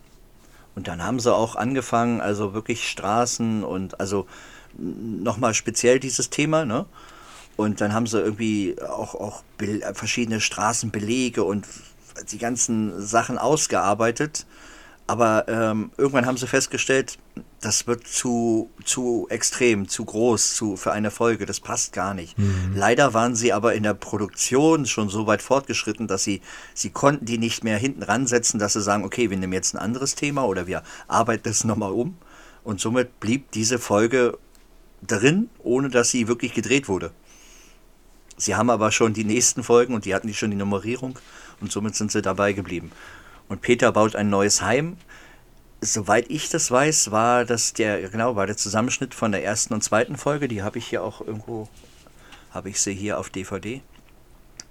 Und 0.76 0.88
dann 0.88 1.04
haben 1.04 1.20
sie 1.20 1.34
auch 1.34 1.56
angefangen, 1.56 2.20
also 2.20 2.54
wirklich 2.54 2.90
Straßen 2.90 3.64
und 3.64 4.00
also 4.00 4.28
nochmal 4.78 5.54
speziell 5.54 6.00
dieses 6.00 6.30
Thema, 6.30 6.66
ne? 6.66 6.86
Und 7.56 7.80
dann 7.80 7.94
haben 7.94 8.08
sie 8.08 8.20
irgendwie 8.20 8.76
auch, 8.82 9.16
auch 9.16 9.44
verschiedene 9.94 10.42
Straßenbelege 10.42 11.46
und 11.46 11.66
die 12.30 12.38
ganzen 12.38 13.02
Sachen 13.02 13.38
ausgearbeitet. 13.38 14.46
Aber 15.08 15.48
ähm, 15.48 15.92
irgendwann 15.98 16.26
haben 16.26 16.38
sie 16.38 16.48
festgestellt, 16.48 17.20
das 17.62 17.86
wird 17.86 18.08
zu, 18.08 18.72
zu 18.84 19.28
extrem, 19.30 19.88
zu 19.88 20.04
groß 20.04 20.56
zu, 20.56 20.78
für 20.78 20.92
eine 20.94 21.12
Folge. 21.12 21.46
Das 21.46 21.60
passt 21.60 21.94
gar 21.94 22.16
nicht. 22.16 22.38
Mhm. 22.38 22.74
Leider 22.76 23.14
waren 23.14 23.36
sie 23.36 23.54
aber 23.54 23.76
in 23.76 23.84
der 23.84 23.94
Produktion 23.94 24.88
schon 24.88 25.10
so 25.10 25.28
weit 25.28 25.44
fortgeschritten, 25.44 26.08
dass 26.08 26.24
sie, 26.24 26.42
sie 26.74 26.90
konnten 26.90 27.26
die 27.26 27.38
nicht 27.38 27.64
mehr 27.64 27.78
hinten 27.78 28.02
ransetzen, 28.02 28.60
dass 28.60 28.74
sie 28.74 28.82
sagen, 28.82 29.04
okay, 29.04 29.30
wir 29.30 29.38
nehmen 29.38 29.54
jetzt 29.54 29.76
ein 29.76 29.80
anderes 29.80 30.16
Thema 30.16 30.46
oder 30.46 30.66
wir 30.66 30.82
arbeiten 31.08 31.44
das 31.44 31.64
nochmal 31.64 31.92
um. 31.92 32.18
Und 32.64 32.82
somit 32.82 33.20
blieb 33.20 33.52
diese 33.52 33.78
Folge 33.78 34.40
drin, 35.06 35.50
ohne 35.60 35.90
dass 35.90 36.10
sie 36.10 36.28
wirklich 36.28 36.54
gedreht 36.56 36.88
wurde. 36.88 37.12
Sie 38.38 38.56
haben 38.56 38.72
aber 38.72 38.92
schon 38.92 39.14
die 39.14 39.24
nächsten 39.24 39.64
Folgen 39.64 39.94
und 39.94 40.06
die 40.06 40.16
hatten 40.16 40.28
die 40.28 40.34
schon 40.34 40.52
die 40.52 40.58
Nummerierung 40.58 41.20
und 41.62 41.72
somit 41.72 41.96
sind 41.96 42.12
sie 42.12 42.22
dabei 42.22 42.54
geblieben. 42.54 42.92
Und 43.48 43.62
Peter 43.62 43.92
baut 43.92 44.16
ein 44.16 44.30
neues 44.30 44.62
Heim. 44.62 44.98
Soweit 45.82 46.26
ich 46.30 46.50
das 46.50 46.72
weiß, 46.72 47.12
war 47.12 47.46
das 47.46 47.74
der, 47.74 48.10
genau, 48.10 48.36
war 48.36 48.48
der 48.48 48.58
Zusammenschnitt 48.58 49.14
von 49.14 49.32
der 49.32 49.44
ersten 49.44 49.74
und 49.74 49.84
zweiten 49.84 50.18
Folge. 50.18 50.48
Die 50.48 50.64
habe 50.64 50.80
ich 50.80 50.88
hier 50.88 51.04
auch 51.04 51.22
irgendwo, 51.22 51.70
habe 52.52 52.70
ich 52.70 52.82
sie 52.82 52.94
hier 52.94 53.20
auf 53.20 53.30
DVD. 53.30 53.82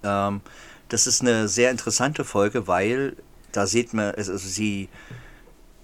Ähm, 0.03 0.41
das 0.89 1.07
ist 1.07 1.21
eine 1.21 1.47
sehr 1.47 1.71
interessante 1.71 2.25
Folge, 2.25 2.67
weil 2.67 3.15
da 3.51 3.65
sieht 3.65 3.93
man, 3.93 4.13
also 4.15 4.35
sie, 4.37 4.89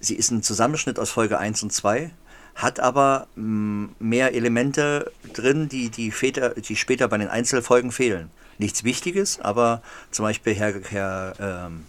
sie 0.00 0.14
ist 0.16 0.30
ein 0.30 0.42
Zusammenschnitt 0.42 0.98
aus 0.98 1.10
Folge 1.10 1.38
1 1.38 1.62
und 1.62 1.72
2, 1.72 2.10
hat 2.54 2.80
aber 2.80 3.26
mm, 3.34 3.86
mehr 3.98 4.34
Elemente 4.34 5.10
drin, 5.32 5.68
die, 5.68 5.88
die, 5.88 6.10
Väter, 6.10 6.50
die 6.50 6.76
später 6.76 7.08
bei 7.08 7.18
den 7.18 7.28
Einzelfolgen 7.28 7.90
fehlen. 7.90 8.30
Nichts 8.58 8.84
Wichtiges, 8.84 9.40
aber 9.40 9.82
zum 10.10 10.24
Beispiel 10.24 10.54
Herr, 10.54 10.74
Herr 10.90 11.34
ähm, 11.40 11.86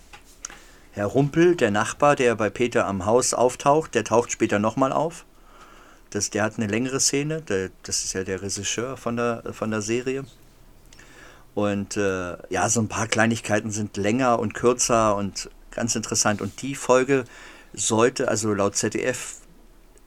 Herr 0.93 1.07
Rumpel, 1.07 1.55
der 1.55 1.71
Nachbar, 1.71 2.15
der 2.15 2.35
bei 2.35 2.51
Peter 2.51 2.85
am 2.85 3.07
Haus 3.07 3.33
auftaucht, 3.33 3.95
der 3.95 4.03
taucht 4.03 4.31
später 4.31 4.59
nochmal 4.59 4.91
auf. 4.91 5.25
Das, 6.11 6.29
der 6.29 6.43
hat 6.43 6.57
eine 6.57 6.67
längere 6.67 6.99
Szene, 6.99 7.41
der, 7.41 7.71
das 7.81 8.03
ist 8.03 8.13
ja 8.13 8.23
der 8.23 8.43
Regisseur 8.43 8.95
von 8.95 9.17
der, 9.17 9.43
von 9.53 9.71
der 9.71 9.81
Serie. 9.81 10.23
Und 11.55 11.97
äh, 11.97 12.37
ja, 12.49 12.69
so 12.69 12.79
ein 12.79 12.89
paar 12.89 13.07
Kleinigkeiten 13.07 13.71
sind 13.71 13.97
länger 13.97 14.37
und 14.37 14.53
kürzer 14.53 15.15
und 15.15 15.49
ganz 15.71 15.95
interessant. 15.95 16.41
Und 16.41 16.61
die 16.61 16.75
Folge 16.75 17.25
sollte, 17.73 18.27
also 18.27 18.53
laut 18.53 18.75
ZDF, 18.75 19.37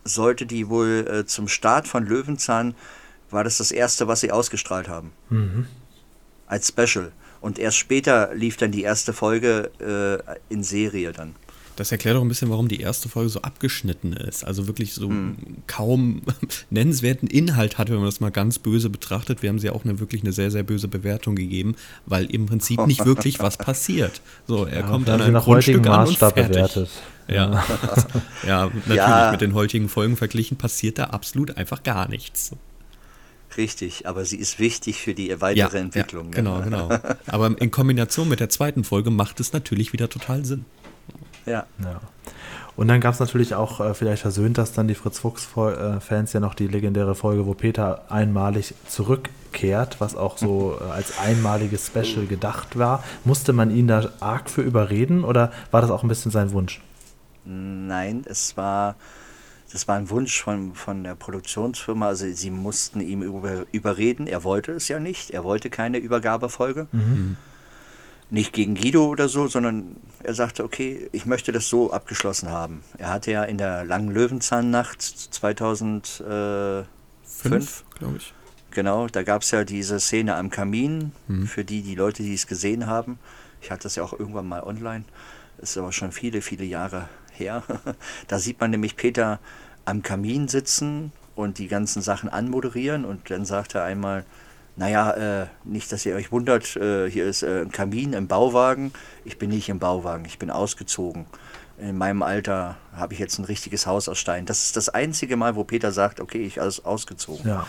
sollte 0.05 0.47
die 0.47 0.69
wohl 0.69 1.05
äh, 1.09 1.27
zum 1.27 1.49
Start 1.49 1.89
von 1.89 2.07
Löwenzahn, 2.07 2.77
war 3.31 3.43
das 3.43 3.59
das 3.59 3.73
erste, 3.73 4.07
was 4.07 4.21
sie 4.21 4.31
ausgestrahlt 4.31 4.89
haben. 4.89 5.13
Mhm. 5.31 5.67
Als 6.47 6.69
Special. 6.69 7.11
Und 7.41 7.59
erst 7.59 7.77
später 7.77 8.35
lief 8.35 8.57
dann 8.57 8.73
die 8.73 8.83
erste 8.83 9.13
Folge 9.13 9.71
äh, 9.81 10.53
in 10.53 10.63
Serie 10.63 11.13
dann. 11.13 11.35
Das 11.77 11.93
erklärt 11.93 12.17
auch 12.17 12.23
ein 12.23 12.29
bisschen, 12.29 12.49
warum 12.49 12.69
die 12.69 12.81
erste 12.81 13.11
Folge 13.11 13.29
so 13.29 13.43
abgeschnitten 13.43 14.15
ist. 14.15 14.45
Also 14.45 14.67
wirklich 14.67 14.95
so 14.95 15.11
hm. 15.11 15.37
kaum 15.67 16.23
nennenswerten 16.71 17.29
Inhalt 17.29 17.77
hat, 17.77 17.91
wenn 17.91 17.97
man 17.97 18.07
das 18.07 18.21
mal 18.21 18.31
ganz 18.31 18.59
böse 18.59 18.89
betrachtet. 18.89 19.43
Wir 19.43 19.51
haben 19.51 19.59
sie 19.59 19.69
auch 19.69 19.85
eine 19.85 20.01
wirklich 20.01 20.23
eine 20.23 20.33
sehr, 20.33 20.51
sehr 20.51 20.63
böse 20.63 20.89
Bewertung 20.89 21.37
gegeben, 21.37 21.77
weil 22.07 22.25
im 22.27 22.47
Prinzip 22.47 22.87
nicht 22.87 23.05
wirklich 23.05 23.41
was 23.41 23.59
passiert. 23.59 24.23
So, 24.49 24.65
er 24.65 24.81
ja, 24.81 24.87
kommt 24.87 25.09
an 25.11 25.21
ein 25.21 25.35
Grundstück 25.35 25.87
an 25.87 26.09
und 26.09 26.17
fertig. 26.17 26.49
bewertet. 26.49 26.89
Ja. 27.29 27.65
ja, 28.47 28.65
natürlich 28.67 28.97
ja. 28.97 29.31
mit 29.33 29.41
den 29.43 29.53
heutigen 29.53 29.89
Folgen 29.89 30.17
verglichen 30.17 30.57
passiert 30.57 30.99
da 30.99 31.05
absolut 31.05 31.59
einfach 31.59 31.83
gar 31.83 32.09
nichts. 32.09 32.53
Richtig, 33.57 34.07
aber 34.07 34.25
sie 34.25 34.37
ist 34.37 34.59
wichtig 34.59 35.01
für 35.01 35.15
die 35.15 35.41
weitere 35.41 35.79
ja, 35.79 35.85
Entwicklung. 35.85 36.27
Ja, 36.27 36.37
genau, 36.37 36.61
genau. 36.61 36.89
Aber 37.27 37.59
in 37.59 37.71
Kombination 37.71 38.29
mit 38.29 38.41
der 38.41 38.51
zweiten 38.51 38.85
Folge 38.85 39.11
macht 39.11 39.41
es 39.41 39.53
natürlich 39.53 39.93
wieder 39.93 40.11
total 40.11 40.45
Sinn. 40.45 40.67
Ja. 41.47 41.65
ja. 41.83 42.01
Und 42.77 42.89
dann 42.89 43.01
gab 43.01 43.15
es 43.15 43.21
natürlich 43.21 43.55
auch, 43.55 43.81
äh, 43.81 43.95
vielleicht 43.95 44.23
versöhnt 44.23 44.59
das 44.59 44.73
dann 44.73 44.87
die 44.87 44.95
Fritz 44.95 45.19
Fuchs-Fans 45.19 46.33
ja 46.35 46.41
noch 46.41 46.55
die 46.55 46.67
legendäre 46.67 47.15
Folge, 47.15 47.47
wo 47.47 47.55
Peter 47.55 48.05
einmalig 48.11 48.75
zurückkehrt, 48.87 50.01
was 50.01 50.15
auch 50.15 50.37
so 50.37 50.79
äh, 50.79 50.91
als 50.91 51.19
einmaliges 51.19 51.87
Special 51.87 52.27
gedacht 52.27 52.79
war. 52.79 53.03
Musste 53.25 53.55
man 53.55 53.71
ihn 53.71 53.89
da 53.89 54.11
arg 54.21 54.51
für 54.51 54.61
überreden 54.61 55.25
oder 55.25 55.51
war 55.71 55.81
das 55.81 55.91
auch 55.91 56.03
ein 56.03 56.09
bisschen 56.09 56.31
sein 56.31 56.53
Wunsch? 56.53 56.83
Nein, 57.47 58.25
es 58.27 58.57
war, 58.59 58.97
das 59.77 59.87
war 59.89 59.97
ein 59.97 60.09
Wunsch 60.09 60.43
von, 60.43 60.75
von 60.75 61.05
der 61.05 61.15
Produktionsfirma. 61.15 62.07
Also 62.07 62.27
sie 62.33 62.49
mussten 62.49 63.03
ihm 63.03 63.21
über, 63.21 63.67
überreden. 63.73 64.27
Er 64.27 64.43
wollte 64.43 64.73
es 64.73 64.89
ja 64.89 64.99
nicht. 64.99 65.33
Er 65.33 65.45
wollte 65.45 65.69
keine 65.69 65.99
Übergabefolge. 65.99 66.87
Mhm. 66.93 67.37
Nicht 68.31 68.55
gegen 68.55 68.75
Guido 68.75 69.05
oder 69.05 69.29
so, 69.29 69.49
sondern 69.49 69.97
er 70.23 70.33
sagte, 70.33 70.65
okay, 70.65 71.11
ich 71.13 71.27
möchte 71.27 71.53
das 71.53 71.69
so 71.69 71.93
abgeschlossen 71.93 72.49
haben. 72.49 72.83
Er 72.97 73.11
hatte 73.11 73.31
ja 73.31 73.45
in 73.45 73.59
der 73.59 73.85
langen 73.85 74.11
Löwenzahnnacht 74.11 75.03
2005, 75.03 76.87
glaube 77.99 78.17
ich. 78.17 78.33
Genau, 78.71 79.09
da 79.09 79.25
gab 79.25 79.43
es 79.43 79.51
ja 79.51 79.65
diese 79.65 80.01
Szene 80.01 80.37
am 80.37 80.49
Kamin, 80.49 81.13
mhm. 81.29 81.47
für 81.47 81.67
die, 81.67 81.83
die 81.83 81.97
Leute, 81.97 82.23
die 82.23 82.33
es 82.33 82.47
gesehen 82.47 82.87
haben. 82.87 83.19
Ich 83.61 83.71
hatte 83.71 83.83
das 83.83 83.97
ja 83.97 84.05
auch 84.05 84.15
irgendwann 84.19 84.49
mal 84.49 84.63
online. 84.63 85.05
Das 85.59 85.73
ist 85.73 85.77
aber 85.77 85.93
schon 85.93 86.13
viele, 86.13 86.41
viele 86.41 86.65
Jahre 86.65 87.11
her. 87.39 87.63
Da 88.29 88.39
sieht 88.39 88.61
man 88.61 88.71
nämlich 88.71 88.97
Peter 88.97 89.39
am 89.87 90.03
Kamin 90.03 90.49
sitzen 90.49 91.13
und 91.35 91.59
die 91.59 91.69
ganzen 91.69 92.03
Sachen 92.03 92.29
anmoderieren 92.29 93.05
und 93.05 93.31
dann 93.31 93.45
sagt 93.45 93.75
er 93.75 93.85
einmal, 93.85 94.25
naja, 94.77 95.13
äh, 95.13 95.47
nicht, 95.65 95.91
dass 95.91 96.05
ihr 96.05 96.15
euch 96.15 96.31
wundert, 96.31 96.77
äh, 96.77 97.11
hier 97.11 97.25
ist 97.25 97.43
äh, 97.43 97.63
ein 97.63 97.73
Kamin 97.73 98.13
im 98.13 98.29
Bauwagen. 98.29 98.93
Ich 99.25 99.39
bin 99.39 99.49
nicht 99.49 99.71
im 99.71 99.79
Bauwagen, 99.79 100.27
ich 100.27 100.39
bin 100.39 100.51
ausgezogen. 100.51 101.25
In 101.79 101.97
meinem 101.97 102.23
Alter 102.23 102.77
habe 102.95 103.15
ich 103.15 103.21
jetzt 103.21 103.39
ein 103.39 103.45
richtiges 103.45 103.87
Haus 103.87 104.09
aus 104.09 104.19
Stein. 104.19 104.45
Das 104.45 104.65
ist 104.65 104.77
das 104.77 104.89
einzige 104.91 105.37
Mal, 105.37 105.57
wo 105.57 105.65
Peter 105.65 105.93
sagt, 105.93 106.21
okay, 106.21 106.45
ich 106.45 106.55
bin 106.57 106.65
ausgezogen. 106.85 107.49
Ja. 107.49 107.67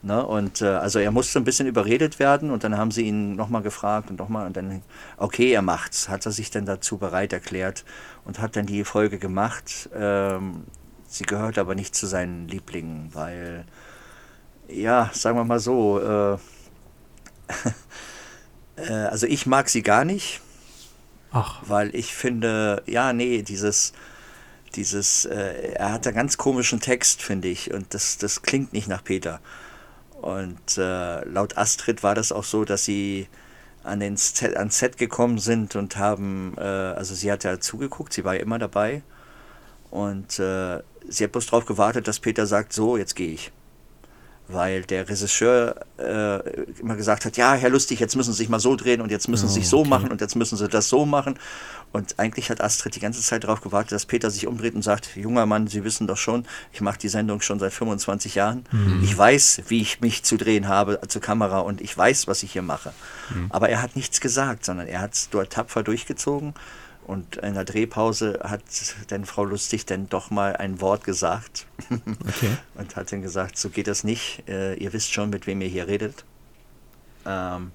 Ne? 0.00 0.24
Und 0.24 0.62
äh, 0.62 0.66
also 0.66 0.98
er 1.00 1.10
musste 1.10 1.38
ein 1.38 1.44
bisschen 1.44 1.66
überredet 1.66 2.18
werden 2.18 2.50
und 2.50 2.62
dann 2.62 2.76
haben 2.78 2.92
sie 2.92 3.02
ihn 3.02 3.34
nochmal 3.34 3.62
gefragt 3.62 4.10
und 4.10 4.18
nochmal 4.18 4.46
und 4.46 4.56
dann, 4.56 4.82
okay, 5.16 5.50
er 5.50 5.62
macht's. 5.62 6.08
Hat 6.08 6.24
er 6.24 6.32
sich 6.32 6.50
dann 6.50 6.66
dazu 6.66 6.98
bereit 6.98 7.32
erklärt 7.32 7.84
und 8.24 8.38
hat 8.38 8.54
dann 8.56 8.66
die 8.66 8.84
Folge 8.84 9.18
gemacht. 9.18 9.90
Ähm, 9.94 10.64
sie 11.08 11.24
gehört 11.24 11.58
aber 11.58 11.74
nicht 11.74 11.94
zu 11.94 12.06
seinen 12.06 12.46
Lieblingen, 12.46 13.10
weil, 13.14 13.64
ja, 14.68 15.10
sagen 15.12 15.36
wir 15.36 15.44
mal 15.44 15.58
so, 15.58 16.00
äh, 16.00 16.38
äh, 18.76 18.92
also 18.92 19.26
ich 19.26 19.46
mag 19.46 19.68
sie 19.68 19.82
gar 19.82 20.04
nicht. 20.04 20.40
Ach. 21.32 21.60
Weil 21.66 21.94
ich 21.94 22.14
finde, 22.14 22.82
ja, 22.86 23.12
nee, 23.12 23.42
dieses, 23.42 23.92
dieses, 24.74 25.24
äh, 25.24 25.72
er 25.74 25.92
hat 25.92 26.06
einen 26.06 26.16
ganz 26.16 26.36
komischen 26.36 26.80
Text, 26.80 27.22
finde 27.22 27.48
ich, 27.48 27.72
und 27.72 27.92
das, 27.94 28.18
das 28.18 28.42
klingt 28.42 28.72
nicht 28.72 28.88
nach 28.88 29.04
Peter. 29.04 29.40
Und 30.20 30.78
äh, 30.78 31.24
laut 31.24 31.56
Astrid 31.56 32.02
war 32.02 32.14
das 32.14 32.32
auch 32.32 32.44
so, 32.44 32.64
dass 32.64 32.84
sie 32.84 33.28
an 33.84 34.00
den 34.00 34.16
Set, 34.16 34.56
ans 34.56 34.78
Set 34.78 34.98
gekommen 34.98 35.38
sind 35.38 35.76
und 35.76 35.96
haben, 35.96 36.54
äh, 36.58 36.62
also 36.62 37.14
sie 37.14 37.30
hat 37.30 37.44
ja 37.44 37.60
zugeguckt, 37.60 38.12
sie 38.12 38.24
war 38.24 38.34
ja 38.34 38.40
immer 38.40 38.58
dabei. 38.58 39.02
Und 39.90 40.38
äh, 40.38 40.80
sie 41.08 41.24
hat 41.24 41.32
bloß 41.32 41.46
darauf 41.46 41.66
gewartet, 41.66 42.08
dass 42.08 42.20
Peter 42.20 42.46
sagt, 42.46 42.72
so, 42.72 42.96
jetzt 42.96 43.16
gehe 43.16 43.32
ich 43.32 43.52
weil 44.48 44.82
der 44.82 45.08
Regisseur 45.08 45.76
äh, 45.98 46.62
immer 46.80 46.96
gesagt 46.96 47.26
hat, 47.26 47.36
ja, 47.36 47.52
Herr 47.52 47.68
Lustig, 47.68 48.00
jetzt 48.00 48.16
müssen 48.16 48.32
Sie 48.32 48.38
sich 48.38 48.48
mal 48.48 48.58
so 48.58 48.76
drehen 48.76 49.02
und 49.02 49.10
jetzt 49.10 49.28
müssen 49.28 49.46
Sie 49.46 49.52
oh, 49.52 49.60
sich 49.60 49.68
so 49.68 49.80
okay. 49.80 49.88
machen 49.90 50.10
und 50.10 50.22
jetzt 50.22 50.36
müssen 50.36 50.56
Sie 50.56 50.68
das 50.68 50.88
so 50.88 51.04
machen. 51.04 51.38
Und 51.92 52.18
eigentlich 52.18 52.50
hat 52.50 52.62
Astrid 52.62 52.96
die 52.96 53.00
ganze 53.00 53.20
Zeit 53.20 53.44
darauf 53.44 53.60
gewartet, 53.60 53.92
dass 53.92 54.06
Peter 54.06 54.30
sich 54.30 54.46
umdreht 54.46 54.74
und 54.74 54.82
sagt, 54.82 55.16
junger 55.16 55.44
Mann, 55.44 55.68
Sie 55.68 55.84
wissen 55.84 56.06
doch 56.06 56.16
schon, 56.16 56.46
ich 56.72 56.80
mache 56.80 56.98
die 56.98 57.08
Sendung 57.08 57.42
schon 57.42 57.58
seit 57.58 57.74
25 57.74 58.34
Jahren. 58.34 58.64
Mhm. 58.72 59.02
Ich 59.04 59.16
weiß, 59.16 59.62
wie 59.68 59.82
ich 59.82 60.00
mich 60.00 60.22
zu 60.22 60.38
drehen 60.38 60.66
habe 60.66 60.98
zur 61.08 61.20
Kamera 61.20 61.60
und 61.60 61.82
ich 61.82 61.96
weiß, 61.96 62.26
was 62.26 62.42
ich 62.42 62.52
hier 62.52 62.62
mache. 62.62 62.92
Mhm. 63.30 63.46
Aber 63.50 63.68
er 63.68 63.82
hat 63.82 63.96
nichts 63.96 64.20
gesagt, 64.20 64.64
sondern 64.64 64.86
er 64.86 65.02
hat 65.02 65.12
es 65.12 65.28
dort 65.30 65.52
tapfer 65.52 65.82
durchgezogen 65.82 66.54
und 67.08 67.36
in 67.36 67.54
der 67.54 67.64
Drehpause 67.64 68.38
hat 68.42 68.60
dann 69.08 69.24
Frau 69.24 69.42
Lustig 69.42 69.86
dann 69.86 70.10
doch 70.10 70.30
mal 70.30 70.54
ein 70.56 70.80
Wort 70.80 71.04
gesagt. 71.04 71.66
Okay. 72.28 72.50
und 72.74 72.94
hat 72.96 73.10
dann 73.10 73.22
gesagt, 73.22 73.56
so 73.56 73.70
geht 73.70 73.86
das 73.86 74.04
nicht. 74.04 74.42
Äh, 74.46 74.74
ihr 74.74 74.92
wisst 74.92 75.12
schon, 75.12 75.30
mit 75.30 75.46
wem 75.46 75.62
ihr 75.62 75.68
hier 75.68 75.88
redet. 75.88 76.24
Ähm, 77.24 77.72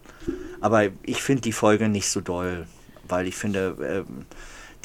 aber 0.62 0.84
ich 1.02 1.24
finde 1.24 1.42
die 1.42 1.52
Folge 1.52 1.90
nicht 1.90 2.08
so 2.08 2.22
doll, 2.22 2.68
weil 3.08 3.28
ich 3.28 3.36
finde, 3.36 4.06
ähm, 4.08 4.26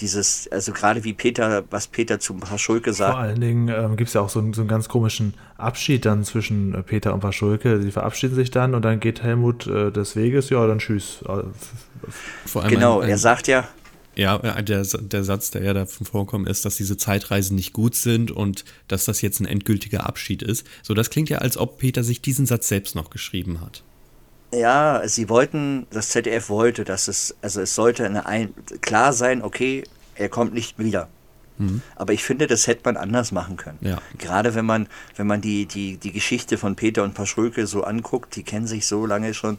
dieses, 0.00 0.48
also 0.50 0.72
gerade 0.72 1.04
wie 1.04 1.12
Peter, 1.12 1.64
was 1.70 1.86
Peter 1.86 2.18
zu 2.18 2.34
Paschulke 2.34 2.94
sagt. 2.94 3.12
Vor 3.12 3.20
allen 3.20 3.40
Dingen 3.40 3.68
ähm, 3.68 3.96
gibt 3.96 4.08
es 4.08 4.14
ja 4.14 4.22
auch 4.22 4.30
so, 4.30 4.40
so, 4.52 4.62
einen 4.62 4.68
ganz 4.68 4.88
komischen 4.88 5.34
Abschied 5.58 6.06
dann 6.06 6.24
zwischen 6.24 6.74
äh, 6.74 6.82
Peter 6.82 7.12
und 7.12 7.20
Paschulke. 7.20 7.82
Sie 7.82 7.92
verabschieden 7.92 8.34
sich 8.34 8.50
dann 8.50 8.74
und 8.74 8.82
dann 8.82 8.98
geht 8.98 9.22
Helmut 9.22 9.66
äh, 9.66 9.90
des 9.90 10.16
Weges, 10.16 10.48
ja, 10.50 10.66
dann 10.66 10.78
tschüss. 10.78 11.22
genau, 12.68 12.98
ein, 12.98 13.04
ein, 13.04 13.10
er 13.10 13.18
sagt 13.18 13.46
ja, 13.46 13.68
ja, 14.18 14.36
äh, 14.36 14.64
der, 14.64 14.82
der 14.84 15.24
Satz, 15.24 15.52
der 15.52 15.62
ja 15.62 15.72
da 15.72 15.86
vorkommt, 15.86 16.48
ist, 16.48 16.64
dass 16.64 16.76
diese 16.76 16.96
Zeitreisen 16.96 17.54
nicht 17.54 17.72
gut 17.72 17.94
sind 17.94 18.32
und 18.32 18.64
dass 18.88 19.04
das 19.04 19.22
jetzt 19.22 19.40
ein 19.40 19.46
endgültiger 19.46 20.06
Abschied 20.06 20.42
ist. 20.42 20.66
So, 20.82 20.92
das 20.92 21.08
klingt 21.08 21.30
ja, 21.30 21.38
als 21.38 21.56
ob 21.56 21.78
Peter 21.78 22.02
sich 22.02 22.20
diesen 22.20 22.44
Satz 22.44 22.66
selbst 22.66 22.96
noch 22.96 23.10
geschrieben 23.10 23.60
hat. 23.60 23.84
Ja, 24.52 25.02
sie 25.06 25.28
wollten, 25.28 25.86
das 25.90 26.08
ZDF 26.08 26.48
wollte, 26.48 26.84
dass 26.84 27.06
es, 27.06 27.36
also 27.42 27.60
es 27.60 27.76
sollte 27.76 28.04
eine 28.04 28.26
ein, 28.26 28.54
klar 28.80 29.12
sein, 29.12 29.40
okay, 29.40 29.84
er 30.16 30.28
kommt 30.28 30.52
nicht 30.52 30.80
wieder. 30.80 31.08
Mhm. 31.58 31.82
Aber 31.94 32.12
ich 32.12 32.24
finde, 32.24 32.48
das 32.48 32.66
hätte 32.66 32.80
man 32.86 32.96
anders 32.96 33.30
machen 33.30 33.56
können. 33.56 33.78
Ja. 33.82 33.98
Gerade 34.18 34.56
wenn 34.56 34.66
man, 34.66 34.88
wenn 35.14 35.28
man 35.28 35.40
die, 35.40 35.66
die, 35.66 35.96
die 35.96 36.12
Geschichte 36.12 36.58
von 36.58 36.74
Peter 36.74 37.04
und 37.04 37.14
Paschröke 37.14 37.68
so 37.68 37.84
anguckt, 37.84 38.34
die 38.34 38.42
kennen 38.42 38.66
sich 38.66 38.86
so 38.86 39.06
lange 39.06 39.32
schon 39.32 39.58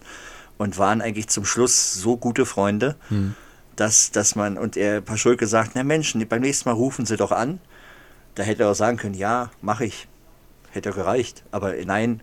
und 0.57 0.77
waren 0.77 1.01
eigentlich 1.01 1.29
zum 1.29 1.45
Schluss 1.45 1.93
so 1.93 2.17
gute 2.17 2.45
Freunde. 2.45 2.97
Mhm 3.09 3.35
dass, 3.79 4.11
dass 4.11 4.35
man, 4.35 4.57
und 4.57 4.77
er 4.77 5.01
Paschulke 5.01 5.47
sagt, 5.47 5.71
na 5.75 5.83
Menschen, 5.83 6.25
beim 6.27 6.41
nächsten 6.41 6.67
Mal 6.67 6.75
rufen 6.75 7.05
Sie 7.05 7.17
doch 7.17 7.31
an. 7.31 7.59
Da 8.35 8.43
hätte 8.43 8.63
er 8.63 8.71
auch 8.71 8.75
sagen 8.75 8.97
können, 8.97 9.15
ja, 9.15 9.51
mache 9.61 9.85
ich. 9.85 10.07
Hätte 10.71 10.91
gereicht. 10.91 11.43
Aber 11.51 11.73
nein, 11.85 12.21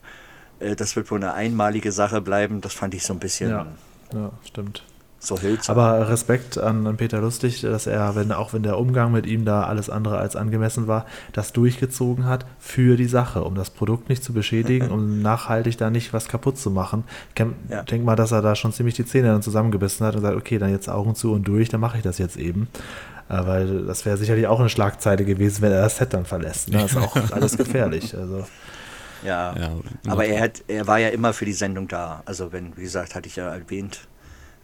äh, 0.60 0.76
das 0.76 0.94
wird 0.96 1.10
wohl 1.10 1.18
eine 1.18 1.34
einmalige 1.34 1.92
Sache 1.92 2.20
bleiben. 2.20 2.60
Das 2.60 2.74
fand 2.74 2.94
ich 2.94 3.04
so 3.04 3.12
ein 3.12 3.18
bisschen. 3.18 3.50
Ja, 3.50 3.66
ja 4.12 4.30
stimmt 4.44 4.84
so 5.26 5.40
hölzern. 5.40 5.76
Aber 5.76 6.08
Respekt 6.08 6.58
an, 6.58 6.96
Peter 6.96 7.20
Lustig, 7.20 7.60
dass 7.62 7.86
er, 7.86 8.14
wenn, 8.14 8.32
auch 8.32 8.52
wenn 8.52 8.62
der 8.62 8.78
Umgang 8.78 9.12
mit 9.12 9.26
ihm 9.26 9.44
da 9.44 9.64
alles 9.64 9.90
andere 9.90 10.18
als 10.18 10.36
angemessen 10.36 10.86
war, 10.86 11.06
das 11.32 11.52
durchgezogen 11.52 12.26
hat 12.26 12.46
für 12.58 12.96
die 12.96 13.06
Sache, 13.06 13.44
um 13.44 13.54
das 13.54 13.70
Produkt 13.70 14.08
nicht 14.08 14.22
zu 14.22 14.32
beschädigen, 14.32 14.90
um 14.90 15.20
nachhaltig 15.22 15.76
da 15.78 15.90
nicht 15.90 16.12
was 16.12 16.28
kaputt 16.28 16.58
zu 16.58 16.70
machen. 16.70 17.04
Ich 17.34 17.44
ja. 17.70 17.82
denke 17.82 18.04
mal, 18.04 18.16
dass 18.16 18.32
er 18.32 18.42
da 18.42 18.54
schon 18.54 18.72
ziemlich 18.72 18.94
die 18.94 19.04
Zähne 19.04 19.28
dann 19.28 19.42
zusammengebissen 19.42 20.06
hat 20.06 20.16
und 20.16 20.22
sagt, 20.22 20.36
okay, 20.36 20.58
dann 20.58 20.70
jetzt 20.70 20.88
Augen 20.88 21.14
zu 21.14 21.32
und 21.32 21.46
durch, 21.48 21.68
dann 21.68 21.80
mache 21.80 21.98
ich 21.98 22.02
das 22.02 22.18
jetzt 22.18 22.36
eben. 22.36 22.68
Äh, 23.28 23.46
weil 23.46 23.84
das 23.86 24.04
wäre 24.04 24.16
sicherlich 24.16 24.46
auch 24.46 24.60
eine 24.60 24.68
Schlagzeile 24.68 25.24
gewesen, 25.24 25.62
wenn 25.62 25.72
er 25.72 25.82
das 25.82 25.96
Set 25.96 26.14
dann 26.14 26.24
verlässt. 26.24 26.70
Ne? 26.70 26.78
Das 26.78 26.92
ist 26.92 26.98
auch 26.98 27.16
alles 27.32 27.56
gefährlich. 27.56 28.16
Also. 28.16 28.46
Ja, 29.24 29.56
ja 29.56 29.70
aber 30.08 30.26
er, 30.26 30.42
hat, 30.42 30.62
er 30.68 30.86
war 30.86 30.98
ja 30.98 31.08
immer 31.08 31.32
für 31.32 31.44
die 31.44 31.52
Sendung 31.52 31.88
da. 31.88 32.22
Also 32.26 32.52
wenn, 32.52 32.76
wie 32.76 32.82
gesagt, 32.82 33.14
hatte 33.14 33.28
ich 33.28 33.36
ja 33.36 33.52
erwähnt, 33.52 34.06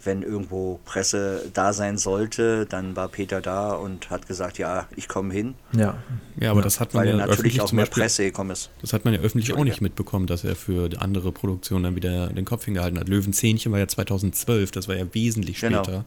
wenn 0.05 0.23
irgendwo 0.23 0.81
Presse 0.85 1.51
da 1.53 1.73
sein 1.73 1.99
sollte, 1.99 2.67
dann 2.67 2.97
war 2.97 3.09
Peter 3.09 3.41
da 3.41 3.73
und 3.73 4.11
hat 4.11 4.27
gesagt, 4.27 4.59
ja, 4.59 4.87
ich 4.97 5.09
komme 5.09 5.33
hin. 5.33 5.55
Ja, 5.77 6.03
ja, 6.41 6.51
aber 6.51 6.63
das 6.63 6.81
hat 6.81 6.95
man 6.95 7.05
Weil 7.05 7.19
ja 7.19 7.27
natürlich 7.27 7.61
auch 7.61 7.73
mehr 7.73 7.85
Beispiel, 7.85 8.03
Presse 8.03 8.25
gekommen 8.25 8.51
ist. 8.51 8.71
Das 8.81 8.93
hat 8.93 9.05
man 9.05 9.15
ja 9.15 9.21
öffentlich 9.21 9.55
auch 9.55 9.65
nicht 9.65 9.81
mitbekommen, 9.81 10.27
dass 10.27 10.45
er 10.45 10.57
für 10.57 10.91
andere 11.01 11.33
Produktionen 11.33 11.85
dann 11.85 11.97
wieder 11.97 12.29
den 12.29 12.45
Kopf 12.45 12.65
hingehalten 12.65 12.99
hat. 12.99 13.09
Löwenzähnchen 13.09 13.73
war 13.73 13.79
ja 13.79 13.89
2012, 13.89 14.71
das 14.71 14.89
war 14.89 14.97
ja 14.97 15.07
wesentlich 15.13 15.61
genau. 15.61 15.85
später. 15.85 16.05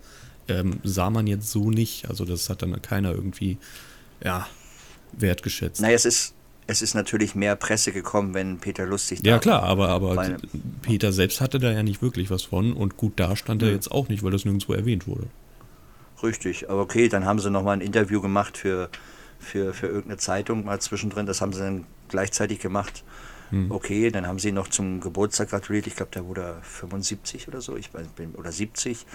Genau. 0.47 0.59
Ähm, 0.59 0.79
sah 0.83 1.09
man 1.09 1.25
jetzt 1.27 1.49
so 1.49 1.71
nicht, 1.71 2.09
also 2.09 2.23
das 2.23 2.49
hat 2.49 2.61
dann 2.61 2.79
keiner 2.81 3.11
irgendwie, 3.11 3.57
ja, 4.23 4.47
wertgeschätzt. 5.13 5.81
Naja, 5.81 5.95
es 5.95 6.05
ist, 6.05 6.33
es 6.67 6.81
ist 6.81 6.95
natürlich 6.95 7.35
mehr 7.35 7.55
Presse 7.55 7.91
gekommen, 7.91 8.33
wenn 8.33 8.57
Peter 8.57 8.85
Lustig 8.85 9.21
da 9.21 9.29
Ja, 9.31 9.39
klar, 9.39 9.63
aber, 9.63 9.89
aber 9.89 10.37
Peter 10.81 11.11
selbst 11.11 11.41
hatte 11.41 11.59
da 11.59 11.71
ja 11.71 11.83
nicht 11.83 12.01
wirklich 12.01 12.29
was 12.29 12.43
von 12.43 12.73
und 12.73 12.97
gut 12.97 13.13
da 13.17 13.35
stand 13.35 13.61
er 13.61 13.71
jetzt 13.71 13.91
auch 13.91 14.09
nicht, 14.09 14.23
weil 14.23 14.31
das 14.31 14.45
nirgendwo 14.45 14.73
erwähnt 14.73 15.07
wurde. 15.07 15.27
Richtig, 16.23 16.69
aber 16.69 16.81
okay, 16.81 17.07
dann 17.07 17.25
haben 17.25 17.39
sie 17.39 17.51
nochmal 17.51 17.77
ein 17.77 17.81
Interview 17.81 18.21
gemacht 18.21 18.57
für, 18.57 18.89
für, 19.39 19.73
für 19.73 19.87
irgendeine 19.87 20.17
Zeitung 20.17 20.65
mal 20.65 20.79
zwischendrin, 20.79 21.25
das 21.25 21.41
haben 21.41 21.53
sie 21.53 21.59
dann 21.59 21.85
gleichzeitig 22.09 22.59
gemacht. 22.59 23.03
Hm. 23.51 23.69
Okay, 23.69 24.09
dann 24.09 24.25
haben 24.25 24.39
sie 24.39 24.49
ihn 24.49 24.55
noch 24.55 24.69
zum 24.69 25.01
Geburtstag 25.01 25.49
gratuliert, 25.49 25.85
ich 25.85 25.95
glaube, 25.95 26.11
der 26.13 26.25
wurde 26.25 26.57
75 26.63 27.47
oder 27.47 27.61
so, 27.61 27.75
ich 27.75 27.91
bin, 27.91 28.33
oder 28.35 28.51
70. 28.51 29.05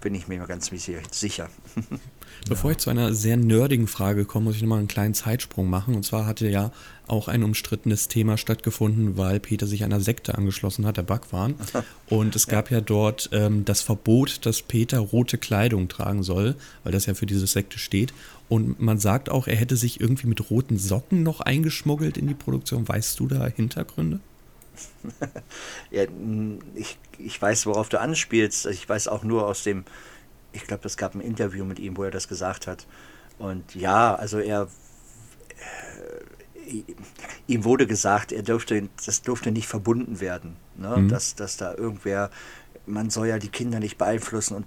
bin 0.00 0.14
ich 0.14 0.28
mir 0.28 0.38
ganz 0.46 0.70
sicher. 1.10 1.48
Bevor 2.48 2.72
ich 2.72 2.78
zu 2.78 2.90
einer 2.90 3.14
sehr 3.14 3.36
nerdigen 3.36 3.86
Frage 3.86 4.24
komme, 4.24 4.46
muss 4.46 4.56
ich 4.56 4.62
nochmal 4.62 4.78
einen 4.78 4.88
kleinen 4.88 5.14
Zeitsprung 5.14 5.70
machen. 5.70 5.94
Und 5.94 6.04
zwar 6.04 6.26
hatte 6.26 6.48
ja 6.48 6.72
auch 7.06 7.28
ein 7.28 7.42
umstrittenes 7.42 8.08
Thema 8.08 8.36
stattgefunden, 8.36 9.16
weil 9.16 9.40
Peter 9.40 9.66
sich 9.66 9.84
einer 9.84 10.00
Sekte 10.00 10.36
angeschlossen 10.36 10.86
hat, 10.86 10.96
der 10.96 11.02
Backwaren. 11.02 11.54
Und 12.08 12.36
es 12.36 12.46
gab 12.46 12.70
ja, 12.70 12.78
ja 12.78 12.80
dort 12.82 13.30
ähm, 13.32 13.64
das 13.64 13.82
Verbot, 13.82 14.44
dass 14.44 14.62
Peter 14.62 14.98
rote 14.98 15.38
Kleidung 15.38 15.88
tragen 15.88 16.22
soll, 16.22 16.56
weil 16.82 16.92
das 16.92 17.06
ja 17.06 17.14
für 17.14 17.26
diese 17.26 17.46
Sekte 17.46 17.78
steht. 17.78 18.12
Und 18.48 18.80
man 18.80 18.98
sagt 18.98 19.30
auch, 19.30 19.46
er 19.46 19.56
hätte 19.56 19.76
sich 19.76 20.00
irgendwie 20.00 20.26
mit 20.26 20.50
roten 20.50 20.78
Socken 20.78 21.22
noch 21.22 21.40
eingeschmuggelt 21.40 22.18
in 22.18 22.26
die 22.26 22.34
Produktion. 22.34 22.86
Weißt 22.86 23.18
du 23.20 23.26
da 23.26 23.46
Hintergründe? 23.46 24.20
Ja, 25.90 26.04
ich, 26.74 26.98
ich 27.18 27.40
weiß, 27.40 27.66
worauf 27.66 27.88
du 27.88 28.00
anspielst. 28.00 28.66
Ich 28.66 28.88
weiß 28.88 29.08
auch 29.08 29.24
nur 29.24 29.46
aus 29.46 29.62
dem, 29.62 29.84
ich 30.52 30.66
glaube, 30.66 30.86
es 30.86 30.96
gab 30.96 31.14
ein 31.14 31.20
Interview 31.20 31.64
mit 31.64 31.78
ihm, 31.78 31.96
wo 31.96 32.04
er 32.04 32.10
das 32.10 32.28
gesagt 32.28 32.66
hat. 32.66 32.86
Und 33.38 33.74
ja, 33.74 34.14
also 34.14 34.38
er, 34.38 34.68
äh, 36.66 36.82
ihm 37.46 37.64
wurde 37.64 37.86
gesagt, 37.86 38.32
er 38.32 38.42
durfte, 38.42 38.88
das 39.04 39.22
durfte 39.22 39.50
nicht 39.50 39.66
verbunden 39.66 40.20
werden. 40.20 40.56
Ne? 40.76 40.96
Mhm. 40.96 41.08
Dass, 41.08 41.34
dass 41.34 41.56
da 41.56 41.74
irgendwer, 41.74 42.30
man 42.86 43.10
soll 43.10 43.28
ja 43.28 43.38
die 43.38 43.48
Kinder 43.48 43.80
nicht 43.80 43.98
beeinflussen 43.98 44.54
und 44.54 44.66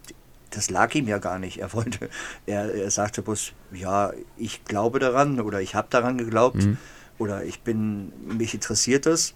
das 0.52 0.70
lag 0.70 0.94
ihm 0.96 1.08
ja 1.08 1.18
gar 1.18 1.40
nicht. 1.40 1.60
Er 1.60 1.74
wollte, 1.74 2.10
er, 2.46 2.74
er 2.74 2.92
sagte 2.92 3.22
bloß, 3.22 3.54
ja, 3.72 4.12
ich 4.38 4.66
glaube 4.66 5.00
daran 5.00 5.40
oder 5.40 5.62
ich 5.62 5.76
habe 5.76 5.88
daran 5.90 6.18
geglaubt 6.18 6.64
mhm. 6.64 6.78
oder 7.18 7.44
ich 7.44 7.62
bin, 7.62 8.12
mich 8.38 8.54
interessiert 8.54 9.06
das 9.06 9.34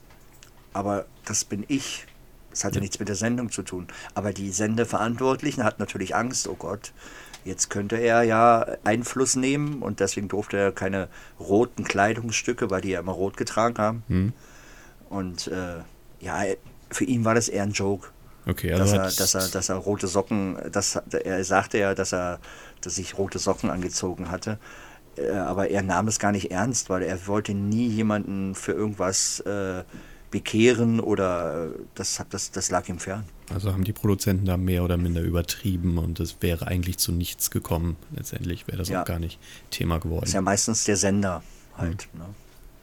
aber 0.74 1.06
das 1.26 1.46
bin 1.46 1.66
ich. 1.68 2.06
Das 2.50 2.66
hatte 2.66 2.76
ja. 2.76 2.82
nichts 2.82 3.00
mit 3.00 3.08
der 3.08 3.16
Sendung 3.16 3.50
zu 3.50 3.64
tun. 3.64 3.88
Aber 4.14 4.34
die 4.34 4.52
Sendeverantwortlichen 4.52 5.64
hatten 5.64 5.82
natürlich 5.82 6.16
Angst, 6.16 6.48
oh 6.50 6.56
Gott, 6.56 6.92
jetzt 7.46 7.70
könnte 7.70 7.96
er 7.96 8.24
ja 8.24 8.66
Einfluss 8.84 9.36
nehmen 9.36 9.82
und 9.82 10.02
deswegen 10.02 10.28
durfte 10.28 10.58
er 10.58 10.72
keine 10.72 11.08
roten 11.40 11.86
Kleidungsstücke, 11.86 12.70
weil 12.70 12.82
die 12.82 12.90
ja 12.90 13.00
immer 13.00 13.14
rot 13.14 13.38
getragen 13.38 13.78
haben. 13.78 14.04
Hm. 14.08 14.34
Und 15.10 15.48
äh, 15.48 15.80
ja, 16.20 16.44
für 16.90 17.06
ihn 17.06 17.24
war 17.24 17.36
das 17.36 17.48
eher 17.48 17.64
ein 17.64 17.72
Joke. 17.72 18.10
Okay, 18.46 18.74
also 18.74 18.96
dass, 18.98 19.14
er, 19.16 19.24
dass, 19.24 19.36
er, 19.36 19.52
dass 19.52 19.70
er 19.70 19.76
rote 19.76 20.08
Socken, 20.08 20.58
das, 20.72 20.96
er 20.96 21.44
sagte 21.44 21.78
ja, 21.78 21.94
dass 21.94 22.12
er 22.12 22.40
dass 22.82 22.98
ich 22.98 23.18
rote 23.18 23.40
Socken 23.40 23.70
angezogen 23.70 24.30
hatte. 24.30 24.58
Äh, 25.16 25.32
aber 25.32 25.70
er 25.70 25.82
nahm 25.82 26.08
es 26.08 26.20
gar 26.20 26.32
nicht 26.32 26.52
ernst, 26.52 26.90
weil 26.90 27.04
er 27.04 27.28
wollte 27.28 27.54
nie 27.54 27.88
jemanden 27.88 28.56
für 28.56 28.74
irgendwas 28.74 29.40
äh, 29.42 29.84
bekehren 30.32 31.00
oder 31.00 31.68
äh, 31.68 31.80
das, 31.96 32.24
das, 32.30 32.52
das 32.52 32.72
lag 32.72 32.88
ihm 32.90 33.00
fern. 33.00 33.26
Also 33.54 33.74
haben 33.74 33.84
die 33.84 33.94
Produzenten 33.94 34.46
da 34.46 34.58
mehr 34.58 34.84
oder 34.84 34.98
minder 34.98 35.22
übertrieben 35.22 35.98
und 35.98 36.20
es 36.20 36.38
wäre 36.40 36.68
eigentlich 36.68 36.98
zu 36.98 37.12
nichts 37.12 37.52
gekommen. 37.52 37.98
Letztendlich 38.16 38.68
wäre 38.68 38.78
das 38.78 38.90
ja. 38.90 39.02
auch 39.02 39.06
gar 39.06 39.20
nicht 39.20 39.40
Thema 39.70 40.00
geworden. 40.00 40.22
Das 40.22 40.30
ist 40.30 40.36
ja 40.36 40.42
meistens 40.42 40.86
der 40.86 40.98
Sender 40.98 41.44
halt. 41.78 42.08
Mhm. 42.14 42.20
Ne? 42.20 42.26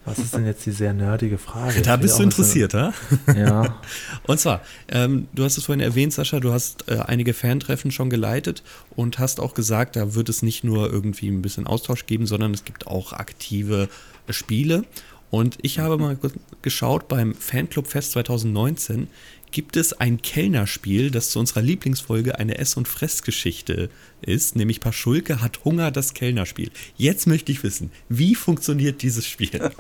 Was 0.04 0.18
ist 0.18 0.34
denn 0.34 0.46
jetzt 0.46 0.64
die 0.64 0.70
sehr 0.70 0.94
nerdige 0.94 1.36
Frage? 1.36 1.82
Da 1.82 1.96
bist 1.96 2.18
du 2.18 2.22
interessiert, 2.22 2.72
ha? 2.72 2.94
Ja. 3.36 3.78
und 4.26 4.40
zwar, 4.40 4.62
ähm, 4.88 5.28
du 5.34 5.44
hast 5.44 5.58
es 5.58 5.64
vorhin 5.64 5.80
erwähnt, 5.80 6.14
Sascha, 6.14 6.40
du 6.40 6.52
hast 6.52 6.88
äh, 6.88 6.98
einige 7.00 7.34
Fantreffen 7.34 7.90
schon 7.90 8.08
geleitet 8.08 8.62
und 8.96 9.18
hast 9.18 9.38
auch 9.38 9.52
gesagt, 9.52 9.96
da 9.96 10.14
wird 10.14 10.30
es 10.30 10.40
nicht 10.40 10.64
nur 10.64 10.90
irgendwie 10.90 11.28
ein 11.28 11.42
bisschen 11.42 11.66
Austausch 11.66 12.06
geben, 12.06 12.26
sondern 12.26 12.54
es 12.54 12.64
gibt 12.64 12.86
auch 12.86 13.12
aktive 13.12 13.90
Spiele. 14.30 14.84
Und 15.30 15.58
ich 15.62 15.78
habe 15.78 15.98
mal 15.98 16.18
geschaut, 16.62 17.08
beim 17.08 17.34
Fanclub 17.34 17.86
Fest 17.86 18.12
2019 18.12 19.08
gibt 19.50 19.76
es 19.76 19.92
ein 19.98 20.20
Kellnerspiel, 20.20 21.10
das 21.10 21.30
zu 21.30 21.38
unserer 21.38 21.62
Lieblingsfolge 21.62 22.38
eine 22.38 22.58
Ess- 22.58 22.76
und 22.76 22.88
Fressgeschichte 22.88 23.90
ist, 24.20 24.56
nämlich 24.56 24.80
Paschulke 24.80 25.40
hat 25.40 25.64
Hunger, 25.64 25.90
das 25.90 26.14
Kellnerspiel. 26.14 26.70
Jetzt 26.96 27.26
möchte 27.26 27.52
ich 27.52 27.62
wissen, 27.62 27.90
wie 28.08 28.34
funktioniert 28.34 29.02
dieses 29.02 29.26
Spiel? 29.26 29.50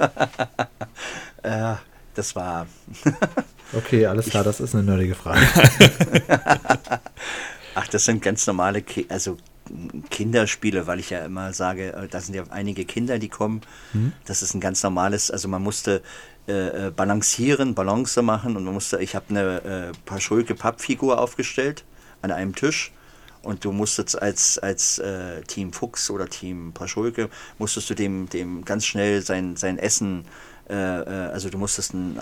äh, 1.42 1.74
das 2.14 2.34
war. 2.34 2.66
okay, 3.72 4.06
alles 4.06 4.26
klar, 4.30 4.44
das 4.44 4.60
ist 4.60 4.74
eine 4.74 4.84
nerdige 4.84 5.14
Frage. 5.14 5.46
Ach, 7.74 7.86
das 7.88 8.04
sind 8.04 8.22
ganz 8.22 8.46
normale, 8.46 8.82
Ke 8.82 9.04
also 9.08 9.36
Kinderspiele, 10.10 10.86
weil 10.86 11.00
ich 11.00 11.10
ja 11.10 11.24
immer 11.24 11.52
sage, 11.52 11.92
äh, 11.92 12.08
da 12.08 12.20
sind 12.20 12.34
ja 12.34 12.44
einige 12.50 12.84
Kinder, 12.84 13.18
die 13.18 13.28
kommen. 13.28 13.62
Mhm. 13.92 14.12
Das 14.24 14.42
ist 14.42 14.54
ein 14.54 14.60
ganz 14.60 14.82
normales, 14.82 15.30
also 15.30 15.48
man 15.48 15.62
musste 15.62 16.02
äh, 16.46 16.86
äh 16.86 16.90
balancieren, 16.90 17.74
Balance 17.74 18.22
machen 18.22 18.56
und 18.56 18.64
man 18.64 18.74
musste, 18.74 18.98
ich 19.00 19.14
habe 19.14 19.26
eine 19.30 19.62
äh, 19.62 19.92
Paschulke 20.04 20.54
Pappfigur 20.54 21.20
aufgestellt 21.20 21.84
an 22.22 22.30
einem 22.30 22.54
Tisch 22.54 22.92
und 23.42 23.64
du 23.64 23.72
musstest 23.72 24.20
als, 24.20 24.58
als 24.58 24.98
äh, 24.98 25.42
Team 25.42 25.72
Fuchs 25.72 26.10
oder 26.10 26.28
Team 26.28 26.72
Paschulke, 26.72 27.30
musstest 27.58 27.88
du 27.90 27.94
dem, 27.94 28.28
dem 28.28 28.64
ganz 28.64 28.84
schnell 28.84 29.22
sein, 29.22 29.56
sein 29.56 29.78
Essen, 29.78 30.24
äh, 30.68 30.74
äh 30.74 31.30
also 31.30 31.48
du 31.48 31.58
musstest 31.58 31.94
ein, 31.94 32.18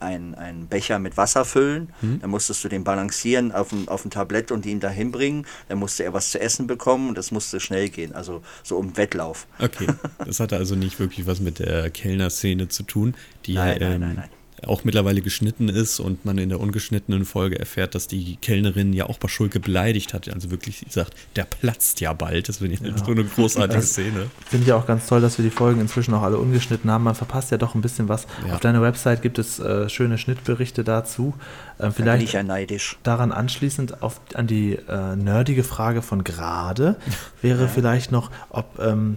ein, 0.00 0.34
einen 0.34 0.66
Becher 0.66 0.98
mit 0.98 1.16
Wasser 1.16 1.44
füllen, 1.44 1.92
mhm. 2.00 2.20
dann 2.20 2.30
musstest 2.30 2.64
du 2.64 2.68
den 2.68 2.84
balancieren 2.84 3.52
auf 3.52 3.68
dem, 3.68 3.88
auf 3.88 4.02
dem 4.02 4.10
Tablett 4.10 4.50
und 4.50 4.66
ihn 4.66 4.80
dahin 4.80 5.12
bringen, 5.12 5.46
dann 5.68 5.78
musste 5.78 6.04
er 6.04 6.12
was 6.12 6.30
zu 6.30 6.40
essen 6.40 6.66
bekommen 6.66 7.10
und 7.10 7.18
das 7.18 7.30
musste 7.30 7.60
schnell 7.60 7.88
gehen, 7.88 8.14
also 8.14 8.42
so 8.62 8.76
um 8.76 8.96
Wettlauf. 8.96 9.46
Okay, 9.58 9.86
das 10.24 10.40
hatte 10.40 10.56
also 10.56 10.74
nicht 10.74 10.98
wirklich 10.98 11.26
was 11.26 11.40
mit 11.40 11.58
der 11.58 11.90
Kellner-Szene 11.90 12.68
zu 12.68 12.82
tun, 12.82 13.14
die 13.46 13.54
nein, 13.54 13.80
ja, 13.80 13.86
ähm, 13.88 14.00
nein, 14.00 14.00
nein, 14.00 14.16
nein 14.16 14.39
auch 14.66 14.84
mittlerweile 14.84 15.20
geschnitten 15.20 15.68
ist 15.68 16.00
und 16.00 16.24
man 16.24 16.38
in 16.38 16.48
der 16.48 16.60
ungeschnittenen 16.60 17.24
Folge 17.24 17.58
erfährt, 17.58 17.94
dass 17.94 18.06
die 18.06 18.36
Kellnerin 18.36 18.92
ja 18.92 19.06
auch 19.06 19.18
bei 19.18 19.28
Schulke 19.28 19.60
beleidigt 19.60 20.12
hat. 20.14 20.32
Also 20.32 20.50
wirklich 20.50 20.84
sagt, 20.88 21.14
der 21.36 21.44
platzt 21.44 22.00
ja 22.00 22.12
bald. 22.12 22.48
Das 22.48 22.58
finde 22.58 22.74
ich 22.74 22.80
ja. 22.80 22.96
so 22.96 23.12
eine 23.12 23.24
großartige 23.24 23.82
Szene. 23.82 24.30
Finde 24.46 24.66
ich 24.66 24.72
auch 24.72 24.86
ganz 24.86 25.06
toll, 25.06 25.20
dass 25.20 25.38
wir 25.38 25.44
die 25.44 25.50
Folgen 25.50 25.80
inzwischen 25.80 26.14
auch 26.14 26.22
alle 26.22 26.38
ungeschnitten 26.38 26.90
haben. 26.90 27.04
Man 27.04 27.14
verpasst 27.14 27.50
ja 27.50 27.56
doch 27.56 27.74
ein 27.74 27.80
bisschen 27.80 28.08
was. 28.08 28.26
Ja. 28.46 28.54
Auf 28.54 28.60
deiner 28.60 28.82
Website 28.82 29.22
gibt 29.22 29.38
es 29.38 29.58
äh, 29.58 29.88
schöne 29.88 30.18
Schnittberichte 30.18 30.84
dazu. 30.84 31.34
Äh, 31.78 31.90
vielleicht 31.90 31.98
da 31.98 32.12
bin 32.12 32.24
ich 32.24 32.32
ja 32.32 32.42
neidisch. 32.42 32.98
Daran 33.02 33.32
anschließend 33.32 34.02
auf, 34.02 34.20
an 34.34 34.46
die 34.46 34.74
äh, 34.74 35.16
nerdige 35.16 35.64
Frage 35.64 36.02
von 36.02 36.24
gerade 36.24 36.96
wäre 37.42 37.62
ja. 37.62 37.68
vielleicht 37.68 38.12
noch, 38.12 38.30
ob 38.50 38.78
ähm, 38.78 39.16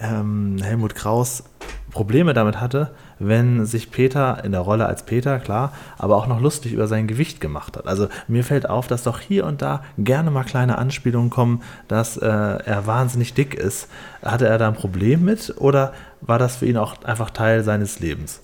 ähm, 0.00 0.58
Helmut 0.62 0.94
Kraus 0.94 1.44
Probleme 1.90 2.34
damit 2.34 2.60
hatte, 2.60 2.92
wenn 3.18 3.66
sich 3.66 3.90
Peter 3.90 4.44
in 4.44 4.52
der 4.52 4.60
Rolle 4.60 4.86
als 4.86 5.04
Peter, 5.04 5.38
klar, 5.38 5.72
aber 5.98 6.16
auch 6.16 6.26
noch 6.26 6.40
lustig 6.40 6.72
über 6.72 6.86
sein 6.86 7.06
Gewicht 7.06 7.40
gemacht 7.40 7.76
hat. 7.76 7.86
Also 7.86 8.08
mir 8.28 8.44
fällt 8.44 8.68
auf, 8.68 8.86
dass 8.86 9.02
doch 9.02 9.20
hier 9.20 9.44
und 9.44 9.60
da 9.60 9.84
gerne 9.98 10.30
mal 10.30 10.44
kleine 10.44 10.78
Anspielungen 10.78 11.30
kommen, 11.30 11.62
dass 11.88 12.16
äh, 12.16 12.26
er 12.26 12.86
wahnsinnig 12.86 13.34
dick 13.34 13.54
ist. 13.54 13.88
Hatte 14.22 14.46
er 14.46 14.58
da 14.58 14.68
ein 14.68 14.74
Problem 14.74 15.24
mit 15.24 15.54
oder 15.58 15.92
war 16.20 16.38
das 16.38 16.56
für 16.56 16.66
ihn 16.66 16.76
auch 16.76 17.02
einfach 17.02 17.30
Teil 17.30 17.64
seines 17.64 18.00
Lebens? 18.00 18.40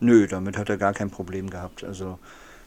Nö, 0.00 0.26
damit 0.26 0.56
hat 0.56 0.68
er 0.68 0.76
gar 0.76 0.92
kein 0.92 1.10
Problem 1.10 1.50
gehabt. 1.50 1.84
Also 1.84 2.18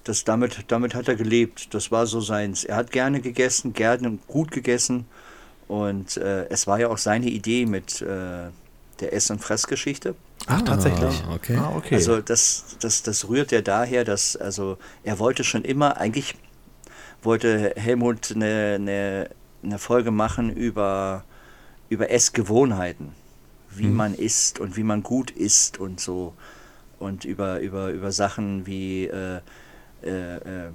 das, 0.03 0.23
damit, 0.23 0.65
damit 0.67 0.95
hat 0.95 1.07
er 1.07 1.15
gelebt. 1.15 1.73
Das 1.73 1.91
war 1.91 2.05
so 2.05 2.21
seins. 2.21 2.63
Er 2.63 2.75
hat 2.75 2.91
gerne 2.91 3.21
gegessen, 3.21 3.73
gerne 3.73 4.19
gut 4.27 4.51
gegessen. 4.51 5.05
Und 5.67 6.17
äh, 6.17 6.47
es 6.49 6.67
war 6.67 6.79
ja 6.79 6.89
auch 6.89 6.97
seine 6.97 7.27
Idee 7.27 7.65
mit 7.65 8.01
äh, 8.01 8.49
der 8.99 9.13
Ess- 9.13 9.31
und 9.31 9.39
Fressgeschichte. 9.39 10.15
Ach, 10.47 10.61
tatsächlich. 10.61 11.23
Ah, 11.27 11.35
okay. 11.35 11.57
Ah, 11.57 11.73
okay. 11.75 11.95
Also 11.95 12.21
das, 12.21 12.77
das, 12.79 13.03
das 13.03 13.29
rührt 13.29 13.51
ja 13.51 13.61
daher, 13.61 14.03
dass, 14.03 14.35
also 14.35 14.77
er 15.03 15.19
wollte 15.19 15.43
schon 15.43 15.63
immer, 15.63 15.97
eigentlich 15.97 16.35
wollte 17.21 17.73
Helmut 17.77 18.31
eine, 18.33 18.75
eine, 18.75 19.29
eine 19.63 19.79
Folge 19.79 20.11
machen 20.11 20.51
über, 20.51 21.23
über 21.89 22.11
Essgewohnheiten. 22.11 23.13
Wie 23.69 23.85
hm. 23.85 23.95
man 23.95 24.13
isst 24.13 24.59
und 24.59 24.77
wie 24.77 24.83
man 24.83 25.01
gut 25.01 25.31
isst 25.31 25.79
und 25.79 25.99
so. 25.99 26.33
Und 26.99 27.25
über, 27.25 27.59
über, 27.59 27.89
über 27.89 28.11
Sachen 28.11 28.65
wie 28.65 29.05
äh, 29.05 29.39
äh, 30.03 30.35
äh 30.35 30.71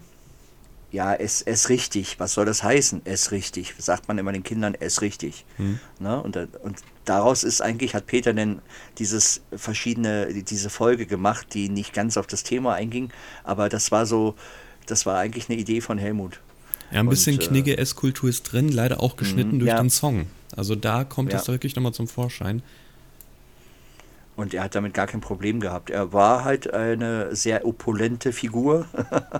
ja, 0.90 1.14
es 1.14 1.42
ist 1.42 1.68
richtig. 1.68 2.18
Was 2.18 2.32
soll 2.32 2.46
das 2.46 2.62
heißen? 2.62 3.02
Es 3.04 3.30
richtig. 3.30 3.74
Sagt 3.78 4.08
man 4.08 4.16
immer 4.18 4.32
den 4.32 4.42
Kindern, 4.42 4.74
es 4.78 5.02
richtig. 5.02 5.44
Hm. 5.56 5.78
Ne? 5.98 6.22
Und, 6.22 6.36
und 6.36 6.78
daraus 7.04 7.44
ist 7.44 7.60
eigentlich, 7.60 7.94
hat 7.94 8.06
Peter 8.06 8.32
denn 8.32 8.60
dieses 8.98 9.42
verschiedene, 9.54 10.32
diese 10.42 10.70
Folge 10.70 11.06
gemacht, 11.06 11.48
die 11.52 11.68
nicht 11.68 11.92
ganz 11.92 12.16
auf 12.16 12.26
das 12.26 12.42
Thema 12.42 12.74
einging, 12.74 13.10
aber 13.44 13.68
das 13.68 13.90
war 13.90 14.06
so, 14.06 14.34
das 14.86 15.04
war 15.04 15.18
eigentlich 15.18 15.50
eine 15.50 15.58
Idee 15.58 15.82
von 15.82 15.98
Helmut. 15.98 16.40
Ja, 16.90 17.00
ein 17.00 17.08
bisschen 17.08 17.38
äh, 17.38 17.44
Knigge-Esskultur 17.44 18.30
ist 18.30 18.44
drin, 18.44 18.70
leider 18.70 19.02
auch 19.02 19.16
geschnitten 19.16 19.56
mhm, 19.56 19.58
durch 19.60 19.68
ja. 19.68 19.82
den 19.82 19.90
Song. 19.90 20.26
Also 20.56 20.74
da 20.74 21.04
kommt 21.04 21.32
ja. 21.32 21.38
das 21.38 21.48
wirklich 21.48 21.76
nochmal 21.76 21.92
zum 21.92 22.08
Vorschein. 22.08 22.62
Und 24.38 24.54
er 24.54 24.62
hat 24.62 24.76
damit 24.76 24.94
gar 24.94 25.08
kein 25.08 25.20
Problem 25.20 25.58
gehabt. 25.58 25.90
Er 25.90 26.12
war 26.12 26.44
halt 26.44 26.72
eine 26.72 27.34
sehr 27.34 27.66
opulente 27.66 28.32
Figur, 28.32 28.86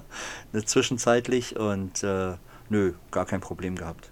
zwischenzeitlich, 0.67 1.57
und 1.57 2.03
äh, 2.03 2.33
nö, 2.69 2.95
gar 3.13 3.25
kein 3.25 3.41
Problem 3.41 3.77
gehabt. 3.77 4.11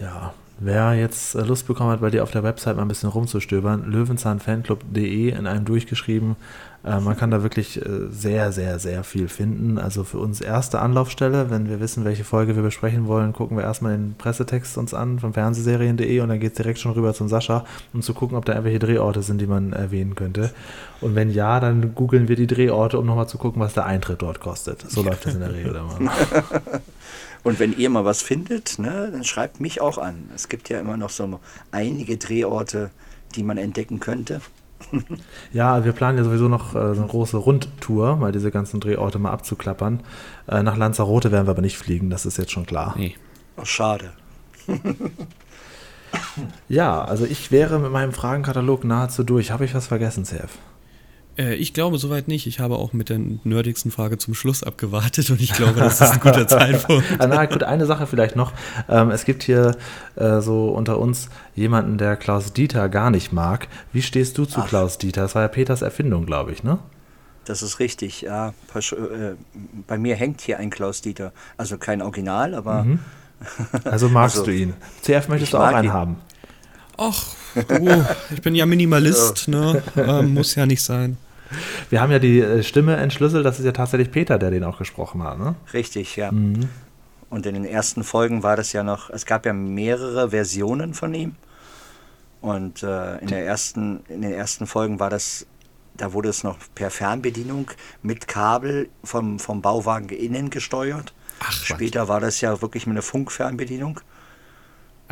Ja, 0.00 0.32
Wer 0.60 0.94
jetzt 0.94 1.34
äh, 1.34 1.40
Lust 1.40 1.66
bekommen 1.66 1.90
hat, 1.90 2.00
bei 2.00 2.10
dir 2.10 2.22
auf 2.22 2.30
der 2.30 2.44
Website 2.44 2.76
mal 2.76 2.82
ein 2.82 2.88
bisschen 2.88 3.08
rumzustöbern, 3.08 3.90
löwenzahnfanclub.de 3.90 5.30
in 5.30 5.46
einem 5.46 5.64
durchgeschrieben. 5.64 6.36
Äh, 6.84 7.00
man 7.00 7.16
kann 7.16 7.30
da 7.30 7.42
wirklich 7.42 7.84
äh, 7.84 8.08
sehr, 8.10 8.52
sehr, 8.52 8.78
sehr 8.78 9.04
viel 9.04 9.28
finden. 9.28 9.78
Also 9.78 10.04
für 10.04 10.18
uns 10.18 10.40
erste 10.40 10.80
Anlaufstelle, 10.80 11.50
wenn 11.50 11.68
wir 11.68 11.80
wissen, 11.80 12.04
welche 12.04 12.24
Folge 12.24 12.56
wir 12.56 12.62
besprechen 12.62 13.06
wollen, 13.06 13.32
gucken 13.32 13.56
wir 13.56 13.64
erstmal 13.64 13.96
den 13.96 14.14
Pressetext 14.16 14.76
uns 14.76 14.92
an 14.92 15.18
von 15.18 15.32
fernsehserien.de 15.32 16.20
und 16.20 16.28
dann 16.28 16.40
geht 16.40 16.52
es 16.52 16.56
direkt 16.56 16.78
schon 16.78 16.92
rüber 16.92 17.14
zum 17.14 17.28
Sascha, 17.28 17.64
um 17.92 18.02
zu 18.02 18.12
gucken, 18.12 18.36
ob 18.36 18.44
da 18.44 18.52
irgendwelche 18.52 18.78
Drehorte 18.80 19.22
sind, 19.22 19.40
die 19.40 19.46
man 19.46 19.72
erwähnen 19.72 20.14
könnte. 20.14 20.50
Und 21.00 21.14
wenn 21.14 21.30
ja, 21.30 21.58
dann 21.60 21.94
googeln 21.94 22.28
wir 22.28 22.36
die 22.36 22.46
Drehorte, 22.46 22.98
um 22.98 23.06
nochmal 23.06 23.28
zu 23.28 23.38
gucken, 23.38 23.60
was 23.62 23.74
der 23.74 23.86
Eintritt 23.86 24.22
dort 24.22 24.40
kostet. 24.40 24.84
So 24.88 25.02
läuft 25.02 25.26
das 25.26 25.34
in 25.34 25.40
der 25.40 25.54
Regel 25.54 25.74
immer. 25.74 25.98
Und 27.42 27.60
wenn 27.60 27.76
ihr 27.76 27.90
mal 27.90 28.06
was 28.06 28.22
findet, 28.22 28.78
ne, 28.78 29.10
dann 29.12 29.22
schreibt 29.22 29.60
mich 29.60 29.82
auch 29.82 29.98
an. 29.98 30.30
Es 30.34 30.48
gibt 30.48 30.70
ja 30.70 30.80
immer 30.80 30.96
noch 30.96 31.10
so 31.10 31.40
einige 31.72 32.16
Drehorte, 32.16 32.90
die 33.34 33.42
man 33.42 33.58
entdecken 33.58 34.00
könnte. 34.00 34.40
ja, 35.52 35.84
wir 35.84 35.92
planen 35.92 36.18
ja 36.18 36.24
sowieso 36.24 36.48
noch 36.48 36.74
äh, 36.74 36.94
so 36.94 37.00
eine 37.02 37.10
große 37.10 37.36
Rundtour, 37.36 38.16
mal 38.16 38.32
diese 38.32 38.50
ganzen 38.50 38.80
Drehorte 38.80 39.18
mal 39.18 39.30
abzuklappern. 39.32 40.00
Äh, 40.46 40.62
nach 40.62 40.76
Lanzarote 40.76 41.32
werden 41.32 41.46
wir 41.46 41.52
aber 41.52 41.62
nicht 41.62 41.78
fliegen, 41.78 42.10
das 42.10 42.26
ist 42.26 42.36
jetzt 42.36 42.52
schon 42.52 42.66
klar. 42.66 42.94
Nee. 42.96 43.16
Oh, 43.56 43.64
schade. 43.64 44.12
ja, 46.68 47.04
also 47.04 47.24
ich 47.24 47.50
wäre 47.50 47.78
mit 47.78 47.92
meinem 47.92 48.12
Fragenkatalog 48.12 48.84
nahezu 48.84 49.22
durch. 49.24 49.50
Habe 49.50 49.64
ich 49.64 49.74
was 49.74 49.86
vergessen, 49.86 50.24
CF? 50.24 50.58
Äh, 51.36 51.54
ich 51.54 51.74
glaube 51.74 51.98
soweit 51.98 52.28
nicht. 52.28 52.46
Ich 52.46 52.60
habe 52.60 52.76
auch 52.76 52.92
mit 52.92 53.08
der 53.08 53.18
nerdigsten 53.18 53.90
Frage 53.90 54.18
zum 54.18 54.34
Schluss 54.34 54.62
abgewartet 54.62 55.30
und 55.30 55.40
ich 55.40 55.52
glaube, 55.52 55.80
das 55.80 56.00
ist 56.00 56.12
ein 56.12 56.20
guter 56.20 56.46
Zeitpunkt. 56.48 57.04
Ah, 57.18 57.26
na 57.26 57.44
gut, 57.46 57.62
eine 57.62 57.86
Sache 57.86 58.06
vielleicht 58.06 58.36
noch. 58.36 58.52
Ähm, 58.88 59.10
es 59.10 59.24
gibt 59.24 59.42
hier 59.42 59.76
äh, 60.16 60.40
so 60.40 60.68
unter 60.68 60.98
uns 60.98 61.28
jemanden, 61.54 61.98
der 61.98 62.16
Klaus 62.16 62.52
Dieter 62.52 62.88
gar 62.88 63.10
nicht 63.10 63.32
mag. 63.32 63.68
Wie 63.92 64.02
stehst 64.02 64.38
du 64.38 64.44
zu 64.44 64.60
Ach. 64.60 64.68
Klaus 64.68 64.98
Dieter? 64.98 65.22
Das 65.22 65.34
war 65.34 65.42
ja 65.42 65.48
Peters 65.48 65.82
Erfindung, 65.82 66.26
glaube 66.26 66.52
ich, 66.52 66.62
ne? 66.62 66.78
Das 67.44 67.62
ist 67.62 67.78
richtig, 67.78 68.22
ja. 68.22 68.54
Äh, 68.74 69.34
bei 69.86 69.98
mir 69.98 70.16
hängt 70.16 70.40
hier 70.40 70.58
ein 70.58 70.70
Klaus 70.70 71.02
Dieter. 71.02 71.32
Also 71.56 71.78
kein 71.78 72.02
Original, 72.02 72.54
aber. 72.54 72.84
Mhm. 72.84 72.98
Also 73.84 74.08
magst 74.08 74.38
also, 74.38 74.50
du 74.50 74.56
ihn. 74.56 74.74
CF 75.02 75.28
möchtest 75.28 75.52
du 75.52 75.58
auch 75.58 75.64
einen 75.64 75.88
ihn. 75.88 75.92
haben. 75.92 76.16
Ach, 76.96 77.26
oh, 77.56 78.04
ich 78.30 78.40
bin 78.40 78.54
ja 78.54 78.64
Minimalist, 78.64 79.48
ne? 79.48 79.82
Ähm, 79.96 80.34
muss 80.34 80.54
ja 80.54 80.64
nicht 80.64 80.82
sein. 80.82 81.18
Wir 81.90 82.00
haben 82.00 82.10
ja 82.10 82.18
die 82.18 82.40
äh, 82.40 82.62
Stimme 82.62 82.96
entschlüsselt, 82.96 83.44
das 83.44 83.58
ist 83.58 83.64
ja 83.64 83.72
tatsächlich 83.72 84.10
Peter, 84.10 84.38
der 84.38 84.50
den 84.50 84.64
auch 84.64 84.78
gesprochen 84.78 85.22
hat, 85.22 85.38
ne? 85.38 85.54
Richtig, 85.72 86.16
ja. 86.16 86.32
Mhm. 86.32 86.68
Und 87.30 87.46
in 87.46 87.54
den 87.54 87.64
ersten 87.64 88.04
Folgen 88.04 88.42
war 88.42 88.56
das 88.56 88.72
ja 88.72 88.82
noch, 88.82 89.10
es 89.10 89.26
gab 89.26 89.44
ja 89.46 89.52
mehrere 89.52 90.30
Versionen 90.30 90.94
von 90.94 91.14
ihm. 91.14 91.34
Und 92.40 92.82
äh, 92.82 93.18
in, 93.18 93.28
der 93.28 93.46
ersten, 93.46 94.04
in 94.08 94.22
den 94.22 94.32
ersten 94.32 94.66
Folgen 94.66 95.00
war 95.00 95.10
das, 95.10 95.46
da 95.96 96.12
wurde 96.12 96.28
es 96.28 96.44
noch 96.44 96.58
per 96.74 96.90
Fernbedienung 96.90 97.70
mit 98.02 98.28
Kabel 98.28 98.88
vom, 99.02 99.38
vom 99.38 99.62
Bauwagen 99.62 100.10
innen 100.10 100.50
gesteuert. 100.50 101.14
Ach, 101.40 101.52
Später 101.52 102.06
war 102.06 102.20
das 102.20 102.40
ja 102.40 102.60
wirklich 102.60 102.86
mit 102.86 102.94
einer 102.94 103.02
Funkfernbedienung. 103.02 104.00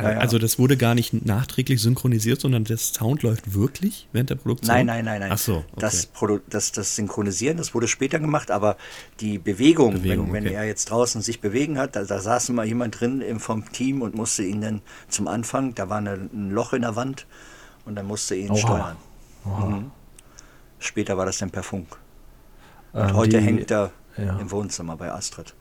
Ja, 0.03 0.19
Also 0.19 0.39
das 0.39 0.59
wurde 0.59 0.77
gar 0.77 0.95
nicht 0.95 1.25
nachträglich 1.27 1.81
synchronisiert, 1.81 2.41
sondern 2.41 2.65
der 2.65 2.77
Sound 2.77 3.23
läuft 3.23 3.55
wirklich 3.55 4.09
während 4.13 4.31
der 4.31 4.37
Produktion? 4.37 4.75
Nein, 4.75 4.87
nein, 4.87 5.05
nein, 5.05 5.21
nein. 5.21 5.33
Ach 5.33 5.39
so, 5.39 5.57
okay. 5.57 5.67
das, 5.79 6.09
das, 6.49 6.73
das 6.73 6.97
Synchronisieren, 6.97 7.57
das 7.57 7.75
wurde 7.75 7.89
später 7.89 8.19
gemacht, 8.19 8.51
aber 8.51 8.77
die 9.21 9.39
Bewegung, 9.39 9.95
Bewegung 9.95 10.33
wenn, 10.33 10.45
wenn 10.45 10.53
er 10.53 10.65
jetzt 10.65 10.91
draußen 10.91 11.23
sich 11.23 11.41
bewegen 11.41 11.79
hat, 11.79 11.97
da, 11.97 12.05
da 12.05 12.21
saß 12.21 12.49
immer 12.49 12.65
jemand 12.65 13.01
drin 13.01 13.23
vom 13.39 13.71
Team 13.73 14.03
und 14.03 14.15
musste 14.15 14.43
ihn 14.43 14.61
dann 14.61 14.83
zum 15.09 15.29
Anfang, 15.29 15.75
da 15.75 15.89
war 15.89 15.99
eine, 15.99 16.13
ein 16.33 16.51
Loch 16.51 16.73
in 16.73 16.83
der 16.83 16.97
Wand 16.97 17.27
und 17.85 17.95
dann 17.95 18.07
musste 18.07 18.35
ihn 18.35 18.51
Oha. 18.51 18.59
steuern. 18.59 18.97
Oha. 19.45 19.67
Mhm. 19.67 19.91
Später 20.79 21.17
war 21.17 21.27
das 21.27 21.39
dann 21.39 21.51
per 21.51 21.63
Funk. 21.63 21.97
Und 22.93 23.01
ähm, 23.01 23.15
heute 23.15 23.39
die, 23.39 23.45
hängt 23.45 23.71
er 23.71 23.93
ja. 24.17 24.39
im 24.39 24.51
Wohnzimmer 24.51 24.97
bei 24.97 25.13
Astrid. 25.13 25.55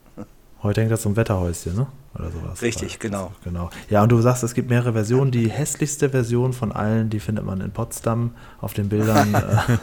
Heute 0.64 0.82
hängt 0.82 0.92
das 0.92 1.02
zum 1.02 1.16
Wetterhäuschen, 1.16 1.76
ne? 1.76 1.88
Oder 2.14 2.30
sowas. 2.32 2.62
Richtig, 2.62 3.00
genau. 3.00 3.32
genau. 3.44 3.70
Ja, 3.90 4.04
und 4.04 4.12
du 4.12 4.20
sagst, 4.22 4.44
es 4.44 4.54
gibt 4.54 4.70
mehrere 4.70 4.94
Versionen. 4.94 5.32
Die 5.32 5.50
hässlichste 5.50 6.10
Version 6.10 6.52
von 6.52 6.72
allen, 6.72 7.10
die 7.10 7.20
findet 7.20 7.46
man 7.46 7.62
in 7.62 7.72
Potsdam 7.72 8.32
auf 8.60 8.74
den 8.74 8.90
Bildern. 8.90 9.36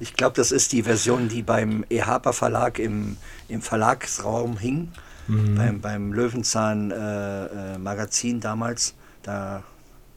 Ich 0.00 0.14
glaube, 0.14 0.34
das 0.34 0.50
ist 0.50 0.72
die 0.72 0.82
Version, 0.82 1.28
die 1.28 1.42
beim 1.42 1.84
EHAPA 1.90 2.32
Verlag 2.32 2.78
im, 2.78 3.16
im 3.48 3.60
Verlagsraum 3.60 4.56
hing. 4.56 4.88
Mhm. 5.28 5.54
Beim, 5.56 5.80
beim 5.80 6.12
Löwenzahn 6.12 6.90
äh, 6.90 7.74
äh, 7.74 7.78
Magazin 7.78 8.40
damals. 8.40 8.94
Da 9.22 9.62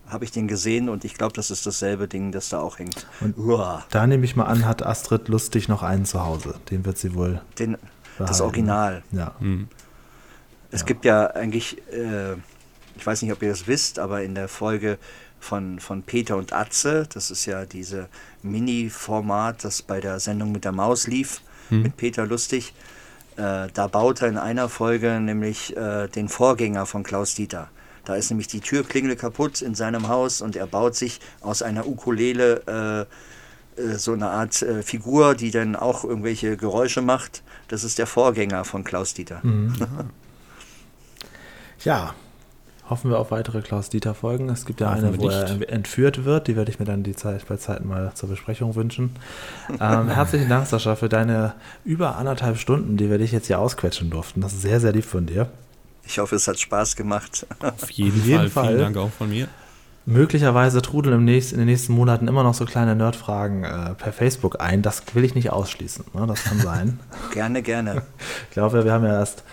habe 0.08 0.24
ich 0.24 0.32
den 0.32 0.48
gesehen 0.48 0.90
und 0.90 1.04
ich 1.04 1.16
glaube, 1.16 1.34
das 1.34 1.52
ist 1.52 1.66
dasselbe 1.66 2.08
Ding, 2.08 2.32
das 2.32 2.50
da 2.50 2.60
auch 2.60 2.80
hängt. 2.80 3.08
Und 3.22 3.38
Uah. 3.38 3.84
da 3.90 4.08
nehme 4.08 4.26
ich 4.26 4.36
mal 4.36 4.46
an, 4.46 4.66
hat 4.66 4.86
Astrid 4.86 5.28
lustig 5.28 5.68
noch 5.68 5.84
einen 5.84 6.06
zu 6.06 6.24
Hause. 6.24 6.56
Den 6.72 6.86
wird 6.86 6.98
sie 6.98 7.14
wohl. 7.14 7.42
Den, 7.58 7.78
das 8.18 8.42
Original. 8.42 9.04
Ja. 9.12 9.34
Mhm. 9.40 9.68
Es 10.72 10.82
ja. 10.82 10.86
gibt 10.86 11.06
ja 11.06 11.28
eigentlich, 11.28 11.78
äh, 11.92 12.34
ich 12.96 13.06
weiß 13.06 13.22
nicht, 13.22 13.32
ob 13.32 13.42
ihr 13.42 13.50
das 13.50 13.68
wisst, 13.68 14.00
aber 14.00 14.24
in 14.24 14.36
der 14.36 14.48
Folge 14.48 14.98
von, 15.40 15.80
von 15.80 16.04
Peter 16.04 16.36
und 16.36 16.54
Atze, 16.54 17.08
das 17.12 17.32
ist 17.32 17.46
ja 17.46 17.66
diese 17.66 18.10
Mini-Format, 18.44 19.64
das 19.64 19.82
bei 19.82 20.00
der 20.02 20.20
Sendung 20.20 20.52
mit 20.52 20.66
der 20.66 20.72
Maus 20.72 21.08
lief, 21.08 21.42
mhm. 21.70 21.84
mit 21.84 21.98
Peter 21.98 22.26
Lustig, 22.26 22.74
äh, 23.38 23.68
da 23.74 23.88
baut 23.88 24.22
er 24.22 24.28
in 24.28 24.38
einer 24.38 24.70
Folge 24.70 25.20
nämlich 25.20 25.76
äh, 25.78 26.08
den 26.08 26.28
Vorgänger 26.28 26.86
von 26.86 27.04
Klaus 27.04 27.36
Dieter. 27.36 27.70
Da 28.06 28.16
ist 28.16 28.30
nämlich 28.30 28.48
die 28.48 28.60
Türklingel 28.60 29.16
kaputt 29.16 29.62
in 29.62 29.76
seinem 29.76 30.08
Haus 30.08 30.42
und 30.42 30.56
er 30.56 30.68
baut 30.68 30.96
sich 30.96 31.20
aus 31.42 31.62
einer 31.62 31.88
Ukulele 31.88 33.08
äh, 33.78 33.82
äh, 33.82 33.98
so 33.98 34.14
eine 34.14 34.30
Art 34.30 34.62
äh, 34.62 34.84
Figur, 34.84 35.36
die 35.36 35.52
dann 35.52 35.76
auch 35.76 36.04
irgendwelche 36.04 36.58
Geräusche 36.58 37.02
macht. 37.02 37.44
Das 37.68 37.84
ist 37.84 37.98
der 37.98 38.08
Vorgänger 38.08 38.66
von 38.66 38.84
Klaus 38.84 39.14
Dieter. 39.14 39.40
Mhm. 39.44 39.76
Ja, 41.84 42.14
hoffen 42.90 43.12
wir 43.12 43.20
auf 43.20 43.32
weitere 43.32 43.62
Klaus-Dieter-Folgen. 43.62 44.50
Es 44.50 44.66
gibt 44.66 44.82
ja 44.82 44.92
hoffen 44.92 45.06
eine, 45.06 45.18
wo 45.20 45.30
er 45.30 45.70
entführt 45.70 46.26
wird. 46.26 46.48
Die 46.48 46.56
werde 46.56 46.72
ich 46.72 46.80
mir 46.80 46.86
dann 46.86 47.04
die 47.04 47.16
Zeit 47.16 47.48
bei 47.48 47.58
Zeiten 47.58 47.88
mal 47.88 48.12
zur 48.16 48.30
Besprechung 48.30 48.76
wünschen. 48.76 49.12
Ähm, 49.80 50.10
herzlichen 50.10 50.50
Dank, 50.50 50.68
Sascha, 50.68 50.96
für 50.96 51.10
deine 51.10 51.54
über 51.86 52.16
anderthalb 52.18 52.58
Stunden, 52.58 52.98
die 52.98 53.10
wir 53.10 53.18
dich 53.18 53.32
jetzt 53.32 53.48
hier 53.48 53.60
ausquetschen 53.60 54.10
durften. 54.10 54.42
Das 54.42 54.54
ist 54.54 54.62
sehr, 54.62 54.80
sehr 54.80 54.92
lieb 54.92 55.06
von 55.06 55.26
dir. 55.26 55.50
Ich 56.04 56.18
hoffe, 56.18 56.36
es 56.36 56.48
hat 56.48 56.60
Spaß 56.60 56.96
gemacht. 56.96 57.46
Auf 57.60 57.92
jeden, 57.92 58.24
jeden 58.26 58.50
Fall. 58.50 58.50
Fall. 58.50 58.68
Vielen 58.68 58.80
Dank 58.80 58.98
auch 58.98 59.12
von 59.12 59.30
mir. 59.30 59.48
Möglicherweise 60.06 60.82
trudeln 60.82 61.14
im 61.14 61.26
nächsten, 61.26 61.56
in 61.56 61.60
den 61.60 61.68
nächsten 61.68 61.94
Monaten 61.94 62.28
immer 62.28 62.42
noch 62.42 62.56
so 62.56 62.66
kleine 62.66 62.96
Nerdfragen 62.96 63.64
äh, 63.64 63.94
per 63.94 64.12
Facebook 64.12 64.60
ein. 64.60 64.82
Das 64.82 65.04
will 65.14 65.24
ich 65.24 65.36
nicht 65.36 65.52
ausschließen. 65.52 66.06
Ne? 66.16 66.26
Das 66.26 66.46
kann 66.46 66.60
sein. 66.60 67.00
gerne, 67.32 67.62
gerne. 67.62 68.02
Ich 68.50 68.54
glaube, 68.56 68.84
wir 68.84 68.92
haben 68.92 69.06
ja 69.06 69.20
erst 69.20 69.44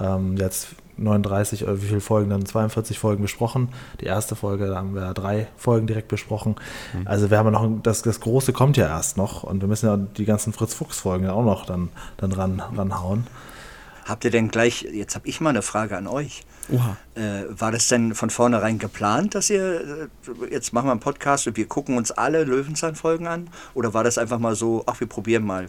ähm, 0.00 0.38
jetzt 0.38 0.68
39 0.96 1.64
oder 1.64 1.80
wie 1.82 1.86
viele 1.86 2.00
Folgen 2.00 2.30
dann 2.30 2.46
42 2.46 2.98
Folgen 2.98 3.22
besprochen. 3.22 3.68
Die 4.00 4.06
erste 4.06 4.36
Folge, 4.36 4.66
da 4.68 4.76
haben 4.76 4.94
wir 4.94 5.14
drei 5.14 5.48
Folgen 5.56 5.86
direkt 5.86 6.08
besprochen. 6.08 6.56
Mhm. 6.94 7.06
Also 7.06 7.30
wir 7.30 7.38
haben 7.38 7.52
noch 7.52 7.68
das, 7.82 8.02
das 8.02 8.20
Große 8.20 8.52
kommt 8.52 8.76
ja 8.76 8.86
erst 8.86 9.16
noch 9.16 9.42
und 9.42 9.60
wir 9.60 9.68
müssen 9.68 9.86
ja 9.86 9.96
die 9.96 10.24
ganzen 10.24 10.52
Fritz 10.52 10.74
Fuchs 10.74 11.00
Folgen 11.00 11.28
auch 11.28 11.44
noch 11.44 11.66
dann, 11.66 11.90
dann 12.16 12.32
ran, 12.32 12.60
ranhauen. 12.60 13.26
Habt 14.04 14.24
ihr 14.24 14.30
denn 14.30 14.48
gleich, 14.48 14.82
jetzt 14.82 15.16
habe 15.16 15.26
ich 15.26 15.40
mal 15.40 15.50
eine 15.50 15.62
Frage 15.62 15.96
an 15.96 16.06
euch. 16.06 16.44
Äh, 17.14 17.44
war 17.48 17.72
das 17.72 17.88
denn 17.88 18.14
von 18.14 18.30
vornherein 18.30 18.78
geplant, 18.78 19.34
dass 19.34 19.50
ihr, 19.50 20.08
äh, 20.28 20.52
jetzt 20.52 20.72
machen 20.72 20.86
wir 20.86 20.92
einen 20.92 21.00
Podcast 21.00 21.46
und 21.46 21.56
wir 21.56 21.66
gucken 21.66 21.96
uns 21.96 22.10
alle 22.10 22.44
Löwenzahn-Folgen 22.44 23.26
an? 23.26 23.50
Oder 23.74 23.94
war 23.94 24.04
das 24.04 24.18
einfach 24.18 24.38
mal 24.38 24.54
so, 24.54 24.84
ach, 24.86 25.00
wir 25.00 25.06
probieren 25.08 25.44
mal? 25.44 25.68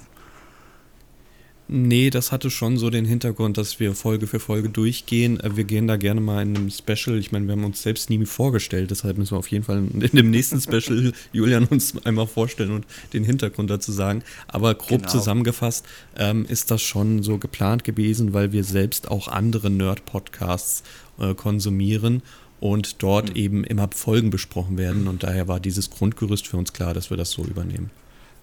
Nee, 1.70 2.10
das 2.12 2.32
hatte 2.32 2.50
schon 2.50 2.78
so 2.78 2.90
den 2.90 3.04
Hintergrund, 3.04 3.58
dass 3.58 3.82
wir 3.82 3.94
Folge 3.94 4.26
für 4.26 4.40
Folge 4.40 4.70
durchgehen. 4.70 5.38
Äh, 5.42 5.58
wir 5.58 5.66
gehen 5.66 5.88
da 5.88 5.98
gerne 5.98 6.22
mal 6.22 6.42
in 6.42 6.56
einem 6.56 6.70
Special. 6.70 7.18
Ich 7.18 7.34
meine, 7.34 7.46
wir 7.46 7.54
haben 7.54 7.66
uns 7.66 7.84
selbst 7.84 8.10
nie 8.10 8.26
vorgestellt, 8.26 8.90
deshalb 8.90 9.18
müssen 9.18 9.34
wir 9.34 9.40
auf 9.40 9.52
jeden 9.52 9.66
Fall 9.66 9.80
in 9.80 10.00
dem 10.00 10.30
nächsten 10.30 10.62
Special 10.62 11.12
Julian 11.34 11.66
uns 11.66 11.94
einmal 12.06 12.28
vorstellen 12.28 12.72
und 12.72 12.86
den 13.12 13.26
Hintergrund 13.26 13.70
dazu 13.70 13.92
sagen. 13.92 14.24
Aber 14.48 14.76
grob 14.76 15.02
genau. 15.02 15.12
zusammengefasst 15.12 15.86
ähm, 16.16 16.46
ist 16.48 16.72
das 16.72 16.82
schon 16.82 17.22
so 17.22 17.38
geplant 17.38 17.84
gewesen, 17.84 18.34
weil 18.34 18.54
wir 18.54 18.64
selbst 18.64 19.12
auch 19.12 19.28
andere 19.28 19.70
Nerd-Podcasts 19.70 20.84
äh, 21.20 21.34
konsumieren 21.34 22.22
und 22.62 23.04
dort 23.04 23.32
mhm. 23.32 23.36
eben 23.36 23.64
immer 23.66 23.90
Folgen 23.94 24.30
besprochen 24.30 24.78
werden. 24.78 25.10
Und 25.10 25.24
daher 25.24 25.50
war 25.50 25.60
dieses 25.60 25.90
Grundgerüst 25.90 26.48
für 26.48 26.56
uns 26.56 26.72
klar, 26.72 26.94
dass 26.94 27.10
wir 27.10 27.18
das 27.18 27.32
so 27.32 27.44
übernehmen. 27.44 27.90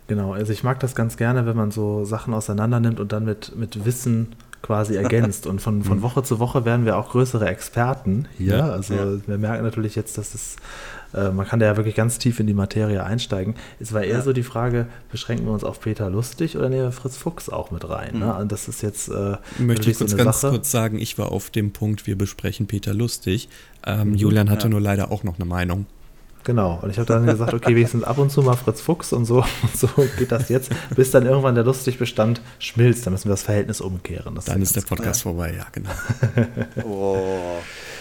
Genau, 0.07 0.33
also 0.35 0.53
ich 0.53 0.63
mag 0.63 0.81
das 0.81 0.95
ganz 0.95 1.17
gerne, 1.17 1.47
wenn 1.47 1.57
man 1.57 1.71
so 1.71 2.05
Sachen 2.05 2.35
auseinander 2.35 2.79
nimmt 2.81 3.01
und 3.01 3.13
dann 3.13 3.25
mit, 3.25 3.57
mit 3.57 3.85
Wissen 3.85 4.29
quasi 4.61 4.97
ergänzt. 5.03 5.47
Und 5.47 5.61
von, 5.61 5.83
von 5.83 6.03
Woche 6.03 6.23
zu 6.23 6.39
Woche 6.39 6.65
werden 6.65 6.85
wir 6.85 6.97
auch 6.99 7.11
größere 7.11 7.47
Experten 7.49 8.27
hier. 8.37 8.57
Ja, 8.59 8.69
also 8.71 8.95
ja. 8.95 9.07
wir 9.27 9.39
merken 9.39 9.63
natürlich 9.65 9.95
jetzt, 9.95 10.19
dass 10.19 10.35
es, 10.35 10.57
äh, 11.15 11.31
man 11.31 11.47
kann 11.47 11.59
da 11.59 11.67
ja 11.67 11.77
wirklich 11.77 11.95
ganz 11.95 12.19
tief 12.19 12.39
in 12.41 12.47
die 12.47 12.55
Materie 12.55 13.03
einsteigen. 13.03 13.55
Es 13.81 13.93
war 13.95 14.03
eher 14.03 14.17
Ja. 14.17 14.23
so 14.23 14.33
die 14.35 14.43
Frage, 14.43 14.87
beschränken 15.11 15.47
wir 15.47 15.53
uns 15.53 15.65
auf 15.65 15.81
Peter 15.81 16.11
Lustig 16.11 16.57
oder 16.57 16.69
nehmen 16.69 16.83
wir 16.83 16.93
Fritz 16.93 17.17
Fuchs 17.17 17.49
auch 17.49 17.71
mit 17.71 17.89
rein? 17.89 18.19
Ne? 18.19 18.35
Und 18.35 18.53
das 18.53 18.69
ist 18.69 18.83
jetzt 18.83 19.09
äh, 19.09 19.37
Möchte 19.59 19.91
ich 19.91 19.97
kurz 19.99 20.11
so 20.11 20.17
ganz 20.19 20.41
Sache. 20.41 20.53
kurz 20.53 20.71
sagen, 20.71 20.99
ich 20.99 21.17
war 21.19 21.33
auf 21.33 21.49
dem 21.51 21.73
Punkt, 21.73 22.07
wir 22.07 22.17
besprechen 22.19 22.67
Peter 22.67 22.93
Lustig. 22.93 23.49
Ähm, 23.87 24.15
Julian 24.15 24.51
hatte 24.51 24.69
nur 24.69 24.81
leider 24.81 25.11
auch 25.11 25.25
noch 25.25 25.37
eine 25.37 25.47
Meinung. 25.47 25.87
Genau, 26.45 26.79
und 26.83 26.91
ich 26.91 26.99
habe 26.99 27.07
dann 27.07 27.25
gesagt, 27.25 27.55
okay, 27.55 27.75
wenigstens 27.75 28.05
ab 28.05 28.19
und 28.19 28.31
zu 28.31 28.43
mal 28.43 28.55
Fritz 28.55 28.83
Fuchs 28.83 29.15
und 29.15 29.25
so, 29.25 29.39
und 29.63 29.77
so 29.77 29.89
geht 30.19 30.31
das 30.31 30.51
jetzt, 30.51 30.71
bis 30.95 31.11
dann 31.11 31.25
irgendwann 31.25 31.55
der 31.55 31.65
Lustigbestand 31.65 32.43
schmilzt, 32.59 33.07
dann 33.07 33.15
müssen 33.15 33.29
wir 33.29 33.33
das 33.33 33.43
Verhältnis 33.43 33.81
umkehren. 33.81 34.35
Das 34.35 34.45
Dann 34.45 34.61
ist 34.61 34.77
der 34.77 34.83
ganz 34.83 34.89
klar. 34.89 34.99
Podcast 34.99 35.23
vorbei, 35.23 35.55
ja, 35.57 35.67
genau. 35.73 35.91
Oh, 36.85 37.57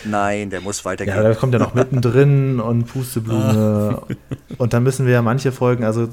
nein, 0.06 0.50
der 0.50 0.62
muss 0.62 0.86
weitergehen. 0.86 1.16
Ja, 1.16 1.24
da 1.24 1.34
kommt 1.36 1.54
ja 1.54 1.60
noch 1.60 1.74
mittendrin 1.74 2.60
und 2.60 2.86
Pusteblume. 2.86 4.02
Und 4.60 4.74
dann 4.74 4.84
müssen 4.84 5.06
wir 5.08 5.14
ja 5.14 5.22
manche 5.24 5.52
Folgen, 5.52 5.84
also 5.84 6.08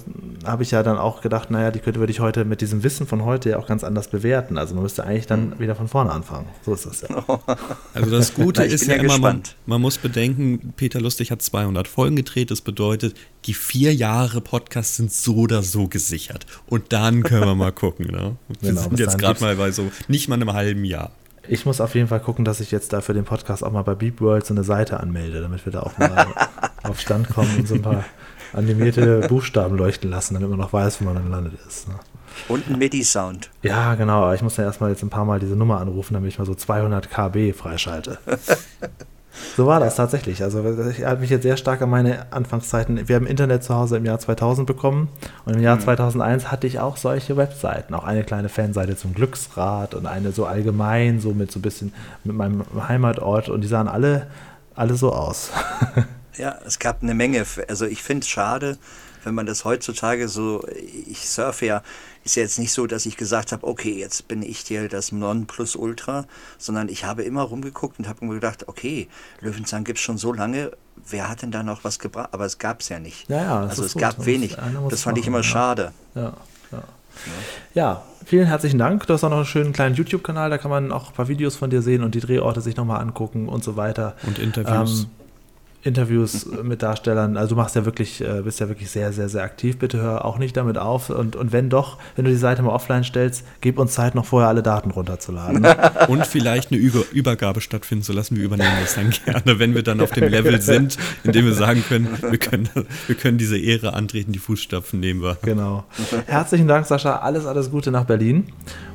habe 0.44 0.62
ich 0.62 0.70
ja 0.70 0.82
dann 0.82 0.96
auch 0.96 1.20
gedacht, 1.20 1.50
naja, 1.50 1.70
die 1.70 1.78
könnte 1.78 2.00
würde 2.00 2.10
ich 2.10 2.20
heute 2.20 2.44
mit 2.46 2.62
diesem 2.62 2.82
Wissen 2.82 3.06
von 3.06 3.24
heute 3.24 3.50
ja 3.50 3.58
auch 3.58 3.66
ganz 3.66 3.84
anders 3.84 4.08
bewerten. 4.08 4.56
Also 4.56 4.74
man 4.74 4.82
müsste 4.82 5.04
eigentlich 5.04 5.26
dann 5.26 5.58
wieder 5.58 5.74
von 5.74 5.88
vorne 5.88 6.10
anfangen. 6.10 6.46
So 6.64 6.72
ist 6.72 6.86
das 6.86 7.02
ja. 7.02 7.08
Also 7.94 8.10
das 8.10 8.32
Gute 8.34 8.62
Na, 8.62 8.66
ist 8.66 8.86
ja, 8.86 8.94
ja 8.96 9.00
immer, 9.02 9.18
man, 9.18 9.36
gespannt. 9.42 9.56
man 9.66 9.80
muss 9.82 9.98
bedenken, 9.98 10.72
Peter 10.76 11.00
Lustig 11.00 11.30
hat 11.30 11.42
200 11.42 11.86
Folgen 11.86 12.16
gedreht. 12.16 12.50
Das 12.50 12.62
bedeutet, 12.62 13.14
die 13.44 13.54
vier 13.54 13.94
Jahre 13.94 14.40
Podcast 14.40 14.96
sind 14.96 15.12
so 15.12 15.36
oder 15.36 15.62
so 15.62 15.86
gesichert. 15.88 16.46
Und 16.66 16.92
dann 16.92 17.22
können 17.22 17.44
wir 17.44 17.54
mal 17.54 17.72
gucken. 17.72 18.06
Ne? 18.06 18.36
Wir 18.60 18.70
Genau, 18.70 18.82
sind 18.82 18.98
jetzt 18.98 19.18
gerade 19.18 19.40
mal 19.40 19.56
bei 19.56 19.70
so 19.70 19.90
nicht 20.08 20.28
mal 20.28 20.36
einem 20.36 20.52
halben 20.52 20.84
Jahr. 20.84 21.10
Ich 21.50 21.66
muss 21.66 21.80
auf 21.80 21.96
jeden 21.96 22.06
Fall 22.06 22.20
gucken, 22.20 22.44
dass 22.44 22.60
ich 22.60 22.70
jetzt 22.70 22.92
da 22.92 23.00
für 23.00 23.12
den 23.12 23.24
Podcast 23.24 23.64
auch 23.64 23.72
mal 23.72 23.82
bei 23.82 23.96
Beep 23.96 24.20
World 24.20 24.46
so 24.46 24.54
eine 24.54 24.62
Seite 24.62 25.00
anmelde, 25.00 25.40
damit 25.40 25.64
wir 25.66 25.72
da 25.72 25.80
auch 25.80 25.98
mal 25.98 26.28
auf 26.84 27.00
Stand 27.00 27.28
kommen 27.28 27.52
und 27.58 27.66
so 27.66 27.74
ein 27.74 27.82
paar 27.82 28.04
animierte 28.52 29.26
Buchstaben 29.28 29.76
leuchten 29.76 30.10
lassen, 30.10 30.34
damit 30.34 30.48
man 30.48 30.60
noch 30.60 30.72
weiß, 30.72 31.00
wo 31.00 31.06
man 31.06 31.16
dann 31.16 31.28
landet 31.28 31.54
ist. 31.66 31.88
Ne? 31.88 31.94
Und 32.46 32.68
ein 32.70 32.78
MIDI-Sound. 32.78 33.50
Ja, 33.62 33.96
genau. 33.96 34.22
aber 34.22 34.34
Ich 34.36 34.42
muss 34.42 34.56
ja 34.58 34.64
erstmal 34.64 34.90
jetzt 34.90 35.02
ein 35.02 35.10
paar 35.10 35.24
Mal 35.24 35.40
diese 35.40 35.56
Nummer 35.56 35.80
anrufen, 35.80 36.14
damit 36.14 36.30
ich 36.30 36.38
mal 36.38 36.44
so 36.44 36.54
200 36.54 37.10
KB 37.10 37.52
freischalte. 37.52 38.18
So 39.56 39.66
war 39.66 39.80
das 39.80 39.96
tatsächlich. 39.96 40.42
Also 40.42 40.64
ich 40.90 41.04
halte 41.04 41.20
mich 41.20 41.30
jetzt 41.30 41.42
sehr 41.42 41.56
stark 41.56 41.82
an 41.82 41.90
meine 41.90 42.32
Anfangszeiten. 42.32 43.08
Wir 43.08 43.16
haben 43.16 43.26
Internet 43.26 43.64
zu 43.64 43.74
Hause 43.74 43.96
im 43.96 44.04
Jahr 44.04 44.18
2000 44.18 44.66
bekommen 44.66 45.08
und 45.44 45.54
im 45.54 45.60
Jahr 45.60 45.78
2001 45.78 46.50
hatte 46.50 46.66
ich 46.66 46.80
auch 46.80 46.96
solche 46.96 47.36
Webseiten. 47.36 47.94
Auch 47.94 48.04
eine 48.04 48.24
kleine 48.24 48.48
Fanseite 48.48 48.96
zum 48.96 49.14
Glücksrad 49.14 49.94
und 49.94 50.06
eine 50.06 50.32
so 50.32 50.46
allgemein, 50.46 51.20
so 51.20 51.32
mit 51.32 51.52
so 51.52 51.58
ein 51.58 51.62
bisschen 51.62 51.92
mit 52.24 52.34
meinem 52.34 52.64
Heimatort 52.88 53.48
und 53.48 53.60
die 53.60 53.68
sahen 53.68 53.88
alle, 53.88 54.26
alle 54.74 54.94
so 54.94 55.12
aus. 55.12 55.50
Ja, 56.36 56.58
es 56.64 56.78
gab 56.78 57.02
eine 57.02 57.12
Menge. 57.12 57.44
Also 57.68 57.84
ich 57.84 58.02
finde 58.02 58.22
es 58.22 58.28
schade, 58.28 58.78
wenn 59.24 59.34
man 59.34 59.44
das 59.44 59.66
heutzutage 59.66 60.26
so, 60.28 60.64
ich 61.06 61.28
surfe 61.28 61.66
ja, 61.66 61.82
ist 62.24 62.36
ja 62.36 62.42
jetzt 62.42 62.58
nicht 62.58 62.72
so, 62.72 62.86
dass 62.86 63.06
ich 63.06 63.16
gesagt 63.16 63.52
habe, 63.52 63.66
okay, 63.66 63.98
jetzt 63.98 64.28
bin 64.28 64.42
ich 64.42 64.60
hier 64.60 64.88
das 64.88 65.12
Nonplusultra, 65.12 66.26
sondern 66.58 66.88
ich 66.88 67.04
habe 67.04 67.22
immer 67.22 67.42
rumgeguckt 67.42 67.98
und 67.98 68.08
habe 68.08 68.24
mir 68.24 68.34
gedacht, 68.34 68.68
okay, 68.68 69.08
Löwenzahn 69.40 69.84
gibt 69.84 69.98
es 69.98 70.04
schon 70.04 70.18
so 70.18 70.32
lange, 70.32 70.72
wer 71.08 71.28
hat 71.28 71.42
denn 71.42 71.50
da 71.50 71.62
noch 71.62 71.84
was 71.84 71.98
gebracht? 71.98 72.30
Aber 72.32 72.44
es 72.44 72.58
gab 72.58 72.80
es 72.80 72.88
ja 72.88 72.98
nicht. 72.98 73.28
Ja, 73.28 73.42
ja, 73.42 73.60
also 73.60 73.84
es 73.84 73.92
so. 73.92 73.98
gab 73.98 74.26
wenig. 74.26 74.56
Das 74.90 75.02
fand 75.02 75.18
ich 75.18 75.24
machen, 75.24 75.34
immer 75.34 75.38
ja. 75.38 75.44
schade. 75.44 75.92
Ja, 76.14 76.34
ja. 76.72 76.82
Ja, 77.74 78.02
vielen 78.24 78.46
herzlichen 78.46 78.78
Dank. 78.78 79.06
Du 79.06 79.14
hast 79.14 79.24
auch 79.24 79.30
noch 79.30 79.38
einen 79.38 79.46
schönen 79.46 79.72
kleinen 79.72 79.94
YouTube-Kanal, 79.94 80.50
da 80.50 80.58
kann 80.58 80.70
man 80.70 80.92
auch 80.92 81.08
ein 81.08 81.14
paar 81.14 81.28
Videos 81.28 81.56
von 81.56 81.70
dir 81.70 81.82
sehen 81.82 82.02
und 82.02 82.14
die 82.14 82.20
Drehorte 82.20 82.60
sich 82.60 82.76
nochmal 82.76 83.00
angucken 83.00 83.48
und 83.48 83.64
so 83.64 83.76
weiter. 83.76 84.14
Und 84.26 84.38
Interviews. 84.38 85.02
Ähm, 85.02 85.10
Interviews 85.82 86.46
mit 86.62 86.82
Darstellern. 86.82 87.36
Also 87.36 87.54
du 87.54 87.60
machst 87.60 87.74
ja 87.74 87.84
wirklich, 87.84 88.20
äh, 88.20 88.42
bist 88.42 88.60
ja 88.60 88.68
wirklich 88.68 88.90
sehr, 88.90 89.12
sehr, 89.12 89.28
sehr 89.28 89.42
aktiv. 89.42 89.78
Bitte 89.78 89.98
hör 89.98 90.24
auch 90.24 90.38
nicht 90.38 90.56
damit 90.56 90.76
auf. 90.76 91.08
Und, 91.10 91.36
und 91.36 91.52
wenn 91.52 91.70
doch, 91.70 91.96
wenn 92.16 92.26
du 92.26 92.30
die 92.30 92.36
Seite 92.36 92.62
mal 92.62 92.72
offline 92.72 93.04
stellst, 93.04 93.46
gib 93.60 93.78
uns 93.78 93.92
Zeit, 93.92 94.14
noch 94.14 94.26
vorher 94.26 94.48
alle 94.48 94.62
Daten 94.62 94.90
runterzuladen. 94.90 95.66
Und 96.08 96.26
vielleicht 96.26 96.70
eine 96.70 96.80
Über 96.80 97.02
Übergabe 97.12 97.60
stattfinden 97.60 98.04
zu 98.04 98.12
lassen. 98.12 98.36
Wir 98.36 98.44
übernehmen 98.44 98.72
das 98.80 98.94
dann 98.94 99.10
gerne, 99.10 99.58
wenn 99.58 99.74
wir 99.74 99.82
dann 99.82 100.00
auf 100.00 100.10
dem 100.10 100.28
Level 100.28 100.60
sind, 100.60 100.96
in 101.24 101.32
dem 101.32 101.44
wir 101.44 101.54
sagen 101.54 101.84
können, 101.88 102.08
wir 102.20 102.38
können, 102.38 102.68
wir 103.06 103.14
können 103.14 103.38
diese 103.38 103.58
Ehre 103.58 103.94
antreten, 103.94 104.32
die 104.32 104.38
Fußstapfen 104.38 105.00
nehmen 105.00 105.22
wir. 105.22 105.36
genau. 105.42 105.84
Herzlichen 106.26 106.68
Dank, 106.68 106.86
Sascha. 106.86 107.16
Alles, 107.16 107.46
alles 107.46 107.70
Gute 107.70 107.90
nach 107.90 108.04
Berlin. 108.04 108.46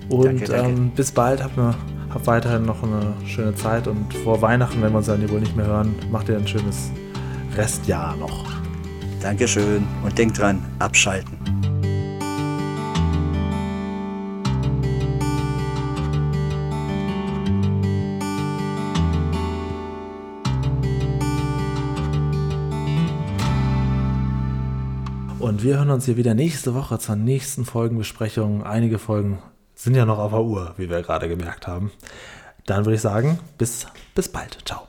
Und 0.09 0.25
Danke, 0.25 0.45
danke. 0.45 0.69
Ähm, 0.69 0.91
bis 0.95 1.11
bald. 1.11 1.43
Hab, 1.43 1.57
ne, 1.57 1.73
hab 2.09 2.27
weiterhin 2.27 2.63
noch 2.63 2.83
eine 2.83 3.13
schöne 3.25 3.55
Zeit. 3.55 3.87
Und 3.87 4.13
vor 4.13 4.41
Weihnachten, 4.41 4.81
wenn 4.81 4.91
wir 4.91 4.97
uns 4.97 5.07
dann 5.07 5.29
wohl 5.29 5.39
nicht 5.39 5.55
mehr 5.55 5.65
hören, 5.65 5.95
macht 6.11 6.29
ihr 6.29 6.37
ein 6.37 6.47
schönes 6.47 6.91
Restjahr 7.55 8.15
noch. 8.17 8.45
Dankeschön. 9.21 9.87
Und 10.03 10.17
denk 10.17 10.33
dran, 10.33 10.63
abschalten. 10.79 11.35
Und 25.39 25.63
wir 25.63 25.77
hören 25.77 25.89
uns 25.91 26.05
hier 26.05 26.17
wieder 26.17 26.33
nächste 26.33 26.73
Woche 26.73 26.99
zur 26.99 27.15
nächsten 27.15 27.65
Folgenbesprechung. 27.65 28.63
Einige 28.63 28.99
Folgen 28.99 29.37
sind 29.75 29.95
ja 29.95 30.05
noch 30.05 30.19
auf 30.19 30.31
der 30.31 30.41
Uhr, 30.41 30.73
wie 30.77 30.89
wir 30.89 31.01
gerade 31.01 31.29
gemerkt 31.29 31.67
haben. 31.67 31.91
Dann 32.65 32.85
würde 32.85 32.95
ich 32.95 33.01
sagen, 33.01 33.39
bis, 33.57 33.85
bis 34.15 34.31
bald. 34.31 34.57
Ciao. 34.65 34.87